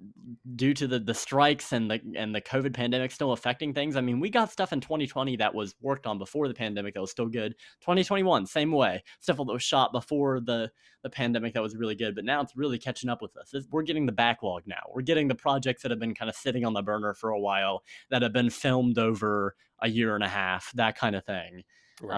due 0.56 0.72
to 0.74 0.86
the 0.86 0.98
the 0.98 1.14
strikes 1.14 1.72
and 1.72 1.90
the 1.90 2.00
and 2.16 2.34
the 2.34 2.40
COVID 2.40 2.72
pandemic 2.72 3.10
still 3.12 3.32
affecting 3.32 3.74
things. 3.74 3.96
I 3.96 4.00
mean, 4.00 4.18
we 4.20 4.30
got 4.30 4.50
stuff 4.50 4.72
in 4.72 4.80
2020 4.80 5.36
that 5.36 5.54
was 5.54 5.74
worked 5.80 6.06
on 6.06 6.16
before 6.18 6.48
the 6.48 6.54
pandemic 6.54 6.94
that 6.94 7.00
was 7.00 7.10
still 7.10 7.26
good. 7.28 7.54
2021, 7.80 8.46
same 8.46 8.72
way. 8.72 9.02
Stuff 9.20 9.36
that 9.36 9.44
was 9.44 9.62
shot 9.62 9.92
before 9.92 10.40
the 10.40 10.70
the 11.02 11.10
pandemic 11.10 11.54
that 11.54 11.62
was 11.62 11.76
really 11.76 11.94
good, 11.94 12.14
but 12.14 12.24
now 12.24 12.40
it's 12.40 12.56
really 12.56 12.78
catching 12.78 13.10
up 13.10 13.20
with 13.22 13.36
us. 13.36 13.52
It's- 13.54 13.68
we're 13.70 13.82
getting 13.82 14.06
the 14.06 14.12
backlog 14.12 14.62
now. 14.66 14.82
We're 14.94 15.02
getting 15.02 15.28
the 15.28 15.34
projects 15.34 15.82
that 15.82 15.90
have 15.90 16.00
been 16.00 16.14
kind 16.14 16.28
of 16.28 16.34
sitting 16.34 16.64
on 16.64 16.72
the 16.72 16.82
burner 16.82 17.14
for 17.14 17.30
a 17.30 17.38
while 17.40 17.82
that 18.10 18.22
have 18.22 18.32
been 18.32 18.50
filmed 18.50 18.98
over 18.98 19.54
a 19.80 19.88
year 19.88 20.14
and 20.14 20.24
a 20.24 20.28
half, 20.28 20.72
that 20.72 20.96
kind 20.96 21.14
of 21.14 21.24
thing 21.24 21.62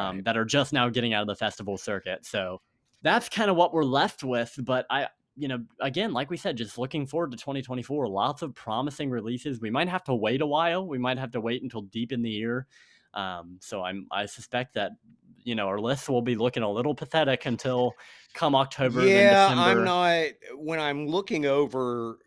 um, 0.09 0.23
that 0.23 0.37
are 0.37 0.45
just 0.47 0.73
now 0.73 0.89
getting 0.89 1.13
out 1.15 1.23
of 1.23 1.27
the 1.27 1.35
festival 1.37 1.77
circuit. 1.77 2.25
So 2.25 2.61
that's 3.03 3.29
kind 3.29 3.51
of 3.51 3.57
what 3.57 3.73
we're 3.75 3.85
left 3.85 4.23
with. 4.25 4.55
But 4.63 4.87
I, 4.89 5.09
you 5.37 5.49
know, 5.49 5.65
again, 5.81 6.13
like 6.13 6.31
we 6.31 6.37
said, 6.37 6.57
just 6.57 6.77
looking 6.79 7.07
forward 7.07 7.31
to 7.31 7.37
2024. 7.37 8.09
Lots 8.09 8.43
of 8.43 8.55
promising 8.55 9.11
releases. 9.11 9.61
We 9.61 9.71
might 9.71 9.89
have 9.89 10.05
to 10.05 10.15
wait 10.15 10.41
a 10.43 10.47
while. 10.47 10.87
We 10.87 10.99
might 10.99 11.19
have 11.19 11.31
to 11.33 11.41
wait 11.41 11.63
until 11.63 11.83
deep 11.83 12.13
in 12.13 12.23
the 12.23 12.31
year. 12.31 12.67
Um, 13.15 13.59
so 13.61 13.83
I'm, 13.83 14.07
I 14.11 14.27
suspect 14.27 14.75
that 14.75 14.93
you 15.43 15.55
know 15.55 15.67
our 15.69 15.79
lists 15.81 16.09
will 16.09 16.21
be 16.23 16.37
looking 16.37 16.63
a 16.63 16.71
little 16.71 16.95
pathetic 16.95 17.47
until 17.47 17.95
come 18.35 18.55
October. 18.55 19.01
yeah 19.07 19.49
i'm 19.51 19.85
not 19.85 20.27
when 20.59 20.79
i'm 20.79 21.07
looking 21.07 21.47
over 21.47 22.19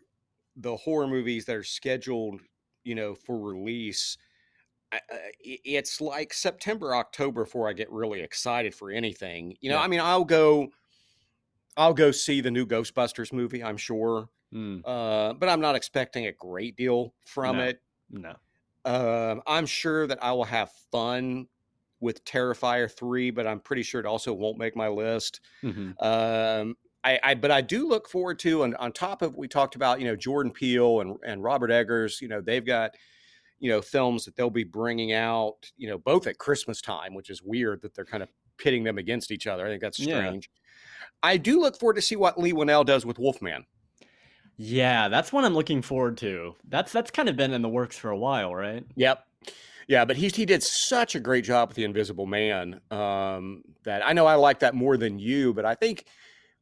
the 0.56 0.74
horror 0.76 1.06
movies 1.06 1.44
that 1.44 1.54
are 1.54 1.62
scheduled 1.62 2.40
you 2.82 2.96
know 2.96 3.14
for 3.14 3.38
release 3.38 4.18
it's 5.40 6.00
like 6.00 6.32
september 6.34 6.94
october 6.94 7.44
before 7.44 7.68
i 7.68 7.72
get 7.72 7.90
really 7.92 8.20
excited 8.20 8.74
for 8.74 8.90
anything 8.90 9.56
you 9.60 9.70
know 9.70 9.76
Yeah. 9.76 9.82
i 9.82 9.86
mean 9.86 10.00
i'll 10.00 10.24
go 10.24 10.70
i'll 11.76 11.94
go 11.94 12.10
see 12.10 12.40
the 12.40 12.50
new 12.50 12.66
ghostbusters 12.66 13.32
movie 13.32 13.62
i'm 13.62 13.76
sure 13.76 14.28
Mm, 14.52 14.84
uh, 14.84 15.34
but 15.34 15.48
i'm 15.48 15.60
not 15.60 15.76
expecting 15.76 16.26
a 16.26 16.32
great 16.32 16.76
deal 16.76 17.14
from 17.26 17.58
No. 17.58 17.60
it 17.60 17.82
no. 18.08 18.36
um, 18.84 19.42
i'm 19.46 19.66
sure 19.66 20.06
that 20.06 20.22
i 20.22 20.32
will 20.32 20.44
have 20.44 20.70
fun 20.92 21.46
with 22.00 22.24
terrifier 22.24 22.90
3 22.90 23.30
but 23.30 23.46
i'm 23.46 23.60
pretty 23.60 23.82
sure 23.82 24.00
it 24.00 24.06
also 24.06 24.32
won't 24.32 24.58
make 24.58 24.76
my 24.76 24.88
list 24.88 25.40
hmm 25.62 25.98
um, 26.00 26.76
I, 27.04 27.20
I, 27.22 27.34
but 27.36 27.50
I 27.52 27.62
do 27.62 27.88
look 27.88 28.08
forward 28.10 28.38
to, 28.40 28.64
and 28.64 28.76
on 28.76 28.92
top 28.92 29.22
of 29.22 29.36
we 29.36 29.48
talked 29.48 29.76
about, 29.76 30.00
you 30.00 30.06
know, 30.06 30.16
Jordan 30.16 30.52
Peele 30.52 31.00
and 31.02 31.16
and 31.24 31.42
Robert 31.42 31.70
Eggers, 31.70 32.20
you 32.20 32.28
know, 32.28 32.40
they've 32.40 32.64
got, 32.66 32.96
you 33.58 33.70
know, 33.70 33.82
films 33.82 34.24
that 34.26 34.36
they'll 34.36 34.50
be 34.50 34.64
bringing 34.64 35.12
out, 35.12 35.70
you 35.76 35.88
know, 35.88 35.98
both 35.98 36.26
at 36.26 36.38
Christmas 36.38 36.80
time, 36.82 37.14
which 37.14 37.30
is 37.30 37.42
weird 37.42 37.82
that 37.82 37.94
they're 37.94 38.04
kind 38.04 38.22
of 38.22 38.30
pitting 38.58 38.84
them 38.84 38.98
against 38.98 39.30
each 39.30 39.46
other. 39.46 39.66
I 39.66 39.70
think 39.70 39.82
that's 39.82 39.98
Yeah. 39.98 40.34
I 41.24 41.36
do 41.38 41.60
look 41.60 41.78
forward 41.78 41.94
to 41.94 42.02
see 42.02 42.16
what 42.16 42.38
Leigh 42.38 42.52
Whannell 42.52 42.84
does 42.84 43.06
with 43.06 43.18
Wolfman. 43.18 43.64
Yeah, 44.56 45.08
that's 45.08 45.32
what 45.32 45.44
I'm 45.44 45.54
looking 45.54 45.82
forward 45.82 46.16
to. 46.18 46.54
That's 46.68 46.92
that's 46.92 47.10
kind 47.10 47.28
of 47.28 47.36
been 47.36 47.52
in 47.52 47.62
the 47.62 47.68
works 47.68 47.98
for 47.98 48.10
a 48.10 48.16
while, 48.16 48.54
right? 48.54 48.84
Yep. 48.94 49.26
Yeah, 49.88 50.04
but 50.04 50.16
he 50.16 50.28
he 50.28 50.46
did 50.46 50.62
such 50.62 51.14
a 51.14 51.20
great 51.20 51.44
job 51.44 51.68
with 51.70 51.76
the 51.76 51.84
Invisible 51.84 52.26
Man 52.26 52.80
um, 52.90 53.62
that 53.84 54.06
I 54.06 54.12
know 54.12 54.26
I 54.26 54.34
like 54.36 54.60
that 54.60 54.74
more 54.74 54.96
than 54.96 55.18
you, 55.18 55.52
but 55.54 55.64
I 55.64 55.74
think 55.74 56.06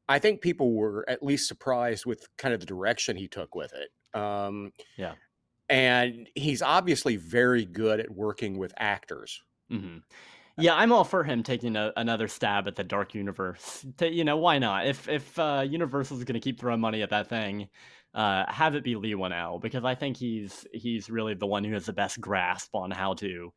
I 0.08 0.18
think 0.18 0.40
people 0.40 0.74
were 0.74 1.04
at 1.08 1.22
least 1.22 1.48
surprised 1.48 2.06
with 2.06 2.26
kind 2.38 2.54
of 2.54 2.60
the 2.60 2.66
direction 2.66 3.16
he 3.16 3.28
took 3.28 3.54
with 3.54 3.72
it. 3.74 4.18
Um, 4.18 4.72
Yeah. 4.96 5.14
and 5.68 6.28
he's 6.34 6.62
obviously 6.62 7.16
very 7.16 7.64
good 7.64 8.00
at 8.00 8.10
working 8.10 8.58
with 8.58 8.72
actors. 8.76 9.42
hmm 9.70 9.98
Yeah, 10.58 10.74
I'm 10.74 10.92
all 10.92 11.04
for 11.04 11.24
him 11.24 11.42
taking 11.42 11.76
a, 11.76 11.92
another 11.96 12.28
stab 12.28 12.68
at 12.68 12.76
the 12.76 12.84
dark 12.84 13.14
universe. 13.14 13.86
To, 13.98 14.10
you 14.10 14.24
know, 14.24 14.36
why 14.36 14.58
not? 14.58 14.86
If 14.86 15.08
if 15.08 15.38
uh, 15.38 15.64
Universal's 15.68 16.24
going 16.24 16.34
to 16.34 16.40
keep 16.40 16.60
throwing 16.60 16.80
money 16.80 17.02
at 17.02 17.10
that 17.10 17.28
thing, 17.28 17.68
uh, 18.14 18.44
have 18.48 18.74
it 18.74 18.84
be 18.84 18.96
Leigh 18.96 19.14
Whannell 19.14 19.60
because 19.60 19.84
I 19.84 19.94
think 19.94 20.16
he's 20.16 20.66
he's 20.72 21.08
really 21.08 21.34
the 21.34 21.46
one 21.46 21.64
who 21.64 21.72
has 21.72 21.86
the 21.86 21.92
best 21.92 22.20
grasp 22.20 22.74
on 22.74 22.90
how 22.90 23.14
to 23.14 23.52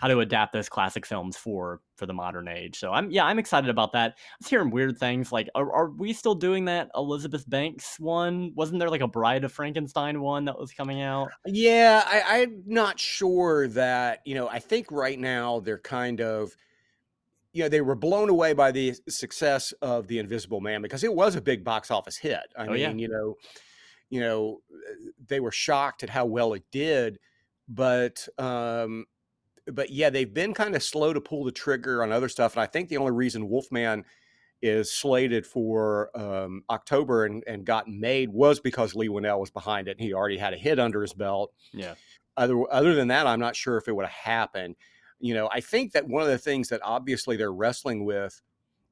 how 0.00 0.08
to 0.08 0.20
adapt 0.20 0.52
those 0.52 0.68
classic 0.68 1.06
films 1.06 1.36
for 1.36 1.80
for 1.96 2.06
the 2.06 2.12
modern 2.12 2.48
age. 2.48 2.78
So 2.78 2.92
I'm 2.92 3.10
yeah, 3.10 3.24
I'm 3.24 3.38
excited 3.38 3.70
about 3.70 3.92
that. 3.92 4.12
I 4.12 4.34
was 4.40 4.48
hearing 4.48 4.70
weird 4.70 4.98
things 4.98 5.32
like 5.32 5.48
are, 5.54 5.72
are 5.72 5.90
we 5.90 6.12
still 6.12 6.34
doing 6.34 6.66
that 6.66 6.90
Elizabeth 6.94 7.48
Banks 7.48 7.98
one? 7.98 8.52
Wasn't 8.54 8.78
there 8.78 8.90
like 8.90 9.00
a 9.00 9.08
Bride 9.08 9.44
of 9.44 9.52
Frankenstein 9.52 10.20
one 10.20 10.44
that 10.46 10.58
was 10.58 10.72
coming 10.72 11.02
out? 11.02 11.30
Yeah, 11.46 12.02
I, 12.06 12.42
I'm 12.42 12.62
not 12.66 13.00
sure 13.00 13.68
that, 13.68 14.20
you 14.24 14.34
know, 14.34 14.48
I 14.48 14.58
think 14.58 14.90
right 14.90 15.18
now 15.18 15.60
they're 15.60 15.78
kind 15.78 16.20
of 16.20 16.54
you 17.52 17.62
know, 17.62 17.70
they 17.70 17.80
were 17.80 17.94
blown 17.94 18.28
away 18.28 18.52
by 18.52 18.70
the 18.70 18.94
success 19.08 19.72
of 19.80 20.08
The 20.08 20.18
Invisible 20.18 20.60
Man 20.60 20.82
because 20.82 21.04
it 21.04 21.14
was 21.14 21.36
a 21.36 21.40
big 21.40 21.64
box 21.64 21.90
office 21.90 22.18
hit. 22.18 22.52
I 22.54 22.66
Oh, 22.66 22.72
mean, 22.72 22.80
yeah. 22.80 22.92
you 22.92 23.08
know, 23.08 23.34
you 24.10 24.20
know, 24.20 24.60
they 25.26 25.40
were 25.40 25.50
shocked 25.52 26.02
at 26.02 26.10
how 26.10 26.26
well 26.26 26.52
it 26.52 26.64
did, 26.70 27.18
but 27.66 28.28
um 28.38 29.06
but 29.72 29.90
yeah, 29.90 30.10
they've 30.10 30.32
been 30.32 30.54
kind 30.54 30.74
of 30.76 30.82
slow 30.82 31.12
to 31.12 31.20
pull 31.20 31.44
the 31.44 31.52
trigger 31.52 32.02
on 32.02 32.12
other 32.12 32.28
stuff. 32.28 32.54
And 32.54 32.62
I 32.62 32.66
think 32.66 32.88
the 32.88 32.96
only 32.96 33.12
reason 33.12 33.48
Wolfman 33.48 34.04
is 34.62 34.92
slated 34.92 35.46
for 35.46 36.10
um, 36.18 36.62
October 36.70 37.26
and, 37.26 37.44
and 37.46 37.64
got 37.64 37.88
made 37.88 38.30
was 38.30 38.60
because 38.60 38.94
Leigh 38.94 39.08
Whannell 39.08 39.40
was 39.40 39.50
behind 39.50 39.88
it 39.88 39.98
and 39.98 40.00
he 40.00 40.14
already 40.14 40.38
had 40.38 40.54
a 40.54 40.56
hit 40.56 40.78
under 40.78 41.02
his 41.02 41.12
belt. 41.12 41.52
Yeah. 41.72 41.94
Other 42.36 42.62
other 42.72 42.94
than 42.94 43.08
that, 43.08 43.26
I'm 43.26 43.40
not 43.40 43.56
sure 43.56 43.76
if 43.76 43.88
it 43.88 43.92
would 43.92 44.04
have 44.04 44.12
happened. 44.12 44.76
You 45.18 45.34
know, 45.34 45.48
I 45.50 45.60
think 45.60 45.92
that 45.92 46.06
one 46.06 46.22
of 46.22 46.28
the 46.28 46.38
things 46.38 46.68
that 46.68 46.80
obviously 46.84 47.36
they're 47.36 47.52
wrestling 47.52 48.04
with 48.04 48.40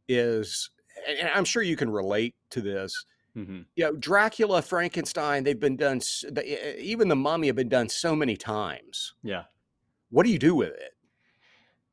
is, 0.09 0.71
and 1.07 1.29
I'm 1.35 1.45
sure 1.45 1.63
you 1.63 1.77
can 1.77 1.91
relate 1.91 2.35
to 2.51 2.63
this. 2.63 3.05
hmm 3.35 3.63
You 3.77 3.85
know, 3.85 3.93
Dracula, 3.97 4.63
Frankenstein, 4.63 5.45
they've 5.45 5.61
been 5.61 5.77
done. 5.77 6.01
Even 6.79 7.09
the 7.09 7.17
Mummy 7.17 7.49
have 7.49 7.57
been 7.57 7.69
done 7.69 7.89
so 7.89 8.17
many 8.17 8.37
times. 8.37 9.15
Yeah. 9.23 9.45
What 10.11 10.25
do 10.25 10.33
you 10.33 10.39
do 10.39 10.55
with 10.55 10.73
it? 10.73 10.93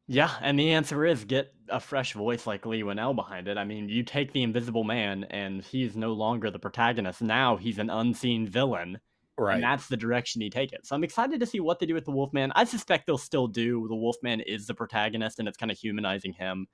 Yeah, 0.07 0.31
and 0.41 0.59
the 0.59 0.71
answer 0.71 1.05
is 1.05 1.23
get 1.23 1.53
a 1.69 1.79
fresh 1.79 2.13
voice 2.13 2.45
like 2.45 2.65
Leigh 2.65 2.83
Whannell 2.83 3.15
behind 3.15 3.47
it. 3.47 3.57
I 3.57 3.63
mean, 3.63 3.87
you 3.87 4.03
take 4.03 4.33
the 4.33 4.43
Invisible 4.43 4.83
Man, 4.83 5.23
and 5.25 5.63
he's 5.63 5.95
no 5.95 6.11
longer 6.13 6.51
the 6.51 6.59
protagonist. 6.59 7.21
Now 7.21 7.55
he's 7.55 7.77
an 7.79 7.89
unseen 7.89 8.45
villain, 8.47 8.99
Right. 9.37 9.55
and 9.55 9.63
that's 9.63 9.87
the 9.87 9.95
direction 9.97 10.41
you 10.41 10.49
take 10.49 10.73
it. 10.73 10.85
So 10.85 10.95
I'm 10.95 11.03
excited 11.03 11.39
to 11.39 11.45
see 11.45 11.59
what 11.61 11.79
they 11.79 11.85
do 11.85 11.93
with 11.93 12.05
the 12.05 12.11
Wolfman. 12.11 12.51
I 12.55 12.65
suspect 12.65 13.07
they'll 13.07 13.17
still 13.17 13.47
do 13.47 13.87
the 13.87 13.95
Wolfman 13.95 14.41
is 14.41 14.67
the 14.67 14.73
protagonist, 14.75 15.39
and 15.39 15.47
it's 15.47 15.57
kind 15.57 15.71
of 15.71 15.77
humanizing 15.77 16.33
him. 16.33 16.67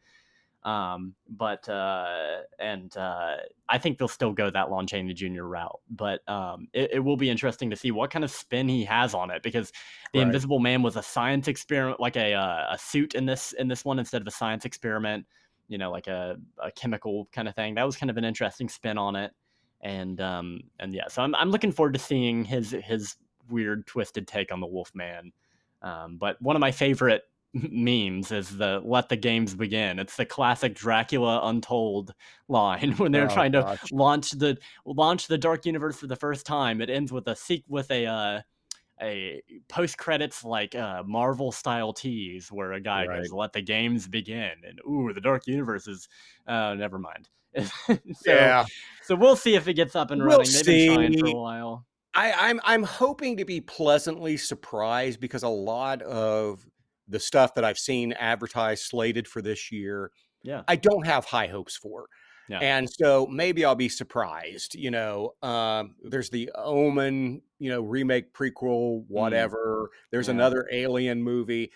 Um, 0.63 1.15
but 1.29 1.67
uh, 1.69 2.41
and 2.59 2.95
uh, 2.97 3.37
I 3.69 3.77
think 3.77 3.97
they'll 3.97 4.07
still 4.07 4.33
go 4.33 4.49
that 4.49 4.69
Lon 4.69 4.85
Chaney 4.85 5.13
Jr. 5.13 5.43
route. 5.43 5.79
But 5.89 6.27
um, 6.27 6.67
it, 6.73 6.91
it 6.95 6.99
will 6.99 7.15
be 7.15 7.29
interesting 7.29 7.69
to 7.69 7.75
see 7.75 7.91
what 7.91 8.11
kind 8.11 8.25
of 8.25 8.31
spin 8.31 8.67
he 8.67 8.83
has 8.83 9.13
on 9.13 9.31
it 9.31 9.43
because 9.43 9.71
the 10.13 10.19
Right. 10.19 10.25
Invisible 10.25 10.59
Man 10.59 10.81
was 10.81 10.95
a 10.95 11.03
science 11.03 11.47
experiment, 11.47 11.99
like 11.99 12.17
a 12.17 12.33
uh, 12.33 12.67
a 12.71 12.77
suit 12.77 13.15
in 13.15 13.25
this 13.25 13.53
in 13.53 13.67
this 13.67 13.85
one 13.85 13.99
instead 13.99 14.21
of 14.21 14.27
a 14.27 14.31
science 14.31 14.65
experiment. 14.65 15.25
You 15.67 15.77
know, 15.77 15.91
like 15.91 16.07
a, 16.07 16.37
a 16.61 16.71
chemical 16.71 17.27
kind 17.31 17.47
of 17.47 17.55
thing. 17.55 17.75
That 17.75 17.85
was 17.85 17.97
kind 17.97 18.09
of 18.09 18.17
an 18.17 18.23
interesting 18.23 18.69
spin 18.69 18.97
on 18.97 19.15
it. 19.15 19.31
And 19.81 20.19
um 20.21 20.61
and 20.79 20.93
yeah, 20.93 21.07
so 21.07 21.21
I'm 21.21 21.35
I'm 21.35 21.51
looking 21.51 21.71
forward 21.71 21.93
to 21.93 21.99
seeing 21.99 22.43
his 22.43 22.71
his 22.83 23.15
weird 23.49 23.85
twisted 23.85 24.27
take 24.27 24.51
on 24.51 24.59
the 24.59 24.67
Wolfman. 24.67 25.31
Um, 25.81 26.17
but 26.17 26.41
one 26.41 26.55
of 26.55 26.59
my 26.59 26.71
favorite 26.71 27.23
memes 27.71 28.31
is 28.31 28.57
the 28.57 28.81
"Let 28.83 29.09
the 29.09 29.15
games 29.15 29.55
begin." 29.55 29.99
It's 29.99 30.15
the 30.15 30.25
classic 30.25 30.75
Dracula 30.75 31.41
Untold 31.43 32.13
line 32.47 32.91
when 32.97 33.11
they're 33.11 33.29
Oh, 33.29 33.33
trying 33.33 33.51
to 33.53 33.61
gosh. 33.61 33.91
launch 33.91 34.31
the 34.31 34.57
launch 34.85 35.27
the 35.27 35.37
Dark 35.37 35.65
Universe 35.65 35.97
for 35.97 36.07
the 36.07 36.15
first 36.15 36.45
time. 36.45 36.81
It 36.81 36.89
ends 36.89 37.11
with 37.11 37.27
a 37.27 37.35
seek 37.35 37.63
with 37.67 37.89
a 37.91 38.05
uh, 38.05 38.41
a 39.01 39.41
post 39.69 39.97
credits 39.97 40.43
like 40.43 40.73
uh, 40.73 41.03
Marvel 41.05 41.51
style 41.51 41.93
tease 41.93 42.51
where 42.51 42.73
a 42.73 42.79
guy 42.81 43.05
goes, 43.05 43.31
"Let 43.31 43.53
the 43.53 43.61
games 43.61 44.07
begin," 44.07 44.51
and 44.67 44.79
ooh, 44.87 45.13
the 45.13 45.21
Dark 45.21 45.47
Universe 45.47 45.87
is. 45.87 46.07
Uh, 46.47 46.73
never 46.75 46.97
mind. 46.97 47.29
so, 47.85 47.97
yeah. 48.25 48.65
so 49.03 49.15
we'll 49.15 49.35
see 49.35 49.55
if 49.55 49.67
it 49.67 49.73
gets 49.73 49.95
up 49.95 50.11
and 50.11 50.23
running. 50.23 50.47
We'll. 50.53 50.63
They've 50.63 50.89
been 50.89 50.95
trying 50.95 51.19
for 51.19 51.27
a 51.27 51.31
while. 51.31 51.85
I, 52.13 52.49
I'm 52.49 52.59
I'm 52.63 52.83
hoping 52.83 53.37
to 53.37 53.45
be 53.45 53.61
pleasantly 53.61 54.37
surprised 54.37 55.19
because 55.19 55.43
a 55.43 55.47
lot 55.49 56.01
of 56.01 56.65
the 57.07 57.19
stuff 57.19 57.53
that 57.55 57.63
I've 57.63 57.79
seen 57.79 58.13
advertised 58.13 58.83
slated 58.83 59.27
for 59.27 59.41
this 59.41 59.71
year, 59.71 60.11
Yeah. 60.43 60.63
I 60.67 60.75
don't 60.75 61.05
have 61.05 61.25
high 61.25 61.47
hopes 61.47 61.75
for. 61.77 62.07
Yeah. 62.49 62.59
And 62.59 62.89
so 62.89 63.27
maybe 63.27 63.65
I'll 63.65 63.75
be 63.75 63.89
surprised. 63.89 64.75
You 64.75 64.91
know, 64.91 65.35
um, 65.41 65.95
there's 66.03 66.29
the 66.29 66.49
Omen, 66.55 67.41
you 67.59 67.69
know, 67.69 67.81
remake, 67.81 68.33
prequel, 68.33 69.03
whatever. 69.07 69.89
There's 70.11 70.27
Yeah. 70.27 70.35
another 70.35 70.67
Alien 70.71 71.21
movie. 71.23 71.71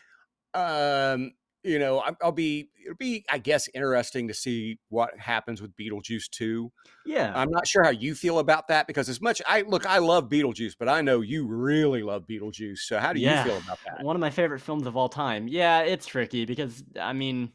Um, 0.54 1.34
you 1.64 1.80
know, 1.80 2.04
I'll 2.22 2.32
be. 2.32 2.70
It'll 2.84 2.96
be, 2.96 3.24
I 3.30 3.38
guess, 3.38 3.70
interesting 3.76 4.28
to 4.28 4.34
see 4.34 4.80
what 4.90 5.16
happens 5.18 5.62
with 5.62 5.76
Beetlejuice 5.78 6.30
2. 6.32 6.72
Yeah. 7.06 7.32
I'm 7.36 7.52
not 7.52 7.68
sure 7.68 7.84
how 7.84 7.92
you 7.92 8.16
feel 8.16 8.40
about 8.40 8.68
that 8.70 8.88
because 8.88 9.08
as 9.08 9.22
much 9.22 9.42
I 9.48 9.62
look, 9.62 9.86
I 9.86 10.00
love 10.00 10.30
Beetlejuice, 10.30 10.74
but 10.80 10.90
I 10.90 11.02
know 11.02 11.22
you 11.22 11.46
really 11.46 12.02
love 12.02 12.26
Beetlejuice. 12.28 12.80
So 12.80 12.98
how 12.98 13.14
do 13.14 13.20
Yeah. 13.20 13.44
you 13.46 13.52
feel 13.52 13.60
about 13.60 13.78
that? 13.86 14.04
One 14.04 14.16
of 14.16 14.20
my 14.20 14.32
favorite 14.32 14.62
films 14.62 14.88
of 14.88 14.98
all 14.98 15.10
time. 15.10 15.48
Yeah, 15.48 15.82
it's 15.82 16.08
tricky 16.08 16.46
because 16.46 16.84
I 17.00 17.14
mean, 17.14 17.52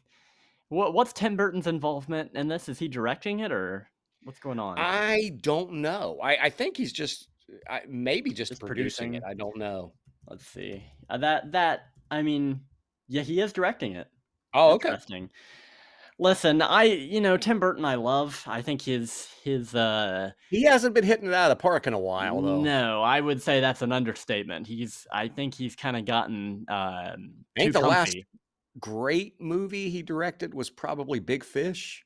what 0.69 0.93
what's 0.93 1.11
Tim 1.11 1.35
Burton's 1.35 1.67
involvement 1.67 2.31
in 2.33 2.47
this? 2.47 2.69
Is 2.69 2.79
he 2.79 2.87
directing 2.87 3.41
it 3.41 3.51
or 3.51 3.89
what's 4.23 4.39
going 4.39 4.59
on? 4.59 4.77
I 4.79 5.31
don't 5.41 5.73
know. 5.73 6.19
I, 6.23 6.37
I 6.43 6.49
think 6.49 6.77
he's 6.77 6.93
just 6.93 7.27
I, 7.69 7.81
maybe 7.87 8.31
just, 8.31 8.51
Just 8.51 8.61
producing, 8.61 9.13
it. 9.15 9.23
I 9.27 9.33
don't 9.33 9.57
know. 9.57 9.93
Let's 10.29 10.45
see. 10.45 10.83
Uh, 11.09 11.17
that 11.17 11.51
that 11.51 11.87
I 12.11 12.21
mean, 12.21 12.61
yeah, 13.07 13.21
he 13.23 13.39
is 13.41 13.53
directing 13.53 13.93
it. 13.93 14.07
Oh, 14.53 14.71
okay. 14.73 14.89
Interesting. 14.89 15.29
Listen, 16.19 16.61
I 16.61 16.83
you 16.83 17.21
know 17.21 17.37
Tim 17.37 17.59
Burton 17.59 17.85
I 17.85 17.95
love. 17.95 18.43
I 18.47 18.61
think 18.61 18.81
his 18.81 19.27
his 19.43 19.75
uh 19.75 20.31
He 20.49 20.63
hasn't 20.63 20.95
been 20.95 21.03
hitting 21.03 21.27
it 21.27 21.33
out 21.33 21.51
of 21.51 21.57
the 21.57 21.61
park 21.61 21.87
in 21.87 21.93
a 21.93 21.99
while, 21.99 22.41
though. 22.41 22.61
no, 22.61 23.03
I 23.03 23.21
would 23.21 23.41
say 23.41 23.59
that's 23.59 23.81
an 23.81 23.91
understatement. 23.91 24.67
He's 24.67 25.05
I 25.11 25.27
think 25.27 25.53
he's 25.53 25.75
kind 25.75 25.95
of 25.97 26.05
gotten 26.05 26.65
um 26.69 27.45
too 27.59 27.63
Ain't 27.63 27.73
the 27.73 27.81
last 27.81 28.17
great 28.79 29.39
movie 29.41 29.89
he 29.89 30.01
directed 30.03 30.53
was 30.53 30.69
probably 30.69 31.19
Big 31.19 31.43
Fish, 31.43 32.05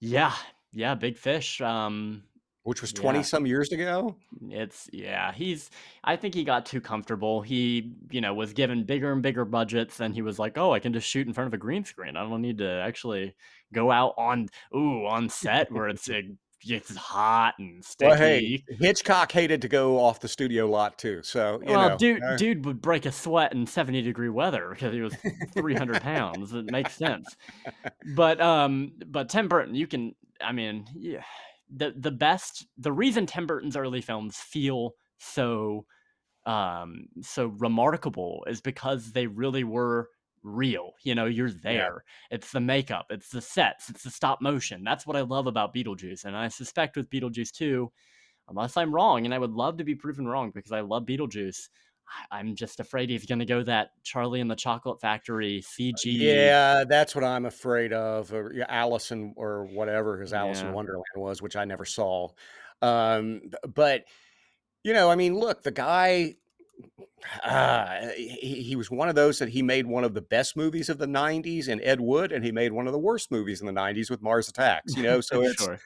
Yeah, 0.00 0.34
yeah, 0.72 0.94
Big 0.94 1.16
Fish. 1.16 1.60
Um 1.60 2.24
which 2.66 2.82
was 2.82 2.92
20 2.92 3.20
Yeah. 3.20 3.22
some 3.22 3.46
years 3.46 3.70
ago. 3.70 4.16
It's 4.50 4.90
yeah, 4.92 5.32
he's 5.32 5.70
I 6.02 6.16
think 6.16 6.34
he 6.34 6.42
got 6.42 6.66
too 6.66 6.80
comfortable. 6.80 7.40
He, 7.40 7.92
you 8.10 8.20
know, 8.20 8.34
was 8.34 8.52
given 8.52 8.82
bigger 8.82 9.12
and 9.12 9.22
bigger 9.22 9.44
budgets 9.44 10.00
and 10.00 10.12
he 10.12 10.20
was 10.20 10.40
like, 10.40 10.58
"Oh, 10.58 10.72
I 10.72 10.80
can 10.80 10.92
just 10.92 11.08
shoot 11.08 11.28
in 11.28 11.32
front 11.32 11.46
of 11.46 11.54
a 11.54 11.58
green 11.58 11.84
screen. 11.84 12.16
I 12.16 12.28
don't 12.28 12.42
need 12.42 12.58
to 12.58 12.68
actually 12.68 13.36
go 13.72 13.92
out 13.92 14.14
on 14.18 14.48
ooh, 14.74 15.06
on 15.06 15.28
set 15.28 15.70
where 15.70 15.88
it's 15.88 16.10
uh, 16.10 16.22
it's 16.66 16.96
hot 16.96 17.54
and 17.60 17.84
sticky." 17.84 18.08
Well, 18.08 18.18
hey, 18.18 18.64
Hitchcock 18.80 19.30
hated 19.30 19.62
to 19.62 19.68
go 19.68 20.00
off 20.00 20.18
the 20.18 20.28
studio 20.28 20.68
lot 20.68 20.98
too. 20.98 21.22
So, 21.22 21.60
you 21.64 21.70
well, 21.70 21.90
know, 21.90 21.96
dude, 21.96 22.20
uh, 22.20 22.36
dude 22.36 22.64
would 22.64 22.82
break 22.82 23.06
a 23.06 23.12
sweat 23.12 23.52
in 23.52 23.68
70 23.68 24.02
degree 24.02 24.28
weather 24.28 24.70
because 24.70 24.92
he 24.92 25.02
was 25.02 25.14
300 25.54 26.02
pounds. 26.02 26.52
It 26.52 26.68
makes 26.72 26.96
sense. 26.96 27.36
But 28.16 28.40
um, 28.40 28.90
but 29.06 29.28
Tim 29.28 29.46
Burton, 29.46 29.76
you 29.76 29.86
can, 29.86 30.16
I 30.40 30.50
mean, 30.50 30.86
yeah, 30.96 31.22
the 31.74 31.94
the 31.96 32.10
best, 32.10 32.66
the 32.78 32.92
reason 32.92 33.26
Tim 33.26 33.46
Burton's 33.46 33.76
early 33.76 34.00
films 34.00 34.36
feel 34.36 34.92
so 35.18 35.86
um 36.46 37.06
so 37.22 37.46
remarkable 37.58 38.44
is 38.48 38.60
because 38.60 39.12
they 39.12 39.26
really 39.26 39.64
were 39.64 40.08
real. 40.42 40.92
You 41.02 41.14
know, 41.14 41.26
you're 41.26 41.50
there. 41.50 42.04
It's 42.30 42.52
the 42.52 42.60
makeup, 42.60 43.06
it's 43.10 43.30
the 43.30 43.40
sets, 43.40 43.88
it's 43.90 44.04
the 44.04 44.10
stop 44.10 44.40
motion. 44.40 44.84
That's 44.84 45.06
what 45.06 45.16
I 45.16 45.22
love 45.22 45.46
about 45.46 45.74
Beetlejuice, 45.74 46.24
and 46.24 46.36
I 46.36 46.48
suspect 46.48 46.96
with 46.96 47.10
Beetlejuice 47.10 47.52
too 47.52 47.90
unless 48.48 48.76
I'm 48.76 48.94
wrong, 48.94 49.24
and 49.24 49.34
I 49.34 49.38
would 49.38 49.52
love 49.52 49.76
to 49.78 49.84
be 49.84 49.94
proven 49.94 50.26
wrong 50.26 50.52
because 50.54 50.72
I 50.72 50.80
love 50.80 51.04
Beetlejuice. 51.04 51.68
I'm 52.30 52.54
just 52.54 52.80
afraid 52.80 53.10
he's 53.10 53.26
going 53.26 53.38
to 53.40 53.44
go 53.44 53.62
that 53.64 53.90
Charlie 54.02 54.40
and 54.40 54.50
the 54.50 54.56
Chocolate 54.56 55.00
Factory 55.00 55.62
CG. 55.62 56.04
Yeah, 56.04 56.84
that's 56.84 57.14
what 57.14 57.24
I'm 57.24 57.46
afraid 57.46 57.92
of. 57.92 58.32
Or 58.32 58.52
yeah, 58.54 58.66
Allison 58.68 59.34
or 59.36 59.64
whatever 59.64 60.20
his 60.20 60.32
Alice 60.32 60.62
in 60.62 60.72
Wonderland 60.72 61.04
was, 61.16 61.42
which 61.42 61.56
I 61.56 61.64
never 61.64 61.84
saw. 61.84 62.28
Um, 62.82 63.42
but 63.74 64.04
you 64.82 64.92
know, 64.92 65.10
I 65.10 65.16
mean, 65.16 65.34
look, 65.34 65.62
the 65.62 65.72
guy. 65.72 66.34
Uh, 67.42 68.08
he, 68.14 68.62
he 68.62 68.76
was 68.76 68.90
one 68.90 69.08
of 69.08 69.14
those 69.14 69.38
that 69.38 69.48
he 69.48 69.62
made 69.62 69.86
one 69.86 70.04
of 70.04 70.12
the 70.12 70.20
best 70.20 70.56
movies 70.56 70.90
of 70.90 70.98
the 70.98 71.06
90s 71.06 71.68
in 71.68 71.80
Ed 71.80 72.00
Wood, 72.00 72.30
and 72.30 72.44
he 72.44 72.52
made 72.52 72.70
one 72.70 72.86
of 72.86 72.92
the 72.92 72.98
worst 72.98 73.32
movies 73.32 73.60
in 73.60 73.66
the 73.66 73.72
90s 73.72 74.10
with 74.10 74.22
Mars 74.22 74.48
Attacks. 74.48 74.94
You 74.94 75.02
know, 75.02 75.20
so 75.22 75.42
it's 75.42 75.62
sure. 75.62 75.80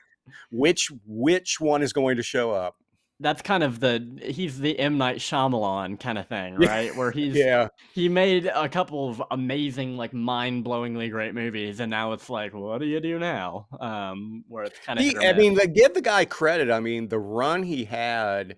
which 0.51 0.91
which 1.07 1.61
one 1.61 1.83
is 1.83 1.93
going 1.93 2.17
to 2.17 2.23
show 2.23 2.51
up? 2.51 2.77
That's 3.23 3.43
kind 3.43 3.63
of 3.63 3.81
the 3.81 4.19
he's 4.23 4.59
the 4.61 4.79
M 4.79 4.97
Night 4.97 5.19
Shyamalan 5.19 6.01
kind 6.01 6.17
of 6.17 6.27
thing, 6.27 6.55
right? 6.55 6.97
Where 6.97 7.11
he's 7.11 7.37
Yeah, 7.37 7.69
he 7.93 8.09
made 8.09 8.47
a 8.47 8.67
couple 8.67 9.11
of 9.11 9.23
amazing, 9.31 9.99
like 9.99 10.15
mind-blowingly 10.15 11.11
great 11.11 11.35
movies, 11.35 11.81
and 11.81 11.91
now 11.91 12.13
it's 12.13 12.31
like, 12.31 12.55
what 12.55 12.79
do 12.79 12.87
you 12.87 12.99
do 12.99 13.19
now? 13.19 13.67
Um, 13.79 14.45
where 14.49 14.65
it's 14.65 14.79
kind 14.79 14.99
of 14.99 15.05
He, 15.05 15.15
I 15.19 15.35
mean, 15.35 15.55
like, 15.55 15.75
give 15.75 15.93
the 15.93 16.01
guy 16.01 16.25
credit. 16.25 16.71
I 16.71 16.81
mean, 16.81 17.09
the 17.09 17.19
run 17.19 17.63
he 17.63 17.85
had 17.85 18.57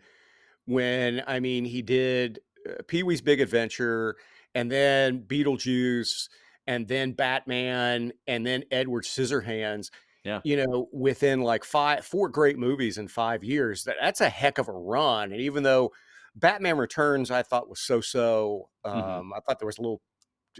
when, 0.67 1.25
I 1.27 1.41
mean, 1.41 1.65
he 1.65 1.83
did 1.83 2.39
uh, 2.65 2.83
Pee 2.87 3.03
Wee's 3.03 3.21
Big 3.21 3.41
Adventure 3.41 4.15
and 4.55 4.71
then 4.71 5.23
Beetlejuice, 5.23 6.29
and 6.69 6.87
then 6.87 7.15
Batman, 7.15 8.13
and 8.29 8.47
then 8.47 8.63
Edward 8.71 9.03
Scissorhands. 9.03 9.91
Yeah. 10.25 10.43
You 10.45 10.57
know, 10.57 10.89
within 10.93 11.41
like 11.43 11.65
five, 11.65 12.05
four 12.05 12.29
great 12.29 12.59
movies 12.59 12.99
in 12.99 13.07
five 13.09 13.45
years, 13.45 13.85
that, 13.85 13.97
that's 14.01 14.21
a 14.21 14.29
heck 14.29 14.59
of 14.59 14.69
a 14.69 14.73
run. 14.73 15.31
And 15.33 15.41
even 15.41 15.63
though 15.63 15.93
Batman 16.35 16.79
Returns, 16.79 17.31
I 17.31 17.43
thought 17.45 17.69
was 17.69 17.81
so 17.81 18.01
so, 18.01 18.71
um, 18.85 18.93
Mhm. 18.93 19.23
I 19.33 19.41
thought 19.47 19.61
there 19.61 19.67
was 19.67 19.79
a 19.79 19.83
little, 19.83 20.03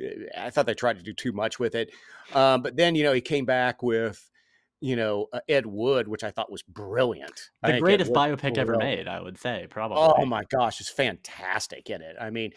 eh, 0.01 0.27
I 0.39 0.51
thought 0.51 0.67
they 0.67 0.75
tried 0.75 0.99
to 0.99 1.05
do 1.05 1.15
too 1.15 1.33
much 1.33 1.59
with 1.59 1.75
it. 1.75 1.91
Um, 2.33 2.63
but 2.63 2.77
then, 2.77 2.95
you 2.97 3.05
know, 3.05 3.13
he 3.13 3.21
came 3.23 3.47
back 3.47 3.83
with, 3.83 4.31
you 4.81 4.97
know, 4.97 5.29
uh, 5.33 5.41
Ed 5.49 5.67
Wood, 5.67 6.09
which 6.09 6.25
I 6.25 6.31
thought 6.33 6.53
was 6.53 6.63
brilliant. 6.63 7.51
The 7.63 7.73
greatest 7.75 8.13
biopic 8.13 8.59
ever 8.59 8.77
made, 8.77 9.09
I 9.09 9.21
would 9.23 9.39
say, 9.39 9.67
probably. 9.71 10.15
Oh 10.15 10.25
my 10.27 10.45
gosh, 10.45 10.81
it's 10.81 10.91
fantastic 10.91 11.91
in 11.91 12.01
it. 12.03 12.17
I 12.19 12.31
mean, 12.31 12.53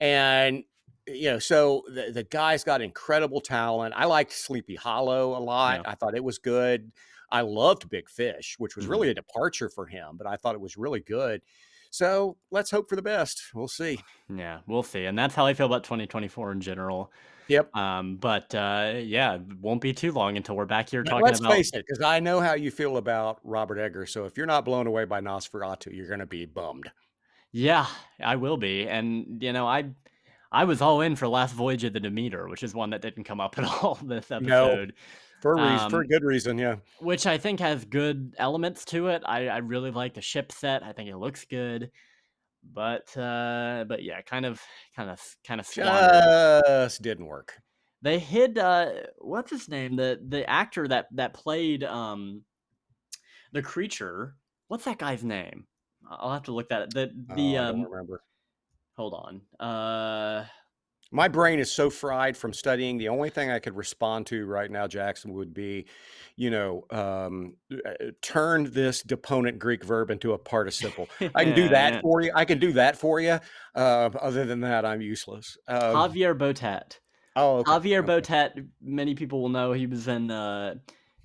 and 0.00 0.64
you 1.06 1.30
know, 1.30 1.38
so 1.38 1.82
the, 1.88 2.10
the 2.12 2.22
guy's 2.24 2.64
got 2.64 2.80
incredible 2.80 3.40
talent. 3.40 3.94
I 3.96 4.04
liked 4.04 4.32
Sleepy 4.32 4.76
Hollow 4.76 5.36
a 5.36 5.40
lot. 5.40 5.80
Yeah. 5.84 5.90
I 5.90 5.94
thought 5.94 6.14
it 6.14 6.24
was 6.24 6.38
good. 6.38 6.92
I 7.30 7.40
loved 7.40 7.88
Big 7.88 8.08
Fish, 8.10 8.56
which 8.58 8.76
was 8.76 8.86
Mhm. 8.86 8.90
really 8.90 9.08
a 9.10 9.14
departure 9.14 9.68
for 9.68 9.86
him, 9.86 10.16
but 10.16 10.26
I 10.26 10.36
thought 10.36 10.54
it 10.54 10.60
was 10.60 10.76
really 10.76 11.00
good. 11.00 11.42
So 11.90 12.36
let's 12.50 12.70
hope 12.70 12.88
for 12.88 12.96
the 12.96 13.02
best. 13.02 13.42
We'll 13.54 13.68
see. 13.68 14.00
Yeah, 14.28 14.60
we'll 14.66 14.82
see. 14.82 15.04
And 15.06 15.18
that's 15.18 15.34
how 15.34 15.44
I 15.46 15.54
feel 15.54 15.66
about 15.66 15.84
2024 15.84 16.52
in 16.52 16.60
general. 16.60 17.12
Yep. 17.48 17.74
Um, 17.76 18.16
but 18.16 18.54
uh, 18.54 18.94
yeah, 18.98 19.38
won't 19.60 19.80
be 19.80 19.92
too 19.92 20.12
long 20.12 20.36
until 20.36 20.56
we're 20.56 20.64
back 20.64 20.88
here 20.88 21.02
Now, 21.02 21.10
talking 21.12 21.24
let's 21.26 21.40
about. 21.40 21.52
face 21.52 21.70
it, 21.74 21.84
because 21.86 22.02
I 22.02 22.20
know 22.20 22.40
how 22.40 22.54
you 22.54 22.70
feel 22.70 22.96
about 22.96 23.40
Robert 23.44 23.78
Eggers. 23.78 24.10
So 24.12 24.24
if 24.24 24.36
you're 24.36 24.46
not 24.46 24.64
blown 24.64 24.86
away 24.86 25.04
by 25.04 25.20
Nosferatu, 25.20 25.94
you're 25.94 26.08
going 26.08 26.20
to 26.20 26.26
be 26.26 26.46
bummed. 26.46 26.90
Yeah, 27.50 27.86
I 28.22 28.36
will 28.36 28.56
be. 28.56 28.88
And 28.88 29.42
you 29.42 29.52
know, 29.52 29.66
I 29.66 29.90
I 30.52 30.64
was 30.64 30.80
all 30.82 31.00
in 31.00 31.16
for 31.16 31.26
Last 31.26 31.54
Voyage 31.54 31.82
of 31.84 31.92
the 31.94 32.00
Demeter, 32.00 32.46
which 32.48 32.62
is 32.62 32.74
one 32.74 32.90
that 32.90 33.00
didn't 33.02 33.24
come 33.24 33.40
up 33.40 33.58
at 33.58 33.64
all 33.82 33.98
this 34.02 34.30
episode. 34.30 34.92
For 35.40 35.54
a 35.54 35.72
reason, 35.72 35.90
for 35.90 36.00
a 36.00 36.04
Um, 36.04 36.08
good 36.08 36.22
reason, 36.22 36.58
yeah. 36.58 36.76
which 37.00 37.26
I 37.26 37.38
think 37.38 37.58
has 37.60 37.84
good 37.84 38.34
elements 38.38 38.84
to 38.86 39.08
it. 39.08 39.22
I, 39.26 39.48
I 39.48 39.56
really 39.58 39.90
like 39.90 40.14
the 40.14 40.20
ship 40.20 40.52
set. 40.52 40.84
I 40.84 40.92
think 40.92 41.08
it 41.10 41.16
looks 41.16 41.44
good. 41.46 41.90
But 42.64 43.16
uh 43.16 43.84
but 43.88 44.04
yeah, 44.04 44.20
kind 44.22 44.46
of 44.46 44.62
kind 44.94 45.10
of 45.10 45.20
kind 45.44 45.58
of 45.60 45.66
squandered. 45.66 46.62
Just 46.64 47.02
didn't 47.02 47.26
work. 47.26 47.54
They 48.02 48.20
hid 48.20 48.56
uh 48.56 48.90
what's 49.18 49.50
his 49.50 49.68
name? 49.68 49.96
The 49.96 50.20
the 50.28 50.48
actor 50.48 50.86
that 50.86 51.08
that 51.14 51.34
played 51.34 51.82
um 51.82 52.42
the 53.52 53.62
creature. 53.62 54.36
What's 54.68 54.84
that 54.84 54.98
guy's 54.98 55.24
name? 55.24 55.66
I'll 56.08 56.32
have 56.32 56.44
to 56.44 56.52
look 56.52 56.68
that 56.68 56.94
the 56.94 57.10
the 57.34 57.58
Oh, 57.58 57.62
I 57.62 57.66
don't 57.66 57.80
um 57.80 57.90
remember. 57.90 58.22
Hold 58.96 59.14
on. 59.14 59.66
Uh 59.68 60.44
My 61.10 61.28
brain 61.28 61.58
is 61.58 61.70
so 61.72 61.90
fried 61.90 62.36
from 62.36 62.52
studying. 62.52 62.98
The 62.98 63.08
only 63.08 63.30
thing 63.30 63.50
I 63.50 63.58
could 63.58 63.76
respond 63.76 64.26
to 64.28 64.46
right 64.46 64.70
now, 64.70 64.86
Jackson, 64.86 65.32
would 65.34 65.52
be, 65.52 65.86
you 66.36 66.50
know, 66.50 66.84
um, 66.90 67.54
uh, 67.70 67.92
turn 68.22 68.70
this 68.72 69.02
deponent 69.02 69.58
Greek 69.58 69.84
verb 69.84 70.10
into 70.10 70.32
a 70.32 70.38
participle. 70.38 71.08
I 71.34 71.44
can 71.44 71.54
do 71.54 71.68
that 71.68 72.00
for 72.00 72.22
you. 72.22 72.32
I 72.34 72.44
can 72.46 72.58
do 72.58 72.72
that 72.72 72.96
for 72.96 73.20
you. 73.20 73.38
Uh, 73.74 74.08
other 74.20 74.44
than 74.46 74.60
that, 74.60 74.84
I'm 74.86 75.02
useless. 75.02 75.56
Um, 75.68 75.94
Javier 75.96 76.34
Botet. 76.36 76.98
oh, 77.36 77.58
okay, 77.58 77.70
Javier 77.70 78.08
okay. 78.08 78.20
Botet, 78.20 78.66
many 78.80 79.14
people 79.14 79.42
will 79.42 79.50
know 79.50 79.72
he 79.72 79.86
was 79.86 80.08
in 80.08 80.30
uh 80.30 80.74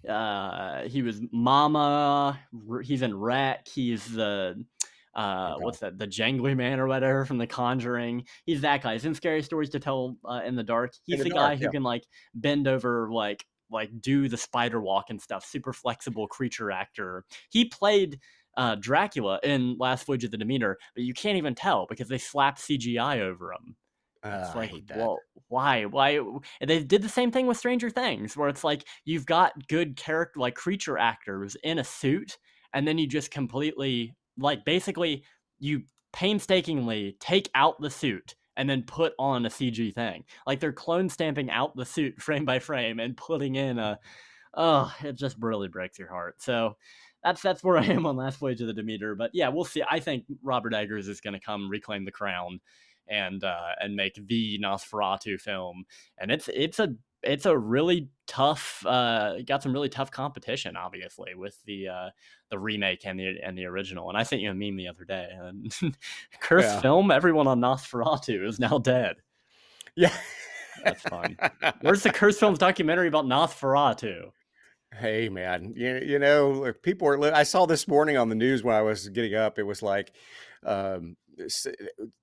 uh 0.07 0.83
he 0.83 1.01
was 1.01 1.21
Mama, 1.31 2.37
he's 2.83 3.01
in 3.01 3.13
REC, 3.17 3.67
he's 3.67 4.05
the 4.13 4.63
uh 5.17 5.55
Okay. 5.55 5.63
what's 5.65 5.79
that, 5.79 5.97
the 5.97 6.07
jangly 6.07 6.55
man 6.55 6.79
or 6.79 6.87
whatever 6.87 7.25
from 7.25 7.37
the 7.39 7.47
Conjuring. 7.47 8.25
He's 8.45 8.61
that 8.61 8.81
guy. 8.83 8.93
He's 8.93 9.05
in 9.05 9.15
Scary 9.15 9.41
Stories 9.43 9.69
to 9.71 9.79
Tell 9.79 10.17
uh, 10.25 10.41
in 10.45 10.55
the 10.55 10.63
Dark. 10.63 10.93
He's 11.05 11.17
the 11.19 11.25
the, 11.25 11.29
guy 11.31 11.49
Dark, 11.49 11.59
who 11.59 11.65
yeah. 11.65 11.71
can 11.71 11.83
like 11.83 12.03
bend 12.35 12.67
over 12.67 13.09
like 13.11 13.45
like 13.69 13.89
do 14.01 14.29
the 14.29 14.37
spider 14.37 14.79
walk 14.79 15.09
and 15.09 15.21
stuff. 15.21 15.45
Super 15.45 15.73
flexible 15.73 16.27
creature 16.27 16.71
actor. 16.71 17.25
He 17.49 17.65
played 17.65 18.19
uh, 18.55 18.75
Dracula 18.75 19.39
in 19.43 19.77
Last 19.77 20.05
Voyage 20.05 20.23
of 20.23 20.31
the 20.31 20.37
Demeter, 20.37 20.77
but 20.95 21.03
you 21.03 21.13
can't 21.13 21.37
even 21.37 21.55
tell 21.55 21.85
because 21.87 22.07
they 22.07 22.17
slapped 22.17 22.59
CGI 22.59 23.19
over 23.19 23.51
him. 23.53 23.75
Uh, 24.23 24.39
It's 24.41 24.55
I 24.55 24.55
like, 24.55 24.69
hate 24.71 24.87
that. 24.87 24.97
well, 24.97 25.19
why? 25.49 25.85
Why? 25.85 26.19
And 26.61 26.69
they 26.69 26.83
did 26.83 27.01
the 27.03 27.09
same 27.09 27.31
thing 27.31 27.45
with 27.47 27.57
Stranger 27.57 27.89
Things, 27.89 28.35
where 28.35 28.49
it's 28.49 28.63
like 28.63 28.85
you've 29.05 29.25
got 29.25 29.67
good 29.67 29.95
character, 29.95 30.39
like 30.39 30.55
creature 30.55 30.97
actors 30.97 31.55
in 31.63 31.77
a 31.79 31.83
suit, 31.83 32.37
and 32.73 32.87
then 32.87 32.97
you 32.97 33.07
just 33.07 33.29
completely, 33.31 34.15
like, 34.37 34.65
basically, 34.65 35.23
you 35.59 35.83
painstakingly 36.13 37.17
take 37.19 37.49
out 37.53 37.79
the 37.81 37.89
suit 37.89 38.35
and 38.57 38.69
then 38.69 38.83
put 38.83 39.13
on 39.19 39.45
a 39.45 39.49
CG 39.49 39.93
thing. 39.93 40.25
Like 40.45 40.59
they're 40.59 40.73
clone 40.73 41.09
stamping 41.09 41.49
out 41.49 41.75
the 41.75 41.85
suit 41.85 42.21
frame 42.21 42.43
by 42.43 42.59
frame 42.59 42.99
and 42.99 43.15
putting 43.15 43.55
in 43.55 43.79
a. 43.79 43.99
Oh, 44.53 44.91
it 45.03 45.15
just 45.15 45.37
really 45.39 45.67
breaks 45.67 45.99
your 45.99 46.09
heart. 46.09 46.41
So 46.41 46.75
that's 47.23 47.41
that's 47.41 47.63
where 47.63 47.77
I 47.77 47.85
am 47.85 48.05
on 48.05 48.17
Last 48.17 48.39
Voyage 48.39 48.61
of 48.61 48.67
the 48.67 48.73
Demeter. 48.73 49.15
But 49.15 49.31
yeah, 49.33 49.49
we'll 49.49 49.65
see. 49.65 49.83
I 49.89 49.99
think 49.99 50.25
Robert 50.43 50.73
Eggers 50.73 51.07
is 51.07 51.21
going 51.21 51.35
to 51.35 51.39
come 51.39 51.69
reclaim 51.69 52.05
the 52.05 52.11
crown 52.11 52.59
and 53.07 53.43
uh, 53.43 53.73
and 53.79 53.95
make 53.95 54.19
the 54.27 54.59
Nosferatu 54.61 55.39
film. 55.39 55.85
And 56.17 56.31
it's 56.31 56.49
it's 56.51 56.79
a 56.79 56.95
it's 57.23 57.45
a 57.45 57.57
really 57.57 58.09
tough 58.27 58.85
uh 58.85 59.41
got 59.45 59.63
some 59.63 59.71
really 59.73 59.89
tough 59.89 60.11
competition 60.11 60.75
obviously 60.75 61.33
with 61.33 61.61
the 61.63 61.87
uh 61.87 62.09
the 62.49 62.59
remake 62.59 63.05
and 63.05 63.19
the 63.19 63.37
and 63.41 63.57
the 63.57 63.65
original 63.65 64.09
and 64.09 64.17
i 64.17 64.23
sent 64.23 64.41
you 64.41 64.51
a 64.51 64.53
meme 64.53 64.75
the 64.75 64.87
other 64.87 65.05
day 65.05 65.29
and 65.31 65.73
cursed 66.41 66.75
Yeah. 66.75 66.81
film 66.81 67.09
everyone 67.09 67.47
on 67.47 67.59
nosferatu 67.61 68.45
is 68.45 68.59
now 68.59 68.77
dead 68.77 69.15
Yeah. 69.95 70.13
That's 70.83 71.01
fun. 71.01 71.37
where's 71.81 72.03
the 72.03 72.11
cursed 72.11 72.39
films 72.39 72.59
documentary 72.59 73.07
about 73.07 73.25
nosferatu 73.25 74.31
Hey 74.93 75.27
man, 75.27 75.73
you, 75.75 75.99
you 76.03 76.17
know, 76.17 76.71
people 76.81 77.09
are. 77.09 77.33
I 77.33 77.43
saw 77.43 77.65
this 77.65 77.89
morning 77.89 78.15
on 78.17 78.29
the 78.29 78.35
news 78.35 78.63
when 78.63 78.73
I 78.73 78.81
was 78.81 79.09
getting 79.09 79.35
up. 79.35 79.59
It 79.59 79.63
was 79.63 79.81
like 79.83 80.13
um, 80.63 81.17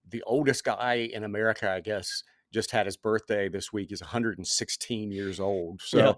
the 0.09 0.23
oldest 0.27 0.65
guy 0.65 0.95
in 1.13 1.25
America, 1.25 1.71
I 1.71 1.81
guess, 1.81 2.25
just 2.55 2.71
had 2.71 2.87
his 2.87 2.97
birthday 2.97 3.49
this 3.49 3.73
week. 3.73 3.91
He's 3.91 4.01
116 4.01 5.11
years 5.11 5.41
old. 5.41 5.83
So, 5.83 5.99
Yeah. 5.99 6.13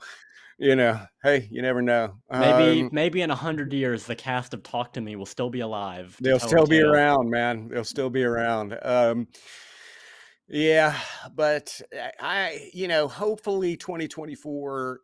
you 0.58 0.76
know, 0.76 1.00
hey, 1.22 1.48
you 1.50 1.62
never 1.62 1.82
know. 1.82 2.18
maybe 2.30 2.82
Um, 2.82 2.90
maybe 2.92 3.22
in 3.22 3.30
a 3.30 3.34
hundred 3.34 3.72
years 3.72 4.04
the 4.04 4.14
cast 4.14 4.54
of 4.54 4.62
talk 4.62 4.92
to 4.92 5.00
me 5.00 5.16
will 5.16 5.26
still 5.26 5.50
be 5.50 5.60
alive 5.60 6.16
they'll 6.20 6.38
still 6.38 6.66
be 6.66 6.80
around, 6.80 7.30
man. 7.30 7.68
They'll 7.68 7.84
still 7.84 8.10
be 8.10 8.22
around. 8.22 8.78
Um, 8.82 9.28
yeah, 10.48 10.96
but 11.34 11.80
I, 11.92 12.10
I, 12.20 12.70
you 12.72 12.86
know, 12.86 13.08
hopefully 13.08 13.76
2024. 13.76 15.00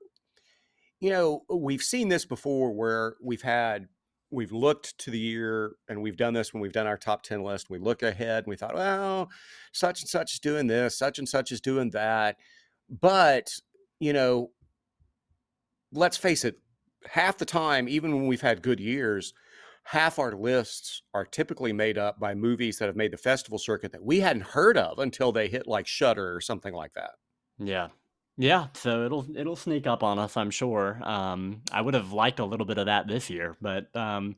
You 1.01 1.11
know, 1.11 1.43
we've 1.51 1.83
seen 1.83 2.09
this 2.09 2.25
before 2.25 2.73
where 2.73 3.17
we've 3.21 3.43
had 3.43 3.89
we've 4.33 4.53
looked 4.53 4.97
to 4.99 5.11
the 5.11 5.19
year 5.19 5.73
and 5.89 6.03
we've 6.03 6.17
done 6.17 6.33
this 6.33 6.53
when 6.53 6.63
we've 6.63 6.73
done 6.73 6.87
our 6.87 6.97
top 6.97 7.23
10 7.23 7.43
list. 7.43 7.71
We 7.71 7.79
look 7.79 8.03
ahead 8.03 8.45
and 8.45 8.47
we 8.47 8.57
thought, 8.57 8.75
well, 8.75 9.31
such 9.73 10.01
and 10.01 10.09
such 10.09 10.35
is 10.35 10.41
doing 10.41 10.67
this, 10.67 10.99
such 10.99 11.19
and 11.19 11.29
such 11.29 11.53
is 11.53 11.61
doing 11.61 11.91
that. 11.91 12.37
But, 12.89 13.53
you 14.01 14.13
know, 14.13 14.51
let's 15.93 16.17
face 16.17 16.45
it, 16.45 16.59
half 17.07 17.37
the 17.37 17.45
time, 17.45 17.89
even 17.89 18.15
when 18.15 18.27
we've 18.27 18.41
had 18.41 18.63
good 18.63 18.81
years, 18.81 19.35
half 19.85 20.19
our 20.19 20.33
lists 20.33 21.03
are 21.13 21.27
typically 21.27 21.73
made 21.73 21.99
up 21.99 22.19
by 22.19 22.35
movies 22.35 22.79
that 22.79 22.87
have 22.87 22.97
made 22.97 23.13
the 23.13 23.19
festival 23.19 23.59
circuit 23.59 23.93
that 23.93 24.05
we 24.05 24.21
hadn't 24.21 24.47
heard 24.47 24.79
of 24.79 24.99
until 24.99 25.31
they 25.31 25.49
hit 25.49 25.67
like 25.67 25.87
Shudder 25.87 26.35
or 26.35 26.41
something 26.41 26.73
like 26.73 26.95
that. 26.95 27.13
Yeah. 27.59 27.89
Yeah, 28.43 28.66
so 28.74 29.05
it'll 29.05 29.24
it'll 29.36 29.55
sneak 29.55 29.86
up 29.86 30.02
on 30.02 30.19
us, 30.19 30.36
I'm 30.36 30.51
sure. 30.51 30.98
Um 31.05 31.62
I 31.70 31.81
would 31.81 31.94
have 31.94 32.12
liked 32.12 32.40
a 32.40 32.44
little 32.44 32.66
bit 32.66 32.77
of 32.77 32.86
that 32.86 33.06
this 33.06 33.31
year, 33.31 33.56
but 33.60 33.94
um 33.94 34.35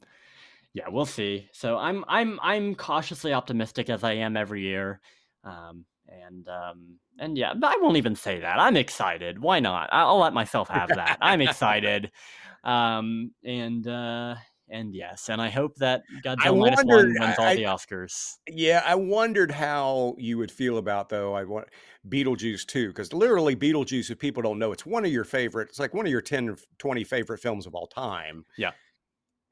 yeah, 0.74 0.88
we'll 0.90 1.06
see. 1.06 1.48
So 1.52 1.78
I'm 1.78 2.04
I'm 2.06 2.38
I'm 2.42 2.74
cautiously 2.74 3.32
optimistic 3.32 3.88
as 3.88 4.04
I 4.04 4.12
am 4.16 4.36
every 4.36 4.60
year. 4.60 5.00
Um 5.42 5.86
and 6.06 6.46
um 6.50 6.98
and 7.18 7.38
yeah, 7.38 7.54
but 7.54 7.74
I 7.74 7.80
won't 7.80 7.96
even 7.96 8.14
say 8.14 8.40
that. 8.40 8.58
I'm 8.60 8.76
excited. 8.76 9.38
Why 9.40 9.60
not? 9.60 9.88
I'll 9.90 10.18
let 10.18 10.34
myself 10.34 10.68
have 10.68 10.90
that. 10.90 11.16
I'm 11.22 11.40
excited. 11.48 12.12
Um 12.62 13.30
and 13.42 13.88
uh 13.88 14.34
and 14.68 14.94
yes, 14.94 15.28
and 15.28 15.40
I 15.40 15.50
hope 15.50 15.74
that 15.76 16.02
Godzilla 16.24 16.58
Minus 16.58 16.84
One 16.84 17.14
wins 17.18 17.38
all 17.38 17.44
I- 17.44 17.54
the 17.56 17.62
Oscars. 17.64 18.34
Yeah, 18.48 18.82
I 18.84 18.94
wondered 18.94 19.50
how 19.50 20.14
you 20.18 20.38
would 20.38 20.50
feel 20.50 20.78
about 20.78 21.08
though. 21.08 21.34
I 21.34 21.44
want 21.44 21.68
Beetlejuice 22.08 22.66
too, 22.66 22.88
because 22.88 23.12
literally 23.12 23.56
Beetlejuice, 23.56 24.10
if 24.10 24.18
people 24.18 24.42
don't 24.42 24.58
know, 24.58 24.72
it's 24.72 24.86
one 24.86 25.04
of 25.04 25.12
your 25.12 25.24
favorite. 25.24 25.68
It's 25.68 25.78
like 25.78 25.94
one 25.94 26.06
of 26.06 26.12
your 26.12 26.20
10 26.22 26.48
or 26.50 26.56
20 26.78 27.04
favorite 27.04 27.38
films 27.38 27.66
of 27.66 27.74
all 27.74 27.86
time. 27.86 28.44
Yeah. 28.58 28.72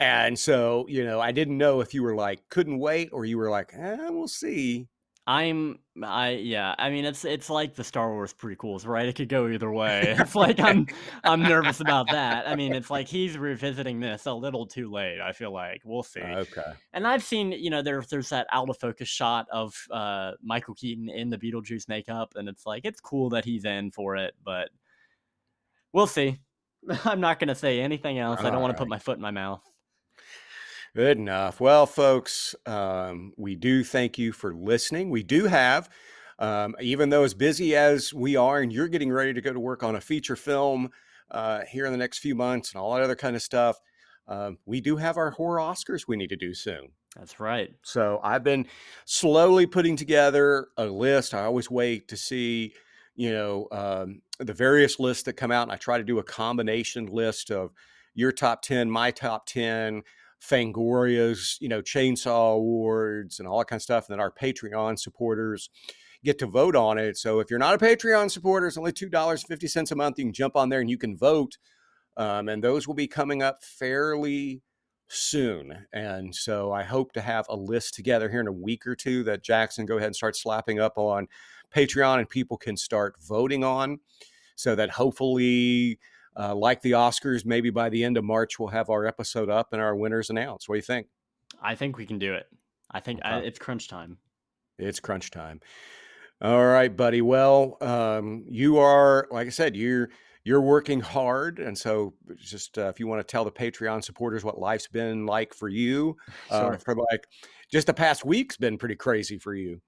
And 0.01 0.37
so, 0.39 0.87
you 0.89 1.05
know, 1.05 1.21
I 1.21 1.31
didn't 1.31 1.59
know 1.59 1.81
if 1.81 1.95
you 1.95 2.03
were 2.03 2.15
like 2.17 2.49
couldn't 2.49 2.79
wait 2.79 3.11
or 3.13 3.25
you 3.25 3.39
were 3.39 3.51
like, 3.51 3.73
eh, 3.73 4.09
we'll 4.11 4.29
see. 4.29 4.89
I'm 5.25 5.79
I 6.03 6.31
yeah, 6.31 6.75
I 6.79 6.91
mean 6.91 7.05
it's 7.05 7.25
it's 7.25 7.49
like 7.49 7.77
the 7.77 7.85
Star 7.85 8.11
Wars 8.11 8.35
prequels, 8.35 8.87
right? 8.87 9.07
It 9.07 9.15
could 9.15 9.29
go 9.29 9.47
either 9.47 9.71
way. 9.73 10.17
It's 10.19 10.35
like 10.35 10.59
I'm 10.59 10.87
I'm 11.23 11.43
nervous 11.43 11.81
about 11.81 12.11
that. 12.11 12.49
I 12.49 12.57
mean, 12.57 12.75
it's 12.75 12.91
like 12.91 13.07
he's 13.07 13.39
revisiting 13.39 14.01
this 14.01 14.27
a 14.27 14.33
little 14.33 14.67
too 14.67 14.91
late, 14.91 15.21
I 15.21 15.33
feel 15.33 15.53
like. 15.53 15.83
We'll 15.85 16.03
see. 16.03 16.21
Okay. 16.21 16.73
And 16.93 17.07
I've 17.07 17.23
seen, 17.23 17.53
you 17.53 17.71
know, 17.71 17.83
there's 17.83 18.09
there's 18.09 18.31
that 18.31 18.49
out 18.53 18.69
of 18.69 18.79
focus 18.79 19.09
shot 19.09 19.47
of 19.53 19.77
uh 19.93 20.33
Michael 20.43 20.75
Keaton 20.75 21.09
in 21.09 21.31
the 21.31 21.39
Beetlejuice 21.39 21.89
makeup 21.89 22.33
and 22.35 22.49
it's 22.49 22.67
like 22.67 22.85
it's 22.85 23.01
cool 23.01 23.31
that 23.31 23.45
he's 23.45 23.65
in 23.65 23.93
for 23.93 24.17
it, 24.17 24.35
but 24.45 24.71
we'll 25.93 26.09
see. 26.09 26.41
I'm 27.05 27.21
not 27.21 27.39
going 27.39 27.49
to 27.49 27.55
say 27.55 27.81
anything 27.81 28.19
else. 28.19 28.41
I 28.41 28.51
don't 28.51 28.61
want 28.61 28.75
to 28.77 28.79
put 28.79 28.89
my 28.89 28.99
foot 28.99 29.17
in 29.17 29.23
my 29.23 29.31
mouth. 29.31 29.63
Good 30.95 31.17
enough. 31.17 31.59
Well, 31.59 31.87
folks, 31.87 32.55
um, 32.67 33.33
we 33.39 33.57
do 33.57 33.83
thank 33.83 34.19
you 34.19 34.31
for 34.31 34.55
listening. 34.55 35.09
We 35.09 35.23
do 35.23 35.47
have, 35.47 35.89
um, 36.39 36.77
even 36.83 37.09
though 37.09 37.25
as 37.25 37.33
busy 37.33 37.75
as 37.75 38.13
we 38.13 38.37
are, 38.37 38.61
and 38.61 38.71
you're 38.71 38.89
getting 38.89 39.11
ready 39.11 39.33
to 39.33 39.41
go 39.41 39.55
to 39.55 39.59
work 39.59 39.83
on 39.83 39.97
a 39.97 40.03
feature 40.03 40.37
film 40.37 40.91
uh, 41.31 41.63
here 41.67 41.87
in 41.87 41.93
the 41.93 41.99
next 41.99 42.19
few 42.19 42.35
months 42.35 42.73
and 42.73 42.79
all 42.79 42.93
that 42.93 43.03
other 43.03 43.17
kind 43.17 43.35
of 43.35 43.41
stuff, 43.41 43.79
um, 44.29 44.59
we 44.67 44.83
do 44.83 44.97
have 44.97 45.17
our 45.17 45.31
horror 45.31 45.61
Oscars 45.61 46.07
we 46.07 46.19
need 46.19 46.29
to 46.29 46.37
do 46.37 46.53
soon. 46.53 46.91
That's 47.17 47.41
right. 47.41 47.71
So 47.83 48.21
I've 48.23 48.45
been 48.45 48.67
slowly 49.07 49.65
putting 49.65 49.97
together 49.97 50.69
a 50.77 50.85
list. 50.85 51.33
I 51.33 51.45
always 51.45 51.71
wait 51.71 52.09
to 52.09 52.19
see, 52.19 52.75
you 53.15 53.33
know, 53.33 53.67
um, 53.73 54.21
the 54.41 54.53
various 54.53 55.01
lists 55.01 55.23
that 55.23 55.39
come 55.39 55.53
out, 55.53 55.63
and 55.63 55.73
I 55.73 55.77
try 55.77 55.97
to 55.97 56.05
do 56.05 56.19
a 56.19 56.23
combination 56.23 57.07
list 57.07 57.51
of 57.51 57.71
your 58.15 58.31
top 58.31 58.61
10, 58.61 58.91
my 58.91 59.11
top 59.11 59.47
10 59.47 60.03
Fangoria's, 60.43 61.57
you 61.61 61.69
know, 61.69 61.81
Chainsaw 61.81 62.57
Awards 62.57 63.39
and 63.39 63.49
all 63.49 63.59
that 63.59 63.69
kind 63.69 63.79
of 63.79 63.83
stuff. 63.83 64.09
And 64.09 64.15
then 64.15 64.21
our 64.21 64.33
Patreon 64.33 64.99
supporters 64.99 65.71
get 66.25 66.39
to 66.39 66.47
vote 66.47 66.77
on 66.77 66.99
it. 66.99 67.17
So 67.17 67.41
if 67.41 67.51
you're 67.51 67.59
not 67.59 67.75
a 67.75 67.85
Patreon 67.85 68.31
supporter, 68.31 68.67
it's 68.67 68.79
only 68.79 68.93
$2.50 68.93 69.91
a 69.91 69.95
month. 69.97 70.19
You 70.19 70.25
can 70.27 70.33
jump 70.33 70.57
on 70.57 70.69
there 70.69 70.81
and 70.81 70.91
you 70.91 70.99
can 70.99 71.17
vote. 71.17 71.59
Um, 72.17 72.49
and 72.49 72.63
those 72.63 72.87
will 72.87 72.95
be 72.95 73.07
coming 73.09 73.43
up 73.43 73.63
fairly 73.63 74.63
soon. 75.09 75.87
And 75.93 76.35
so 76.35 76.73
I 76.73 76.83
hope 76.83 77.13
to 77.13 77.21
have 77.21 77.47
a 77.49 77.57
list 77.57 77.95
together 77.95 78.29
here 78.29 78.41
in 78.41 78.47
a 78.47 78.53
week 78.53 78.87
or 78.87 78.97
two 78.97 79.23
that 79.25 79.43
Jackson 79.43 79.87
go 79.87 79.97
ahead 79.97 80.07
and 80.07 80.17
start 80.17 80.37
slapping 80.37 80.81
up 80.81 80.97
on 80.97 81.29
Patreon 81.75 82.19
and 82.19 82.29
people 82.29 82.57
can 82.57 82.77
start 82.77 83.15
voting 83.21 83.63
on 83.65 84.01
so 84.57 84.75
that 84.75 84.91
hopefully 84.91 85.99
uh, 86.39 86.55
like 86.55 86.83
the 86.83 86.93
Oscars, 86.93 87.45
maybe 87.45 87.71
by 87.71 87.89
the 87.89 88.05
end 88.05 88.17
of 88.17 88.25
March, 88.25 88.59
we'll 88.59 88.69
have 88.69 88.91
our 88.91 89.07
episode 89.07 89.51
up 89.51 89.73
and 89.73 89.83
our 89.83 89.95
winners 89.95 90.31
announced. 90.31 90.69
What 90.69 90.77
do 90.77 90.79
you 90.79 90.83
think? 90.83 91.09
I 91.63 91.75
think 91.75 91.97
we 91.97 92.07
can 92.07 92.19
do 92.19 92.35
it. 92.35 92.47
I 92.91 93.01
think 93.01 93.21
okay. 93.21 93.29
I, 93.29 93.39
it's 93.41 93.59
crunch 93.59 93.89
time. 93.89 94.19
It's 94.79 95.01
crunch 95.01 95.31
time. 95.31 95.61
All 96.41 96.67
right, 96.67 96.95
buddy. 96.95 97.23
Well, 97.23 97.77
um, 97.81 98.45
you 98.49 98.79
are, 98.79 99.29
like 99.31 99.47
I 99.47 99.51
said, 99.51 99.77
you're 99.77 100.11
you're 100.45 100.61
working 100.61 101.01
hard, 101.01 101.61
and 101.61 101.79
so 101.79 102.15
just 102.37 102.77
uh, 102.77 102.89
if 102.89 102.99
you 102.99 103.07
want 103.07 103.21
to 103.21 103.31
tell 103.31 103.45
the 103.45 103.53
Patreon 103.53 104.03
supporters 104.03 104.43
what 104.43 104.59
life's 104.59 104.89
been 104.89 105.25
like 105.25 105.55
for 105.55 105.69
you, 105.69 106.17
uh, 106.51 106.71
sure. 106.71 106.79
for 106.79 106.97
like 106.97 107.25
just 107.71 107.87
the 107.87 107.95
past 107.95 108.25
week's 108.25 108.57
been 108.57 108.77
pretty 108.77 108.97
crazy 108.97 109.39
for 109.39 109.55
you. 109.55 109.81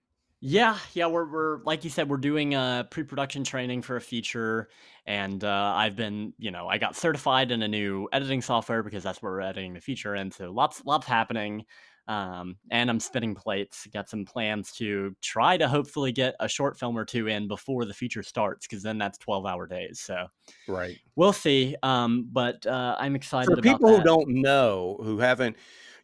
Yeah, 0.47 0.77
yeah, 0.93 1.07
we're 1.07 1.25
we're 1.25 1.63
like 1.63 1.85
you 1.85 1.91
said, 1.91 2.11
we're 2.11 2.19
doing 2.19 2.53
a 2.53 2.87
pre-production 2.91 3.45
training 3.45 3.81
for 3.81 3.97
a 3.97 4.01
feature, 4.01 4.69
and 5.07 5.43
uh, 5.43 5.73
I've 5.75 5.97
been, 5.97 6.35
you 6.37 6.51
know, 6.51 6.69
I 6.69 6.77
got 6.77 6.97
certified 6.97 7.51
in 7.51 7.63
a 7.63 7.69
new 7.69 8.11
editing 8.13 8.43
software 8.43 8.83
because 8.83 9.03
that's 9.03 9.23
where 9.23 9.33
we're 9.33 9.41
editing 9.41 9.73
the 9.73 9.81
feature, 9.81 10.13
and 10.13 10.35
so 10.35 10.51
lots 10.53 10.85
lots 10.85 11.07
happening. 11.07 11.65
Um, 12.09 12.57
and 12.71 12.91
I'm 12.91 13.01
spinning 13.01 13.35
plates. 13.35 13.87
Got 13.91 14.11
some 14.11 14.27
plans 14.27 14.73
to 14.73 15.17
try 15.23 15.57
to 15.57 15.67
hopefully 15.67 16.13
get 16.13 16.35
a 16.41 16.47
short 16.47 16.79
film 16.79 16.99
or 16.99 17.07
two 17.07 17.27
in 17.29 17.49
before 17.49 17.87
the 17.87 17.95
feature 17.95 18.23
starts, 18.23 18.67
because 18.67 18.83
then 18.83 18.99
that's 18.99 19.17
12 19.17 19.47
hour 19.47 19.67
days. 19.67 20.01
So, 20.01 20.27
right, 20.69 20.99
we'll 21.17 21.33
see. 21.33 21.75
Um, 21.83 22.29
but 22.31 22.67
uh, 22.67 22.97
I'm 22.99 23.17
excited. 23.17 23.49
For 23.49 23.63
people 23.63 23.93
that. 23.93 24.01
who 24.01 24.05
don't 24.05 24.29
know, 24.29 24.99
who 25.03 25.21
haven't, 25.21 25.57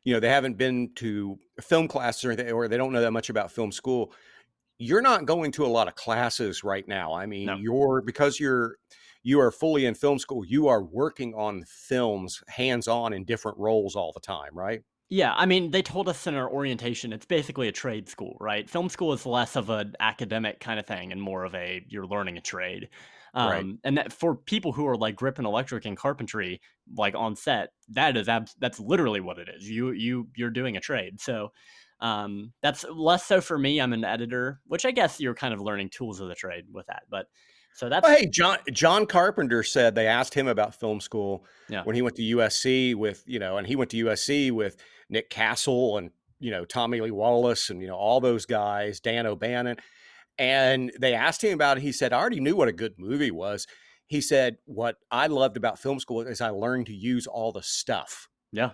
you 0.03 0.15
know, 0.15 0.21
they 0.21 0.31
haven't 0.31 0.57
been 0.57 0.93
to 0.95 1.39
film 1.61 1.89
classes 1.89 2.25
or 2.25 2.31
anything, 2.31 2.51
or 2.51 2.69
they 2.69 2.79
don't 2.79 2.95
know 2.95 3.03
that 3.03 3.13
much 3.13 3.29
about 3.29 3.53
film 3.53 3.71
school 3.71 4.15
you're 4.81 5.03
not 5.03 5.27
going 5.27 5.53
to 5.53 5.65
a 5.65 5.69
lot 5.69 5.89
of 5.89 5.95
classes 5.95 6.65
right 6.65 6.89
now. 6.89 7.13
I 7.13 7.27
mean, 7.27 7.47
no. 7.47 7.57
you're 7.57 8.03
because 8.03 8.41
you're 8.41 8.77
you 9.23 9.39
are 9.39 9.51
fully 9.51 9.85
in 9.85 9.95
film 9.95 10.19
school, 10.19 10.45
you 10.45 10.69
are 10.69 10.83
working 10.83 11.35
on 11.35 11.65
films 11.69 12.43
hands 12.49 12.89
on 12.89 13.13
in 13.13 13.25
different 13.25 13.59
roles 13.59 13.95
all 13.95 14.13
the 14.13 14.21
time, 14.21 14.55
right? 14.55 14.83
Yeah, 15.11 15.35
I 15.37 15.45
mean, 15.45 15.71
they 15.71 15.83
told 15.83 16.09
us 16.09 16.27
in 16.27 16.35
our 16.35 16.49
orientation 16.49 17.13
it's 17.13 17.27
basically 17.27 17.69
a 17.69 17.73
trade 17.73 18.09
school, 18.09 18.37
right? 18.41 18.71
Film 18.71 18.89
school 18.89 19.13
is 19.13 19.27
less 19.27 19.55
of 19.57 19.69
an 19.69 19.95
academic 20.01 20.61
kind 20.61 20.81
of 20.81 20.87
thing 20.87 21.13
and 21.13 21.21
more 21.21 21.45
of 21.45 21.55
a 21.55 21.85
you're 21.89 22.07
learning 22.07 22.39
a 22.39 22.41
trade. 22.41 22.89
Um, 23.35 23.51
right. 23.51 23.67
And 23.85 23.99
that, 23.99 24.13
for 24.13 24.35
people 24.35 24.73
who 24.73 24.87
are 24.87 24.97
like 24.97 25.15
grip 25.15 25.39
and 25.39 25.47
electric 25.47 25.85
and 25.85 25.97
carpentry, 25.97 26.61
like 26.97 27.15
on 27.15 27.37
set, 27.37 27.71
that 27.91 28.17
is 28.17 28.29
abs- 28.29 28.57
that's 28.59 28.81
literally 28.81 29.21
what 29.21 29.39
it 29.39 29.49
is. 29.55 29.69
You 29.69 29.91
you 29.91 30.29
you're 30.37 30.51
doing 30.51 30.77
a 30.77 30.81
trade. 30.81 31.21
So 31.21 31.53
um, 32.01 32.53
that's 32.63 32.85
less 32.91 33.27
so 33.27 33.41
for 33.41 33.59
me. 33.59 33.81
I'm 33.81 33.93
an 33.93 34.05
editor, 34.05 34.61
which 34.67 34.85
I 34.85 34.91
guess 34.91 35.21
you're 35.21 35.35
kind 35.35 35.53
of 35.53 35.61
learning 35.61 35.91
tools 35.91 36.21
of 36.21 36.29
the 36.29 36.35
trade 36.35 36.65
with 36.73 36.87
that. 36.87 37.03
But 37.11 37.27
so 37.75 37.89
that's 37.89 38.07
well, 38.07 38.17
hey, 38.17 38.27
John 38.27 38.59
John 38.73 39.07
Carpenter 39.07 39.63
said 39.63 39.95
they 39.95 40.07
asked 40.07 40.35
him 40.35 40.49
about 40.49 40.75
film 40.75 41.01
school 41.01 41.45
yeah. 41.69 41.83
when 41.85 41.95
he 41.95 42.03
went 42.03 42.17
to 42.17 42.23
USC 42.23 42.95
with 42.95 43.23
you 43.27 43.39
know, 43.39 43.59
and 43.59 43.67
he 43.67 43.77
went 43.77 43.91
to 43.91 44.05
USC 44.05 44.51
with 44.51 44.77
Nick 45.09 45.31
Castle 45.31 45.99
and 45.99 46.11
you 46.39 46.51
know 46.51 46.65
Tommy 46.65 47.01
Lee 47.01 47.11
Wallace 47.11 47.71
and 47.71 47.81
you 47.81 47.89
know 47.89 47.97
all 47.97 48.21
those 48.21 48.47
guys, 48.47 49.01
Dan 49.01 49.27
O'Bannon, 49.27 49.77
and 50.39 50.93
they 50.99 51.15
asked 51.15 51.45
him 51.45 51.55
about 51.55 51.77
it. 51.77 51.83
He 51.83 51.93
said, 51.93 52.13
"I 52.13 52.19
already 52.19 52.41
knew 52.41 52.57
what 52.57 52.69
a 52.69 52.73
good 52.73 52.95
movie 52.99 53.31
was." 53.31 53.67
He 54.07 54.21
said, 54.21 54.57
"What 54.65 54.97
I 55.11 55.29
loved 55.29 55.57
about 55.57 55.79
film 55.79 56.01
school 56.01 56.23
is 56.23 56.41
I 56.41 56.51
learned 56.51 56.87
to 56.87 56.95
use 56.95 57.27
all 57.27 57.53
the 57.53 57.63
stuff." 57.63 58.29
Yeah, 58.53 58.71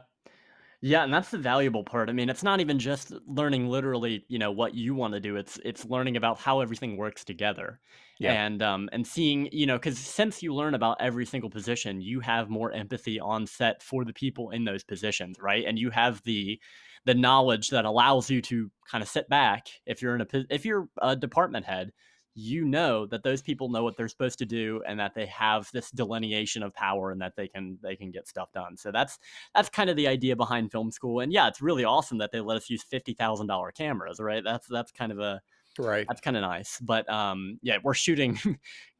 yeah, 0.88 1.02
and 1.02 1.12
that's 1.12 1.30
the 1.30 1.38
valuable 1.38 1.82
part. 1.82 2.08
I 2.08 2.12
mean, 2.12 2.28
it's 2.28 2.44
not 2.44 2.60
even 2.60 2.78
just 2.78 3.12
learning 3.26 3.68
literally, 3.68 4.24
you 4.28 4.38
know, 4.38 4.52
what 4.52 4.74
you 4.74 4.94
want 4.94 5.14
to 5.14 5.20
do. 5.20 5.34
It's 5.34 5.58
it's 5.64 5.84
learning 5.84 6.16
about 6.16 6.38
how 6.38 6.60
everything 6.60 6.96
works 6.96 7.24
together. 7.24 7.80
Yeah. 8.20 8.32
And 8.32 8.62
um 8.62 8.88
and 8.92 9.04
seeing, 9.04 9.48
you 9.50 9.66
know, 9.66 9.80
cuz 9.80 9.98
since 9.98 10.44
you 10.44 10.54
learn 10.54 10.74
about 10.74 10.98
every 11.00 11.26
single 11.26 11.50
position, 11.50 12.00
you 12.00 12.20
have 12.20 12.48
more 12.48 12.70
empathy 12.72 13.18
on 13.18 13.48
set 13.48 13.82
for 13.82 14.04
the 14.04 14.12
people 14.12 14.50
in 14.50 14.64
those 14.64 14.84
positions, 14.84 15.38
right? 15.40 15.64
And 15.66 15.76
you 15.76 15.90
have 15.90 16.22
the 16.22 16.60
the 17.04 17.14
knowledge 17.14 17.70
that 17.70 17.84
allows 17.84 18.30
you 18.30 18.40
to 18.42 18.70
kind 18.88 19.02
of 19.02 19.08
sit 19.08 19.28
back 19.28 19.66
if 19.86 20.02
you're 20.02 20.14
in 20.14 20.20
a 20.20 20.44
if 20.50 20.64
you're 20.64 20.88
a 21.02 21.16
department 21.16 21.66
head 21.66 21.92
you 22.38 22.66
know 22.66 23.06
that 23.06 23.22
those 23.22 23.40
people 23.40 23.70
know 23.70 23.82
what 23.82 23.96
they're 23.96 24.08
supposed 24.08 24.38
to 24.38 24.44
do 24.44 24.82
and 24.86 25.00
that 25.00 25.14
they 25.14 25.24
have 25.24 25.70
this 25.72 25.90
delineation 25.90 26.62
of 26.62 26.74
power 26.74 27.10
and 27.10 27.20
that 27.20 27.34
they 27.34 27.48
can 27.48 27.78
they 27.82 27.96
can 27.96 28.10
get 28.10 28.28
stuff 28.28 28.52
done. 28.52 28.76
So 28.76 28.92
that's 28.92 29.18
that's 29.54 29.70
kind 29.70 29.88
of 29.88 29.96
the 29.96 30.06
idea 30.06 30.36
behind 30.36 30.70
film 30.70 30.90
school. 30.90 31.20
And 31.20 31.32
yeah 31.32 31.48
it's 31.48 31.62
really 31.62 31.84
awesome 31.84 32.18
that 32.18 32.32
they 32.32 32.40
let 32.40 32.58
us 32.58 32.68
use 32.68 32.84
$50000 32.84 33.74
cameras 33.74 34.20
right? 34.20 34.44
That's 34.44 34.68
that's 34.68 34.92
kind 34.92 35.12
of 35.12 35.18
a 35.18 35.40
right. 35.78 36.06
that's 36.06 36.20
kind 36.20 36.36
of 36.36 36.42
nice. 36.42 36.78
But 36.80 37.08
um 37.08 37.58
yeah 37.62 37.78
we're 37.82 37.94
shooting 37.94 38.38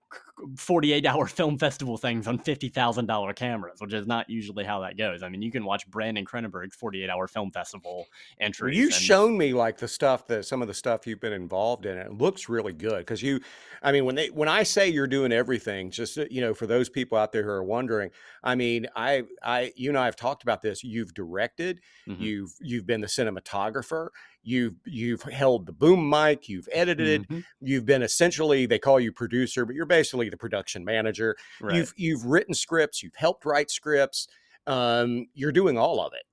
48 0.57 1.07
hour 1.07 1.27
film 1.27 1.59
festival 1.59 1.97
things 1.97 2.27
on 2.27 2.39
$50,000 2.39 3.37
cameras, 3.37 3.81
which 3.81 3.93
is 3.93 4.07
not 4.07 4.29
usually 4.29 4.65
how 4.65 4.81
that 4.81 4.97
goes. 4.97 5.23
I 5.23 5.29
mean, 5.29 5.43
you 5.43 5.51
can 5.51 5.65
watch 5.65 5.89
Brandon 5.91 6.25
Cronenberg's 6.25 6.75
48 6.77 7.09
hour 7.09 7.27
film 7.27 7.51
festival 7.51 8.07
entries. 8.41 8.77
You've 8.77 8.93
and... 8.93 9.03
shown 9.03 9.39
me 9.39 9.53
like 9.53 9.79
the 9.79 9.89
stuff 9.89 10.27
that 10.29 10.45
some 10.45 10.63
of 10.63 10.69
the 10.69 10.75
stuff 10.75 11.07
you've 11.07 11.21
been 11.21 11.33
involved 11.33 11.87
in. 11.87 11.97
It 11.97 12.13
looks 12.13 12.49
really 12.49 12.73
good 12.73 12.99
because 12.99 13.23
you, 13.23 13.41
I 13.83 13.93
mean, 13.93 14.05
when 14.05 14.15
they, 14.15 14.29
when 14.29 14.49
I 14.49 14.63
say 14.63 14.89
you're 14.89 15.07
doing 15.07 15.33
everything, 15.33 15.91
just, 15.91 16.19
uh, 16.19 16.27
you 16.31 16.41
know, 16.41 16.55
for 16.55 16.67
those 16.67 16.89
people 16.89 17.17
out 17.17 17.33
there 17.33 17.43
who 17.43 17.51
are 17.51 17.65
wondering, 17.65 18.11
I 18.43 18.55
mean, 18.55 18.87
I, 18.95 19.25
I, 19.43 19.73
you 19.77 19.91
and 19.91 19.99
I 19.99 20.05
have 20.05 20.17
talked 20.17 20.43
about 20.43 20.63
this. 20.63 20.85
You've 20.85 21.15
directed, 21.15 21.81
mm-hmm. 22.07 22.23
you've, 22.23 22.53
you've 22.61 22.87
been 22.87 23.01
the 23.01 23.07
cinematographer, 23.07 24.09
you've 24.47 24.77
you've 24.85 25.23
held 25.23 25.67
the 25.67 25.73
boom 25.73 26.09
mic 26.09 26.49
you've 26.49 26.69
edited 26.73 27.23
mm-hmm. 27.25 27.41
you've 27.61 27.85
been 27.85 28.03
essentially 28.03 28.65
they 28.65 28.79
call 28.79 29.01
you 29.01 29.13
producer 29.13 29.67
but 29.67 29.75
you're 29.75 29.85
basically 29.85 30.29
the 30.29 30.37
production 30.37 30.85
manager. 30.85 31.37
Right. 31.61 31.75
you've 31.75 31.93
you've 31.97 32.25
written 32.25 32.55
scripts 32.55 33.03
you've 33.03 33.17
helped 33.17 33.45
write 33.45 33.71
scripts 33.71 34.29
um, 34.69 35.27
you're 35.35 35.53
doing 35.53 35.79
all 35.79 36.01
of 36.01 36.13
it. 36.13 36.25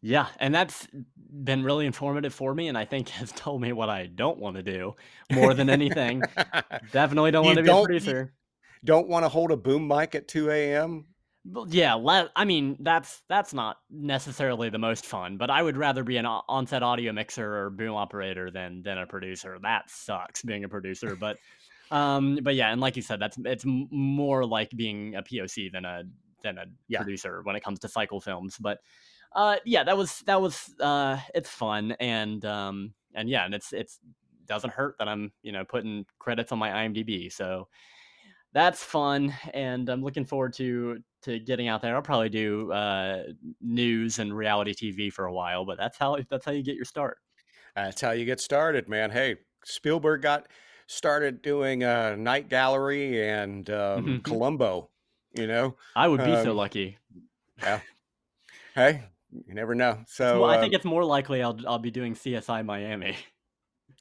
Yeah 0.00 0.26
and 0.38 0.54
that's 0.54 0.88
been 1.16 1.62
really 1.62 1.86
informative 1.86 2.34
for 2.34 2.54
me 2.54 2.68
and 2.68 2.76
i 2.76 2.84
think 2.84 3.08
has 3.20 3.32
told 3.32 3.60
me 3.60 3.72
what 3.72 3.88
i 3.88 4.06
don't 4.06 4.38
want 4.38 4.56
to 4.56 4.62
do 4.62 4.94
more 5.32 5.54
than 5.54 5.70
anything. 5.70 6.22
Definitely 6.92 7.30
don't 7.30 7.44
want 7.44 7.56
to 7.58 7.62
be 7.62 7.70
a 7.70 7.82
producer. 7.82 8.32
don't 8.84 9.08
want 9.08 9.24
to 9.24 9.28
hold 9.28 9.52
a 9.52 9.56
boom 9.56 9.86
mic 9.86 10.14
at 10.16 10.26
2 10.26 10.50
a.m 10.50 11.06
yeah, 11.68 11.94
le- 11.94 12.30
I 12.34 12.44
mean 12.44 12.76
that's 12.80 13.22
that's 13.28 13.52
not 13.52 13.78
necessarily 13.90 14.70
the 14.70 14.78
most 14.78 15.06
fun, 15.06 15.36
but 15.36 15.50
I 15.50 15.62
would 15.62 15.76
rather 15.76 16.04
be 16.04 16.16
an 16.16 16.26
on-set 16.26 16.82
audio 16.82 17.12
mixer 17.12 17.64
or 17.64 17.70
boom 17.70 17.94
operator 17.94 18.50
than 18.50 18.82
than 18.82 18.98
a 18.98 19.06
producer. 19.06 19.58
That 19.62 19.90
sucks 19.90 20.42
being 20.42 20.64
a 20.64 20.68
producer, 20.68 21.16
but 21.16 21.36
um, 21.90 22.38
but 22.42 22.54
yeah, 22.54 22.72
and 22.72 22.80
like 22.80 22.96
you 22.96 23.02
said, 23.02 23.20
that's 23.20 23.36
it's 23.44 23.64
more 23.66 24.44
like 24.46 24.70
being 24.70 25.14
a 25.16 25.22
POC 25.22 25.72
than 25.72 25.84
a 25.84 26.04
than 26.42 26.58
a 26.58 26.64
yeah. 26.88 26.98
producer 26.98 27.40
when 27.42 27.56
it 27.56 27.64
comes 27.64 27.80
to 27.80 27.88
cycle 27.88 28.20
films. 28.20 28.56
But 28.58 28.78
uh, 29.34 29.56
yeah, 29.64 29.84
that 29.84 29.96
was 29.96 30.20
that 30.26 30.40
was 30.40 30.72
uh, 30.80 31.18
it's 31.34 31.50
fun 31.50 31.92
and 32.00 32.44
um, 32.44 32.94
and 33.14 33.28
yeah, 33.28 33.44
and 33.44 33.54
it's 33.54 33.72
it's 33.72 33.98
doesn't 34.46 34.72
hurt 34.72 34.96
that 34.98 35.08
I'm, 35.08 35.32
you 35.42 35.52
know, 35.52 35.64
putting 35.64 36.04
credits 36.18 36.52
on 36.52 36.58
my 36.58 36.70
IMDb. 36.70 37.32
So 37.32 37.68
that's 38.52 38.82
fun, 38.82 39.34
and 39.52 39.88
I'm 39.88 40.02
looking 40.02 40.24
forward 40.24 40.54
to 40.54 40.98
to 41.24 41.38
getting 41.38 41.68
out 41.68 41.82
there. 41.82 41.94
I'll 41.94 42.02
probably 42.02 42.28
do 42.28 42.72
uh, 42.72 43.24
news 43.60 44.18
and 44.18 44.34
reality 44.34 44.72
TV 44.74 45.12
for 45.12 45.26
a 45.26 45.32
while, 45.32 45.64
but 45.64 45.78
that's 45.78 45.98
how 45.98 46.18
that's 46.30 46.44
how 46.44 46.52
you 46.52 46.62
get 46.62 46.76
your 46.76 46.84
start. 46.84 47.18
That's 47.74 48.00
how 48.00 48.12
you 48.12 48.24
get 48.24 48.40
started, 48.40 48.88
man. 48.88 49.10
Hey, 49.10 49.36
Spielberg 49.64 50.22
got 50.22 50.46
started 50.86 51.42
doing 51.42 51.82
a 51.82 52.16
night 52.16 52.48
gallery 52.48 53.28
and 53.28 53.68
um, 53.70 53.76
mm-hmm. 53.76 54.16
Columbo. 54.18 54.90
You 55.34 55.48
know, 55.48 55.76
I 55.96 56.06
would 56.06 56.24
be 56.24 56.32
um, 56.32 56.44
so 56.44 56.52
lucky. 56.52 56.98
Yeah. 57.60 57.80
Hey, 58.74 59.02
you 59.46 59.54
never 59.54 59.74
know. 59.74 59.98
So 60.06 60.42
well, 60.42 60.50
I 60.50 60.60
think 60.60 60.74
uh 60.74 60.76
it's 60.76 60.84
more 60.84 61.04
likely 61.04 61.42
I'll 61.42 61.58
I'll 61.66 61.78
be 61.78 61.90
doing 61.90 62.14
CSI 62.14 62.64
Miami. 62.64 63.16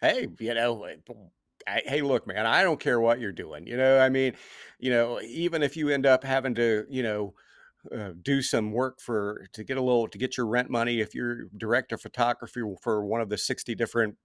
Hey, 0.02 0.28
you 0.40 0.54
know, 0.54 0.86
I, 1.68 1.82
hey, 1.86 2.02
look, 2.02 2.28
man, 2.28 2.46
I 2.46 2.64
don't 2.64 2.80
care 2.80 3.00
what 3.00 3.20
you're 3.20 3.32
doing. 3.32 3.68
You 3.68 3.78
know, 3.78 4.00
I 4.00 4.10
mean, 4.10 4.34
you 4.80 4.90
know, 4.90 5.20
even 5.22 5.64
if 5.64 5.78
you 5.78 5.90
end 5.90 6.06
up 6.06 6.24
having 6.24 6.56
to, 6.56 6.86
you 6.90 7.04
know, 7.04 7.34
uh, 7.94 8.12
do 8.22 8.42
some 8.42 8.72
work 8.72 9.02
for 9.02 9.46
to 9.52 9.64
get 9.64 9.78
a 9.78 9.82
little 9.82 10.08
to 10.08 10.18
get 10.18 10.38
your 10.38 10.48
rent 10.48 10.70
money 10.70 11.02
if 11.02 11.14
you're 11.14 11.46
director 11.58 11.98
photography 11.98 12.62
for 12.82 13.06
one 13.06 13.20
of 13.20 13.28
the 13.28 13.38
60 13.38 13.76
different 13.76 14.16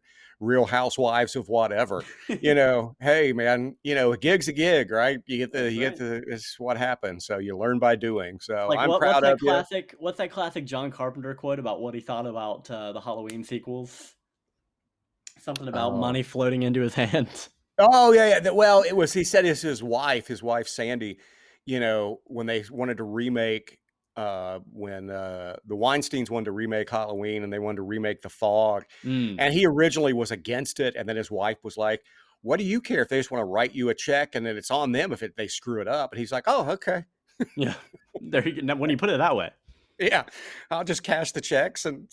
real 0.40 0.64
housewives 0.64 1.34
of 1.34 1.48
whatever 1.48 2.04
you 2.40 2.54
know 2.54 2.94
hey 3.00 3.32
man 3.32 3.74
you 3.82 3.96
know 3.96 4.12
a 4.12 4.16
gig's 4.16 4.46
a 4.46 4.52
gig 4.52 4.92
right 4.92 5.18
you 5.26 5.38
get 5.38 5.50
the 5.50 5.62
That's 5.62 5.74
you 5.74 5.82
right. 5.82 5.90
get 5.90 5.98
the 5.98 6.22
it's 6.28 6.60
what 6.60 6.76
happens 6.78 7.26
so 7.26 7.38
you 7.38 7.58
learn 7.58 7.80
by 7.80 7.96
doing 7.96 8.38
so 8.40 8.68
like, 8.68 8.78
i'm 8.78 8.88
what, 8.88 9.00
proud 9.00 9.22
what's 9.22 9.26
of 9.26 9.38
that 9.40 9.44
classic 9.44 9.92
you. 9.92 9.98
what's 10.00 10.18
that 10.18 10.30
classic 10.30 10.64
john 10.64 10.92
carpenter 10.92 11.34
quote 11.34 11.58
about 11.58 11.80
what 11.80 11.94
he 11.94 12.00
thought 12.00 12.26
about 12.26 12.70
uh, 12.70 12.92
the 12.92 13.00
halloween 13.00 13.42
sequels 13.42 14.14
something 15.48 15.68
about 15.68 15.92
uh, 15.92 15.96
money 15.96 16.22
floating 16.22 16.62
into 16.62 16.80
his 16.80 16.94
hands 17.06 17.48
oh 17.78 18.12
yeah 18.12 18.40
yeah 18.42 18.50
well 18.50 18.82
it 18.82 18.96
was 18.96 19.12
he 19.12 19.24
said 19.24 19.44
his 19.44 19.62
his 19.62 19.82
wife 19.82 20.26
his 20.26 20.42
wife 20.42 20.68
sandy 20.68 21.18
you 21.68 21.80
know, 21.80 22.20
when 22.24 22.46
they 22.46 22.64
wanted 22.70 22.96
to 22.96 23.04
remake 23.04 23.78
uh, 24.16 24.58
when 24.72 25.10
uh, 25.10 25.54
the 25.66 25.76
Weinstein's 25.76 26.30
wanted 26.30 26.46
to 26.46 26.52
remake 26.52 26.88
Halloween 26.88 27.44
and 27.44 27.52
they 27.52 27.58
wanted 27.58 27.76
to 27.76 27.82
remake 27.82 28.22
The 28.22 28.30
Fog, 28.30 28.84
mm. 29.04 29.36
and 29.38 29.52
he 29.52 29.66
originally 29.66 30.14
was 30.14 30.30
against 30.30 30.80
it, 30.80 30.96
and 30.96 31.06
then 31.06 31.16
his 31.16 31.30
wife 31.30 31.58
was 31.62 31.76
like, 31.76 32.00
"What 32.40 32.58
do 32.58 32.64
you 32.64 32.80
care 32.80 33.02
if 33.02 33.10
they 33.10 33.18
just 33.18 33.30
want 33.30 33.42
to 33.42 33.44
write 33.44 33.74
you 33.74 33.90
a 33.90 33.94
check 33.94 34.34
and 34.34 34.46
then 34.46 34.56
it's 34.56 34.70
on 34.70 34.92
them 34.92 35.12
if 35.12 35.22
it, 35.22 35.36
they 35.36 35.46
screw 35.46 35.82
it 35.82 35.88
up?" 35.88 36.10
And 36.10 36.18
he's 36.18 36.32
like, 36.32 36.44
"Oh, 36.46 36.70
okay." 36.70 37.04
yeah, 37.54 37.74
there. 38.22 38.48
You, 38.48 38.62
when 38.74 38.88
you 38.88 38.96
put 38.96 39.10
it 39.10 39.18
that 39.18 39.36
way, 39.36 39.50
yeah, 39.98 40.24
I'll 40.70 40.84
just 40.84 41.02
cash 41.02 41.32
the 41.32 41.40
checks 41.40 41.84
and 41.84 42.10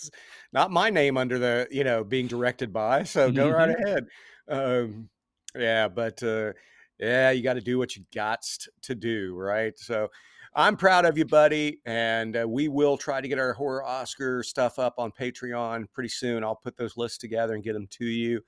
not 0.54 0.72
my 0.72 0.90
name 0.90 1.18
under 1.18 1.40
the 1.40 1.68
you 1.72 1.84
know 1.84 2.04
being 2.04 2.28
directed 2.28 2.74
by. 2.74 3.04
So 3.04 3.32
go 3.32 3.50
right 3.50 3.70
mm-hmm. 3.70 3.86
ahead. 3.86 4.06
Um, 4.48 5.10
yeah, 5.56 5.88
but. 5.88 6.22
Uh, 6.22 6.54
yeah, 7.00 7.32
you 7.32 7.44
got 7.44 7.56
to 7.56 7.62
do 7.62 7.78
what 7.78 7.96
you 7.96 8.04
got 8.14 8.42
to 8.84 8.96
do, 8.96 9.36
right? 9.36 9.78
So 9.78 10.10
I'm 10.56 10.78
proud 10.78 11.06
of 11.06 11.18
you, 11.18 11.26
buddy. 11.26 11.82
And 11.86 12.38
uh, 12.38 12.48
we 12.48 12.70
will 12.70 12.98
try 12.98 13.20
to 13.20 13.28
get 13.28 13.40
our 13.40 13.54
horror 13.54 13.84
Oscar 13.84 14.44
stuff 14.44 14.80
up 14.80 14.96
on 14.98 15.12
Patreon 15.12 15.86
pretty 15.94 16.10
soon. 16.10 16.44
I'll 16.44 16.56
put 16.56 16.78
those 16.78 16.96
lists 16.96 17.18
together 17.18 17.54
and 17.54 17.64
get 17.64 17.74
them 17.74 17.88
to 17.92 18.06
you. 18.06 18.42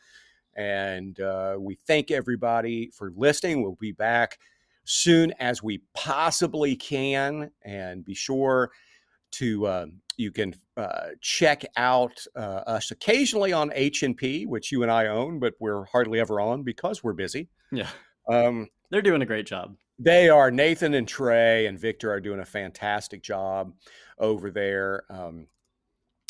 And 0.55 1.19
uh, 1.19 1.57
we 1.59 1.77
thank 1.85 2.09
everybody 2.09 2.89
for 2.91 3.11
listening. 3.15 3.61
We'll 3.61 3.77
be 3.79 3.91
back 3.91 4.39
soon 4.85 5.33
as 5.39 5.61
we 5.61 5.81
possibly 5.93 6.75
can. 6.75 7.51
And 7.63 8.05
be 8.05 8.15
sure 8.15 8.71
to 9.31 9.65
uh, 9.65 9.85
you 10.17 10.31
can 10.31 10.55
uh, 10.75 11.09
check 11.21 11.63
out 11.77 12.17
uh, 12.35 12.63
us 12.67 12.91
occasionally 12.91 13.53
on 13.53 13.69
HNP, 13.69 14.47
which 14.47 14.71
you 14.71 14.83
and 14.83 14.91
I 14.91 15.07
own, 15.07 15.39
but 15.39 15.53
we're 15.59 15.85
hardly 15.85 16.19
ever 16.19 16.39
on 16.39 16.63
because 16.63 17.03
we're 17.03 17.13
busy. 17.13 17.49
Yeah. 17.71 17.89
Um, 18.27 18.67
They're 18.89 19.01
doing 19.01 19.21
a 19.21 19.25
great 19.25 19.45
job. 19.45 19.75
They 19.99 20.29
are. 20.29 20.51
Nathan 20.51 20.93
and 20.93 21.07
Trey 21.07 21.65
and 21.67 21.79
Victor 21.79 22.11
are 22.11 22.19
doing 22.19 22.39
a 22.39 22.45
fantastic 22.45 23.23
job 23.23 23.73
over 24.19 24.51
there. 24.51 25.03
Um, 25.09 25.47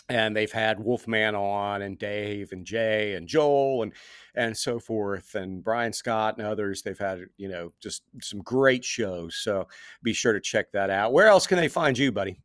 and 0.10 0.36
they've 0.36 0.52
had 0.52 0.80
Wolfman 0.80 1.36
on 1.36 1.82
and 1.82 2.00
Dave 2.00 2.54
and 2.54 2.66
Jay 2.66 3.16
and 3.16 3.28
Joel 3.28 3.84
and 3.84 3.92
and 4.36 4.56
so 4.56 4.80
forth 4.80 5.36
and 5.36 5.62
Brian 5.62 5.92
Scott 5.92 6.38
and 6.38 6.48
others. 6.48 6.82
They've 6.82 6.98
had 6.98 7.26
you 7.36 7.50
know 7.50 7.74
just 7.82 8.04
some 8.22 8.40
great 8.40 8.86
shows. 8.86 9.36
So 9.36 9.68
be 10.04 10.14
sure 10.14 10.34
to 10.34 10.40
check 10.40 10.72
that 10.72 10.90
out. 10.90 11.12
Where 11.12 11.28
else 11.28 11.46
can 11.46 11.58
they 11.58 11.68
find 11.68 11.98
you, 11.98 12.12
buddy? 12.12 12.40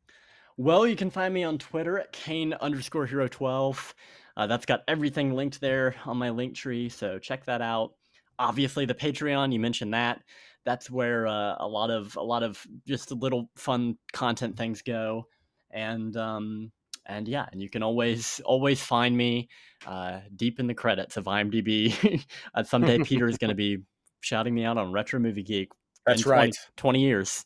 Well, 0.57 0.87
you 0.87 0.97
can 0.97 1.11
find 1.11 1.33
me 1.33 1.45
on 1.45 1.59
Twitter 1.59 1.99
at 1.99 2.13
Kane 2.13 2.55
underscore 2.55 3.07
hero 3.07 3.29
twelve. 3.29 3.95
Uh, 4.37 4.47
that's 4.47 4.67
got 4.67 4.81
everything 4.89 5.35
linked 5.35 5.61
there 5.61 5.95
on 6.07 6.17
my 6.17 6.31
Linktree. 6.31 6.91
So 6.91 7.19
check 7.19 7.45
that 7.45 7.61
out 7.61 7.93
obviously 8.39 8.85
the 8.85 8.95
Patreon. 8.95 9.53
You 9.53 9.61
mentioned 9.61 9.95
that. 9.95 10.23
That's 10.65 10.91
where 10.91 11.27
uh, 11.27 11.57
a 11.59 11.67
lot 11.67 11.91
of 11.91 12.17
a 12.17 12.23
lot 12.23 12.43
of 12.43 12.65
just 12.87 13.11
a 13.11 13.15
little 13.15 13.51
fun 13.57 13.97
content 14.13 14.57
things 14.57 14.83
go, 14.83 15.27
and 15.71 16.17
um, 16.17 16.71
and 17.07 17.27
yeah, 17.27 17.47
and 17.51 17.61
you 17.61 17.69
can 17.69 17.83
always 17.83 18.41
always 18.45 18.81
find 18.81 19.17
me 19.17 19.49
uh, 19.87 20.21
deep 20.37 20.61
in 20.61 20.69
the 20.69 20.75
credits 20.75 21.17
of 21.17 21.25
IMDb. 21.25 22.25
uh, 22.55 22.63
someday 22.63 22.99
Peter 22.99 23.29
is 23.29 23.39
going 23.39 23.49
to 23.49 23.57
be 23.57 23.79
shouting 24.21 24.55
me 24.55 24.65
out 24.65 24.79
on 24.79 24.93
Retro 24.93 25.19
Movie 25.19 25.43
Geek. 25.43 25.71
That's 26.07 26.23
20, 26.23 26.41
right. 26.41 26.57
Twenty 26.77 27.01
years. 27.01 27.45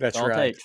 That's, 0.00 0.16
That's 0.16 0.28
right. 0.28 0.56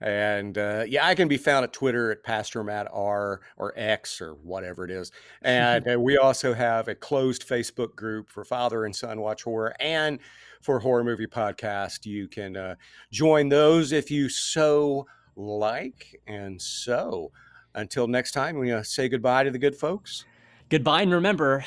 And 0.00 0.56
uh, 0.58 0.84
yeah, 0.86 1.06
I 1.06 1.14
can 1.14 1.28
be 1.28 1.36
found 1.36 1.64
at 1.64 1.72
Twitter 1.72 2.10
at 2.10 2.22
Pastor 2.22 2.62
Matt 2.64 2.88
R 2.92 3.40
or 3.56 3.72
X 3.76 4.20
or 4.20 4.34
whatever 4.34 4.84
it 4.84 4.90
is. 4.90 5.12
And 5.42 5.88
uh, 5.88 6.00
we 6.00 6.18
also 6.18 6.54
have 6.54 6.88
a 6.88 6.94
closed 6.94 7.46
Facebook 7.48 7.94
group 7.94 8.30
for 8.30 8.44
father 8.44 8.84
and 8.84 8.94
son 8.94 9.20
watch 9.20 9.42
horror 9.42 9.74
and 9.80 10.18
for 10.60 10.78
horror 10.78 11.04
movie 11.04 11.26
podcast. 11.26 12.06
You 12.06 12.28
can 12.28 12.56
uh, 12.56 12.74
join 13.10 13.48
those 13.48 13.92
if 13.92 14.10
you 14.10 14.28
so 14.28 15.06
like. 15.36 16.20
And 16.26 16.60
so 16.60 17.32
until 17.74 18.06
next 18.06 18.32
time, 18.32 18.58
we 18.58 18.72
uh, 18.72 18.82
say 18.82 19.08
goodbye 19.08 19.44
to 19.44 19.50
the 19.50 19.58
good 19.58 19.76
folks. 19.76 20.24
Goodbye, 20.68 21.02
and 21.02 21.12
remember 21.12 21.64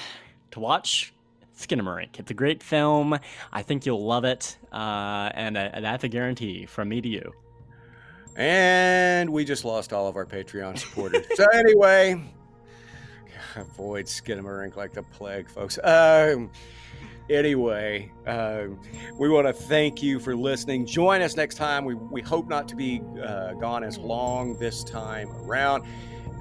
to 0.52 0.60
watch 0.60 1.14
Skinamarink. 1.58 2.20
It's 2.20 2.32
a 2.32 2.34
great 2.34 2.62
film. 2.62 3.18
I 3.52 3.62
think 3.62 3.86
you'll 3.86 4.06
love 4.06 4.26
it, 4.26 4.58
uh, 4.72 5.30
and 5.34 5.58
uh, 5.58 5.70
that's 5.80 6.04
a 6.04 6.08
guarantee 6.08 6.66
from 6.66 6.90
me 6.90 7.02
to 7.02 7.08
you. 7.08 7.34
And 8.36 9.30
we 9.30 9.46
just 9.46 9.64
lost 9.64 9.94
all 9.94 10.08
of 10.08 10.16
our 10.16 10.26
Patreon 10.26 10.78
supporters. 10.78 11.26
so 11.36 11.46
anyway, 11.54 12.22
avoid 13.56 14.06
Skinamarink 14.06 14.76
like 14.76 14.94
the 14.94 15.04
plague, 15.04 15.50
folks. 15.50 15.80
Um, 15.84 16.52
anyway, 17.30 18.12
uh, 18.28 18.66
we 19.14 19.30
want 19.30 19.48
to 19.48 19.54
thank 19.54 20.04
you 20.04 20.20
for 20.20 20.36
listening. 20.36 20.86
Join 20.86 21.22
us 21.22 21.36
next 21.36 21.56
time. 21.56 21.86
We, 21.86 21.96
we 21.96 22.22
hope 22.22 22.48
not 22.48 22.68
to 22.70 22.76
be 22.76 23.02
uh, 23.24 23.54
gone 23.54 23.84
as 23.84 23.98
long 23.98 24.58
this 24.58 24.84
time 24.84 25.30
around. 25.38 25.86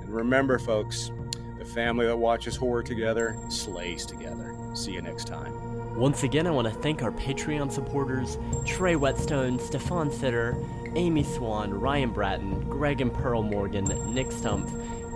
And 0.00 0.08
remember, 0.08 0.58
folks, 0.58 1.10
the 1.58 1.64
family 1.64 2.06
that 2.06 2.16
watches 2.16 2.56
horror 2.56 2.82
together 2.82 3.38
slays 3.48 4.04
together. 4.04 4.56
See 4.74 4.92
you 4.92 5.02
next 5.02 5.26
time. 5.26 5.52
Once 5.96 6.24
again, 6.24 6.46
I 6.46 6.50
want 6.50 6.66
to 6.66 6.74
thank 6.74 7.04
our 7.04 7.12
Patreon 7.12 7.70
supporters 7.70 8.36
Trey 8.66 8.96
Whetstone, 8.96 9.60
Stefan 9.60 10.10
Sitter, 10.10 10.56
Amy 10.96 11.22
Swan, 11.22 11.72
Ryan 11.72 12.10
Bratton, 12.10 12.68
Greg 12.68 13.00
and 13.00 13.12
Pearl 13.12 13.42
Morgan, 13.42 13.84
Nick 14.12 14.28
Stumpf, 14.28 14.70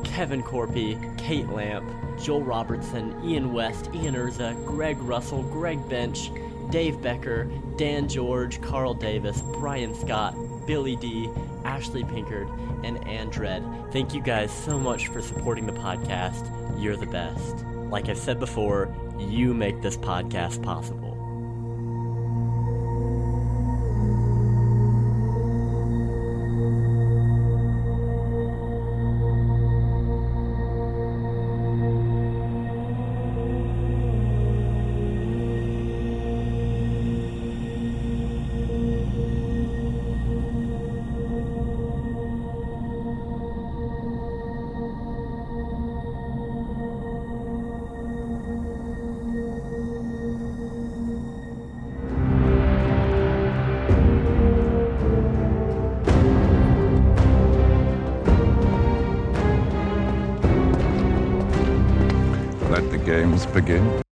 Kevin 0.05 0.43
Corpy, 0.43 0.97
Kate 1.19 1.49
Lamp, 1.49 1.89
Joel 2.21 2.43
Robertson, 2.43 3.15
Ian 3.25 3.53
West, 3.53 3.91
Ian 3.95 4.15
Urza, 4.15 4.55
Greg 4.67 4.99
Russell, 4.99 5.43
Greg 5.45 5.87
Bench, 5.89 6.31
Dave 6.71 7.01
Becker, 7.01 7.45
Dan 7.77 8.09
George, 8.09 8.61
Carl 8.61 8.95
Davis, 8.95 9.41
Brian 9.41 9.95
Scott, 9.95 10.35
Billy 10.67 10.97
D, 10.97 11.31
Ashley 11.65 12.05
Pinkard, 12.05 12.49
and 12.85 13.07
Andred. 13.09 13.65
Thank 13.91 14.15
you 14.15 14.21
guys 14.21 14.53
so 14.53 14.79
much 14.79 15.09
for 15.09 15.23
supporting 15.23 15.67
the 15.67 15.73
podcast. 15.73 16.53
You're 16.81 16.97
the 16.97 17.07
best. 17.07 17.65
Like 17.91 18.09
I've 18.09 18.19
said 18.19 18.39
before, 18.39 18.95
you 19.19 19.55
make 19.55 19.81
this 19.81 19.97
podcast 19.97 20.63
possible. 20.63 21.08